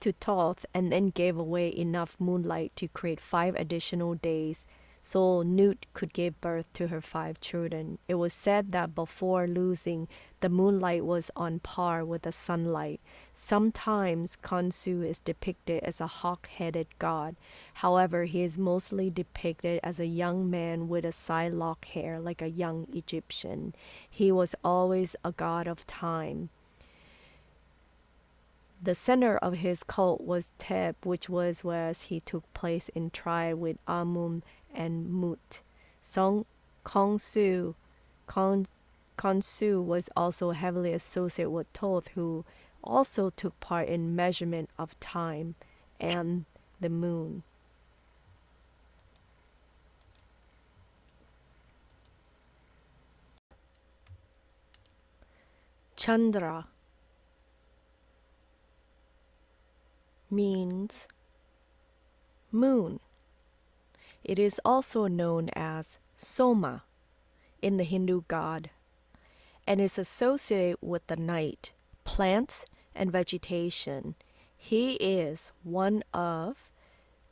to 0.00 0.12
Thoth 0.12 0.66
and 0.74 0.92
then 0.92 1.08
gave 1.08 1.38
away 1.38 1.74
enough 1.74 2.16
moonlight 2.18 2.72
to 2.76 2.88
create 2.88 3.20
five 3.20 3.54
additional 3.54 4.14
days 4.14 4.66
so 5.06 5.42
Nut 5.42 5.84
could 5.92 6.14
give 6.14 6.40
birth 6.40 6.64
to 6.72 6.88
her 6.88 7.02
five 7.02 7.38
children. 7.38 7.98
It 8.08 8.14
was 8.14 8.32
said 8.32 8.72
that 8.72 8.94
before 8.94 9.46
losing, 9.46 10.08
the 10.40 10.48
moonlight 10.48 11.04
was 11.04 11.30
on 11.36 11.58
par 11.58 12.06
with 12.06 12.22
the 12.22 12.32
sunlight. 12.32 13.02
Sometimes 13.34 14.38
Khonsu 14.42 15.06
is 15.06 15.18
depicted 15.18 15.84
as 15.84 16.00
a 16.00 16.06
hawk 16.06 16.48
headed 16.48 16.86
god. 16.98 17.36
However, 17.74 18.24
he 18.24 18.42
is 18.44 18.56
mostly 18.56 19.10
depicted 19.10 19.78
as 19.82 20.00
a 20.00 20.06
young 20.06 20.48
man 20.48 20.88
with 20.88 21.04
a 21.04 21.12
side 21.12 21.52
lock 21.52 21.84
hair 21.84 22.18
like 22.18 22.40
a 22.40 22.48
young 22.48 22.86
Egyptian. 22.90 23.74
He 24.08 24.32
was 24.32 24.54
always 24.64 25.16
a 25.22 25.32
god 25.32 25.68
of 25.68 25.86
time. 25.86 26.48
The 28.82 28.94
center 28.94 29.38
of 29.38 29.54
his 29.54 29.82
cult 29.82 30.20
was 30.20 30.50
Teb, 30.58 30.94
which 31.04 31.28
was 31.28 31.64
where 31.64 31.92
he 31.92 32.20
took 32.20 32.52
place 32.52 32.90
in 32.90 33.08
tribe 33.10 33.58
with 33.58 33.78
Amun 33.86 34.42
and 34.74 35.10
Mut. 35.10 35.62
Song 36.02 36.44
Khonsu, 36.84 37.74
Kong, 38.26 38.66
Khonsu 39.16 39.82
was 39.84 40.08
also 40.16 40.50
heavily 40.50 40.92
associated 40.92 41.50
with 41.50 41.72
Thoth, 41.72 42.08
who 42.08 42.44
also 42.82 43.30
took 43.30 43.58
part 43.60 43.88
in 43.88 44.14
measurement 44.14 44.68
of 44.78 44.98
time 45.00 45.54
and 45.98 46.44
the 46.80 46.90
moon. 46.90 47.42
Chandra 55.96 56.66
means 60.30 61.08
moon. 62.52 63.00
It 64.24 64.38
is 64.38 64.60
also 64.64 65.06
known 65.06 65.50
as 65.54 65.98
Soma 66.16 66.84
in 67.60 67.76
the 67.76 67.84
Hindu 67.84 68.22
god 68.26 68.70
and 69.66 69.80
is 69.80 69.98
associated 69.98 70.78
with 70.80 71.06
the 71.06 71.16
night, 71.16 71.72
plants, 72.04 72.64
and 72.94 73.12
vegetation. 73.12 74.14
He 74.56 74.94
is 74.94 75.52
one 75.62 76.02
of 76.12 76.70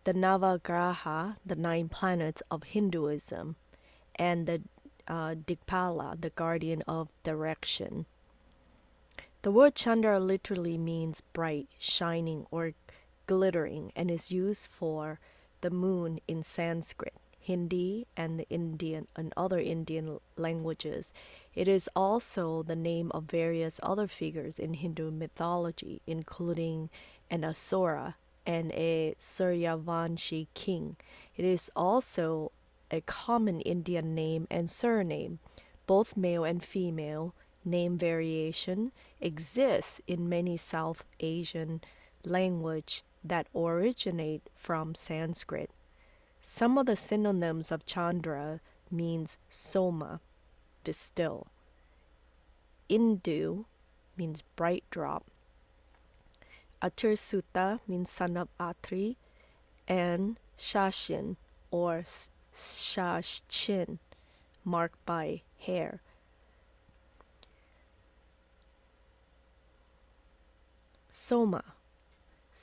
the 0.04 0.12
Navagraha, 0.12 1.36
the 1.46 1.56
nine 1.56 1.88
planets 1.88 2.42
of 2.50 2.62
Hinduism, 2.64 3.56
and 4.16 4.46
the 4.46 4.62
uh, 5.08 5.34
the 5.46 6.32
guardian 6.34 6.82
of 6.86 7.08
direction. 7.24 8.06
The 9.42 9.50
word 9.50 9.74
Chandra 9.74 10.20
literally 10.20 10.78
means 10.78 11.22
bright, 11.32 11.68
shining, 11.78 12.46
or 12.50 12.74
glittering, 13.26 13.92
and 13.96 14.10
is 14.10 14.30
used 14.30 14.70
for 14.70 15.18
the 15.62 15.70
moon 15.70 16.20
in 16.28 16.42
Sanskrit, 16.42 17.14
Hindi, 17.38 18.06
and 18.16 18.38
the 18.38 18.48
Indian 18.48 19.08
and 19.16 19.32
other 19.36 19.58
Indian 19.58 20.18
languages. 20.36 21.12
It 21.54 21.66
is 21.66 21.88
also 21.96 22.62
the 22.62 22.76
name 22.76 23.10
of 23.12 23.24
various 23.24 23.80
other 23.82 24.06
figures 24.06 24.58
in 24.58 24.74
Hindu 24.74 25.10
mythology, 25.10 26.02
including 26.06 26.90
an 27.30 27.44
Asura 27.44 28.16
and 28.46 28.70
a 28.72 29.14
Suryavanshi 29.18 30.48
king. 30.54 30.96
It 31.36 31.44
is 31.44 31.70
also 31.74 32.52
a 32.90 33.00
common 33.00 33.60
Indian 33.60 34.14
name 34.14 34.46
and 34.50 34.68
surname. 34.68 35.38
Both 35.86 36.16
male 36.16 36.44
and 36.44 36.62
female 36.62 37.34
name 37.64 37.98
variation 37.98 38.92
exists 39.20 40.00
in 40.06 40.28
many 40.28 40.56
South 40.56 41.04
Asian 41.20 41.80
language 42.24 43.02
that 43.24 43.46
originate 43.54 44.48
from 44.54 44.94
Sanskrit. 44.94 45.70
Some 46.42 46.76
of 46.76 46.86
the 46.86 46.96
synonyms 46.96 47.70
of 47.70 47.86
Chandra 47.86 48.60
means 48.90 49.36
soma, 49.48 50.20
distill. 50.84 51.46
Indu 52.90 53.64
means 54.16 54.42
bright 54.56 54.84
drop. 54.90 55.24
Atir 56.82 57.16
Sutta 57.16 57.80
means 57.86 58.10
son 58.10 58.36
of 58.36 58.48
Atri, 58.58 59.16
and 59.86 60.36
Shashin 60.58 61.36
or 61.70 62.04
Shashin, 62.52 63.98
marked 64.64 65.04
by 65.06 65.42
hair. 65.58 66.00
Soma 71.12 71.62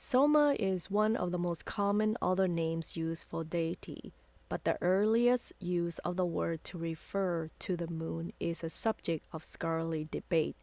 Soma 0.02 0.56
is 0.58 0.90
one 0.90 1.14
of 1.14 1.30
the 1.30 1.38
most 1.38 1.66
common 1.66 2.16
other 2.22 2.48
names 2.48 2.96
used 2.96 3.28
for 3.28 3.44
deity, 3.44 4.14
but 4.48 4.64
the 4.64 4.80
earliest 4.80 5.52
use 5.60 5.98
of 5.98 6.16
the 6.16 6.24
word 6.24 6.64
to 6.64 6.78
refer 6.78 7.50
to 7.58 7.76
the 7.76 7.86
moon 7.86 8.32
is 8.40 8.64
a 8.64 8.70
subject 8.70 9.26
of 9.30 9.44
scholarly 9.44 10.08
debate. 10.10 10.56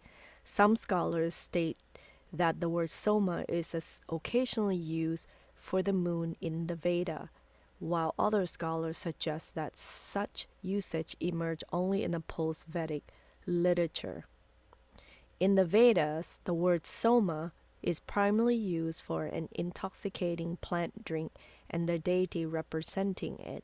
Some 0.43 0.75
scholars 0.75 1.35
state 1.35 1.77
that 2.33 2.59
the 2.59 2.67
word 2.67 2.89
Soma 2.89 3.45
is 3.47 4.01
occasionally 4.09 4.75
used 4.75 5.27
for 5.53 5.83
the 5.83 5.93
moon 5.93 6.35
in 6.41 6.65
the 6.65 6.75
Veda, 6.75 7.29
while 7.77 8.15
other 8.17 8.47
scholars 8.47 8.97
suggest 8.97 9.53
that 9.53 9.77
such 9.77 10.47
usage 10.63 11.15
emerged 11.19 11.63
only 11.71 12.01
in 12.03 12.09
the 12.09 12.21
post 12.21 12.65
Vedic 12.65 13.03
literature. 13.45 14.25
In 15.39 15.53
the 15.53 15.63
Vedas, 15.63 16.39
the 16.45 16.55
word 16.55 16.87
Soma 16.87 17.51
is 17.81 17.99
primarily 17.99 18.55
used 18.55 19.01
for 19.01 19.25
an 19.25 19.49
intoxicating 19.51 20.57
plant 20.57 21.05
drink 21.05 21.31
and 21.69 21.87
the 21.87 21.99
deity 21.99 22.45
representing 22.45 23.39
it. 23.39 23.63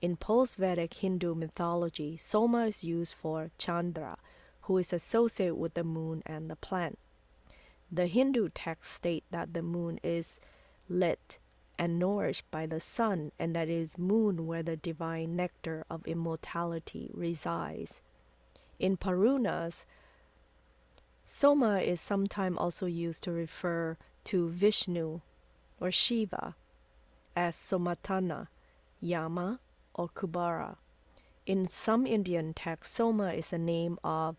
In 0.00 0.16
post 0.16 0.56
Vedic 0.56 0.94
Hindu 0.94 1.34
mythology, 1.34 2.16
Soma 2.16 2.66
is 2.66 2.82
used 2.82 3.14
for 3.14 3.50
Chandra, 3.58 4.18
who 4.62 4.78
is 4.78 4.92
associated 4.92 5.54
with 5.56 5.74
the 5.74 5.84
moon 5.84 6.22
and 6.26 6.50
the 6.50 6.56
plant. 6.56 6.98
The 7.90 8.06
Hindu 8.06 8.48
texts 8.48 8.94
state 8.94 9.24
that 9.30 9.54
the 9.54 9.62
moon 9.62 10.00
is 10.02 10.40
lit 10.88 11.38
and 11.78 11.98
nourished 11.98 12.50
by 12.50 12.66
the 12.66 12.80
sun, 12.80 13.32
and 13.38 13.56
that 13.56 13.68
it 13.68 13.74
is 13.74 13.98
moon 13.98 14.46
where 14.46 14.62
the 14.62 14.76
divine 14.76 15.36
nectar 15.36 15.84
of 15.90 16.06
immortality 16.06 17.10
resides. 17.12 18.00
In 18.78 18.96
Puranas, 18.96 19.84
Soma 21.34 21.80
is 21.80 21.98
sometimes 21.98 22.58
also 22.58 22.84
used 22.84 23.22
to 23.22 23.32
refer 23.32 23.96
to 24.24 24.50
Vishnu 24.50 25.22
or 25.80 25.90
Shiva 25.90 26.54
as 27.34 27.56
Somanatha, 27.56 28.48
Yama, 29.00 29.58
or 29.94 30.10
Kubera. 30.10 30.76
In 31.46 31.68
some 31.68 32.06
Indian 32.06 32.52
texts, 32.52 32.94
Soma 32.94 33.32
is 33.32 33.50
a 33.50 33.56
name 33.56 33.98
of 34.04 34.36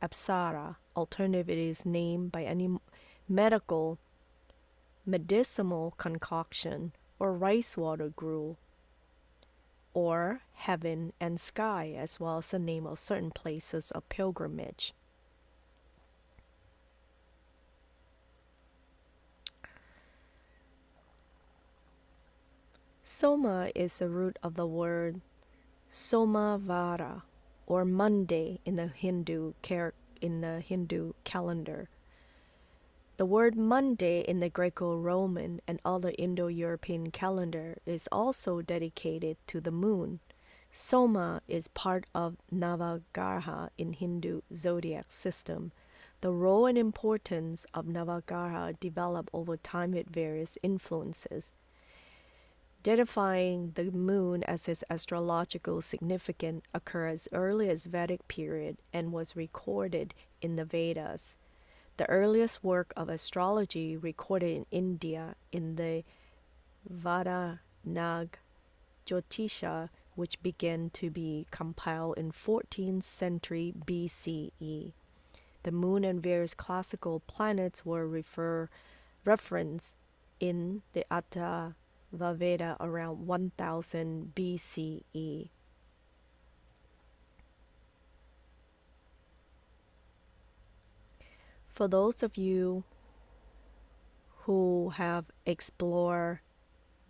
Apsara. 0.00 0.76
Alternatively, 0.96 1.68
it 1.68 1.70
is 1.70 1.84
named 1.84 2.30
by 2.30 2.44
any 2.44 2.78
medical, 3.28 3.98
medicinal 5.04 5.94
concoction 5.98 6.92
or 7.18 7.32
rice 7.32 7.76
water 7.76 8.12
gruel, 8.14 8.56
or 9.94 10.42
heaven 10.54 11.12
and 11.18 11.40
sky, 11.40 11.92
as 11.98 12.20
well 12.20 12.38
as 12.38 12.52
the 12.52 12.60
name 12.60 12.86
of 12.86 13.00
certain 13.00 13.32
places 13.32 13.90
of 13.90 14.08
pilgrimage. 14.08 14.94
Soma 23.08 23.70
is 23.72 23.98
the 23.98 24.08
root 24.08 24.36
of 24.42 24.54
the 24.54 24.66
word 24.66 25.20
Somavara 25.88 27.22
or 27.64 27.84
Monday 27.84 28.58
in 28.64 28.74
the 28.74 28.88
Hindu 28.88 29.52
in 30.20 30.40
the 30.40 30.58
Hindu 30.58 31.12
calendar. 31.22 31.88
The 33.16 33.24
word 33.24 33.54
Monday 33.56 34.22
in 34.22 34.40
the 34.40 34.48
Greco-Roman 34.48 35.60
and 35.68 35.80
other 35.84 36.14
Indo-European 36.18 37.12
calendar 37.12 37.78
is 37.86 38.08
also 38.10 38.60
dedicated 38.60 39.36
to 39.46 39.60
the 39.60 39.70
moon. 39.70 40.18
Soma 40.72 41.42
is 41.46 41.68
part 41.68 42.06
of 42.12 42.38
Navagraha 42.52 43.68
in 43.78 43.92
Hindu 43.92 44.40
zodiac 44.52 45.12
system. 45.12 45.70
The 46.22 46.32
role 46.32 46.66
and 46.66 46.76
importance 46.76 47.66
of 47.72 47.86
Navagraha 47.86 48.80
develop 48.80 49.30
over 49.32 49.56
time 49.56 49.92
with 49.92 50.08
various 50.08 50.58
influences. 50.64 51.54
Identifying 52.86 53.72
the 53.74 53.90
moon 53.90 54.44
as 54.44 54.68
its 54.68 54.84
astrological 54.88 55.82
significance 55.82 56.62
occurred 56.72 57.08
as 57.08 57.28
early 57.32 57.68
as 57.68 57.86
Vedic 57.86 58.28
period 58.28 58.76
and 58.92 59.12
was 59.12 59.34
recorded 59.34 60.14
in 60.40 60.54
the 60.54 60.64
Vedas. 60.64 61.34
The 61.96 62.08
earliest 62.08 62.62
work 62.62 62.92
of 62.96 63.08
astrology 63.08 63.96
recorded 63.96 64.54
in 64.54 64.66
India 64.70 65.34
in 65.50 65.74
the 65.74 66.04
Vedanga 66.88 67.58
Jyotisha, 69.04 69.88
which 70.14 70.40
began 70.40 70.90
to 70.90 71.10
be 71.10 71.48
compiled 71.50 72.16
in 72.16 72.30
14th 72.30 73.02
century 73.02 73.74
BCE. 73.84 74.92
The 75.64 75.72
moon 75.72 76.04
and 76.04 76.22
various 76.22 76.54
classical 76.54 77.18
planets 77.26 77.84
were 77.84 78.06
refer, 78.06 78.68
referenced 79.24 79.96
in 80.38 80.82
the 80.92 81.04
Atharva 82.14 82.36
Veda 82.36 82.76
around 82.80 83.26
1000 83.26 84.32
BCE. 84.34 85.48
For 91.68 91.88
those 91.88 92.22
of 92.22 92.36
you 92.36 92.84
who 94.44 94.92
have 94.96 95.26
explored 95.44 96.40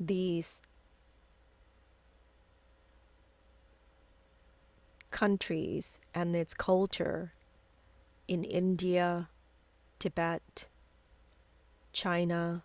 these 0.00 0.60
countries 5.10 5.98
and 6.12 6.34
its 6.34 6.52
culture 6.52 7.32
in 8.26 8.42
India, 8.42 9.28
Tibet, 9.98 10.66
China, 11.92 12.64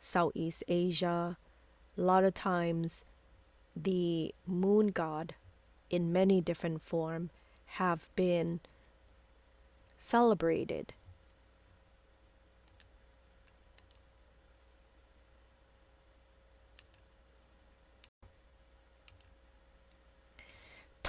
Southeast 0.00 0.64
Asia, 0.66 1.36
a 1.96 2.00
lot 2.00 2.24
of 2.24 2.34
times 2.34 3.02
the 3.76 4.34
moon 4.46 4.88
god 4.88 5.34
in 5.90 6.12
many 6.12 6.40
different 6.40 6.82
form 6.82 7.30
have 7.66 8.06
been 8.16 8.60
celebrated 9.98 10.92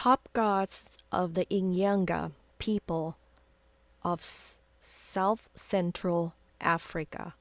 top 0.06 0.30
gods 0.34 0.92
of 1.12 1.34
the 1.34 1.46
Inyanga 1.46 2.32
people 2.60 3.18
of 4.04 4.24
South 4.80 5.50
Central 5.56 6.36
Africa. 6.62 7.34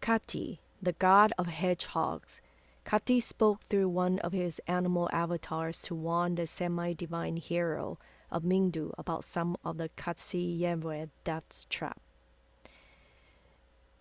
Kati, 0.00 0.58
the 0.82 0.92
god 0.92 1.32
of 1.38 1.46
hedgehogs. 1.46 2.40
Kati 2.84 3.22
spoke 3.22 3.60
through 3.70 3.88
one 3.88 4.18
of 4.18 4.32
his 4.32 4.60
animal 4.66 5.08
avatars 5.12 5.80
to 5.82 5.94
warn 5.94 6.34
the 6.34 6.46
semi 6.48 6.92
divine 6.92 7.36
hero 7.36 7.98
of 8.30 8.42
Mwindo 8.42 8.92
about 8.98 9.22
some 9.24 9.56
of 9.64 9.78
the 9.78 9.88
Kasiyembe 9.90 11.10
death 11.22 11.66
trap. 11.68 12.00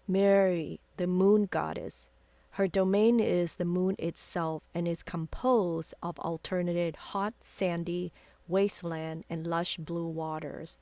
Mweri, 0.10 0.80
the 0.98 1.06
moon 1.06 1.45
goddess, 1.45 2.10
her 2.56 2.68
domain 2.68 3.20
is 3.20 3.56
the 3.56 3.66
moon 3.66 3.95
itself 3.99 4.64
and 4.74 4.88
is 4.88 5.03
composed 5.03 5.94
of 6.02 6.20
alternated 6.20 6.95
hot, 6.95 7.36
sandy 7.40 8.12
wasteland 8.48 9.24
and 9.30 9.45
lush 9.45 9.78
blue 9.78 10.08
waters. 10.08 10.78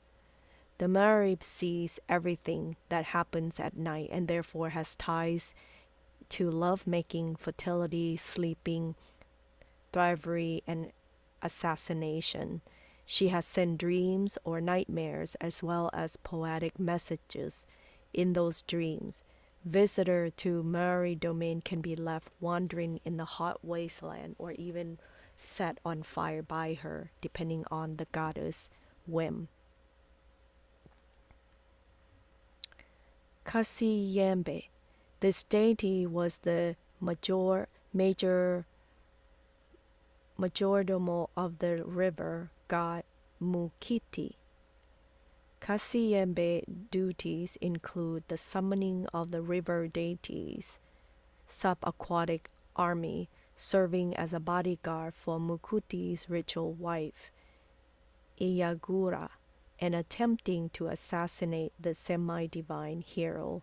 The 0.78 0.86
Mweri 0.86 1.42
sees 1.42 2.00
everything 2.08 2.76
that 2.88 3.06
happens 3.06 3.60
at 3.60 3.76
night 3.76 4.08
and 4.10 4.26
therefore 4.26 4.70
has 4.70 4.96
ties 4.96 5.54
to 6.30 6.50
love 6.50 6.86
making, 6.86 7.36
fertility, 7.36 8.16
sleeping, 8.16 8.94
thievery, 9.92 10.62
and 10.66 10.92
assassination. 11.42 12.60
She 13.06 13.28
has 13.28 13.44
sent 13.44 13.78
dreams 13.78 14.38
or 14.44 14.60
nightmares 14.60 15.34
as 15.40 15.62
well 15.62 15.90
as 15.92 16.16
poetic 16.16 16.78
messages 16.78 17.66
in 18.12 18.32
those 18.32 18.62
dreams 18.62 19.22
visitor 19.64 20.30
to 20.30 20.62
Mweri 20.62 21.18
domain 21.18 21.60
can 21.60 21.80
be 21.80 21.94
left 21.94 22.28
wandering 22.40 23.00
in 23.04 23.16
the 23.16 23.24
hot 23.24 23.64
wasteland 23.64 24.36
or 24.38 24.52
even 24.52 24.98
set 25.36 25.78
on 25.84 26.02
fire 26.02 26.42
by 26.42 26.74
her, 26.74 27.10
depending 27.20 27.64
on 27.70 27.96
the 27.96 28.06
goddess' 28.12 28.70
whim. 29.06 29.48
Kasiyembe. 33.44 34.68
This 35.20 35.44
deity 35.44 36.06
was 36.06 36.38
the 36.38 36.76
major, 36.98 37.68
major 37.92 38.64
majordomo 40.38 41.28
of 41.36 41.58
the 41.58 41.84
river 41.84 42.50
god 42.68 43.04
Mukiti. 43.42 44.36
Kasiyembe 45.60 46.64
duties 46.90 47.58
include 47.60 48.24
the 48.28 48.38
summoning 48.38 49.06
of 49.12 49.30
the 49.30 49.42
river 49.42 49.86
deities, 49.86 50.78
subaquatic 51.46 52.46
army 52.74 53.28
serving 53.56 54.16
as 54.16 54.32
a 54.32 54.40
bodyguard 54.40 55.14
for 55.14 55.38
Mukiti's 55.38 56.30
ritual 56.30 56.72
wife, 56.72 57.30
Iyagura, 58.40 59.28
and 59.78 59.94
attempting 59.94 60.70
to 60.70 60.86
assassinate 60.86 61.74
the 61.78 61.92
semi-divine 61.92 63.02
hero, 63.02 63.62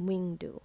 Mwindo. 0.00 0.62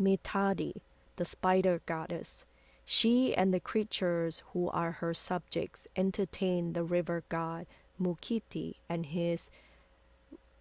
Mitadi, 0.00 0.80
the 1.16 1.24
spider 1.24 1.80
goddess, 1.86 2.44
she 2.84 3.34
and 3.34 3.54
the 3.54 3.60
creatures 3.60 4.42
who 4.52 4.68
are 4.70 4.92
her 4.92 5.14
subjects 5.14 5.86
entertain 5.96 6.72
the 6.72 6.84
river 6.84 7.24
god 7.28 7.66
Mukiti 8.00 8.76
and 8.88 9.06
his 9.06 9.48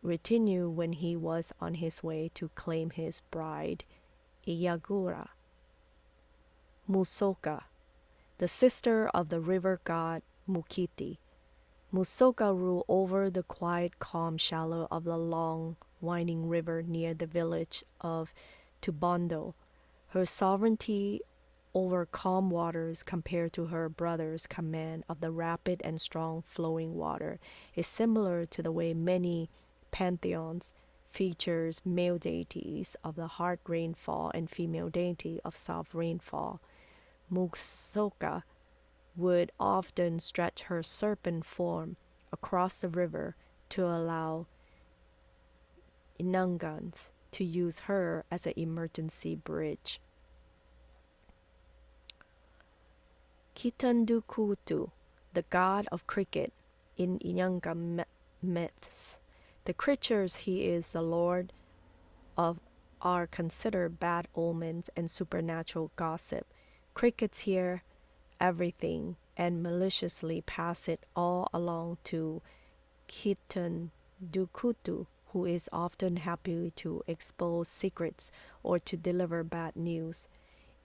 retinue 0.02 0.70
when 0.70 0.94
he 0.94 1.16
was 1.16 1.52
on 1.60 1.76
his 1.76 2.04
way 2.04 2.30
to 2.36 2.50
claim 2.50 2.92
his 2.92 3.22
bride, 3.32 3.84
Iyagura. 4.48 5.30
Musoka, 6.90 7.64
the 8.38 8.48
sister 8.48 9.10
of 9.10 9.30
the 9.30 9.40
river 9.42 9.80
god 9.84 10.22
Mukiti. 10.48 11.18
Musoka 11.94 12.54
ruled 12.56 12.86
over 12.88 13.30
the 13.30 13.44
quiet, 13.44 14.00
calm 14.00 14.38
shallow 14.38 14.88
of 14.92 15.04
the 15.04 15.18
long, 15.18 15.76
winding 16.02 16.48
river 16.48 16.82
near 16.82 17.14
the 17.14 17.26
village 17.26 17.84
of 18.02 18.34
Tubondo. 18.82 19.54
Her 20.10 20.26
sovereignty 20.26 21.22
over 21.74 22.06
calm 22.06 22.50
waters 22.50 23.04
compared 23.04 23.54
to 23.54 23.68
her 23.68 23.90
brother's 23.90 24.48
command 24.48 25.04
of 25.08 25.22
the 25.22 25.32
rapid 25.32 25.82
and 25.84 26.02
strong 26.02 26.44
flowing 26.48 26.96
water 26.96 27.40
is 27.76 27.86
similar 27.86 28.46
to 28.46 28.64
the 28.64 28.72
way 28.72 28.94
many 28.94 29.50
pantheons 29.92 30.74
features 31.12 31.82
male 31.86 32.18
deities 32.18 32.96
of 33.04 33.16
the 33.16 33.28
hard 33.28 33.60
rainfall 33.68 34.32
and 34.34 34.50
female 34.50 34.90
deity 34.90 35.40
of 35.44 35.56
soft 35.56 35.94
rainfall. 35.94 36.60
Musoka 37.32 38.44
would 39.16 39.52
often 39.60 40.20
stretch 40.20 40.64
her 40.64 40.82
serpent 40.82 41.46
form 41.46 41.96
across 42.32 42.82
the 42.82 42.90
river 42.90 43.36
to 43.70 43.86
allow 43.86 44.48
Inangans 46.20 47.10
to 47.32 47.44
use 47.44 47.80
her 47.80 48.26
as 48.32 48.46
an 48.46 48.54
emergency 48.56 49.36
bridge. 49.36 50.00
Kitandukutu, 53.56 54.92
the 55.34 55.44
god 55.50 55.88
of 55.92 56.08
cricket 56.08 56.54
in 56.98 57.20
Inyanga 57.20 58.06
myths. 58.42 59.20
The 59.66 59.74
creatures 59.74 60.38
he 60.38 60.66
is 60.66 60.90
the 60.90 61.02
lord 61.02 61.52
of 62.38 62.60
are 63.02 63.28
considered 63.28 64.00
bad 64.00 64.28
omens 64.36 64.90
and 64.96 65.10
supernatural 65.10 65.92
gossip. 65.96 66.46
Crickets 66.94 67.40
hear 67.42 67.84
everything 68.40 69.16
and 69.38 69.64
maliciously 69.64 70.42
pass 70.42 70.88
it 70.88 71.06
all 71.16 71.50
along 71.54 71.98
to 72.06 72.42
Kitandukutu, 73.08 75.06
who 75.32 75.46
is 75.46 75.70
often 75.72 76.18
happy 76.18 76.72
to 76.76 77.04
expose 77.08 77.68
secrets 77.68 78.32
or 78.64 78.80
to 78.80 78.98
deliver 78.98 79.44
bad 79.44 79.76
news. 79.76 80.28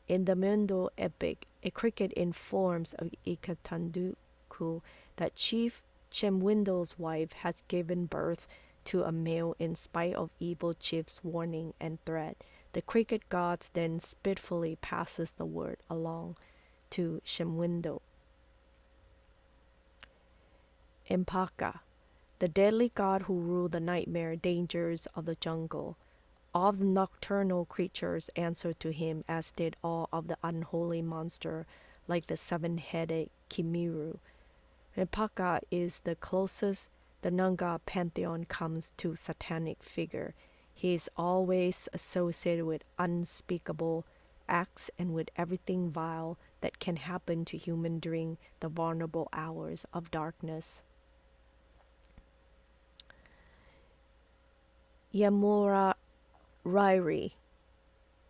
In 0.07 0.27
the 0.27 0.35
Mwindo 0.35 0.91
epic, 0.99 1.47
a 1.63 1.71
cricket 1.71 2.13
informs 2.13 2.93
of 2.95 3.11
Ikatanduku 3.27 4.83
that 5.17 5.35
Chief 5.35 5.83
Shemwindo's 6.11 6.99
wife 6.99 7.33
has 7.33 7.63
given 7.69 8.07
birth 8.07 8.47
to 8.85 9.03
a 9.03 9.11
male 9.11 9.57
in 9.59 9.75
spite 9.75 10.15
of 10.15 10.31
evil 10.39 10.75
chief's 10.75 11.25
warning 11.25 11.73
and 11.81 11.99
threat. 12.05 12.37
The 12.73 12.83
cricket 12.83 13.29
gods 13.29 13.71
then 13.73 13.99
spitefully 13.99 14.77
passes 14.81 15.33
the 15.33 15.47
word 15.47 15.79
along 15.89 16.37
to 16.91 17.23
Shemwindo. 17.27 18.01
Impaka, 21.11 21.81
the 22.39 22.49
deadly 22.49 22.91
god 22.95 23.23
who 23.23 23.39
ruled 23.41 23.73
the 23.73 23.81
nightmare 23.81 24.37
dangers 24.37 25.07
of 25.15 25.25
the 25.25 25.35
jungle, 25.37 25.97
All 26.55 26.71
the 26.71 26.85
nocturnal 26.85 27.65
creatures 27.65 28.31
answered 28.37 28.79
to 28.79 28.93
him, 28.93 29.25
as 29.27 29.51
did 29.51 29.77
all 29.83 30.09
of 30.13 30.29
the 30.29 30.39
unholy 30.45 31.03
monster, 31.03 31.67
like 32.07 32.29
the 32.29 32.37
seven-headed 32.37 33.31
Kirimu. 33.51 34.19
Paka 35.11 35.61
is 35.73 36.01
the 36.05 36.15
closest 36.15 36.89
the 37.23 37.31
Nanga 37.33 37.81
pantheon 37.87 38.45
comes 38.45 38.93
to 38.99 39.17
satanic 39.17 39.83
figure. 39.83 40.35
He 40.73 40.95
is 40.95 41.11
always 41.17 41.89
associated 41.93 42.67
with 42.67 42.85
unspeakable 42.99 44.05
acts 44.49 44.91
and 44.99 45.13
with 45.15 45.31
everything 45.37 45.91
vile 45.91 46.39
that 46.61 46.79
can 46.79 46.97
happen 46.97 47.45
to 47.47 47.57
human 47.57 47.99
during 47.99 48.37
the 48.61 48.69
vulnerable 48.69 49.29
hours 49.33 49.87
of 49.93 50.11
darkness. 50.13 50.83
Yamurari, 55.15 55.95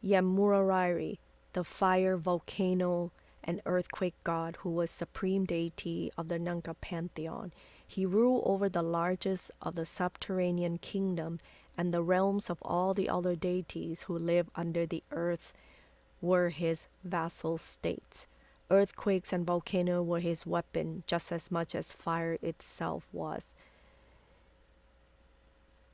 Yamurari, 0.05 1.19
the 1.55 1.65
fire 1.65 2.16
volcano 2.19 3.11
and 3.43 3.62
earthquake 3.65 4.15
god 4.23 4.56
who 4.56 4.70
was 4.70 4.90
supreme 4.90 5.47
deity 5.47 6.12
of 6.19 6.28
the 6.28 6.39
Nanga 6.39 6.74
pantheon. 6.74 7.55
He 7.86 8.05
ruled 8.05 8.43
over 8.44 8.69
the 8.69 8.82
largest 8.82 9.51
of 9.62 9.77
the 9.77 9.86
subterranean 9.86 10.77
kingdom 10.77 11.40
and 11.77 11.93
the 11.93 12.02
realms 12.02 12.51
of 12.51 12.59
all 12.61 12.93
the 12.93 13.09
other 13.09 13.35
deities 13.35 14.02
who 14.02 14.19
live 14.19 14.51
under 14.55 14.85
the 14.85 15.02
earth 15.11 15.55
were 16.20 16.51
his 16.51 16.86
vassal 17.02 17.56
states. 17.56 18.27
Earthquakes 18.70 19.32
and 19.32 19.47
volcanoes 19.47 20.06
were 20.06 20.20
his 20.20 20.44
weapon 20.44 21.02
just 21.06 21.32
as 21.32 21.51
much 21.51 21.74
as 21.74 21.94
fire 21.94 22.36
itself 22.43 23.06
was. 23.11 23.55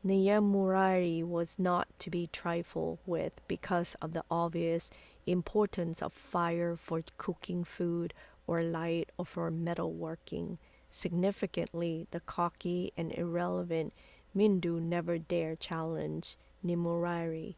Nyamurari 0.04 1.22
was 1.22 1.58
not 1.58 1.86
to 1.98 2.08
be 2.08 2.26
trifled 2.32 2.98
with 3.04 3.34
because 3.46 3.96
of 4.00 4.12
the 4.14 4.24
obvious 4.30 4.90
importance 5.26 6.00
of 6.00 6.14
fire 6.14 6.74
for 6.74 7.02
cooking 7.18 7.64
food 7.64 8.14
or 8.46 8.62
light 8.62 9.10
or 9.18 9.26
for 9.26 9.50
metalworking. 9.50 10.56
Significantly, 10.90 12.06
the 12.12 12.20
cocky 12.20 12.92
and 12.96 13.12
irrelevant 13.12 13.92
Mwindo 14.34 14.80
never 14.80 15.18
dared 15.18 15.60
challenge 15.60 16.36
Nyamurari. 16.64 17.56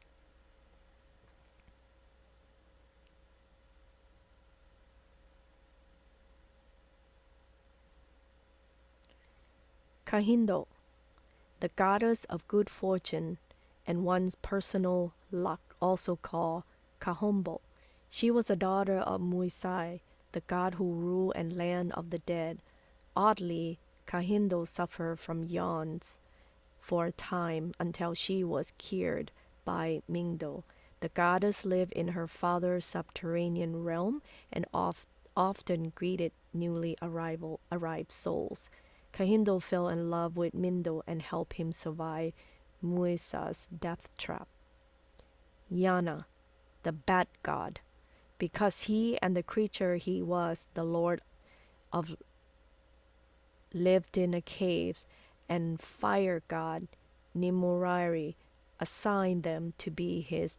Kahindo, 10.04 10.66
the 11.62 11.70
goddess 11.76 12.24
of 12.24 12.48
good 12.48 12.68
fortune 12.68 13.38
and 13.86 14.04
one's 14.04 14.34
personal 14.34 15.14
luck, 15.30 15.76
also 15.80 16.16
called 16.16 16.64
Kahombo. 17.00 17.60
She 18.10 18.32
was 18.32 18.50
a 18.50 18.56
daughter 18.56 18.98
of 18.98 19.20
Muisai, 19.20 20.00
the 20.32 20.40
god 20.48 20.74
who 20.74 20.92
ruled 20.92 21.34
and 21.36 21.56
land 21.56 21.92
of 21.92 22.10
the 22.10 22.18
dead. 22.18 22.58
Oddly, 23.14 23.78
Kahindo 24.08 24.66
suffered 24.66 25.20
from 25.20 25.44
yawns 25.44 26.18
for 26.80 27.06
a 27.06 27.12
time 27.12 27.74
until 27.78 28.12
she 28.12 28.42
was 28.42 28.72
cured 28.76 29.30
by 29.64 30.02
Mwindo. 30.10 30.64
The 30.98 31.10
goddess 31.10 31.64
lived 31.64 31.92
in 31.92 32.08
her 32.08 32.26
father's 32.26 32.84
subterranean 32.84 33.84
realm 33.84 34.20
and 34.52 34.66
oft, 34.74 35.06
often 35.36 35.92
greeted 35.94 36.32
newly 36.52 36.96
arrival, 37.00 37.60
arrived 37.70 38.10
souls. 38.10 38.68
Kahindo 39.12 39.60
fell 39.60 39.88
in 39.88 40.10
love 40.10 40.36
with 40.36 40.54
Mwindo 40.54 41.02
and 41.06 41.20
helped 41.20 41.54
him 41.54 41.72
survive 41.72 42.32
Muisa's 42.82 43.68
death 43.78 44.08
trap. 44.16 44.48
Yana, 45.70 46.24
the 46.82 46.92
bat 46.92 47.28
god, 47.42 47.80
because 48.38 48.82
he 48.82 49.18
and 49.20 49.36
the 49.36 49.42
creature 49.42 49.96
he 49.96 50.22
was, 50.22 50.66
the 50.74 50.84
lord 50.84 51.20
of 51.92 52.16
lived 53.72 54.16
in 54.16 54.32
the 54.32 54.40
caves, 54.40 55.06
and 55.48 55.80
fire 55.80 56.42
god 56.48 56.88
Nyamurari 57.36 58.34
assigned 58.80 59.42
them 59.42 59.74
to 59.78 59.90
be 59.90 60.20
his 60.20 60.58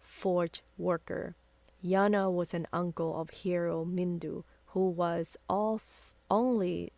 forge 0.00 0.62
worker. 0.76 1.36
Yana 1.84 2.32
was 2.32 2.54
an 2.54 2.66
uncle 2.72 3.18
of 3.20 3.30
hero 3.30 3.84
Mwindo, 3.84 4.44
who 4.68 4.88
was 4.88 5.36
also 5.48 6.14
only 6.30 6.92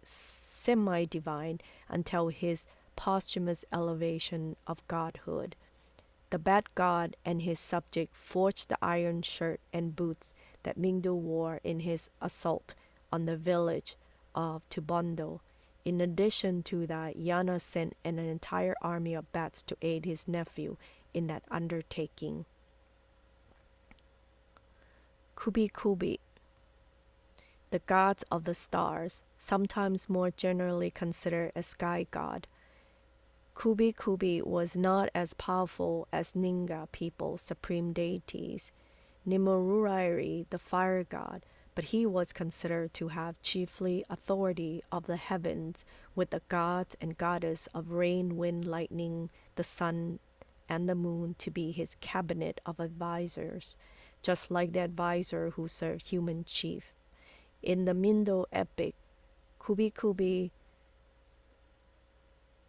semi 0.67 1.05
divine 1.05 1.61
until 1.89 2.27
his 2.27 2.67
posthumous 2.97 3.65
elevation 3.73 4.57
of 4.67 4.87
godhood. 4.89 5.55
The 6.31 6.41
bat 6.41 6.65
god 6.75 7.17
and 7.25 7.43
his 7.43 7.61
subject 7.61 8.17
forged 8.17 8.69
the 8.69 8.79
iron 8.83 9.23
shirt 9.23 9.61
and 9.73 9.95
boots 9.95 10.35
that 10.65 10.77
Mwindo 10.77 11.15
wore 11.15 11.61
in 11.63 11.81
his 11.81 12.11
assault 12.21 12.75
on 13.13 13.27
the 13.27 13.37
village 13.37 13.95
of 14.35 14.69
Tubondo. 14.69 15.39
In 15.85 16.01
addition 16.01 16.65
to 16.65 16.85
that, 16.89 17.17
Yana 17.17 17.61
sent 17.61 17.95
an 18.05 18.19
entire 18.19 18.75
army 18.83 19.15
of 19.15 19.31
bats 19.31 19.63
to 19.63 19.77
aid 19.83 20.05
his 20.05 20.27
nephew 20.27 20.77
in 21.15 21.29
that 21.29 21.45
undertaking. 21.49 22.45
Kubi 25.37 25.69
Kubi 25.69 26.19
the 27.71 27.79
gods 27.81 28.25
of 28.31 28.45
the 28.45 28.55
stars, 28.55 29.23
sometimes 29.39 30.09
more 30.09 30.31
generally 30.31 30.91
considered 30.91 31.53
a 31.55 31.63
sky 31.63 32.07
god. 32.11 32.47
Kubi 33.59 33.93
Kubi 33.93 34.43
was 34.43 34.77
not 34.77 35.09
as 35.15 35.33
powerful 35.35 36.09
as 36.13 36.35
Ninga 36.35 36.91
people, 36.93 37.39
supreme 37.39 37.93
deities. 37.93 38.71
Nyamurari, 39.27 40.47
the 40.51 40.59
fire 40.59 41.05
god, 41.05 41.45
but 41.75 41.85
he 41.85 42.07
was 42.07 42.33
considered 42.33 42.95
to 42.95 43.09
have 43.09 43.41
chiefly 43.43 44.05
authority 44.09 44.83
of 44.93 45.07
the 45.07 45.17
heavens, 45.17 45.85
with 46.15 46.31
the 46.31 46.43
gods 46.49 46.97
and 47.01 47.19
goddess 47.19 47.69
of 47.75 47.91
rain, 47.91 48.37
wind, 48.37 48.67
lightning, 48.67 49.31
the 49.57 49.65
sun, 49.65 50.19
and 50.69 50.89
the 50.89 50.95
moon 50.95 51.35
to 51.39 51.51
be 51.51 51.73
his 51.73 51.97
cabinet 52.01 52.61
of 52.67 52.79
advisors, 52.79 53.77
just 54.23 54.51
like 54.51 54.73
the 54.73 54.81
advisor 54.81 55.51
who 55.51 55.69
served 55.69 56.09
human 56.09 56.45
chief. 56.45 56.95
In 57.63 57.85
the 57.85 57.93
Mwindo 57.93 58.45
epic, 58.53 58.95
Kubi 59.67 59.91
Kubi 59.91 60.53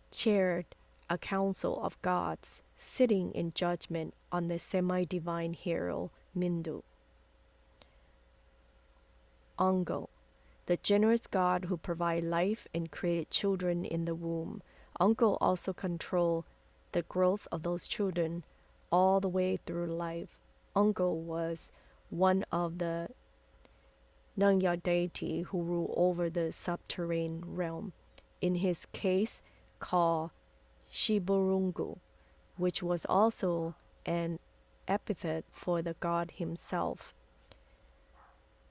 chaired 0.10 0.66
a 1.08 1.20
council 1.20 1.80
of 1.84 2.02
gods 2.02 2.64
sitting 2.76 3.32
in 3.34 3.54
judgment 3.54 4.16
on 4.32 4.48
the 4.48 4.58
semi 4.58 5.06
divine 5.06 5.54
hero 5.54 6.10
Mwindo. 6.36 6.82
Ongo, 9.60 10.08
the 10.66 10.78
generous 10.78 11.28
god 11.28 11.66
who 11.66 11.78
provided 11.78 12.24
life 12.24 12.68
and 12.74 12.92
created 12.92 13.30
children 13.30 13.86
in 13.86 14.06
the 14.06 14.16
womb. 14.16 14.64
Ongo 15.00 15.38
also 15.40 15.74
controlled 15.74 16.46
the 16.94 17.04
growth 17.04 17.48
of 17.52 17.62
those 17.62 17.88
children 17.88 18.44
all 18.92 19.20
the 19.20 19.30
way 19.30 19.60
through 19.68 19.86
life. 19.86 20.36
Ongo 20.76 21.14
was 21.14 21.70
one 22.10 22.44
of 22.52 22.80
the 22.80 23.10
Nanya 24.38 24.82
deity 24.82 25.42
who 25.42 25.62
ruled 25.62 25.94
over 25.98 26.30
the 26.30 26.52
subterranean 26.52 27.44
realm, 27.46 27.94
in 28.40 28.56
his 28.56 28.86
case 28.92 29.42
called 29.80 30.32
Shiburungu, 30.92 31.98
which 32.56 32.84
was 32.84 33.06
also 33.06 33.76
an 34.06 34.40
epithet 34.88 35.44
for 35.52 35.82
the 35.82 35.96
god 36.00 36.32
himself. 36.36 37.14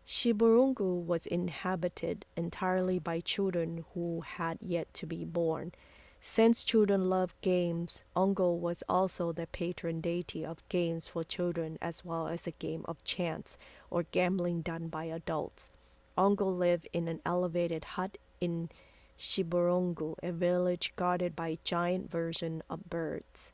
Shiburungu 0.06 1.04
was 1.04 1.26
inhabited 1.26 2.24
entirely 2.36 3.00
by 3.00 3.20
children 3.20 3.84
who 3.92 4.20
had 4.20 4.58
yet 4.60 4.92
to 4.94 5.06
be 5.06 5.24
born. 5.24 5.72
Since 6.20 6.64
children 6.64 7.08
love 7.08 7.34
games, 7.40 8.02
Ongo 8.16 8.58
was 8.58 8.82
also 8.88 9.32
the 9.32 9.46
patron 9.46 10.00
deity 10.00 10.44
of 10.44 10.68
games 10.68 11.08
for 11.08 11.22
children 11.22 11.78
as 11.80 12.04
well 12.04 12.28
as 12.28 12.46
a 12.46 12.52
game 12.52 12.84
of 12.86 13.02
chance 13.04 13.56
or 13.90 14.02
gambling 14.02 14.62
done 14.62 14.88
by 14.88 15.04
adults. 15.04 15.70
Ongo 16.18 16.46
lived 16.46 16.88
in 16.92 17.08
an 17.08 17.20
elevated 17.24 17.84
hut 17.84 18.18
in 18.40 18.70
Shiburungu, 19.18 20.16
a 20.22 20.32
village 20.32 20.92
guarded 20.96 21.34
by 21.36 21.58
giant 21.64 22.10
version 22.10 22.62
of 22.68 22.90
birds. 22.90 23.52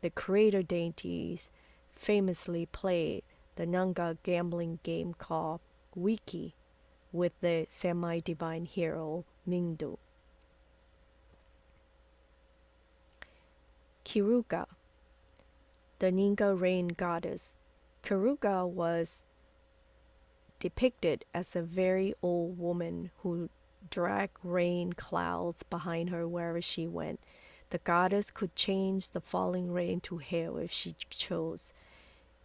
The 0.00 0.10
creator 0.10 0.62
deities 0.62 1.50
famously 1.92 2.66
played 2.66 3.22
the 3.56 3.66
Nanga 3.66 4.18
gambling 4.22 4.80
game 4.82 5.14
called 5.14 5.60
Wiki 5.94 6.54
with 7.12 7.32
the 7.40 7.66
semi 7.68 8.20
divine 8.20 8.64
hero 8.66 9.24
Mwindo. 9.48 9.98
Kiruga, 14.04 14.66
the 15.98 16.12
Ninga 16.12 16.58
rain 16.58 16.88
goddess. 16.88 17.56
Kiruga 18.02 18.68
was 18.68 19.24
depicted 20.60 21.24
as 21.32 21.54
a 21.56 21.62
very 21.62 22.14
old 22.22 22.58
woman 22.58 23.10
who 23.22 23.48
dragged 23.90 24.38
rain 24.42 24.92
clouds 24.92 25.62
behind 25.62 26.10
her 26.10 26.26
wherever 26.26 26.60
she 26.60 26.86
went. 26.86 27.20
The 27.70 27.78
goddess 27.78 28.30
could 28.30 28.54
change 28.54 29.10
the 29.10 29.20
falling 29.20 29.72
rain 29.72 30.00
to 30.02 30.18
hail 30.18 30.58
if 30.58 30.70
she 30.70 30.94
chose. 31.10 31.72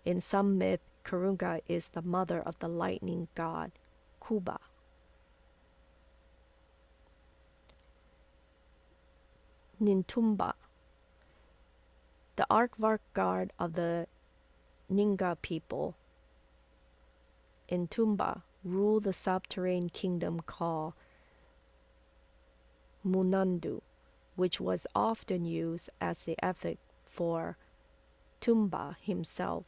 In 0.06 0.22
some 0.22 0.57
myth, 0.57 0.80
Kurunga 1.03 1.61
is 1.68 1.90
the 1.90 2.02
mother 2.02 2.41
of 2.41 2.57
the 2.60 2.68
lightning 2.68 3.27
god, 3.36 3.72
Kuba. 4.26 4.60
Nintumba. 9.81 10.53
The 12.40 12.48
Aardvark 12.49 12.99
Guard 13.14 13.52
of 13.60 13.74
the 13.74 14.07
Ninga 14.90 15.36
people 15.41 15.98
in 17.68 17.90
Tumba 17.90 18.44
rule 18.64 19.02
the 19.02 19.11
subterranean 19.11 19.90
kingdom 19.90 20.40
called 20.40 20.94
Munandu, 23.06 23.82
which 24.38 24.61
was 24.61 24.88
often 24.95 25.44
used 25.44 25.90
as 25.99 26.20
the 26.20 26.38
epithet 26.41 26.78
for 27.06 27.57
Tumba 28.40 28.95
himself. 29.02 29.66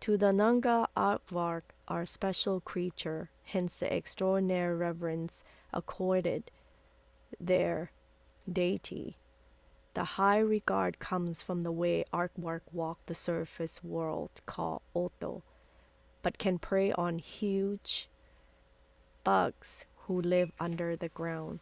To 0.00 0.18
the 0.18 0.30
Nanga 0.30 0.88
Aardvark 0.94 1.62
are 1.88 2.04
special 2.04 2.60
creature, 2.60 3.30
hence 3.44 3.78
the 3.78 3.90
extraordinary 3.90 4.76
reverence 4.76 5.42
accorded 5.72 6.50
their 7.40 7.92
deity. 8.46 9.16
The 9.94 10.04
high 10.16 10.38
regard 10.38 10.98
comes 10.98 11.42
from 11.42 11.64
the 11.64 11.72
way 11.72 12.04
Aardvark 12.14 12.62
walk 12.72 12.98
the 13.06 13.14
surface 13.14 13.84
world 13.84 14.30
called 14.46 14.80
Oto, 14.94 15.42
but 16.22 16.38
can 16.38 16.58
prey 16.58 16.92
on 16.92 17.18
huge 17.18 18.08
bugs 19.22 19.84
who 20.06 20.20
live 20.20 20.50
under 20.58 20.96
the 20.96 21.10
ground, 21.10 21.60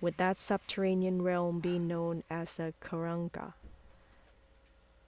with 0.00 0.16
that 0.16 0.38
subterranean 0.38 1.20
realm 1.20 1.60
being 1.60 1.86
known 1.86 2.24
as 2.30 2.54
the 2.54 2.72
Karanga. 2.80 3.52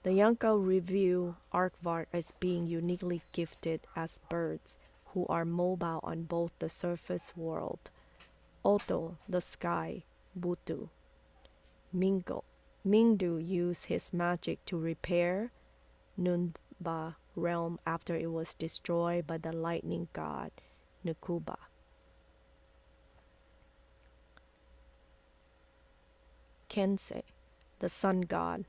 The 0.03 0.13
Yanka 0.13 0.55
review 0.55 1.37
Aardvark 1.53 2.07
as 2.13 2.33
being 2.39 2.67
uniquely 2.67 3.23
gifted 3.33 3.81
as 3.95 4.19
birds 4.29 4.77
who 5.13 5.25
are 5.27 5.45
mobile 5.45 5.99
on 6.03 6.23
both 6.23 6.51
the 6.59 6.69
surface 6.69 7.33
world, 7.35 7.89
Oto, 8.63 9.17
the 9.27 9.41
sky, 9.41 10.03
Butu, 10.39 10.89
Mingo, 11.91 12.43
Mwindo 12.85 13.37
used 13.37 13.85
his 13.85 14.11
magic 14.11 14.65
to 14.65 14.77
repair 14.77 15.51
Nunba 16.19 17.15
realm 17.35 17.79
after 17.85 18.15
it 18.15 18.31
was 18.31 18.53
destroyed 18.55 19.27
by 19.27 19.37
the 19.37 19.51
lightning 19.51 20.07
god 20.13 20.51
Nkuba. 21.05 21.57
Kense, 26.69 27.11
the 27.79 27.89
sun 27.89 28.21
god. 28.21 28.65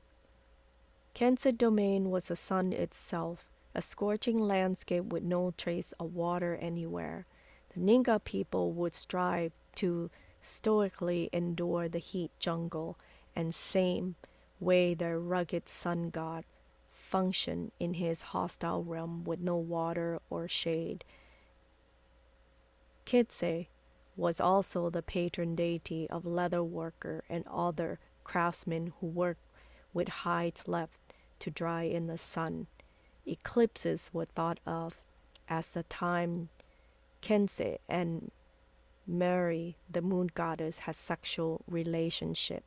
Kense 1.13 1.47
domain 1.55 2.11
was 2.11 2.27
the 2.27 2.35
sun 2.35 2.73
itself, 2.73 3.45
a 3.73 3.81
scorching 3.81 4.39
landscape 4.39 5.05
with 5.05 5.23
no 5.23 5.51
trace 5.51 5.93
of 5.99 6.13
water 6.13 6.55
anywhere. 6.55 7.25
The 7.73 7.79
Ninga 7.79 8.23
people 8.23 8.73
would 8.73 8.93
strive 8.93 9.53
to 9.75 10.09
stoically 10.41 11.29
endure 11.31 11.87
the 11.87 11.99
heat 11.99 12.31
jungle 12.39 12.97
and 13.35 13.53
same 13.53 14.15
way 14.59 14.93
the 14.93 15.17
rugged 15.17 15.67
sun 15.67 16.09
god 16.09 16.45
functioned 16.91 17.71
in 17.79 17.93
his 17.95 18.21
hostile 18.33 18.83
realm 18.83 19.23
with 19.23 19.39
no 19.39 19.55
water 19.55 20.19
or 20.31 20.47
shade. 20.47 21.03
Kitse 23.05 23.67
was 24.15 24.39
also 24.39 24.89
the 24.89 25.03
patron 25.03 25.55
deity 25.55 26.09
of 26.09 26.25
leather 26.25 26.63
worker 26.63 27.23
and 27.29 27.45
other 27.47 27.99
craftsmen 28.23 28.93
who 28.99 29.07
worked 29.07 29.45
with 29.93 30.07
hides 30.07 30.67
left 30.67 31.13
to 31.39 31.51
dry 31.51 31.83
in 31.83 32.07
the 32.07 32.17
sun. 32.17 32.67
Eclipses 33.27 34.09
were 34.11 34.25
thought 34.25 34.59
of 34.65 35.01
as 35.47 35.69
the 35.69 35.83
time 35.83 36.49
Kense 37.21 37.77
and 37.87 38.31
Mweri, 39.09 39.75
the 39.89 40.01
moon 40.01 40.29
goddess, 40.33 40.79
had 40.79 40.95
sexual 40.95 41.61
relationship. 41.67 42.63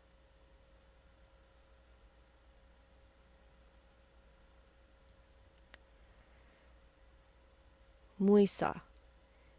Muisa, 8.20 8.80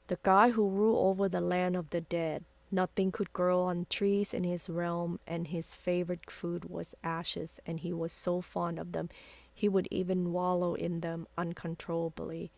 the 0.08 0.18
god 0.24 0.52
who 0.52 0.70
ruled 0.70 1.06
over 1.06 1.30
the 1.30 1.42
land 1.42 1.76
of 1.76 1.90
the 1.92 2.02
dead. 2.02 2.44
Nothing 2.72 3.12
could 3.12 3.32
grow 3.32 3.62
on 3.62 3.86
trees 3.90 4.34
in 4.34 4.44
his 4.44 4.70
realm, 4.70 5.20
and 5.26 5.48
his 5.48 5.76
favorite 5.76 6.30
food 6.30 6.66
was 6.66 6.96
ashes, 7.04 7.60
and 7.66 7.80
he 7.80 7.94
was 7.94 8.12
so 8.12 8.42
fond 8.42 8.78
of 8.78 8.92
them 8.92 9.10
he 9.54 9.70
would 9.70 9.88
even 9.90 10.34
wallow 10.34 10.76
in 10.76 11.00
them 11.00 11.28
uncontrollably. 11.38 12.52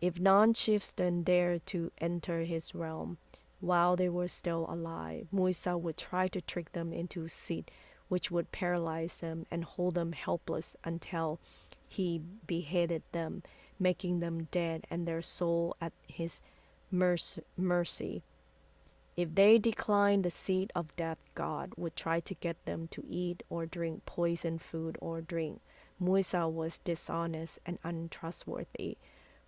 If 0.00 0.18
non 0.18 0.54
chieftain 0.54 1.22
dared 1.22 1.66
to 1.66 1.92
enter 1.98 2.42
his 2.44 2.74
realm 2.74 3.18
while 3.60 3.96
they 3.96 4.08
were 4.08 4.28
still 4.28 4.66
alive, 4.68 5.26
Muisa 5.32 5.78
would 5.78 5.96
try 5.96 6.28
to 6.28 6.40
trick 6.40 6.72
them 6.72 6.92
into 6.92 7.24
a 7.24 7.28
seat 7.28 7.70
which 8.08 8.30
would 8.30 8.52
paralyze 8.52 9.18
them 9.18 9.46
and 9.50 9.64
hold 9.64 9.94
them 9.94 10.12
helpless 10.12 10.76
until 10.84 11.38
he 11.86 12.20
beheaded 12.46 13.02
them 13.12 13.42
making 13.78 14.20
them 14.20 14.48
dead 14.50 14.86
and 14.90 15.06
their 15.06 15.22
soul 15.22 15.76
at 15.80 15.92
his 16.06 16.40
mercy. 16.90 18.22
If 19.16 19.34
they 19.34 19.58
declined 19.58 20.24
the 20.24 20.30
seed 20.30 20.70
of 20.74 20.94
death, 20.94 21.24
God 21.34 21.72
would 21.76 21.96
try 21.96 22.20
to 22.20 22.34
get 22.34 22.64
them 22.64 22.86
to 22.92 23.04
eat 23.08 23.42
or 23.50 23.66
drink 23.66 24.06
poison 24.06 24.58
food 24.58 24.96
or 25.00 25.20
drink. 25.20 25.60
Muisa 26.00 26.48
was 26.50 26.78
dishonest 26.78 27.58
and 27.66 27.80
untrustworthy, 27.82 28.96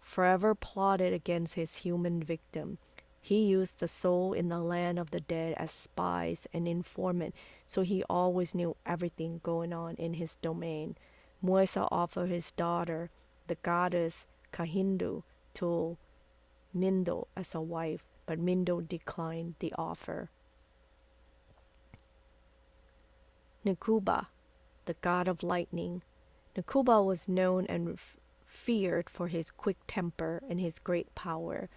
forever 0.01 0.57
plotted 0.57 1.12
against 1.12 1.55
his 1.55 1.77
human 1.77 2.20
victim. 2.20 2.78
He 3.20 3.44
used 3.44 3.78
the 3.78 3.86
soul 3.86 4.32
in 4.32 4.48
the 4.48 4.59
land 4.59 4.98
of 4.98 5.12
the 5.12 5.20
dead 5.20 5.55
as 5.57 5.70
spies 5.70 6.48
and 6.52 6.66
informant, 6.66 7.35
so 7.65 7.82
he 7.82 8.02
always 8.11 8.55
knew 8.55 8.77
everything 8.85 9.40
going 9.44 9.73
on 9.73 9.94
in 9.97 10.15
his 10.15 10.36
domain. 10.36 10.97
Muisa 11.44 11.86
offered 11.93 12.31
his 12.31 12.51
daughter 12.52 13.11
the 13.51 13.56
goddess 13.56 14.27
Kahindo 14.52 15.24
to 15.55 15.97
Mwindo 16.72 17.27
as 17.36 17.52
a 17.52 17.60
wife, 17.60 18.05
but 18.24 18.39
Mwindo 18.39 18.86
declined 18.86 19.56
the 19.59 19.74
offer. 19.77 20.31
Nkuba, 23.66 24.27
the 24.86 24.94
god 25.01 25.27
of 25.27 25.43
lightning. 25.43 26.02
Nkuba 26.56 27.05
was 27.05 27.27
known 27.27 27.66
and 27.66 27.98
feared 28.47 29.10
for 29.10 29.27
his 29.27 29.51
quick 29.51 29.78
temper 29.89 30.40
and 30.48 30.60
his 30.60 30.78
great 30.78 31.12
power. 31.16 31.68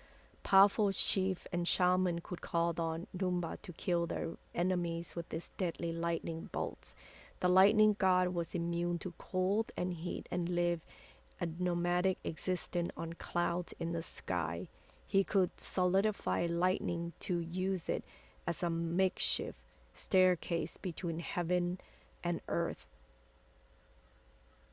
Powerful 0.43 0.91
chief 0.91 1.47
and 1.51 1.67
shaman 1.67 2.21
could 2.21 2.41
call 2.41 2.75
on 2.77 3.07
Numba 3.17 3.57
to 3.63 3.73
kill 3.73 4.05
their 4.05 4.33
enemies 4.53 5.15
with 5.15 5.31
his 5.31 5.49
deadly 5.57 5.91
lightning 5.91 6.49
bolts. 6.51 6.93
The 7.39 7.49
lightning 7.49 7.95
god 7.97 8.27
was 8.27 8.53
immune 8.53 8.99
to 8.99 9.15
cold 9.17 9.71
and 9.75 9.93
heat 9.93 10.29
and 10.29 10.47
lived 10.47 10.83
a 11.39 11.47
nomadic 11.59 12.17
existence 12.23 12.91
on 12.95 13.13
clouds 13.13 13.73
in 13.79 13.91
the 13.91 14.01
sky. 14.01 14.67
He 15.07 15.23
could 15.23 15.51
solidify 15.57 16.47
lightning 16.49 17.13
to 17.21 17.39
use 17.39 17.89
it 17.89 18.03
as 18.47 18.63
a 18.63 18.69
makeshift 18.69 19.59
staircase 19.93 20.77
between 20.77 21.19
heaven 21.19 21.79
and 22.23 22.41
earth. 22.47 22.85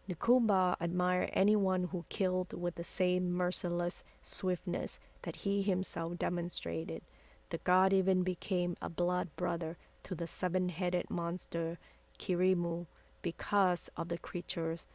Nukumba 0.08 0.76
admired 0.80 1.30
anyone 1.32 1.84
who 1.92 2.04
killed 2.08 2.52
with 2.52 2.74
the 2.74 2.84
same 2.84 3.30
merciless 3.30 4.02
swiftness 4.24 4.98
that 5.22 5.36
he 5.36 5.62
himself 5.62 6.18
demonstrated. 6.18 7.02
The 7.50 7.58
god 7.58 7.92
even 7.92 8.22
became 8.22 8.76
a 8.82 8.88
blood 8.88 9.28
brother 9.36 9.76
to 10.04 10.14
the 10.14 10.26
seven 10.26 10.68
headed 10.70 11.10
monster 11.10 11.78
Kirimu 12.18 12.86
because 13.22 13.88
of 13.96 14.08
the 14.08 14.18
creature's 14.18 14.86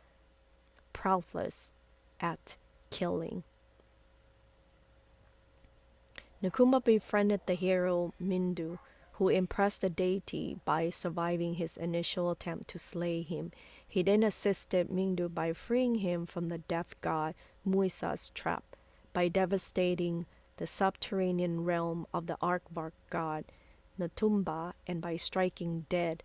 prowess 0.95 1.71
at 2.21 2.55
killing. 2.89 3.43
Nakuma 6.41 6.81
befriended 6.81 7.41
the 7.45 7.53
hero 7.55 8.13
Mwindo, 8.21 8.79
who 9.13 9.27
impressed 9.27 9.81
the 9.81 9.89
deity 9.89 10.57
by 10.63 10.89
surviving 10.89 11.55
his 11.55 11.75
initial 11.75 12.31
attempt 12.31 12.69
to 12.69 12.79
slay 12.79 13.21
him. 13.21 13.51
He 13.85 14.03
then 14.03 14.23
assisted 14.23 14.89
Mwindo 14.89 15.33
by 15.33 15.51
freeing 15.51 15.95
him 15.95 16.25
from 16.25 16.47
the 16.47 16.59
death 16.59 16.95
god 17.01 17.35
Muisa's 17.65 18.29
trap 18.29 18.63
by 19.11 19.27
devastating 19.27 20.25
the 20.57 20.67
subterranean 20.67 21.65
realm 21.65 22.07
of 22.13 22.27
the 22.27 22.37
Aardvark 22.41 22.93
god 23.09 23.43
Natumba 23.99 24.73
and 24.87 25.01
by 25.01 25.17
striking 25.17 25.85
dead 25.89 26.23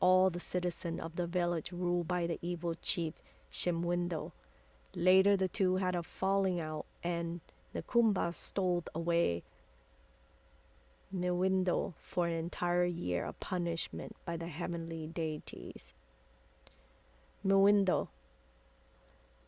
all 0.00 0.28
the 0.28 0.40
citizens 0.40 1.00
of 1.00 1.16
the 1.16 1.26
village 1.26 1.72
ruled 1.72 2.08
by 2.08 2.26
the 2.26 2.38
evil 2.42 2.74
chief 2.74 3.14
Shemwindo. 3.52 4.32
Later, 4.94 5.36
the 5.36 5.48
two 5.48 5.76
had 5.76 5.94
a 5.94 6.02
falling 6.02 6.60
out, 6.60 6.86
and 7.02 7.40
Nakumba 7.74 8.34
stole 8.34 8.84
away 8.94 9.42
Mwindo 11.14 11.94
for 12.00 12.26
an 12.26 12.32
entire 12.32 12.84
year 12.84 13.26
of 13.26 13.38
punishment 13.38 14.16
by 14.24 14.36
the 14.36 14.46
heavenly 14.46 15.06
deities. 15.06 15.92
Mwindo, 17.44 18.08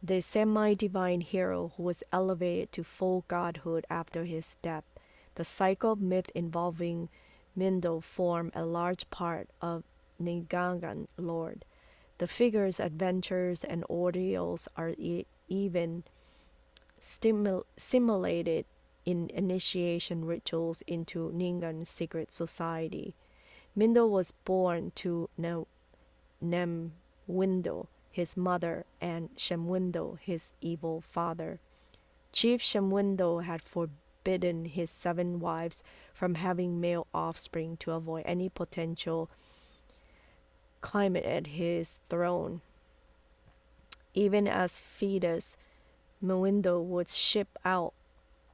the 0.02 0.20
semi 0.20 0.74
divine 0.74 1.22
hero 1.22 1.72
who 1.76 1.84
was 1.84 2.02
elevated 2.12 2.70
to 2.72 2.84
full 2.84 3.24
godhood 3.28 3.86
after 3.88 4.24
his 4.24 4.56
death. 4.60 4.84
The 5.36 5.44
cycle 5.44 5.96
myth 5.96 6.30
involving 6.34 7.08
Mwindo 7.56 8.02
form 8.02 8.50
a 8.54 8.66
large 8.66 9.08
part 9.10 9.48
of 9.62 9.84
Ningangan 10.20 11.06
lore. 11.16 11.54
The 12.18 12.26
figure's 12.26 12.78
adventures 12.78 13.64
and 13.64 13.84
ordeals 13.90 14.68
are 14.76 14.90
e- 14.90 15.26
even 15.48 16.04
stimul- 17.02 17.64
simulated 17.76 18.66
in 19.04 19.30
initiation 19.30 20.24
rituals 20.24 20.82
into 20.86 21.30
Ningan 21.32 21.86
secret 21.86 22.32
society. 22.32 23.14
Mwindo 23.76 24.08
was 24.08 24.32
born 24.44 24.92
to 24.96 25.28
ne- 25.36 25.66
Nemwindo, 26.42 27.88
his 28.10 28.36
mother, 28.36 28.86
and 29.00 29.30
Shemwindo, 29.36 30.18
his 30.20 30.52
evil 30.60 31.00
father. 31.00 31.58
Chief 32.32 32.60
Shemwindo 32.60 33.42
had 33.44 33.62
forbidden 33.62 34.66
his 34.66 34.90
seven 34.90 35.40
wives 35.40 35.82
from 36.12 36.36
having 36.36 36.80
male 36.80 37.06
offspring 37.12 37.76
to 37.78 37.90
avoid 37.92 38.22
any 38.26 38.48
potential 38.48 39.30
climate 40.84 41.24
at 41.24 41.46
his 41.46 41.98
throne. 42.10 42.60
Even 44.12 44.46
as 44.46 44.78
fetus, 44.78 45.56
Mwindo 46.22 46.78
would 46.84 47.08
ship 47.08 47.48
out 47.64 47.94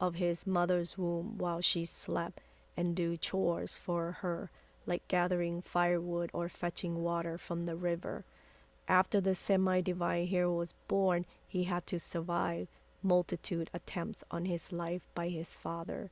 of 0.01 0.15
his 0.15 0.47
mother's 0.47 0.97
womb 0.97 1.37
while 1.39 1.61
she 1.61 1.85
slept 1.85 2.41
and 2.77 2.95
do 2.95 3.17
chores 3.17 3.81
for 3.85 4.19
her, 4.21 4.49
like 4.87 5.07
gathering 5.09 5.61
firewood 5.61 6.31
or 6.33 6.49
fetching 6.49 7.03
water 7.03 7.37
from 7.37 7.67
the 7.67 7.75
river. 7.75 8.25
After 8.87 9.21
the 9.21 9.35
semi 9.35 9.81
divine 9.81 10.29
hero 10.29 10.53
was 10.53 10.75
born, 10.87 11.27
he 11.49 11.65
had 11.65 11.85
to 11.89 11.99
survive 11.99 12.69
multitude 13.03 13.71
attempts 13.75 14.23
on 14.31 14.45
his 14.45 14.71
life 14.71 15.03
by 15.17 15.31
his 15.31 15.53
father. 15.53 16.11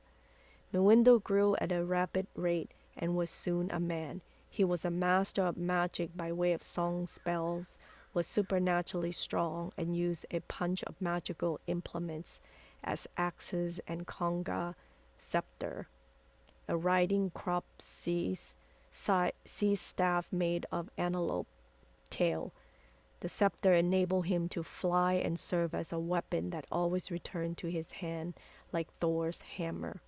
Mwindo 0.73 1.23
grew 1.23 1.55
at 1.61 1.71
a 1.71 1.85
rapid 1.85 2.27
rate 2.35 2.71
and 2.97 3.15
was 3.15 3.29
soon 3.29 3.71
a 3.71 3.79
man. 3.79 4.19
He 4.49 4.63
was 4.63 4.83
a 4.83 4.91
master 4.91 5.43
of 5.43 5.57
magic 5.57 6.17
by 6.17 6.31
way 6.31 6.53
of 6.53 6.63
song 6.63 7.05
spells, 7.07 7.77
was 8.13 8.25
supernaturally 8.27 9.11
strong, 9.11 9.71
and 9.77 9.95
used 9.95 10.25
a 10.31 10.39
punch 10.41 10.83
of 10.83 10.99
magical 10.99 11.59
implements 11.67 12.39
as 12.83 13.07
axes 13.15 13.79
and 13.87 14.07
conga 14.07 14.73
scepter, 15.19 15.87
a 16.67 16.75
riding 16.75 17.29
crop 17.29 17.65
sea 17.79 18.35
staff 18.91 20.27
made 20.31 20.65
of 20.71 20.89
antelope 20.97 21.47
tail. 22.09 22.51
The 23.19 23.29
scepter 23.29 23.73
enabled 23.73 24.27
him 24.27 24.47
to 24.49 24.63
fly 24.63 25.13
and 25.13 25.39
serve 25.39 25.75
as 25.75 25.91
a 25.91 25.99
weapon 25.99 26.49
that 26.51 26.65
always 26.71 27.11
returned 27.11 27.57
to 27.57 27.67
his 27.67 27.91
hand 27.93 28.33
like 28.71 28.87
Thor's 28.99 29.41
hammer. 29.41 30.01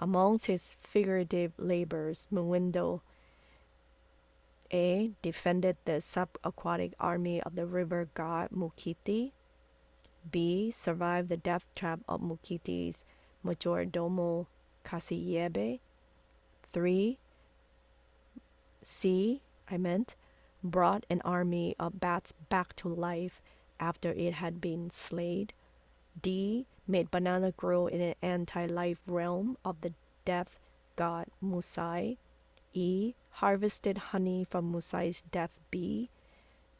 Amongst 0.00 0.46
his 0.46 0.76
figurative 0.82 1.52
labors, 1.58 2.26
Mwindo 2.32 3.00
A 4.72 5.12
defended 5.22 5.76
the 5.84 6.00
subaquatic 6.00 6.92
army 7.00 7.40
of 7.42 7.54
the 7.54 7.66
river 7.66 8.08
god 8.14 8.50
Mukiti. 8.50 9.32
B 10.30 10.70
survived 10.70 11.28
the 11.28 11.36
death 11.36 11.66
trap 11.74 12.00
of 12.08 12.20
Mukiti's 12.20 13.04
majordomo 13.44 14.46
Kasiyembe. 14.84 15.80
3. 16.72 17.18
C, 18.82 19.42
I 19.70 19.76
meant, 19.78 20.14
brought 20.62 21.06
an 21.08 21.22
army 21.24 21.74
of 21.78 22.00
bats 22.00 22.32
back 22.50 22.74
to 22.76 22.88
life 22.88 23.40
after 23.80 24.10
it 24.12 24.34
had 24.34 24.60
been 24.60 24.90
slayed. 24.90 25.52
D 26.20 26.66
made 26.86 27.10
banana 27.10 27.52
grow 27.52 27.86
in 27.86 28.00
an 28.00 28.14
anti-life 28.22 28.98
realm 29.06 29.56
of 29.64 29.80
the 29.80 29.92
death 30.24 30.58
god 30.96 31.26
Muisa. 31.42 32.16
E 32.74 33.14
harvested 33.38 33.98
honey 34.10 34.44
from 34.48 34.72
Muisa's 34.72 35.22
death 35.30 35.56
bee. 35.70 36.10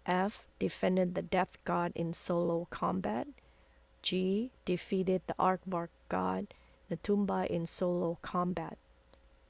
F 0.06 0.44
defended 0.59 1.14
the 1.14 1.22
death 1.22 1.56
god 1.64 1.93
in 1.94 2.12
solo 2.12 2.66
combat. 2.70 3.28
G 4.02 4.51
defeated 4.64 5.22
the 5.26 5.35
aardvark 5.39 5.90
god 6.09 6.48
Natumba 6.90 7.47
in 7.47 7.66
solo 7.66 8.18
combat. 8.22 8.76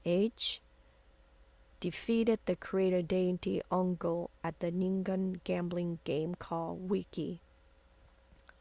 H 0.04 0.60
defeated 1.80 2.40
the 2.44 2.56
creator 2.56 3.00
deity 3.00 3.62
Ongo 3.70 4.28
at 4.42 4.58
the 4.60 4.70
Ningan 4.70 5.40
gambling 5.44 6.00
game 6.04 6.34
called 6.34 6.90
Wiki. 6.90 7.40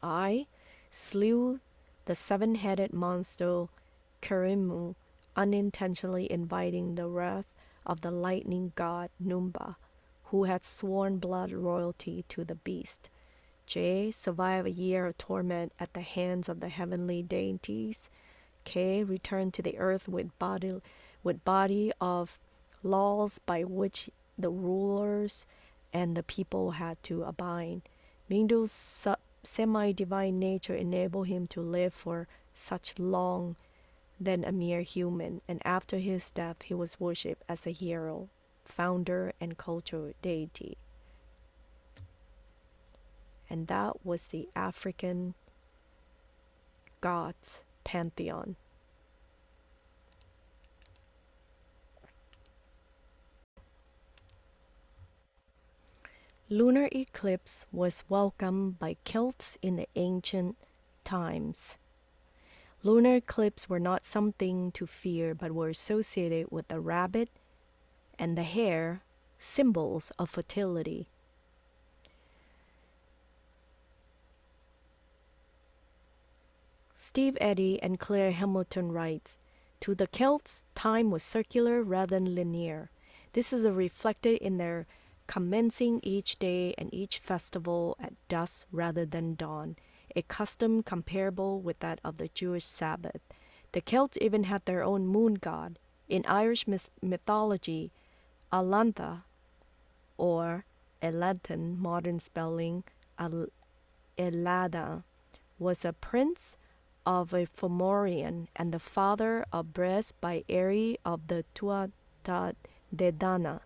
I 0.02 0.46
slew 0.90 1.60
the 2.06 2.14
seven 2.14 2.54
headed 2.54 2.94
monster 2.94 3.66
Kirimu, 4.22 4.94
unintentionally 5.36 6.30
inviting 6.30 6.94
the 6.94 7.08
wrath 7.08 7.44
of 7.88 8.02
the 8.02 8.10
lightning 8.10 8.72
god 8.76 9.10
Numba, 9.22 9.76
who 10.24 10.44
had 10.44 10.62
sworn 10.62 11.18
blood 11.18 11.50
royalty 11.50 12.24
to 12.28 12.44
the 12.44 12.54
beast. 12.54 13.08
J 13.66 14.10
survived 14.10 14.66
a 14.66 14.70
year 14.70 15.06
of 15.06 15.18
torment 15.18 15.72
at 15.80 15.94
the 15.94 16.02
hands 16.02 16.48
of 16.48 16.60
the 16.60 16.68
heavenly 16.68 17.22
deities. 17.22 18.10
K 18.64 19.02
returned 19.02 19.54
to 19.54 19.62
the 19.62 19.78
earth 19.78 20.08
with 20.08 20.38
body 20.38 20.80
with 21.22 21.44
body 21.44 21.92
of 22.00 22.38
laws 22.82 23.40
by 23.44 23.64
which 23.64 24.10
the 24.38 24.50
rulers 24.50 25.46
and 25.92 26.16
the 26.16 26.22
people 26.22 26.72
had 26.72 27.02
to 27.02 27.24
abide. 27.24 27.82
Mwindo's 28.30 29.06
semi 29.42 29.92
divine 29.92 30.38
nature 30.38 30.74
enabled 30.74 31.28
him 31.28 31.46
to 31.48 31.60
live 31.60 31.94
for 31.94 32.28
such 32.54 32.98
long 32.98 33.56
than 34.20 34.44
a 34.44 34.52
mere 34.52 34.82
human, 34.82 35.40
and 35.48 35.60
after 35.64 35.98
his 35.98 36.30
death, 36.30 36.62
he 36.64 36.74
was 36.74 37.00
worshipped 37.00 37.44
as 37.48 37.66
a 37.66 37.70
hero, 37.70 38.28
founder, 38.64 39.32
and 39.40 39.56
cultural 39.56 40.12
deity. 40.22 40.76
And 43.50 43.66
that 43.68 44.04
was 44.04 44.24
the 44.24 44.48
African 44.54 45.34
gods 47.00 47.62
pantheon. 47.84 48.56
Lunar 56.50 56.88
eclipse 56.92 57.66
was 57.70 58.04
welcomed 58.08 58.78
by 58.78 58.96
Celts 59.04 59.58
in 59.60 59.76
the 59.76 59.86
ancient 59.96 60.56
times. 61.04 61.76
Lunar 62.82 63.16
eclipses 63.16 63.68
were 63.68 63.80
not 63.80 64.04
something 64.04 64.70
to 64.72 64.86
fear, 64.86 65.34
but 65.34 65.52
were 65.52 65.68
associated 65.68 66.46
with 66.50 66.68
the 66.68 66.80
rabbit 66.80 67.28
and 68.18 68.36
the 68.36 68.44
hare, 68.44 69.02
symbols 69.38 70.12
of 70.18 70.30
fertility. 70.30 71.08
Steve 76.94 77.38
Eddy 77.40 77.82
and 77.82 77.98
Claire 77.98 78.32
Hamilton 78.32 78.92
writes, 78.92 79.38
To 79.80 79.94
the 79.94 80.06
Celts, 80.06 80.62
time 80.74 81.10
was 81.10 81.22
circular 81.22 81.82
rather 81.82 82.16
than 82.16 82.34
linear. 82.34 82.90
This 83.32 83.52
is 83.52 83.64
reflected 83.68 84.38
in 84.38 84.58
their 84.58 84.86
commencing 85.26 86.00
each 86.02 86.38
day 86.38 86.74
and 86.76 86.92
each 86.92 87.18
festival 87.18 87.96
at 88.00 88.14
dusk 88.28 88.66
rather 88.72 89.06
than 89.06 89.34
dawn, 89.34 89.76
a 90.16 90.22
custom 90.22 90.82
comparable 90.82 91.60
with 91.60 91.78
that 91.80 92.00
of 92.04 92.18
the 92.18 92.28
Jewish 92.28 92.64
Sabbath. 92.64 93.20
The 93.72 93.80
Celts 93.80 94.18
even 94.20 94.44
had 94.44 94.64
their 94.64 94.82
own 94.82 95.06
moon 95.06 95.34
god. 95.34 95.78
In 96.08 96.24
Irish 96.26 96.66
mythology, 97.02 97.92
Alantha, 98.52 99.24
or 100.16 100.64
Eladon, 101.02 101.78
modern 101.78 102.18
spelling 102.18 102.84
Al- 103.18 103.48
Elada, 104.16 105.04
was 105.58 105.84
a 105.84 105.92
prince 105.92 106.56
of 107.04 107.32
a 107.32 107.46
Fomorian 107.46 108.48
and 108.56 108.72
the 108.72 108.78
father 108.78 109.44
of 109.52 109.72
Bres 109.72 110.12
by 110.20 110.44
Eri 110.48 110.98
of 111.04 111.26
the 111.28 111.44
Tuatha 111.54 112.54
De 112.94 113.12
Danann. 113.12 113.60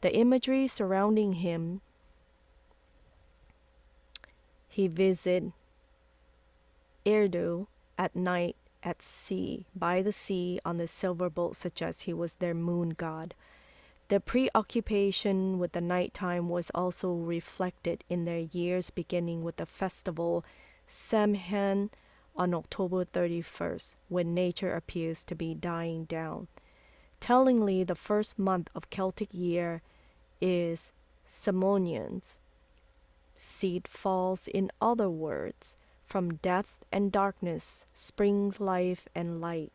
The 0.00 0.14
imagery 0.14 0.68
surrounding 0.68 1.34
him, 1.34 1.80
he 4.68 4.86
visited 4.88 5.52
Eridu 7.06 7.66
at 7.98 8.16
night 8.16 8.56
at 8.82 9.00
sea, 9.00 9.66
by 9.74 10.02
the 10.02 10.12
sea 10.12 10.60
on 10.64 10.76
the 10.78 10.86
silver 10.86 11.30
boat, 11.30 11.56
as 11.80 12.02
he 12.02 12.12
was 12.12 12.34
their 12.34 12.54
moon 12.54 12.90
god. 12.90 13.34
The 14.08 14.20
preoccupation 14.20 15.58
with 15.58 15.72
the 15.72 15.80
nighttime 15.80 16.48
was 16.48 16.70
also 16.74 17.12
reflected 17.12 18.04
in 18.10 18.26
their 18.26 18.40
years 18.40 18.90
beginning 18.90 19.42
with 19.42 19.56
the 19.56 19.66
festival 19.66 20.44
Samhain 20.86 21.90
on 22.36 22.52
October 22.52 23.04
31st, 23.04 23.94
when 24.08 24.34
nature 24.34 24.74
appears 24.74 25.24
to 25.24 25.34
be 25.34 25.54
dying 25.54 26.04
down. 26.04 26.48
Tellingly, 27.20 27.84
the 27.84 27.94
first 27.94 28.38
month 28.38 28.68
of 28.74 28.90
Celtic 28.90 29.28
year 29.32 29.80
is 30.40 30.90
Simonians. 31.30 32.36
Seed 33.38 33.88
falls, 33.88 34.48
in 34.48 34.70
other 34.80 35.08
words, 35.08 35.74
from 36.14 36.36
death 36.36 36.76
and 36.92 37.10
darkness 37.10 37.86
springs 37.92 38.60
life 38.60 39.08
and 39.16 39.40
light. 39.40 39.72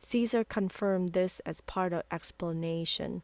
Caesar 0.00 0.42
confirmed 0.42 1.10
this 1.10 1.38
as 1.40 1.60
part 1.60 1.92
of 1.92 2.02
explanation. 2.10 3.20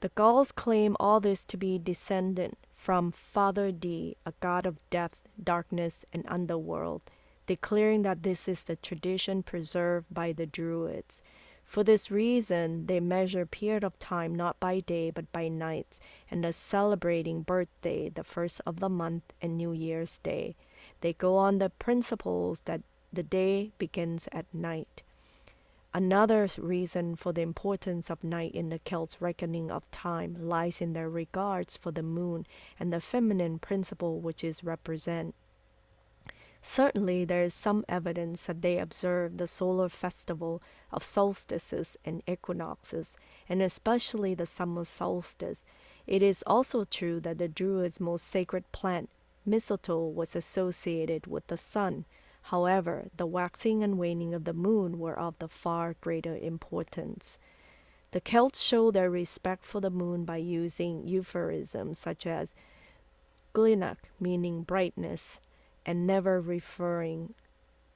The 0.00 0.08
Gauls 0.08 0.50
claim 0.50 0.96
all 0.98 1.20
this 1.20 1.44
to 1.44 1.56
be 1.56 1.78
descendant 1.78 2.58
from 2.74 3.12
Father 3.12 3.70
D, 3.70 4.16
a 4.26 4.32
god 4.40 4.66
of 4.66 4.80
death, 4.90 5.16
darkness, 5.40 6.04
and 6.12 6.24
underworld, 6.26 7.02
declaring 7.46 8.02
that 8.02 8.24
this 8.24 8.48
is 8.48 8.64
the 8.64 8.74
tradition 8.74 9.44
preserved 9.44 10.06
by 10.10 10.32
the 10.32 10.46
Druids. 10.46 11.22
For 11.64 11.84
this 11.84 12.10
reason, 12.10 12.86
they 12.86 12.98
measure 12.98 13.46
period 13.46 13.84
of 13.84 14.00
time 14.00 14.34
not 14.34 14.58
by 14.58 14.80
day 14.80 15.12
but 15.12 15.30
by 15.30 15.46
nights, 15.46 16.00
and 16.28 16.42
thus 16.42 16.56
celebrating 16.56 17.42
birthday, 17.42 18.08
the 18.08 18.24
first 18.24 18.60
of 18.66 18.80
the 18.80 18.88
month, 18.88 19.32
and 19.40 19.56
New 19.56 19.70
Year's 19.70 20.18
Day. 20.18 20.56
They 21.00 21.12
go 21.12 21.36
on 21.36 21.58
the 21.58 21.70
principles 21.70 22.62
that 22.62 22.82
the 23.12 23.22
day 23.22 23.72
begins 23.78 24.28
at 24.32 24.46
night. 24.52 25.02
Another 25.94 26.48
reason 26.56 27.16
for 27.16 27.32
the 27.32 27.42
importance 27.42 28.08
of 28.08 28.24
night 28.24 28.54
in 28.54 28.70
the 28.70 28.78
Celts' 28.78 29.20
reckoning 29.20 29.70
of 29.70 29.90
time 29.90 30.36
lies 30.40 30.80
in 30.80 30.94
their 30.94 31.10
regards 31.10 31.76
for 31.76 31.90
the 31.90 32.02
moon 32.02 32.46
and 32.80 32.90
the 32.90 33.00
feminine 33.00 33.58
principle 33.58 34.18
which 34.18 34.42
is 34.42 34.64
represent. 34.64 35.34
Certainly, 36.62 37.24
there 37.24 37.42
is 37.42 37.52
some 37.52 37.84
evidence 37.88 38.46
that 38.46 38.62
they 38.62 38.78
observe 38.78 39.36
the 39.36 39.48
solar 39.48 39.88
festival 39.88 40.62
of 40.92 41.02
solstices 41.02 41.98
and 42.04 42.22
equinoxes, 42.26 43.16
and 43.48 43.60
especially 43.60 44.34
the 44.34 44.46
summer 44.46 44.84
solstice. 44.84 45.64
It 46.06 46.22
is 46.22 46.44
also 46.46 46.84
true 46.84 47.20
that 47.20 47.38
the 47.38 47.48
Druids' 47.48 48.00
most 48.00 48.26
sacred 48.26 48.70
plant, 48.70 49.10
mistletoe, 49.44 50.06
was 50.06 50.36
associated 50.36 51.26
with 51.26 51.46
the 51.46 51.56
sun. 51.56 52.04
However, 52.46 53.08
the 53.16 53.26
waxing 53.26 53.82
and 53.82 53.98
waning 53.98 54.34
of 54.34 54.44
the 54.44 54.52
moon 54.52 54.98
were 54.98 55.18
of 55.18 55.38
the 55.38 55.48
far 55.48 55.94
greater 56.00 56.36
importance. 56.36 57.38
The 58.10 58.20
Celts 58.20 58.60
show 58.60 58.90
their 58.90 59.10
respect 59.10 59.64
for 59.64 59.80
the 59.80 59.90
moon 59.90 60.24
by 60.24 60.36
using 60.36 61.06
euphemisms 61.06 61.98
such 61.98 62.26
as 62.26 62.52
glynach, 63.54 63.98
meaning 64.20 64.62
brightness, 64.62 65.40
and 65.86 66.06
never 66.06 66.40
referring 66.40 67.34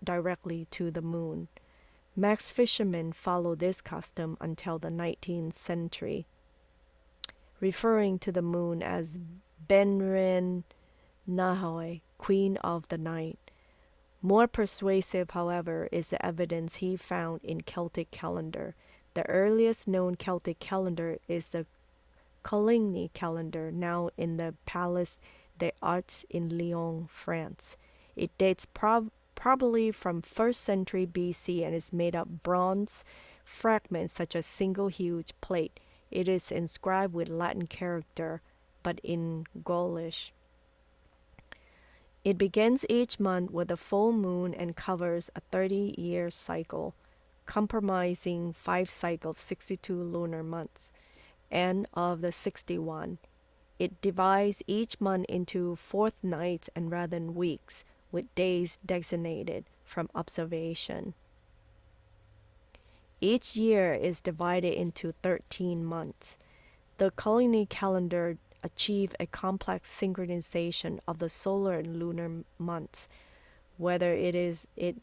directly 0.03 0.67
to 0.71 0.91
the 0.91 1.03
moon. 1.03 1.49
Manx 2.15 2.51
fishermen 2.51 3.13
followed 3.13 3.59
this 3.59 3.83
custom 3.83 4.39
until 4.41 4.79
the 4.79 4.89
19th 4.89 5.53
century, 5.53 6.27
referring 7.61 8.19
to 8.21 8.33
the 8.33 8.43
moon 8.43 8.83
as 8.83 9.21
Benrin 9.69 10.65
Nahoi, 11.29 12.01
Queen 12.19 12.57
of 12.59 12.89
the 12.89 12.99
Night. 12.99 13.39
More 14.23 14.47
persuasive, 14.47 15.31
however, 15.31 15.89
is 15.93 16.09
the 16.09 16.25
evidence 16.25 16.77
he 16.77 16.97
found 16.97 17.41
in 17.45 17.61
Celtic 17.63 18.11
calendar. 18.11 18.75
The 19.15 19.29
earliest 19.29 19.89
known 19.89 20.15
Celtic 20.17 20.59
calendar 20.59 21.19
is 21.29 21.49
the 21.49 21.67
Coligny 22.43 23.11
calendar, 23.13 23.73
now 23.73 24.11
in 24.17 24.37
the 24.37 24.55
Palace 24.67 25.19
des 25.59 25.73
Arts 25.83 26.25
in 26.31 26.57
Lyon, 26.57 27.09
France. 27.11 27.77
It 28.15 28.31
dates 28.39 28.67
prob 28.67 29.11
probably 29.35 29.91
from 29.91 30.23
1st 30.23 30.55
century 30.55 31.07
BC 31.07 31.65
and 31.65 31.75
is 31.75 31.93
made 31.93 32.17
of 32.17 32.43
bronze 32.43 33.05
fragments 33.45 34.15
such 34.15 34.35
as 34.35 34.47
single 34.47 34.89
huge 34.89 35.33
plate. 35.41 35.79
It 36.11 36.29
is 36.29 36.51
inscribed 36.51 37.15
with 37.15 37.29
Latin 37.29 37.67
character, 37.67 38.41
but 38.83 39.01
in 39.03 39.45
Gaulish. 39.65 40.33
It 42.27 42.39
begins 42.39 42.85
each 42.89 43.21
month 43.21 43.53
with 43.53 43.71
a 43.71 43.77
full 43.77 44.11
moon 44.11 44.53
and 44.53 44.75
covers 44.75 45.31
a 45.37 45.41
30 45.53 45.95
year 45.97 46.29
cycle, 46.29 46.93
comprising 47.47 48.53
five 48.53 48.91
cycles 48.91 49.37
of 49.37 49.41
62 49.41 49.95
lunar 49.95 50.43
months, 50.43 50.91
and 51.53 51.87
of 51.95 52.23
the 52.23 52.33
61. 52.33 53.19
It 53.79 54.01
divides 54.01 54.61
each 54.67 55.01
month 55.01 55.27
into 55.29 55.77
fourth 55.77 56.25
nights 56.25 56.69
and 56.75 56.91
rather 56.91 57.17
than 57.17 57.37
weeks, 57.37 57.85
with 58.11 58.35
days 58.35 58.81
designated 58.85 59.67
from 59.85 60.11
observation. 60.13 61.15
Each 63.21 63.55
year 63.55 63.95
is 63.95 64.21
divided 64.21 64.75
into 64.75 65.15
13 65.23 65.85
months. 65.85 66.37
The 66.99 67.13
Coligny 67.13 67.67
calendar 67.67 68.39
achieve 68.63 69.15
a 69.19 69.27
complex 69.27 69.89
synchronization 69.89 70.99
of 71.07 71.19
the 71.19 71.29
solar 71.29 71.79
and 71.79 71.99
lunar 71.99 72.45
months. 72.59 73.09
Whether 73.77 74.15
it 74.15 74.35
is 74.35 74.67
it 74.77 74.97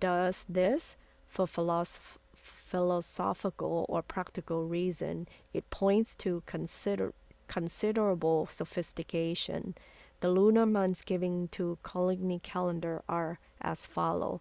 does 0.00 0.46
this 0.48 0.96
for 1.28 1.46
philosoph- 1.46 2.18
philosophical 2.34 3.86
or 3.88 4.02
practical 4.02 4.66
reason, 4.66 5.28
it 5.52 5.68
points 5.70 6.14
to 6.16 6.42
consider 6.46 7.12
considerable 7.48 8.46
sophistication. 8.46 9.74
The 10.20 10.30
lunar 10.30 10.66
months 10.66 11.02
given 11.02 11.48
to 11.48 11.78
Coligny 11.82 12.40
calendar 12.42 13.02
are 13.08 13.38
as 13.60 13.86
follow. 13.86 14.40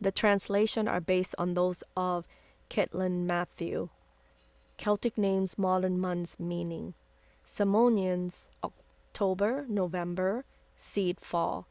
The 0.00 0.10
translation 0.10 0.88
are 0.88 1.00
based 1.00 1.34
on 1.38 1.54
those 1.54 1.84
of 1.96 2.26
Caitlín 2.72 3.26
Matthew. 3.26 3.90
Celtic 4.78 5.18
names 5.18 5.58
modern 5.58 6.00
months 6.00 6.40
meaning. 6.40 6.94
Simonians 7.46 8.48
October, 8.64 9.66
November, 9.68 10.46
seed 10.78 11.18
fall. 11.20 11.66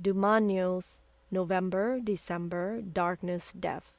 Dumanios 0.00 0.98
November, 1.30 2.00
December, 2.04 2.82
darkness, 2.82 3.54
death. 3.58 3.96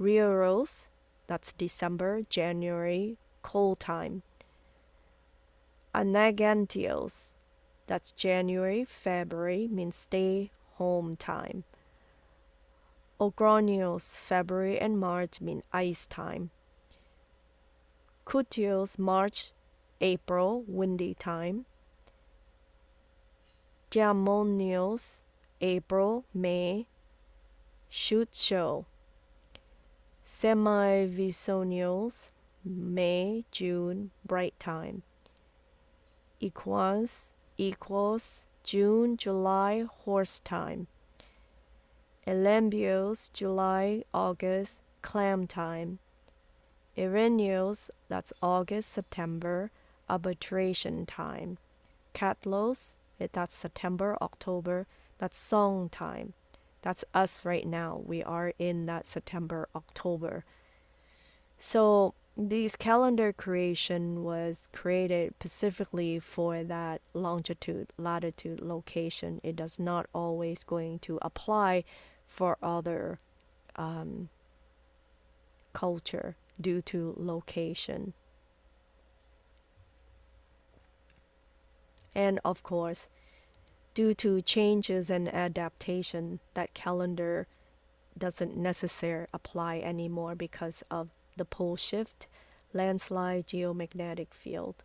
Rioros, 0.00 0.88
that's 1.28 1.52
December, 1.52 2.22
January, 2.28 3.16
cold 3.42 3.78
time. 3.78 4.22
Anagantios, 5.94 7.28
that's 7.86 8.10
January, 8.10 8.84
February, 8.84 9.68
means 9.70 9.94
stay 9.94 10.50
home 10.78 11.14
time. 11.14 11.62
Ogronios, 13.20 14.16
February 14.16 14.78
and 14.78 15.00
March 15.00 15.40
mean 15.40 15.64
ice 15.72 16.06
time. 16.06 16.50
Cutios, 18.24 18.96
March, 18.98 19.50
April, 20.00 20.62
windy 20.68 21.14
time. 21.14 21.66
Diamonios, 23.90 25.22
April, 25.60 26.24
May, 26.32 26.86
shoot 27.88 28.28
show. 28.32 28.86
Semivisonials, 30.24 32.28
May, 32.64 33.44
June, 33.50 34.12
bright 34.24 34.54
time. 34.60 35.02
Equans, 36.40 37.30
equals, 37.56 38.44
June, 38.62 39.16
July, 39.16 39.84
horse 40.04 40.38
time. 40.40 40.86
Elambios, 42.28 43.32
July, 43.32 44.04
August, 44.12 44.80
clam 45.00 45.46
time. 45.46 45.98
Irenios, 46.94 47.88
that's 48.10 48.34
August, 48.42 48.90
September, 48.92 49.70
arbitration 50.10 51.06
time. 51.06 51.56
Catlos, 52.14 52.96
that's 53.32 53.54
September, 53.54 54.18
October, 54.20 54.86
that's 55.16 55.38
song 55.38 55.88
time. 55.88 56.34
That's 56.82 57.02
us 57.14 57.46
right 57.46 57.66
now. 57.66 58.02
We 58.04 58.22
are 58.22 58.52
in 58.58 58.84
that 58.84 59.06
September, 59.06 59.66
October. 59.74 60.44
So 61.58 62.12
this 62.36 62.76
calendar 62.76 63.32
creation 63.32 64.22
was 64.22 64.68
created 64.74 65.32
specifically 65.40 66.18
for 66.18 66.62
that 66.62 67.00
longitude, 67.14 67.88
latitude, 67.96 68.60
location. 68.60 69.40
It 69.42 69.56
does 69.56 69.78
not 69.78 70.06
always 70.12 70.62
going 70.62 70.98
to 71.00 71.18
apply 71.22 71.84
for 72.28 72.56
other 72.62 73.18
um, 73.76 74.28
culture 75.72 76.36
due 76.60 76.82
to 76.82 77.14
location. 77.16 78.12
And 82.14 82.38
of 82.44 82.62
course, 82.62 83.08
due 83.94 84.14
to 84.14 84.42
changes 84.42 85.10
and 85.10 85.32
adaptation, 85.32 86.40
that 86.54 86.74
calendar 86.74 87.46
doesn't 88.16 88.56
necessarily 88.56 89.28
apply 89.32 89.78
anymore 89.78 90.34
because 90.34 90.82
of 90.90 91.08
the 91.36 91.44
pole 91.44 91.76
shift, 91.76 92.26
landslide, 92.72 93.46
geomagnetic 93.46 94.34
field. 94.34 94.84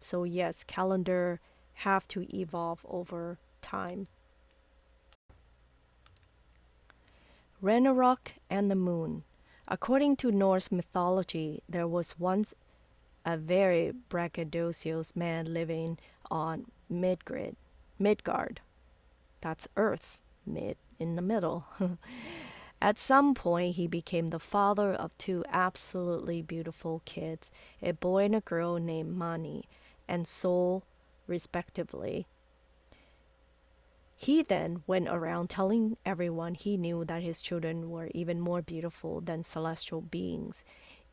So 0.00 0.24
yes, 0.24 0.64
calendar 0.64 1.40
have 1.74 2.08
to 2.08 2.26
evolve 2.36 2.84
over 2.88 3.38
time 3.62 4.08
Ragnarok 7.60 8.32
and 8.48 8.70
the 8.70 8.76
Moon. 8.76 9.24
According 9.66 10.16
to 10.16 10.30
Norse 10.30 10.70
mythology, 10.70 11.62
there 11.68 11.88
was 11.88 12.18
once 12.18 12.54
a 13.24 13.36
very 13.36 13.92
braggadocious 14.08 15.16
man 15.16 15.52
living 15.52 15.98
on 16.30 16.66
Midgard. 16.88 17.56
Midgard. 17.98 18.60
That's 19.40 19.68
Earth, 19.76 20.18
mid 20.46 20.76
in 20.98 21.16
the 21.16 21.22
middle. 21.22 21.66
At 22.80 22.98
some 22.98 23.34
point, 23.34 23.74
he 23.74 23.88
became 23.88 24.28
the 24.28 24.38
father 24.38 24.94
of 24.94 25.16
two 25.18 25.44
absolutely 25.48 26.42
beautiful 26.42 27.02
kids, 27.04 27.50
a 27.82 27.90
boy 27.90 28.26
and 28.26 28.36
a 28.36 28.40
girl 28.40 28.76
named 28.76 29.16
Mani 29.16 29.68
and 30.06 30.28
Sol, 30.28 30.84
respectively. 31.26 32.26
He 34.20 34.42
then 34.42 34.82
went 34.88 35.08
around 35.08 35.48
telling 35.48 35.96
everyone 36.04 36.54
he 36.54 36.76
knew 36.76 37.04
that 37.04 37.22
his 37.22 37.40
children 37.40 37.88
were 37.88 38.10
even 38.12 38.40
more 38.40 38.60
beautiful 38.60 39.20
than 39.20 39.44
celestial 39.44 40.00
beings. 40.00 40.64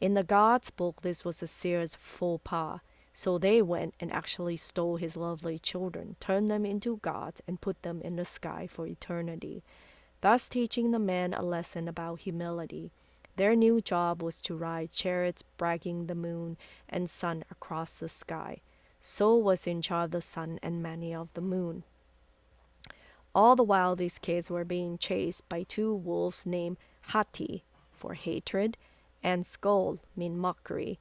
In 0.01 0.15
the 0.15 0.23
God's 0.23 0.71
book, 0.71 1.03
this 1.03 1.23
was 1.23 1.43
a 1.43 1.47
serious 1.47 1.95
faux 1.95 2.41
pas. 2.43 2.79
So 3.13 3.37
they 3.37 3.61
went 3.61 3.93
and 3.99 4.11
actually 4.11 4.57
stole 4.57 4.97
his 4.97 5.15
lovely 5.15 5.59
children, 5.59 6.15
turned 6.19 6.49
them 6.49 6.65
into 6.65 6.97
gods, 6.97 7.41
and 7.47 7.61
put 7.61 7.83
them 7.83 8.01
in 8.01 8.15
the 8.15 8.25
sky 8.25 8.67
for 8.67 8.87
eternity, 8.87 9.63
thus 10.21 10.49
teaching 10.49 10.89
the 10.89 10.99
man 10.99 11.33
a 11.33 11.43
lesson 11.43 11.87
about 11.87 12.21
humility. 12.21 12.91
Their 13.35 13.55
new 13.55 13.81
job 13.81 14.23
was 14.23 14.37
to 14.39 14.57
ride 14.57 14.91
chariots 14.91 15.43
bragging 15.57 16.07
the 16.07 16.15
moon 16.15 16.57
and 16.89 17.07
sun 17.07 17.43
across 17.51 17.91
the 17.99 18.09
sky. 18.09 18.61
Sol 19.01 19.43
was 19.43 19.67
in 19.67 19.83
charge 19.83 20.09
the 20.09 20.21
sun 20.21 20.59
and 20.63 20.81
Mani 20.81 21.13
of 21.13 21.29
the 21.35 21.41
moon. 21.41 21.83
All 23.35 23.57
the 23.57 23.63
while, 23.63 23.97
these 23.97 24.17
kids 24.17 24.49
were 24.49 24.63
being 24.63 24.97
chased 24.97 25.47
by 25.49 25.63
two 25.63 25.93
wolves 25.93 26.45
named 26.45 26.77
Hati 27.07 27.65
for 27.91 28.13
hatred 28.13 28.77
and 29.21 29.43
Skoll 29.43 29.99
mean 30.15 30.37
mockery. 30.37 30.99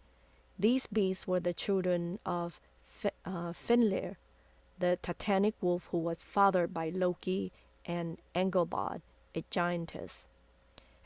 These 0.58 0.88
beasts 0.88 1.28
were 1.28 1.38
the 1.38 1.54
children 1.54 2.18
of 2.26 2.58
uh, 3.24 3.52
Fenrir, 3.52 4.16
the 4.80 4.98
titanic 5.00 5.54
wolf 5.60 5.86
who 5.92 5.98
was 5.98 6.24
fathered 6.24 6.74
by 6.74 6.88
Loki 6.88 7.52
and 7.86 8.18
Angrboda, 8.34 9.00
a 9.36 9.44
giantess. 9.50 10.26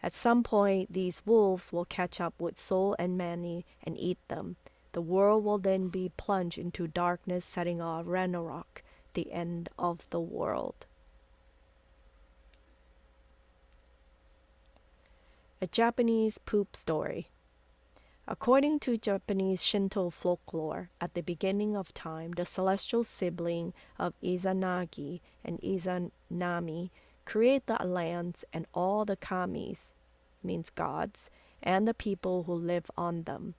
At 0.03 0.15
some 0.15 0.43
point, 0.43 0.93
these 0.93 1.21
wolves 1.27 1.73
will 1.73 1.85
catch 1.85 2.23
up 2.23 2.41
with 2.41 2.57
Sol 2.57 2.97
and 2.99 3.19
Mani 3.19 3.67
and 3.85 3.99
eat 3.99 4.19
them. 4.29 4.57
The 4.93 5.03
world 5.03 5.45
will 5.45 5.59
then 5.59 5.89
be 5.89 6.11
plunged 6.17 6.57
into 6.57 6.87
darkness, 6.87 7.45
setting 7.45 7.83
off 7.83 8.05
Ragnarok, 8.07 8.83
the 9.13 9.31
end 9.31 9.69
of 9.79 10.09
the 10.09 10.21
world. 10.21 10.87
A 15.61 15.67
Japanese 15.67 16.39
poop 16.39 16.77
story. 16.77 17.31
According 18.29 18.79
to 18.81 18.97
Japanese 18.97 19.65
Shinto 19.65 20.09
folklore, 20.09 20.91
at 21.01 21.15
the 21.15 21.21
beginning 21.21 21.75
of 21.75 21.93
time, 21.93 22.31
the 22.33 22.47
celestial 22.47 23.03
sibling 23.03 23.75
of 23.99 24.15
Izanagi 24.23 25.21
and 25.45 25.61
Izanami 25.61 26.91
create 27.25 27.67
the 27.67 27.85
lands 27.85 28.45
and 28.53 28.69
all 28.73 29.05
the 29.05 29.17
kamis, 29.17 29.91
means 30.45 30.71
gods, 30.71 31.29
and 31.61 31.89
the 31.89 31.95
people 31.95 32.45
who 32.45 32.55
live 32.55 32.89
on 32.97 33.25
them. 33.25 33.55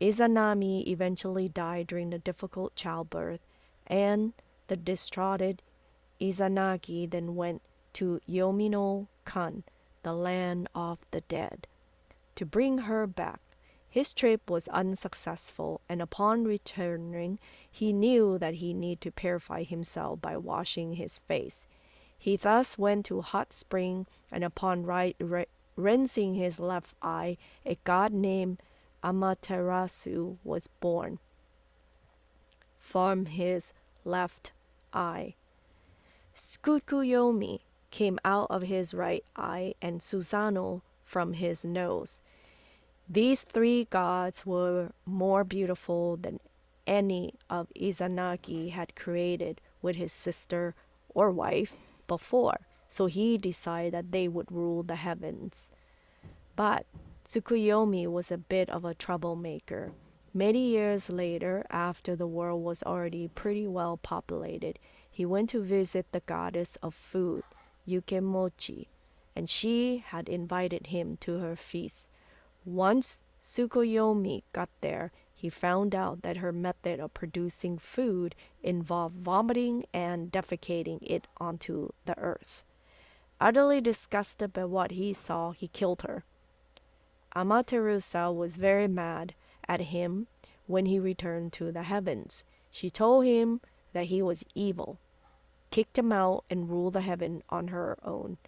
Izanami 0.00 0.86
eventually 0.86 1.48
died 1.48 1.88
during 1.88 2.10
the 2.10 2.20
difficult 2.20 2.76
childbirth, 2.76 3.40
and 3.88 4.34
the 4.68 4.76
distraught 4.76 5.62
Izanagi 6.20 7.10
then 7.10 7.34
went 7.34 7.62
to 7.94 8.20
Yomino 8.28 9.08
Kan, 9.24 9.64
the 10.08 10.14
land 10.14 10.66
of 10.74 11.04
the 11.10 11.20
dead, 11.20 11.66
to 12.34 12.46
bring 12.46 12.78
her 12.78 13.06
back. 13.06 13.40
His 13.90 14.14
trip 14.14 14.48
was 14.48 14.66
unsuccessful, 14.68 15.82
and 15.86 16.00
upon 16.00 16.44
returning, 16.44 17.38
he 17.70 17.92
knew 17.92 18.38
that 18.38 18.54
he 18.54 18.72
needed 18.72 19.02
to 19.02 19.10
purify 19.10 19.64
himself 19.64 20.22
by 20.22 20.38
washing 20.38 20.94
his 20.94 21.18
face. 21.18 21.66
He 22.18 22.36
thus 22.36 22.78
went 22.78 23.04
to 23.06 23.18
a 23.18 23.22
hot 23.22 23.52
spring, 23.52 24.06
and 24.32 24.44
upon 24.44 24.86
right, 24.86 25.14
rinsing 25.76 26.36
his 26.36 26.58
left 26.58 26.94
eye, 27.02 27.36
a 27.66 27.76
god 27.84 28.10
named 28.10 28.62
Amaterasu 29.04 30.38
was 30.42 30.68
born 30.80 31.18
from 32.78 33.26
his 33.26 33.74
left 34.06 34.52
eye. 34.90 35.34
Tsukuyomi 36.34 37.60
came 37.90 38.18
out 38.24 38.46
of 38.50 38.62
his 38.62 38.94
right 38.94 39.24
eye 39.36 39.74
and 39.80 40.00
Susanoo 40.00 40.82
from 41.04 41.32
his 41.32 41.64
nose. 41.64 42.20
These 43.08 43.42
three 43.42 43.84
gods 43.84 44.44
were 44.44 44.90
more 45.06 45.42
beautiful 45.44 46.16
than 46.16 46.40
any 46.86 47.34
of 47.48 47.68
Izanagi 47.74 48.70
had 48.70 48.94
created 48.94 49.60
with 49.80 49.96
his 49.96 50.12
sister 50.12 50.74
or 51.14 51.30
wife 51.30 51.74
before, 52.06 52.60
so 52.88 53.06
he 53.06 53.38
decided 53.38 53.94
that 53.94 54.12
they 54.12 54.28
would 54.28 54.52
rule 54.52 54.82
the 54.82 54.96
heavens. 54.96 55.70
But 56.56 56.86
Tsukuyomi 57.24 58.06
was 58.06 58.30
a 58.30 58.38
bit 58.38 58.68
of 58.70 58.84
a 58.84 58.94
troublemaker. 58.94 59.92
Many 60.34 60.68
years 60.68 61.08
later, 61.08 61.64
after 61.70 62.14
the 62.14 62.26
world 62.26 62.62
was 62.62 62.82
already 62.82 63.28
pretty 63.28 63.66
well 63.66 63.96
populated, 63.96 64.78
he 65.10 65.24
went 65.24 65.48
to 65.50 65.62
visit 65.62 66.06
the 66.12 66.20
goddess 66.20 66.76
of 66.82 66.94
food 66.94 67.42
Ukemochi, 67.88 68.88
and 69.34 69.48
she 69.48 70.04
had 70.06 70.28
invited 70.28 70.88
him 70.88 71.16
to 71.20 71.38
her 71.38 71.56
feast. 71.56 72.08
Once 72.64 73.20
Tsukuyomi 73.42 74.42
got 74.52 74.68
there, 74.80 75.10
he 75.34 75.48
found 75.48 75.94
out 75.94 76.22
that 76.22 76.38
her 76.38 76.52
method 76.52 77.00
of 77.00 77.14
producing 77.14 77.78
food 77.78 78.34
involved 78.62 79.16
vomiting 79.16 79.86
and 79.94 80.30
defecating 80.32 80.98
it 81.00 81.26
onto 81.38 81.90
the 82.04 82.18
earth. 82.18 82.64
Utterly 83.40 83.80
disgusted 83.80 84.52
by 84.52 84.64
what 84.64 84.90
he 84.90 85.12
saw, 85.12 85.52
he 85.52 85.68
killed 85.68 86.02
her. 86.02 86.24
Amaterasu 87.36 88.34
was 88.34 88.56
very 88.56 88.88
mad 88.88 89.34
at 89.68 89.80
him 89.80 90.26
when 90.66 90.86
he 90.86 90.98
returned 90.98 91.52
to 91.52 91.70
the 91.70 91.84
heavens. 91.84 92.44
She 92.70 92.90
told 92.90 93.24
him 93.24 93.60
that 93.92 94.06
he 94.06 94.20
was 94.20 94.44
evil 94.54 94.98
kicked 95.70 95.98
him 95.98 96.12
out, 96.12 96.44
and 96.50 96.68
ruled 96.70 96.94
the 96.94 97.00
heaven 97.00 97.42
on 97.48 97.68
her 97.68 97.98
own 98.04 98.38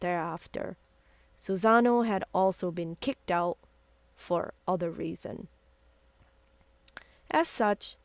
thereafter. 0.00 0.76
Susanoo 1.38 2.06
had 2.06 2.24
also 2.34 2.70
been 2.70 2.96
kicked 3.00 3.30
out 3.30 3.58
for 4.16 4.54
other 4.66 4.90
reason. 4.90 5.48
As 7.30 7.48
such, 7.48 7.96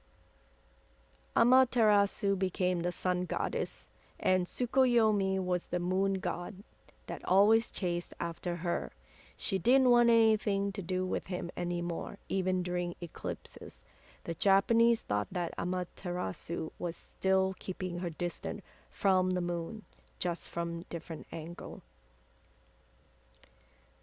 Amaterasu 1.36 2.38
became 2.38 2.82
the 2.82 2.92
sun 2.92 3.26
goddess, 3.26 3.88
and 4.20 4.46
Tsukuyomi 4.46 5.40
was 5.40 5.68
the 5.68 5.80
moon 5.80 6.16
god 6.16 6.64
that 7.08 7.22
always 7.26 7.72
chased 7.72 8.14
after 8.20 8.58
her. 8.58 8.92
She 9.38 9.58
didn't 9.58 9.90
want 9.90 10.10
anything 10.10 10.72
to 10.74 10.82
do 10.82 11.06
with 11.06 11.28
him 11.28 11.50
anymore, 11.56 12.18
even 12.28 12.62
during 12.62 12.96
eclipses. 13.00 13.86
The 14.30 14.36
Japanese 14.36 15.02
thought 15.02 15.28
that 15.32 15.58
Amaterasu 15.58 16.70
was 16.78 16.96
still 16.96 17.56
keeping 17.58 17.98
her 17.98 18.12
distant 18.12 18.64
from 18.92 19.32
the 19.32 19.42
moon, 19.42 19.86
just 20.20 20.50
from 20.50 20.86
different 20.88 21.26
angle. 21.32 21.82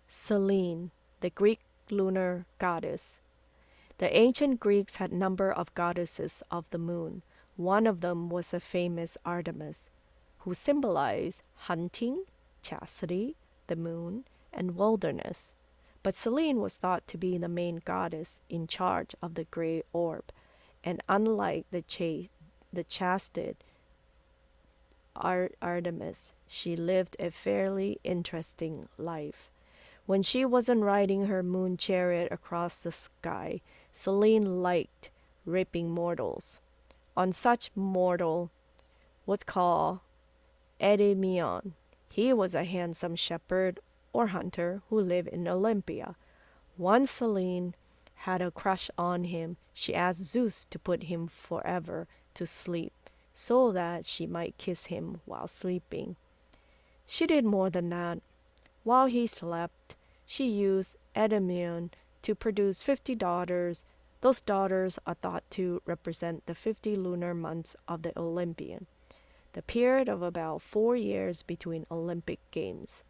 Selene, 0.09 0.91
the 1.21 1.31
Greek 1.31 1.61
lunar 1.91 2.45
goddess. 2.59 3.19
The 3.99 4.13
ancient 4.17 4.59
Greeks 4.59 4.97
had 4.97 5.13
number 5.13 5.53
of 5.53 5.73
goddesses 5.77 6.43
of 6.51 6.69
the 6.71 6.79
moon. 6.79 7.23
One 7.55 7.87
of 7.87 8.01
them 8.01 8.29
was 8.29 8.51
the 8.51 8.59
famous 8.59 9.17
Artemis, 9.25 9.89
who 10.39 10.55
symbolized 10.55 11.43
hunting, 11.55 12.25
chastity, 12.63 13.37
the 13.69 13.77
moon, 13.77 14.25
and 14.53 14.75
wilderness 14.75 15.53
but 16.07 16.15
Selene 16.15 16.61
was 16.61 16.77
thought 16.77 17.05
to 17.09 17.19
be 17.19 17.37
the 17.37 17.49
main 17.49 17.83
goddess 17.85 18.39
in 18.49 18.69
charge 18.69 19.17
of 19.21 19.35
the 19.35 19.43
gray 19.43 19.83
orb, 19.93 20.23
and 20.85 21.03
unlike 21.09 21.67
the, 21.73 21.83
chaste, 21.83 22.31
the 22.73 22.85
chastised 22.85 23.65
Artemis, 25.17 26.33
she 26.47 26.77
lived 26.77 27.17
a 27.19 27.33
fairly 27.33 27.99
interesting 28.05 28.89
life. 28.97 29.51
When 30.07 30.23
she 30.23 30.45
wasn't 30.45 30.85
riding 30.85 31.27
her 31.27 31.43
moon 31.43 31.77
chariot 31.77 32.31
across 32.31 32.77
the 32.77 32.93
sky, 32.93 33.61
Selene 33.93 34.63
liked 34.63 35.11
raping 35.45 35.91
mortals. 35.91 36.61
On 37.17 37.33
such 37.33 37.73
mortal 37.75 38.53
was 39.27 39.43
called 39.43 39.99
Endymion. 40.79 41.75
He 42.09 42.33
was 42.33 42.55
a 42.55 42.63
handsome 42.63 43.17
shepherd 43.17 43.81
or 44.17 44.29
hunter 44.29 44.81
who 44.89 44.99
lived 44.99 45.29
in 45.29 45.47
Olympia. 45.47 46.17
Once 46.79 47.11
Selene 47.11 47.75
had 48.25 48.41
a 48.41 48.51
crush 48.51 48.91
on 48.97 49.25
him, 49.25 49.59
she 49.75 49.95
asked 49.95 50.25
Zeus 50.25 50.65
to 50.71 50.79
put 50.79 51.03
him 51.05 51.29
forever 51.29 52.09
to 52.33 52.47
sleep 52.47 52.95
so 53.35 53.71
that 53.73 54.07
she 54.07 54.27
might 54.27 54.57
kiss 54.57 54.87
him 54.87 55.21
while 55.27 55.47
sleeping. 55.47 56.17
She 57.07 57.27
did 57.27 57.45
more 57.45 57.69
than 57.69 57.91
that. 57.91 58.21
While 58.85 59.07
he 59.07 59.27
slept, 59.27 59.95
she 60.25 60.49
used 60.49 60.97
Endymion 61.15 61.91
to 62.23 62.35
produce 62.35 62.83
50 62.83 63.15
daughters. 63.17 63.85
Those 64.23 64.41
daughters 64.41 64.99
are 65.07 65.17
thought 65.21 65.45
to 65.51 65.83
represent 65.85 66.47
the 66.47 66.55
50 66.55 66.97
lunar 66.97 67.35
months 67.35 67.77
of 67.87 68.01
the 68.01 68.19
Olympian, 68.19 68.87
the 69.53 69.61
period 69.61 70.09
of 70.09 70.23
about 70.23 70.63
four 70.63 70.97
years 70.97 71.43
between 71.43 71.85
Olympic 71.91 72.41
Games. 72.51 73.05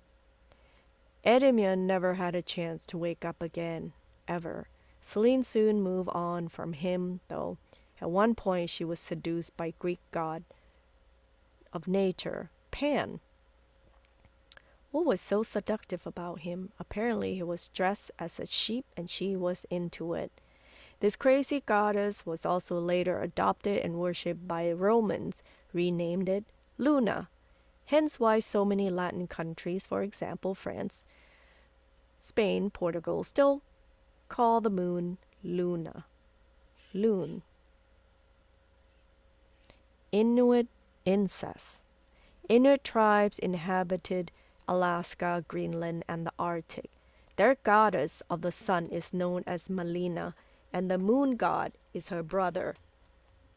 Endymion 1.25 1.87
never 1.87 2.15
had 2.15 2.35
a 2.35 2.43
chance 2.43 2.87
to 2.87 2.99
wake 2.99 3.25
up 3.25 3.43
again, 3.43 3.93
ever. 4.29 4.69
Selene 5.03 5.43
soon 5.43 5.83
moved 5.83 6.11
on 6.11 6.49
from 6.49 6.73
him, 6.73 7.21
though. 7.29 7.59
At 8.01 8.11
one 8.11 8.35
point, 8.35 8.71
she 8.71 8.85
was 8.85 9.01
seduced 9.01 9.57
by 9.57 9.73
Greek 9.79 10.01
god 10.11 10.45
of 11.73 11.89
nature, 11.89 12.51
Pan. 12.71 13.21
What 14.91 15.05
was 15.05 15.21
so 15.21 15.43
seductive 15.43 16.07
about 16.07 16.41
him? 16.41 16.73
Apparently, 16.79 17.35
he 17.35 17.43
was 17.43 17.69
dressed 17.69 18.11
as 18.19 18.41
a 18.41 18.47
sheep 18.47 18.87
and 18.97 19.11
she 19.11 19.37
was 19.37 19.67
into 19.71 20.15
it. 20.15 20.33
This 21.01 21.17
crazy 21.17 21.63
goddess 21.65 22.25
was 22.25 22.47
also 22.47 22.79
later 22.79 23.21
adopted 23.21 23.83
and 23.83 23.99
worshipped 23.99 24.49
by 24.49 24.73
Romans, 24.73 25.43
renamed 25.73 26.29
it 26.29 26.45
Luna. 26.79 27.29
Hence, 27.87 28.19
why 28.19 28.41
so 28.41 28.65
many 28.65 28.91
Latin 28.91 29.27
countries, 29.27 29.87
for 29.87 30.03
example, 30.03 30.55
France, 30.55 31.07
Spain, 32.21 32.71
Portugal, 32.71 33.23
still 33.23 33.63
call 34.29 34.61
the 34.61 34.71
moon 34.71 35.19
Luna. 35.45 36.05
Loon. 36.93 37.43
Inuit 40.11 40.67
incest. 41.05 41.83
Inuit 42.49 42.83
tribes 42.83 43.39
inhabited 43.39 44.33
Alaska, 44.67 45.45
Greenland, 45.47 46.05
and 46.09 46.27
the 46.27 46.33
Arctic. 46.39 46.91
Their 47.37 47.57
goddess 47.63 48.23
of 48.29 48.41
the 48.41 48.51
sun 48.51 48.89
is 48.89 49.13
known 49.13 49.45
as 49.47 49.69
Malina, 49.69 50.35
and 50.73 50.91
the 50.91 50.99
moon 50.99 51.37
god 51.37 51.73
is 51.93 52.09
her 52.09 52.23
brother, 52.23 52.75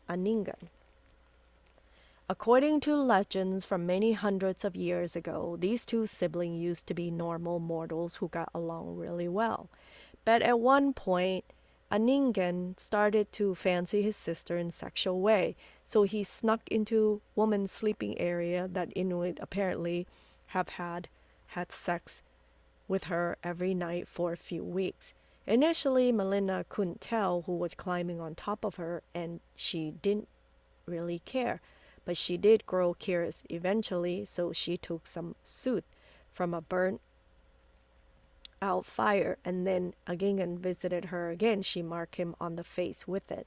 Aningan. 0.08 0.70
According 2.32 2.82
to 2.82 2.96
legends 2.96 3.66
from 3.66 3.88
many 3.88 4.14
hundreds 4.14 4.64
of 4.64 4.76
years 4.76 5.16
ago, 5.16 5.58
these 5.60 5.84
two 5.84 6.06
siblings 6.06 6.62
used 6.62 6.86
to 6.86 6.94
be 6.94 7.10
normal 7.10 7.58
mortals 7.58 8.18
who 8.18 8.28
got 8.28 8.50
along 8.54 8.98
really 8.98 9.28
well. 9.28 9.68
But 10.26 10.44
at 10.44 10.60
one 10.60 10.94
point, 10.94 11.44
Aningan 11.92 12.80
started 12.80 13.32
to 13.32 13.56
fancy 13.56 14.04
his 14.04 14.16
sister 14.16 14.60
in 14.60 14.70
sexual 14.70 15.22
way, 15.22 15.56
so 15.84 16.04
he 16.04 16.24
snuck 16.24 16.62
into 16.70 17.24
woman's 17.34 17.72
sleeping 17.72 18.16
area 18.20 18.68
that 18.72 18.94
Inuit 18.96 19.40
apparently 19.42 20.06
have 20.48 20.70
had 20.70 21.10
had 21.48 21.72
sex 21.72 22.22
with 22.88 23.06
her 23.06 23.38
every 23.44 23.74
night 23.74 24.08
for 24.08 24.34
a 24.34 24.38
few 24.38 24.64
weeks. 24.64 25.14
Initially, 25.48 26.12
Melina 26.12 26.64
couldn't 26.70 27.02
tell 27.02 27.42
who 27.48 27.58
was 27.58 27.74
climbing 27.74 28.22
on 28.22 28.36
top 28.36 28.64
of 28.64 28.76
her, 28.76 29.02
and 29.16 29.40
she 29.56 29.94
didn't 30.04 30.28
really 30.86 31.24
care. 31.26 31.60
But 32.10 32.18
she 32.18 32.38
did 32.38 32.66
grow 32.66 32.96
curious 32.96 33.44
eventually, 33.52 34.26
so 34.26 34.52
she 34.52 34.78
took 34.78 35.06
some 35.06 35.36
soot 35.44 35.86
from 36.34 36.56
a 36.56 36.62
burnt 36.62 37.02
out 38.64 38.88
fire, 38.88 39.38
and 39.46 39.68
then 39.68 39.94
Aningan 40.08 40.58
visited 40.58 41.06
her 41.14 41.30
again. 41.30 41.62
She 41.62 41.84
marked 41.84 42.16
him 42.16 42.36
on 42.42 42.56
the 42.56 42.64
face 42.64 43.08
with 43.08 43.32
it. 43.32 43.46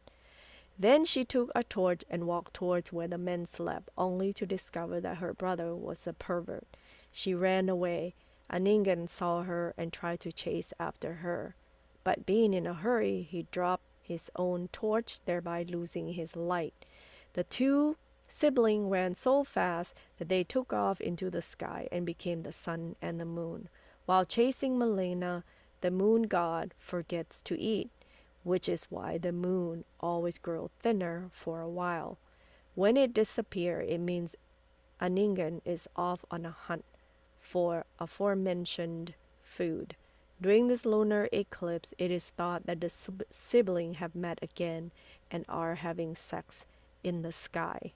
Then 0.78 1.04
she 1.04 1.24
took 1.24 1.50
a 1.56 1.64
torch 1.64 2.04
and 2.08 2.28
walked 2.28 2.54
towards 2.54 2.92
where 2.92 3.08
the 3.08 3.18
men 3.18 3.46
slept, 3.46 3.88
only 3.98 4.32
to 4.34 4.46
discover 4.46 5.00
that 5.00 5.16
her 5.16 5.34
brother 5.34 5.74
was 5.74 6.06
a 6.06 6.12
pervert. 6.12 6.68
She 7.10 7.34
ran 7.34 7.68
away. 7.68 8.14
Aningan 8.48 9.08
saw 9.08 9.42
her 9.42 9.74
and 9.76 9.92
tried 9.92 10.20
to 10.20 10.30
chase 10.30 10.72
after 10.78 11.14
her. 11.14 11.56
But 12.04 12.26
being 12.26 12.54
in 12.54 12.68
a 12.68 12.74
hurry, 12.74 13.26
he 13.28 13.48
dropped 13.50 13.88
his 14.00 14.30
own 14.36 14.68
torch, 14.68 15.18
thereby 15.24 15.64
losing 15.68 16.12
his 16.12 16.36
light. 16.36 16.86
The 17.32 17.42
two 17.42 17.96
siblings 18.32 18.90
ran 18.90 19.14
so 19.14 19.44
fast 19.44 19.94
that 20.18 20.28
they 20.28 20.42
took 20.42 20.72
off 20.72 21.00
into 21.00 21.30
the 21.30 21.42
sky 21.42 21.86
and 21.92 22.06
became 22.06 22.42
the 22.42 22.52
sun 22.52 22.96
and 23.02 23.20
the 23.20 23.26
moon. 23.26 23.68
While 24.06 24.24
chasing 24.24 24.78
Melina, 24.78 25.44
the 25.82 25.90
moon 25.90 26.22
god 26.22 26.74
forgets 26.78 27.42
to 27.42 27.58
eat, 27.60 27.90
which 28.42 28.68
is 28.68 28.86
why 28.90 29.18
the 29.18 29.32
moon 29.32 29.84
always 30.00 30.38
grows 30.38 30.70
thinner 30.80 31.30
for 31.32 31.60
a 31.60 31.68
while. 31.68 32.18
When 32.74 32.96
it 32.96 33.12
disappears, 33.12 33.86
it 33.88 33.98
means 33.98 34.34
Aningan 35.00 35.60
is 35.64 35.88
off 35.94 36.24
on 36.30 36.46
a 36.46 36.50
hunt 36.50 36.84
for 37.38 37.84
aforementioned 37.98 39.14
food. 39.42 39.94
During 40.40 40.68
this 40.68 40.86
lunar 40.86 41.28
eclipse, 41.32 41.92
it 41.98 42.10
is 42.10 42.30
thought 42.30 42.66
that 42.66 42.80
the 42.80 42.90
siblings 43.30 43.98
have 43.98 44.14
met 44.14 44.38
again 44.40 44.90
and 45.30 45.44
are 45.48 45.76
having 45.76 46.16
sex 46.16 46.66
in 47.04 47.22
the 47.22 47.32
sky. 47.32 47.92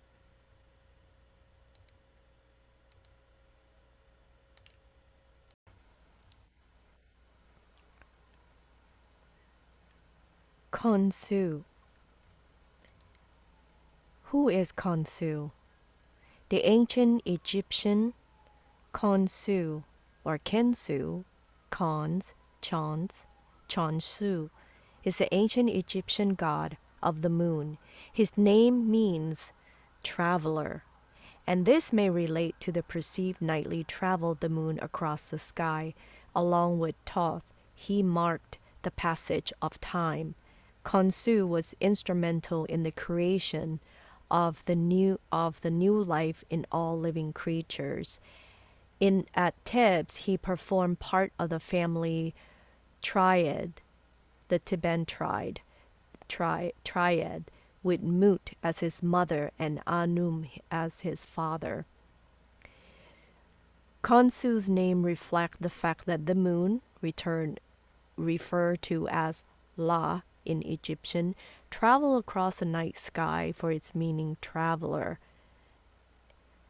Khonsu. 10.72 11.64
Who 14.24 14.48
is 14.48 14.72
Khonsu? 14.72 15.52
The 16.48 16.66
ancient 16.66 17.22
Egyptian 17.24 18.12
Khonsu 18.92 19.84
or 20.24 20.38
Kensu, 20.38 21.24
Khons, 21.70 22.34
Chons, 22.60 23.26
Chonsu 23.68 24.50
is 25.04 25.18
the 25.18 25.32
ancient 25.32 25.70
Egyptian 25.70 26.34
god 26.34 26.76
of 27.02 27.22
the 27.22 27.30
moon. 27.30 27.78
His 28.12 28.36
name 28.36 28.90
means 28.90 29.52
traveler, 30.02 30.82
and 31.46 31.64
this 31.64 31.92
may 31.92 32.10
relate 32.10 32.56
to 32.60 32.72
the 32.72 32.82
perceived 32.82 33.40
nightly 33.40 33.84
travel 33.84 34.32
of 34.32 34.40
the 34.40 34.48
moon 34.48 34.78
across 34.82 35.26
the 35.26 35.38
sky. 35.38 35.94
Along 36.34 36.78
with 36.80 36.96
Thoth, 37.06 37.44
he 37.74 38.02
marked 38.02 38.58
the 38.82 38.90
passage 38.90 39.52
of 39.62 39.80
time 39.80 40.34
Khonsu 40.86 41.48
was 41.48 41.74
instrumental 41.80 42.64
in 42.66 42.84
the 42.84 42.92
creation 42.92 43.80
of 44.30 44.64
the 44.66 44.76
new 44.76 45.18
of 45.32 45.60
the 45.62 45.70
new 45.70 46.00
life 46.00 46.44
in 46.48 46.64
all 46.70 46.96
living 46.96 47.32
creatures. 47.32 48.20
In 49.00 49.26
at 49.34 49.56
Thebes, 49.64 50.16
he 50.18 50.38
performed 50.38 51.00
part 51.00 51.32
of 51.40 51.50
the 51.50 51.58
family 51.58 52.36
triad, 53.02 53.72
the 54.46 54.60
Theban 54.60 55.06
triad, 55.06 55.60
tri, 56.28 56.72
triad, 56.84 57.50
with 57.82 58.02
Mut 58.02 58.52
as 58.62 58.78
his 58.78 59.02
mother 59.02 59.50
and 59.58 59.80
Amun 59.88 60.48
as 60.70 61.00
his 61.00 61.24
father. 61.24 61.84
Khonsu's 64.04 64.70
name 64.70 65.02
reflects 65.02 65.58
the 65.60 65.68
fact 65.68 66.06
that 66.06 66.26
the 66.26 66.36
moon, 66.36 66.80
returned 67.02 67.58
referred 68.16 68.82
to 68.82 69.08
as 69.08 69.42
La 69.76 70.22
in 70.46 70.62
Egyptian, 70.66 71.34
travel 71.70 72.16
across 72.16 72.56
the 72.56 72.64
night 72.64 72.96
sky 72.96 73.52
for 73.54 73.70
its 73.70 73.94
meaning 73.94 74.36
traveler. 74.40 75.18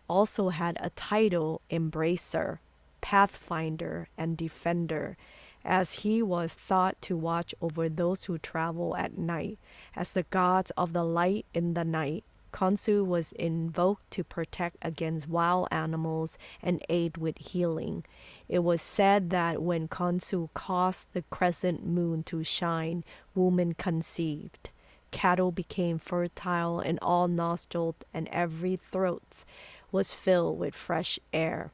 Also 0.08 0.48
had 0.48 0.76
a 0.80 0.90
title 0.90 1.60
embracer, 1.70 2.58
pathfinder, 3.00 4.08
and 4.16 4.36
defender, 4.36 5.16
as 5.64 5.94
he 5.94 6.22
was 6.22 6.54
thought 6.54 7.00
to 7.02 7.16
watch 7.16 7.54
over 7.60 7.88
those 7.88 8.24
who 8.24 8.38
travel 8.38 8.96
at 8.96 9.18
night, 9.18 9.58
as 9.94 10.10
the 10.10 10.22
gods 10.24 10.70
of 10.76 10.92
the 10.92 11.04
light 11.04 11.44
in 11.52 11.74
the 11.74 11.84
night 11.84 12.24
Khonsu 12.52 13.04
was 13.04 13.32
invoked 13.32 14.10
to 14.12 14.24
protect 14.24 14.76
against 14.82 15.28
wild 15.28 15.68
animals 15.70 16.38
and 16.62 16.84
aid 16.88 17.16
with 17.16 17.38
healing. 17.38 18.04
It 18.48 18.60
was 18.60 18.80
said 18.80 19.30
that 19.30 19.62
when 19.62 19.88
Khonsu 19.88 20.48
caused 20.54 21.12
the 21.12 21.22
crescent 21.30 21.86
moon 21.86 22.22
to 22.24 22.44
shine, 22.44 23.04
women 23.34 23.74
conceived. 23.74 24.70
Cattle 25.10 25.52
became 25.52 25.98
fertile, 25.98 26.80
and 26.80 26.98
all 27.00 27.28
nostrils 27.28 27.96
and 28.12 28.28
every 28.28 28.76
throat 28.90 29.44
was 29.92 30.12
filled 30.12 30.58
with 30.58 30.74
fresh 30.74 31.18
air. 31.32 31.70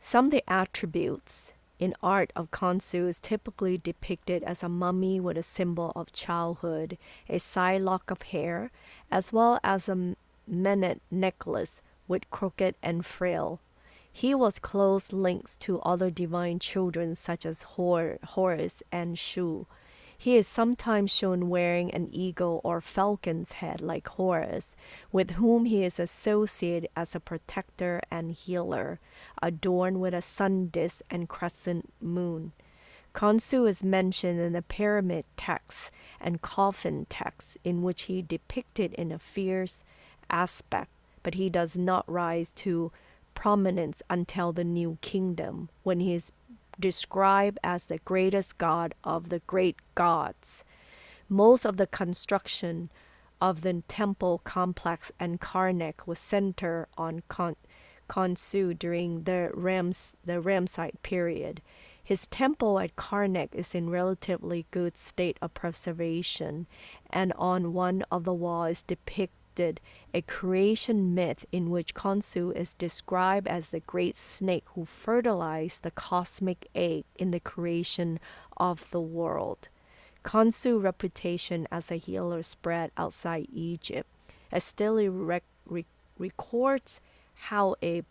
Some 0.00 0.26
of 0.26 0.30
the 0.30 0.44
attributes 0.50 1.52
in 1.80 1.94
art 2.02 2.30
of 2.36 2.50
Khonsu 2.50 3.08
is 3.08 3.18
typically 3.18 3.78
depicted 3.78 4.44
as 4.44 4.62
a 4.62 4.68
mummy 4.68 5.18
with 5.18 5.38
a 5.38 5.42
symbol 5.42 5.92
of 5.96 6.12
childhood, 6.12 6.98
a 7.28 7.38
side 7.38 7.80
lock 7.80 8.10
of 8.10 8.20
hair, 8.22 8.70
as 9.10 9.32
well 9.32 9.58
as 9.64 9.88
a 9.88 10.14
menat 10.46 11.00
necklace 11.10 11.80
with 12.06 12.30
crooked 12.30 12.74
and 12.82 13.06
frail. 13.06 13.60
He 14.12 14.34
was 14.34 14.58
close 14.58 15.12
links 15.12 15.56
to 15.58 15.80
other 15.80 16.10
divine 16.10 16.58
children 16.58 17.14
such 17.14 17.46
as 17.46 17.62
Hor, 17.62 18.18
Horus 18.24 18.82
and 18.92 19.18
Shu. 19.18 19.66
He 20.22 20.36
is 20.36 20.46
sometimes 20.46 21.10
shown 21.10 21.48
wearing 21.48 21.90
an 21.92 22.10
eagle 22.12 22.60
or 22.62 22.82
falcon's 22.82 23.52
head 23.52 23.80
like 23.80 24.06
Horus, 24.06 24.76
with 25.10 25.30
whom 25.30 25.64
he 25.64 25.82
is 25.82 25.98
associated 25.98 26.90
as 26.94 27.14
a 27.14 27.20
protector 27.20 28.02
and 28.10 28.30
healer, 28.30 29.00
adorned 29.40 29.98
with 29.98 30.12
a 30.12 30.20
sun 30.20 30.66
disk 30.66 31.00
and 31.08 31.26
crescent 31.26 31.90
moon. 32.02 32.52
Khonsu 33.14 33.66
is 33.66 33.82
mentioned 33.82 34.38
in 34.38 34.52
the 34.52 34.60
pyramid 34.60 35.24
texts 35.38 35.90
and 36.20 36.42
coffin 36.42 37.06
texts, 37.08 37.56
in 37.64 37.80
which 37.80 38.02
he 38.02 38.20
depicted 38.20 38.92
in 38.92 39.10
a 39.10 39.18
fierce 39.18 39.84
aspect, 40.28 40.90
but 41.22 41.36
he 41.36 41.48
does 41.48 41.78
not 41.78 42.04
rise 42.06 42.50
to 42.56 42.92
prominence 43.34 44.02
until 44.10 44.52
the 44.52 44.64
New 44.64 44.98
Kingdom, 45.00 45.70
when 45.82 46.00
he 46.00 46.12
is 46.12 46.30
described 46.80 47.58
as 47.62 47.84
the 47.84 47.98
greatest 47.98 48.58
god 48.58 48.94
of 49.04 49.28
the 49.28 49.40
great 49.46 49.76
gods. 49.94 50.64
Most 51.28 51.64
of 51.64 51.76
the 51.76 51.86
construction 51.86 52.90
of 53.40 53.60
the 53.62 53.82
temple 53.86 54.40
complex 54.44 55.12
and 55.20 55.40
Karnak 55.40 56.06
was 56.06 56.18
centered 56.18 56.88
on 56.98 57.22
Khonsu 58.08 58.78
during 58.78 59.24
the 59.24 59.50
Rams 59.54 60.14
the 60.24 60.40
Ramesside 60.40 61.00
period. 61.02 61.62
His 62.02 62.26
temple 62.26 62.80
at 62.80 62.96
Karnak 62.96 63.54
is 63.54 63.74
in 63.74 63.88
relatively 63.88 64.66
good 64.72 64.96
state 64.96 65.38
of 65.40 65.54
preservation, 65.54 66.66
and 67.08 67.32
on 67.34 67.72
one 67.72 68.02
of 68.10 68.24
the 68.24 68.34
walls 68.34 68.78
is 68.78 68.82
depicted 68.82 69.30
a 69.58 70.22
creation 70.22 71.14
myth 71.14 71.44
in 71.52 71.70
which 71.70 71.94
Khonsu 71.94 72.54
is 72.56 72.74
described 72.74 73.48
as 73.48 73.68
the 73.68 73.80
great 73.80 74.16
snake 74.16 74.64
who 74.74 74.84
fertilized 74.84 75.82
the 75.82 75.90
cosmic 75.90 76.68
egg 76.74 77.04
in 77.16 77.30
the 77.30 77.40
creation 77.40 78.20
of 78.56 78.90
the 78.90 79.00
world. 79.00 79.68
Khonsu's 80.24 80.82
reputation 80.82 81.66
as 81.70 81.90
a 81.90 81.96
healer 81.96 82.42
spread 82.42 82.90
outside 82.96 83.46
Egypt. 83.52 84.08
Rec 84.52 85.44
rec 85.66 85.86
records 86.18 87.00
how 87.34 87.74
a 87.82 88.02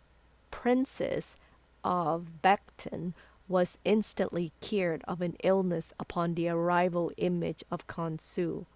princess 0.50 1.36
of 1.84 2.42
Bekhten 2.42 3.14
was 3.48 3.78
instantly 3.84 4.52
cured 4.60 5.02
of 5.08 5.20
an 5.20 5.36
illness 5.42 5.92
upon 5.98 6.34
the 6.34 6.48
arrival 6.48 7.10
image 7.16 7.64
of 7.70 7.86
Khonsu. 7.86 8.66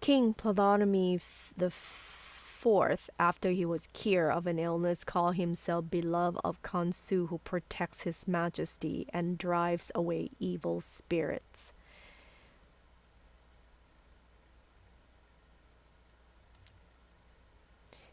King 0.00 0.32
Ptolemy 0.34 1.20
the 1.56 1.70
fourth, 1.70 3.10
after 3.18 3.50
he 3.50 3.64
was 3.64 3.88
cured 3.92 4.32
of 4.32 4.46
an 4.46 4.58
illness, 4.58 5.04
called 5.04 5.36
himself 5.36 5.90
beloved 5.90 6.38
of 6.44 6.62
Khonsu, 6.62 7.28
who 7.28 7.38
protects 7.38 8.02
his 8.02 8.26
majesty 8.26 9.06
and 9.12 9.36
drives 9.36 9.90
away 9.94 10.30
evil 10.38 10.80
spirits. 10.80 11.72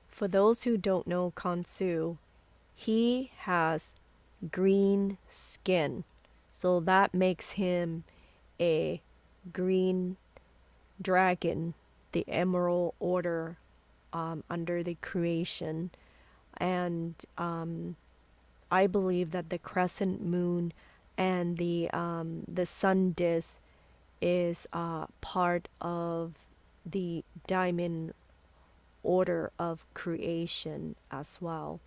For 0.10 0.28
those 0.28 0.64
who 0.64 0.78
don't 0.78 1.08
know 1.08 1.32
Khonsu, 1.36 2.18
he 2.76 3.32
has 3.40 3.92
green 4.52 5.18
skin, 5.30 6.04
so 6.54 6.80
that 6.80 7.14
makes 7.14 7.52
him 7.54 8.04
a 8.60 9.02
green 9.54 10.18
dragon, 11.02 11.74
the 12.12 12.26
Emerald 12.28 12.94
Order 13.00 13.58
um, 14.14 14.44
under 14.50 14.84
the 14.84 14.98
creation. 15.02 15.92
And 16.58 17.16
um, 17.38 17.96
I 18.72 18.88
believe 18.88 19.32
that 19.32 19.50
the 19.50 19.58
crescent 19.60 20.24
moon 20.24 20.74
and 21.18 21.58
the 21.58 21.90
um, 21.92 22.44
the 22.48 22.66
sun 22.66 23.12
disk 23.12 23.58
is 24.22 24.68
uh, 24.74 25.08
part 25.22 25.68
of 25.82 26.34
the 26.86 27.24
diamond 27.46 28.14
order 29.04 29.52
of 29.60 29.86
creation 29.94 30.96
as 31.12 31.38
well. 31.40 31.80